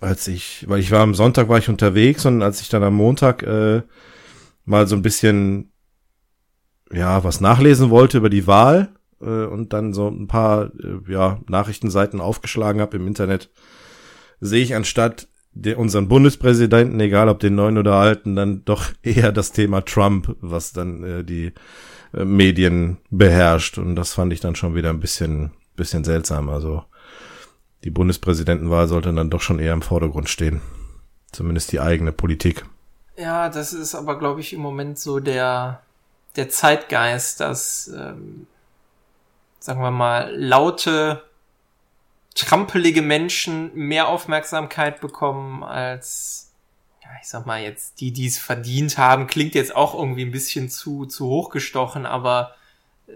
als 0.00 0.28
ich, 0.28 0.64
weil 0.68 0.80
ich 0.80 0.90
war 0.90 1.00
am 1.00 1.14
Sonntag 1.14 1.48
war 1.48 1.58
ich 1.58 1.68
unterwegs 1.68 2.26
und 2.26 2.42
als 2.42 2.60
ich 2.60 2.68
dann 2.68 2.82
am 2.82 2.94
Montag 2.94 3.42
äh, 3.42 3.82
mal 4.64 4.86
so 4.86 4.96
ein 4.96 5.02
bisschen 5.02 5.72
ja 6.92 7.24
was 7.24 7.40
nachlesen 7.40 7.90
wollte 7.90 8.18
über 8.18 8.30
die 8.30 8.46
Wahl 8.46 8.94
äh, 9.20 9.44
und 9.44 9.72
dann 9.72 9.94
so 9.94 10.08
ein 10.08 10.26
paar 10.26 10.66
äh, 10.66 11.10
ja 11.10 11.40
Nachrichtenseiten 11.48 12.20
aufgeschlagen 12.20 12.80
habe 12.80 12.96
im 12.96 13.06
Internet, 13.06 13.50
sehe 14.40 14.62
ich 14.62 14.74
anstatt 14.74 15.28
der, 15.54 15.78
unseren 15.78 16.08
Bundespräsidenten, 16.08 16.98
egal 17.00 17.28
ob 17.28 17.38
den 17.38 17.54
neuen 17.54 17.78
oder 17.78 17.94
alten, 17.94 18.36
dann 18.36 18.64
doch 18.64 18.86
eher 19.02 19.32
das 19.32 19.52
Thema 19.52 19.82
Trump, 19.82 20.36
was 20.40 20.72
dann 20.72 21.02
äh, 21.02 21.24
die 21.24 21.52
äh, 22.12 22.24
Medien 22.24 22.98
beherrscht. 23.10 23.78
Und 23.78 23.96
das 23.96 24.14
fand 24.14 24.32
ich 24.32 24.40
dann 24.40 24.56
schon 24.56 24.74
wieder 24.74 24.90
ein 24.90 25.00
bisschen, 25.00 25.52
bisschen 25.76 26.04
seltsam. 26.04 26.48
Also 26.48 26.84
die 27.84 27.90
Bundespräsidentenwahl 27.90 28.88
sollte 28.88 29.12
dann 29.12 29.30
doch 29.30 29.42
schon 29.42 29.58
eher 29.58 29.74
im 29.74 29.82
Vordergrund 29.82 30.28
stehen. 30.28 30.62
Zumindest 31.32 31.70
die 31.72 31.80
eigene 31.80 32.12
Politik. 32.12 32.64
Ja, 33.16 33.48
das 33.48 33.72
ist 33.72 33.94
aber, 33.94 34.18
glaube 34.18 34.40
ich, 34.40 34.52
im 34.52 34.60
Moment 34.60 34.98
so 34.98 35.20
der, 35.20 35.82
der 36.36 36.48
Zeitgeist, 36.48 37.40
dass, 37.40 37.88
ähm, 37.88 38.46
sagen 39.60 39.82
wir 39.82 39.90
mal, 39.90 40.34
laute, 40.34 41.22
trampelige 42.34 43.02
Menschen 43.02 43.72
mehr 43.74 44.08
Aufmerksamkeit 44.08 45.00
bekommen 45.00 45.62
als, 45.62 46.52
ja, 47.02 47.10
ich 47.20 47.28
sag 47.28 47.46
mal 47.46 47.62
jetzt, 47.62 48.00
die, 48.00 48.12
die 48.12 48.26
es 48.26 48.38
verdient 48.38 48.98
haben. 48.98 49.26
Klingt 49.26 49.54
jetzt 49.54 49.76
auch 49.76 49.94
irgendwie 49.94 50.24
ein 50.24 50.32
bisschen 50.32 50.70
zu, 50.70 51.06
zu 51.06 51.26
hochgestochen, 51.26 52.06
aber 52.06 52.54
äh, 53.06 53.12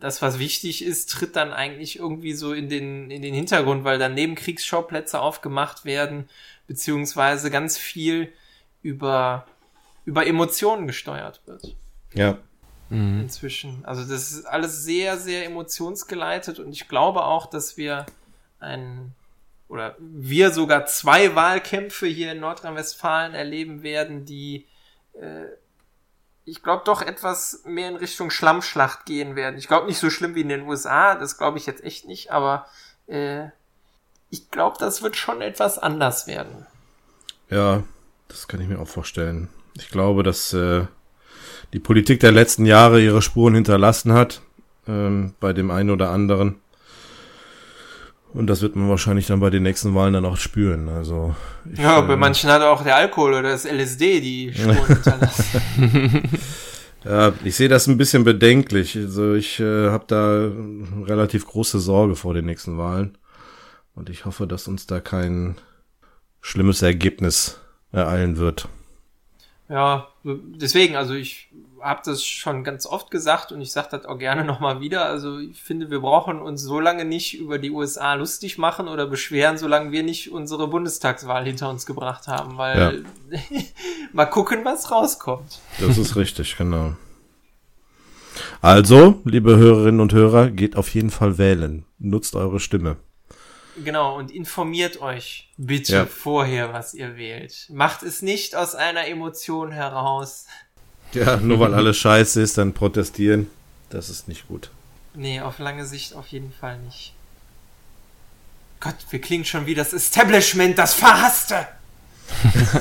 das, 0.00 0.22
was 0.22 0.38
wichtig 0.38 0.82
ist, 0.82 1.10
tritt 1.10 1.36
dann 1.36 1.52
eigentlich 1.52 1.98
irgendwie 1.98 2.32
so 2.32 2.52
in 2.52 2.68
den, 2.68 3.10
in 3.10 3.22
den 3.22 3.34
Hintergrund, 3.34 3.84
weil 3.84 3.98
dann 3.98 4.14
Nebenkriegsschauplätze 4.14 5.20
aufgemacht 5.20 5.84
werden, 5.84 6.28
beziehungsweise 6.66 7.50
ganz 7.50 7.76
viel 7.76 8.32
über, 8.82 9.46
über 10.06 10.26
Emotionen 10.26 10.86
gesteuert 10.86 11.42
wird. 11.46 11.76
Ja. 12.14 12.38
Mhm. 12.88 13.20
Inzwischen. 13.20 13.84
Also 13.84 14.02
das 14.02 14.32
ist 14.32 14.46
alles 14.46 14.82
sehr, 14.82 15.18
sehr 15.18 15.44
emotionsgeleitet 15.44 16.58
und 16.58 16.72
ich 16.72 16.88
glaube 16.88 17.24
auch, 17.24 17.46
dass 17.46 17.76
wir 17.76 18.06
ein 18.58 19.14
oder 19.68 19.94
wir 20.00 20.50
sogar 20.50 20.86
zwei 20.86 21.36
Wahlkämpfe 21.36 22.08
hier 22.08 22.32
in 22.32 22.40
Nordrhein-Westfalen 22.40 23.34
erleben 23.34 23.84
werden, 23.84 24.24
die 24.24 24.66
äh, 25.12 25.44
ich 26.50 26.62
glaube, 26.62 26.82
doch 26.84 27.00
etwas 27.00 27.62
mehr 27.64 27.88
in 27.88 27.96
Richtung 27.96 28.30
Schlammschlacht 28.30 29.06
gehen 29.06 29.36
werden. 29.36 29.58
Ich 29.58 29.68
glaube 29.68 29.86
nicht 29.86 29.98
so 29.98 30.10
schlimm 30.10 30.34
wie 30.34 30.40
in 30.40 30.48
den 30.48 30.66
USA, 30.66 31.14
das 31.14 31.38
glaube 31.38 31.58
ich 31.58 31.66
jetzt 31.66 31.84
echt 31.84 32.06
nicht, 32.06 32.32
aber 32.32 32.66
äh, 33.06 33.46
ich 34.30 34.50
glaube, 34.50 34.76
das 34.78 35.02
wird 35.02 35.16
schon 35.16 35.40
etwas 35.40 35.78
anders 35.78 36.26
werden. 36.26 36.66
Ja, 37.50 37.82
das 38.28 38.48
kann 38.48 38.60
ich 38.60 38.68
mir 38.68 38.80
auch 38.80 38.88
vorstellen. 38.88 39.48
Ich 39.74 39.90
glaube, 39.90 40.22
dass 40.22 40.52
äh, 40.52 40.86
die 41.72 41.80
Politik 41.80 42.20
der 42.20 42.32
letzten 42.32 42.66
Jahre 42.66 43.00
ihre 43.00 43.22
Spuren 43.22 43.54
hinterlassen 43.54 44.12
hat, 44.12 44.40
ähm, 44.86 45.34
bei 45.40 45.52
dem 45.52 45.70
einen 45.70 45.90
oder 45.90 46.10
anderen. 46.10 46.60
Und 48.32 48.46
das 48.46 48.62
wird 48.62 48.76
man 48.76 48.88
wahrscheinlich 48.88 49.26
dann 49.26 49.40
bei 49.40 49.50
den 49.50 49.64
nächsten 49.64 49.94
Wahlen 49.94 50.12
dann 50.12 50.24
auch 50.24 50.36
spüren. 50.36 50.88
Also 50.88 51.34
ich, 51.70 51.80
ja, 51.80 52.00
bei 52.00 52.14
äh, 52.14 52.16
manchen 52.16 52.48
hat 52.50 52.62
auch 52.62 52.82
der 52.82 52.96
Alkohol 52.96 53.34
oder 53.34 53.50
das 53.50 53.64
LSD 53.64 54.20
die 54.20 54.52
Spuren 54.54 54.86
hinterlassen. 54.86 56.22
ja, 57.04 57.32
ich 57.42 57.56
sehe 57.56 57.68
das 57.68 57.88
ein 57.88 57.98
bisschen 57.98 58.22
bedenklich. 58.22 58.96
Also 58.96 59.34
ich 59.34 59.58
äh, 59.58 59.88
habe 59.88 60.04
da 60.06 60.50
relativ 61.06 61.46
große 61.46 61.80
Sorge 61.80 62.14
vor 62.14 62.34
den 62.34 62.46
nächsten 62.46 62.78
Wahlen. 62.78 63.18
Und 63.94 64.10
ich 64.10 64.24
hoffe, 64.24 64.46
dass 64.46 64.68
uns 64.68 64.86
da 64.86 65.00
kein 65.00 65.56
schlimmes 66.40 66.82
Ergebnis 66.82 67.60
ereilen 67.90 68.36
wird. 68.36 68.68
Ja, 69.68 70.08
deswegen, 70.24 70.96
also 70.96 71.14
ich 71.14 71.48
habe 71.80 72.00
das 72.04 72.24
schon 72.24 72.64
ganz 72.64 72.86
oft 72.86 73.10
gesagt 73.10 73.52
und 73.52 73.60
ich 73.60 73.72
sage 73.72 73.88
das 73.92 74.04
auch 74.04 74.18
gerne 74.18 74.44
nochmal 74.44 74.80
wieder. 74.80 75.06
Also 75.06 75.38
ich 75.38 75.62
finde, 75.62 75.90
wir 75.90 76.00
brauchen 76.00 76.40
uns 76.40 76.62
so 76.62 76.80
lange 76.80 77.04
nicht 77.04 77.38
über 77.38 77.58
die 77.58 77.70
USA 77.70 78.14
lustig 78.14 78.58
machen 78.58 78.88
oder 78.88 79.06
beschweren, 79.06 79.58
solange 79.58 79.92
wir 79.92 80.02
nicht 80.02 80.32
unsere 80.32 80.68
Bundestagswahl 80.68 81.44
hinter 81.44 81.70
uns 81.70 81.86
gebracht 81.86 82.28
haben, 82.28 82.58
weil 82.58 83.04
ja. 83.30 83.38
mal 84.12 84.26
gucken, 84.26 84.64
was 84.64 84.90
rauskommt. 84.90 85.60
Das 85.78 85.98
ist 85.98 86.16
richtig, 86.16 86.56
genau. 86.56 86.94
Also, 88.62 89.20
liebe 89.24 89.56
Hörerinnen 89.56 90.00
und 90.00 90.12
Hörer, 90.12 90.50
geht 90.50 90.76
auf 90.76 90.92
jeden 90.94 91.10
Fall 91.10 91.38
wählen. 91.38 91.84
Nutzt 91.98 92.36
eure 92.36 92.60
Stimme. 92.60 92.96
Genau, 93.82 94.18
und 94.18 94.30
informiert 94.30 95.00
euch 95.00 95.48
bitte 95.56 95.92
ja. 95.92 96.06
vorher, 96.06 96.72
was 96.72 96.92
ihr 96.94 97.16
wählt. 97.16 97.66
Macht 97.70 98.02
es 98.02 98.22
nicht 98.22 98.54
aus 98.54 98.74
einer 98.74 99.06
Emotion 99.06 99.72
heraus. 99.72 100.46
Ja, 101.12 101.36
nur 101.36 101.60
weil 101.60 101.74
alles 101.74 101.96
scheiße 101.98 102.40
ist, 102.40 102.58
dann 102.58 102.72
protestieren. 102.72 103.48
Das 103.90 104.08
ist 104.08 104.28
nicht 104.28 104.48
gut. 104.48 104.70
Nee, 105.14 105.40
auf 105.40 105.58
lange 105.58 105.84
Sicht 105.84 106.14
auf 106.14 106.28
jeden 106.28 106.52
Fall 106.52 106.78
nicht. 106.78 107.14
Gott, 108.78 108.94
wir 109.10 109.20
klingen 109.20 109.44
schon 109.44 109.66
wie 109.66 109.74
das 109.74 109.92
Establishment, 109.92 110.78
das 110.78 110.94
Verhasste! 110.94 111.66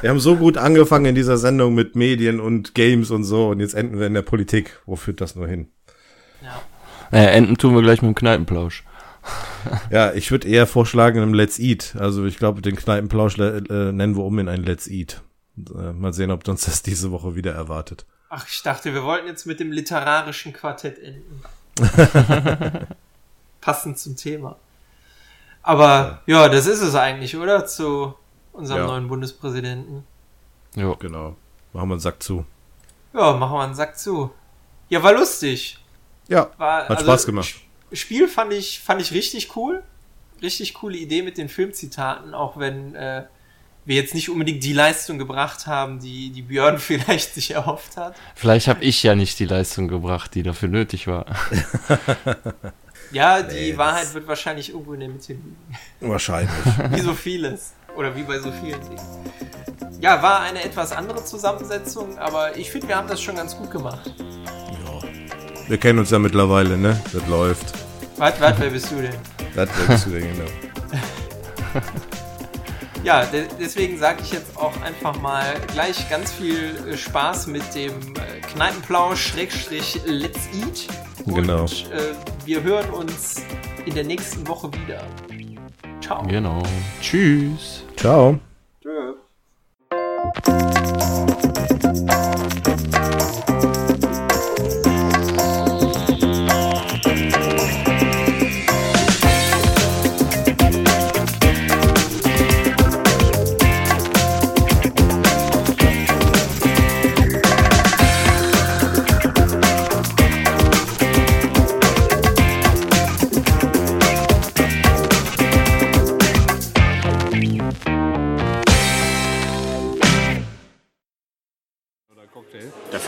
wir 0.00 0.10
haben 0.10 0.20
so 0.20 0.36
gut 0.36 0.56
angefangen 0.56 1.06
in 1.06 1.14
dieser 1.14 1.36
Sendung 1.36 1.74
mit 1.74 1.96
Medien 1.96 2.40
und 2.40 2.74
Games 2.74 3.10
und 3.10 3.24
so 3.24 3.48
und 3.48 3.60
jetzt 3.60 3.74
enden 3.74 3.98
wir 3.98 4.06
in 4.06 4.14
der 4.14 4.22
Politik. 4.22 4.80
Wo 4.86 4.96
führt 4.96 5.20
das 5.20 5.34
nur 5.34 5.46
hin? 5.48 5.68
Ja. 6.40 6.62
Naja, 7.10 7.30
enden 7.30 7.58
tun 7.58 7.74
wir 7.74 7.82
gleich 7.82 8.00
mit 8.00 8.08
dem 8.10 8.14
Kneipenplausch. 8.14 8.84
ja, 9.90 10.12
ich 10.12 10.30
würde 10.30 10.48
eher 10.48 10.66
vorschlagen 10.66 11.20
einem 11.20 11.34
Let's 11.34 11.58
Eat. 11.58 11.96
Also 11.98 12.24
ich 12.24 12.38
glaube, 12.38 12.62
den 12.62 12.76
Kneipenplausch 12.76 13.38
äh, 13.38 13.60
nennen 13.92 14.16
wir 14.16 14.24
um 14.24 14.38
in 14.38 14.48
ein 14.48 14.62
Let's 14.62 14.86
Eat. 14.86 15.20
Äh, 15.74 15.92
mal 15.92 16.12
sehen, 16.12 16.30
ob 16.30 16.46
uns 16.48 16.64
das 16.64 16.82
diese 16.82 17.10
Woche 17.10 17.34
wieder 17.34 17.52
erwartet. 17.52 18.04
Ach, 18.30 18.46
ich 18.48 18.62
dachte, 18.62 18.92
wir 18.92 19.04
wollten 19.04 19.26
jetzt 19.26 19.46
mit 19.46 19.60
dem 19.60 19.72
literarischen 19.72 20.52
Quartett 20.52 20.98
enden. 20.98 21.42
Passend 23.60 23.98
zum 23.98 24.16
Thema. 24.16 24.56
Aber 25.62 26.22
ja. 26.26 26.42
ja, 26.42 26.48
das 26.48 26.66
ist 26.66 26.80
es 26.80 26.94
eigentlich, 26.94 27.36
oder? 27.36 27.66
Zu 27.66 28.14
unserem 28.52 28.80
ja. 28.80 28.86
neuen 28.86 29.08
Bundespräsidenten. 29.08 30.04
Ja, 30.74 30.92
genau. 30.94 31.36
Machen 31.72 31.88
wir 31.88 31.94
einen 31.94 32.00
Sack 32.00 32.22
zu. 32.22 32.44
Ja, 33.12 33.32
machen 33.32 33.54
wir 33.54 33.62
einen 33.62 33.74
Sack 33.74 33.98
zu. 33.98 34.30
Ja, 34.88 35.02
war 35.02 35.12
lustig. 35.12 35.78
Ja, 36.28 36.50
war, 36.58 36.82
hat 36.82 36.90
also, 36.90 37.04
Spaß 37.04 37.26
gemacht. 37.26 37.54
Spiel 37.92 38.28
fand 38.28 38.52
ich, 38.52 38.80
fand 38.80 39.00
ich 39.00 39.12
richtig 39.12 39.56
cool. 39.56 39.82
Richtig 40.42 40.74
coole 40.74 40.96
Idee 40.96 41.22
mit 41.22 41.38
den 41.38 41.48
Filmzitaten, 41.48 42.34
auch 42.34 42.58
wenn 42.58 42.94
äh, 42.94 43.24
wir 43.88 43.96
jetzt 43.96 44.14
nicht 44.14 44.28
unbedingt 44.28 44.62
die 44.62 44.74
Leistung 44.74 45.18
gebracht 45.18 45.66
haben, 45.66 45.98
die, 45.98 46.28
die 46.28 46.42
Björn 46.42 46.78
vielleicht 46.78 47.34
sich 47.34 47.52
erhofft 47.52 47.96
hat. 47.96 48.14
Vielleicht 48.34 48.68
habe 48.68 48.84
ich 48.84 49.02
ja 49.02 49.14
nicht 49.14 49.38
die 49.38 49.46
Leistung 49.46 49.88
gebracht, 49.88 50.34
die 50.34 50.42
dafür 50.42 50.68
nötig 50.68 51.06
war. 51.06 51.24
ja, 53.12 53.42
die 53.42 53.72
nee, 53.72 53.76
Wahrheit 53.78 54.12
wird 54.12 54.28
wahrscheinlich 54.28 54.70
irgendwo 54.70 54.92
in 54.92 55.00
der 55.00 55.08
Mitte 55.08 55.32
liegen. 55.32 55.56
Wahrscheinlich. 56.00 56.50
wie 56.90 57.00
so 57.00 57.14
vieles. 57.14 57.72
Oder 57.96 58.14
wie 58.14 58.22
bei 58.22 58.38
so 58.38 58.52
vielen 58.52 58.80
Dingen. 58.80 59.00
Ja, 60.00 60.22
war 60.22 60.40
eine 60.40 60.62
etwas 60.62 60.92
andere 60.92 61.24
Zusammensetzung, 61.24 62.18
aber 62.18 62.56
ich 62.56 62.70
finde, 62.70 62.88
wir 62.88 62.96
haben 62.96 63.08
das 63.08 63.22
schon 63.22 63.36
ganz 63.36 63.56
gut 63.56 63.70
gemacht. 63.70 64.12
Ja. 64.46 65.08
Wir 65.66 65.78
kennen 65.78 65.98
uns 65.98 66.10
ja 66.10 66.18
mittlerweile, 66.18 66.76
ne? 66.76 67.00
Das 67.12 67.26
läuft. 67.26 67.72
Warte, 68.18 68.40
warte, 68.40 68.60
wer 68.60 68.70
bist 68.70 68.90
du 68.90 68.96
denn? 68.96 69.14
Das, 69.56 69.68
wer 69.78 69.86
bist 69.86 70.06
du 70.06 70.10
denn, 70.10 70.28
genau. 70.30 70.50
Ja, 73.04 73.24
de 73.24 73.46
deswegen 73.58 73.98
sage 73.98 74.22
ich 74.22 74.32
jetzt 74.32 74.56
auch 74.56 74.72
einfach 74.82 75.20
mal 75.20 75.44
gleich 75.72 76.08
ganz 76.10 76.32
viel 76.32 76.76
äh, 76.88 76.96
Spaß 76.96 77.46
mit 77.46 77.62
dem 77.74 77.92
äh, 78.14 78.40
Kneipenplausch 78.52 79.28
Schrägstrich 79.28 80.00
Let's 80.06 80.48
Eat. 80.54 80.88
Und, 81.26 81.34
genau. 81.34 81.64
Äh, 81.64 82.14
wir 82.44 82.62
hören 82.62 82.90
uns 82.90 83.42
in 83.86 83.94
der 83.94 84.04
nächsten 84.04 84.46
Woche 84.46 84.70
wieder. 84.72 85.02
Ciao. 86.00 86.22
Genau. 86.26 86.62
Tschüss. 87.00 87.84
Ciao. 87.96 88.38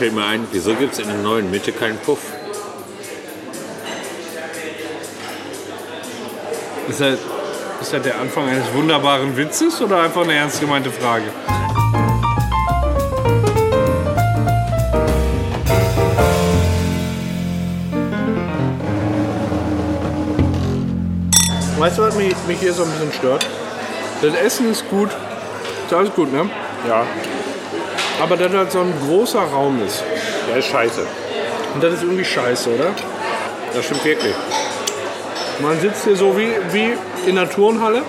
Fällt 0.01 0.15
mir 0.15 0.25
ein, 0.25 0.47
wieso 0.51 0.73
gibt 0.73 0.93
es 0.93 0.99
in 0.99 1.05
der 1.05 1.17
neuen 1.17 1.51
Mitte 1.51 1.71
keinen 1.71 1.99
Puff? 1.99 2.17
Ist 6.89 6.99
das, 6.99 7.19
ist 7.79 7.93
das 7.93 8.01
der 8.01 8.19
Anfang 8.19 8.49
eines 8.49 8.73
wunderbaren 8.73 9.37
Witzes 9.37 9.79
oder 9.79 10.01
einfach 10.01 10.23
eine 10.23 10.33
ernst 10.33 10.59
gemeinte 10.59 10.89
Frage? 10.89 11.25
Weißt 21.77 21.99
du, 21.99 22.01
was 22.01 22.15
mich, 22.15 22.35
mich 22.47 22.59
hier 22.59 22.73
so 22.73 22.85
ein 22.85 22.89
bisschen 22.89 23.13
stört? 23.13 23.45
Das 24.23 24.33
Essen 24.33 24.71
ist 24.71 24.89
gut. 24.89 25.09
Ist 25.85 25.93
alles 25.93 26.11
gut, 26.15 26.33
ne? 26.33 26.49
Ja, 26.87 27.05
Aber 28.21 28.37
dass 28.37 28.51
das 28.51 28.73
so 28.73 28.81
ein 28.81 28.93
großer 29.07 29.39
Raum 29.41 29.81
ist. 29.83 30.03
der 30.47 30.57
ist 30.57 30.67
scheiße. 30.67 31.01
Und 31.73 31.83
das 31.83 31.95
ist 31.95 32.03
irgendwie 32.03 32.23
scheiße, 32.23 32.69
oder? 32.69 32.91
Das 33.73 33.85
stimmt 33.85 34.05
wirklich. 34.05 34.35
Man 35.59 35.79
sitzt 35.79 36.03
hier 36.03 36.15
so 36.15 36.37
wie, 36.37 36.49
wie 36.71 36.93
in 37.27 37.35
der 37.35 37.49
Turnhalle 37.49 38.03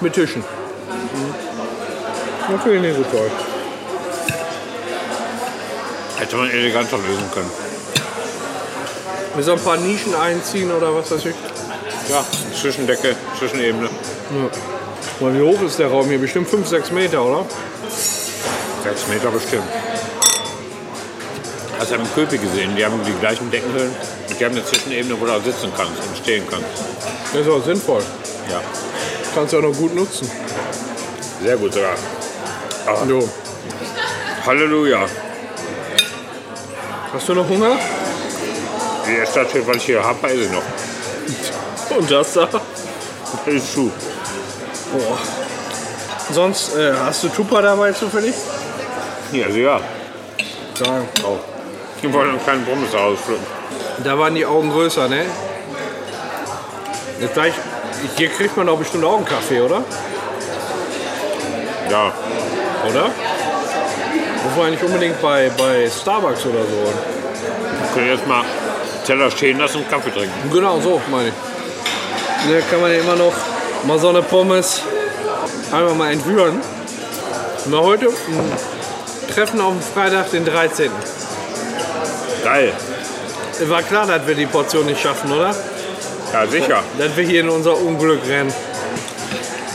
mit 0.00 0.12
Tischen. 0.12 0.44
Das 2.48 2.62
finde 2.62 2.76
ich 2.76 2.82
nicht 2.82 2.96
so 2.96 3.16
toll. 3.16 3.30
Hätte 6.18 6.36
man 6.36 6.50
eleganter 6.50 6.96
lösen 6.98 7.30
können. 7.34 7.50
Mit 9.34 9.44
so 9.44 9.52
ein 9.52 9.60
paar 9.60 9.78
Nischen 9.78 10.14
einziehen 10.14 10.70
oder 10.70 10.94
was 10.94 11.10
weiß 11.10 11.26
ich. 11.26 11.34
Ja, 12.08 12.24
Zwischendecke, 12.54 13.16
Zwischenebene. 13.38 13.88
Mal, 15.20 15.34
wie 15.34 15.42
hoch 15.42 15.60
ist 15.62 15.78
der 15.78 15.88
Raum 15.88 16.06
hier? 16.06 16.18
Bestimmt 16.18 16.48
5, 16.48 16.66
6 16.68 16.90
Meter, 16.92 17.24
oder? 17.24 17.46
Sechs 18.90 19.06
Meter 19.06 19.30
bestimmt. 19.30 19.62
Hast 21.78 21.92
du 21.92 21.94
im 21.94 22.12
Köpi 22.12 22.38
gesehen, 22.38 22.74
die 22.74 22.84
haben 22.84 23.00
die 23.04 23.12
gleichen 23.20 23.48
Deckenhöhlen. 23.48 23.94
Und 24.28 24.40
die 24.40 24.44
haben 24.44 24.52
eine 24.56 24.64
Zwischenebene, 24.64 25.20
wo 25.20 25.26
du 25.26 25.32
auch 25.32 25.44
sitzen 25.44 25.70
kannst 25.76 25.92
und 25.92 26.16
stehen 26.16 26.44
kannst. 26.50 26.66
Das 27.32 27.42
ist 27.42 27.48
auch 27.48 27.64
sinnvoll. 27.64 28.02
Ja, 28.50 28.60
Kannst 29.32 29.52
du 29.52 29.58
auch 29.58 29.62
noch 29.62 29.74
gut 29.74 29.94
nutzen. 29.94 30.28
sehr 31.40 31.56
gut 31.56 31.72
sogar. 31.72 31.94
Jo. 33.06 33.28
Halleluja. 34.44 35.06
Hast 37.12 37.28
du 37.28 37.34
noch 37.34 37.48
Hunger? 37.48 37.76
Die 39.06 39.14
erste 39.18 39.46
steht, 39.48 39.66
weil 39.68 39.76
ich 39.76 39.84
hier 39.84 40.02
habe, 40.02 40.26
esse 40.26 40.42
ich 40.42 40.50
noch. 40.50 40.62
Und 41.96 42.10
das 42.10 42.32
da? 42.32 42.48
Das 43.46 43.54
ist 43.54 43.72
zu. 43.72 43.92
Boah. 44.92 45.18
Sonst 46.32 46.74
äh, 46.76 46.92
hast 46.92 47.22
du 47.22 47.28
Tupper 47.28 47.62
dabei 47.62 47.92
zufällig? 47.92 48.34
Ja, 49.32 49.48
ja. 49.48 49.80
Ja. 50.78 51.02
Auch. 51.24 51.38
Ich 52.02 52.12
wollte 52.12 52.30
einen 52.30 52.42
kleinen 52.42 52.64
Pommes 52.64 52.94
auspflücken. 52.94 53.44
Da 54.02 54.18
waren 54.18 54.34
die 54.34 54.46
Augen 54.46 54.70
größer, 54.70 55.08
ne? 55.08 55.26
Jetzt 57.20 57.34
gleich, 57.34 57.52
hier 58.16 58.28
kriegt 58.30 58.56
man 58.56 58.66
doch 58.66 58.78
bestimmt 58.78 59.04
auch 59.04 59.16
einen 59.16 59.26
Kaffee, 59.26 59.60
oder? 59.60 59.82
Ja, 61.90 62.12
Oder? 62.88 63.10
Muss 64.44 64.56
man 64.56 64.70
nicht 64.70 64.82
unbedingt 64.82 65.20
bei, 65.20 65.50
bei 65.58 65.90
Starbucks 65.90 66.46
oder 66.46 66.60
so. 66.60 66.92
wir 67.82 67.88
können 67.94 68.08
jetzt 68.08 68.26
mal 68.26 68.44
Teller 69.04 69.30
stehen 69.30 69.58
lassen 69.58 69.78
und 69.78 69.90
Kaffee 69.90 70.10
trinken. 70.10 70.50
Genau, 70.52 70.80
so 70.80 71.00
meine 71.10 71.28
ich. 71.28 71.34
Da 72.48 72.60
kann 72.70 72.80
man 72.80 72.92
ja 72.92 72.98
immer 73.00 73.16
noch 73.16 73.34
mal 73.86 73.98
so 73.98 74.08
eine 74.08 74.22
Pommes 74.22 74.82
einfach 75.72 75.94
mal 75.94 76.12
entwürgen. 76.12 76.60
Mal 77.66 77.80
heute 77.80 78.06
ein 78.06 78.79
Treffen 79.34 79.60
auf 79.60 79.72
dem 79.72 79.82
Freitag, 79.82 80.30
den 80.30 80.44
13. 80.44 80.90
Geil. 82.44 82.72
War 83.66 83.82
klar, 83.82 84.06
dass 84.06 84.26
wir 84.26 84.34
die 84.34 84.46
Portion 84.46 84.86
nicht 84.86 85.00
schaffen, 85.00 85.30
oder? 85.32 85.54
Ja, 86.32 86.46
sicher. 86.46 86.82
Dass 86.98 87.16
wir 87.16 87.24
hier 87.24 87.40
in 87.40 87.48
unser 87.48 87.76
Unglück 87.76 88.20
rennen. 88.28 88.52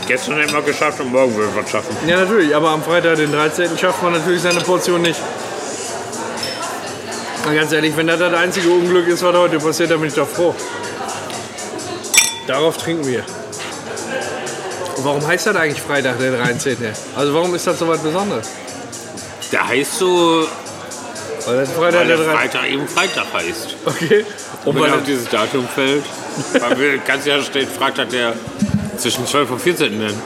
Gestern 0.07 0.37
hätten 0.37 0.53
wir 0.53 0.61
geschafft 0.61 0.99
und 0.99 1.11
morgen 1.11 1.35
würden 1.35 1.55
wir 1.55 1.63
es 1.63 1.69
schaffen. 1.69 1.95
Ja, 2.07 2.17
natürlich, 2.17 2.55
aber 2.55 2.69
am 2.69 2.83
Freitag, 2.83 3.17
den 3.17 3.31
13. 3.31 3.77
schafft 3.77 4.01
man 4.03 4.13
natürlich 4.13 4.41
seine 4.41 4.61
Portion 4.61 5.01
nicht. 5.01 5.19
Und 7.47 7.55
ganz 7.55 7.71
ehrlich, 7.71 7.95
wenn 7.95 8.07
das 8.07 8.19
das 8.19 8.33
einzige 8.33 8.69
Unglück 8.69 9.07
ist, 9.07 9.23
was 9.23 9.35
heute 9.35 9.57
passiert, 9.59 9.91
dann 9.91 9.99
bin 9.99 10.09
ich 10.09 10.15
doch 10.15 10.27
froh. 10.27 10.53
Darauf 12.47 12.77
trinken 12.77 13.05
wir. 13.07 13.23
Und 14.97 15.05
warum 15.05 15.25
heißt 15.25 15.47
das 15.47 15.55
eigentlich 15.55 15.81
Freitag, 15.81 16.19
der 16.19 16.31
13.? 16.31 16.77
Also 17.15 17.33
warum 17.33 17.53
ist 17.55 17.65
das 17.67 17.77
so 17.79 17.87
was 17.87 17.99
Besonderes? 17.99 18.47
Der 19.55 19.65
heißt 19.65 19.99
so, 19.99 20.45
Weil 21.45 21.59
das 21.59 21.71
Freitag 21.71 21.99
weil 21.99 22.07
der 22.07 22.17
der 22.17 22.25
13. 22.25 22.35
Freitag 22.35 22.69
eben 22.69 22.87
Freitag 22.89 23.25
heißt. 23.33 23.75
Okay. 23.85 24.25
Und 24.65 24.75
Und 24.75 24.83
wenn 24.83 24.91
auf 24.91 25.03
dieses 25.03 25.29
Datum 25.29 25.65
fällt, 25.65 26.03
weil 26.59 26.97
ganz 26.99 27.25
ja 27.25 27.41
steht, 27.41 27.69
fragt 27.69 27.97
hat 27.97 28.11
der 28.11 28.33
zwischen 28.97 29.25
12 29.25 29.51
und 29.51 29.61
14 29.61 29.97
nennen. 29.97 30.21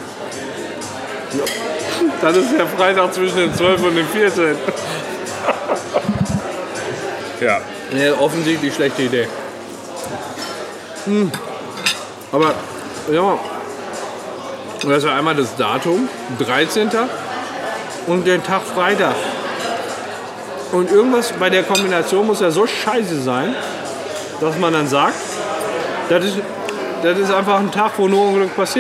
das 2.20 2.38
ist 2.38 2.58
der 2.58 2.66
Freitag 2.66 3.14
zwischen 3.14 3.38
dem 3.38 3.54
12. 3.54 3.84
und 3.84 3.96
dem 3.98 4.08
14. 4.08 4.56
Ja. 7.40 7.62
Nee, 7.92 8.10
offensichtlich 8.10 8.74
schlechte 8.74 9.04
Idee. 9.04 9.28
Hm. 11.06 11.32
Aber, 12.32 12.56
ja, 13.12 13.40
das 14.88 15.04
war 15.06 15.14
einmal 15.14 15.36
das 15.36 15.56
Datum, 15.56 16.10
13. 16.40 16.90
und 18.10 18.26
den 18.26 18.44
Tag 18.44 18.64
Freitag. 18.64 19.15
Und 20.72 20.91
irgendwas 20.91 21.31
bei 21.40 21.49
der 21.49 21.64
Kombination 21.64 22.26
muss 22.27 22.41
ja 22.41 22.52
so 22.52 22.68
scheiße 22.68 23.22
sein, 23.22 23.56
dass 24.41 24.57
man 24.57 24.73
dann 24.73 24.88
sagt, 24.88 25.15
das 26.10 26.26
ist, 26.26 26.38
das 27.03 27.18
ist 27.18 27.31
einfach 27.31 27.60
ein 27.60 27.72
Tag, 27.72 27.94
wo 27.98 28.07
nur 28.07 28.27
Unglück 28.27 28.56
passiert. 28.56 28.77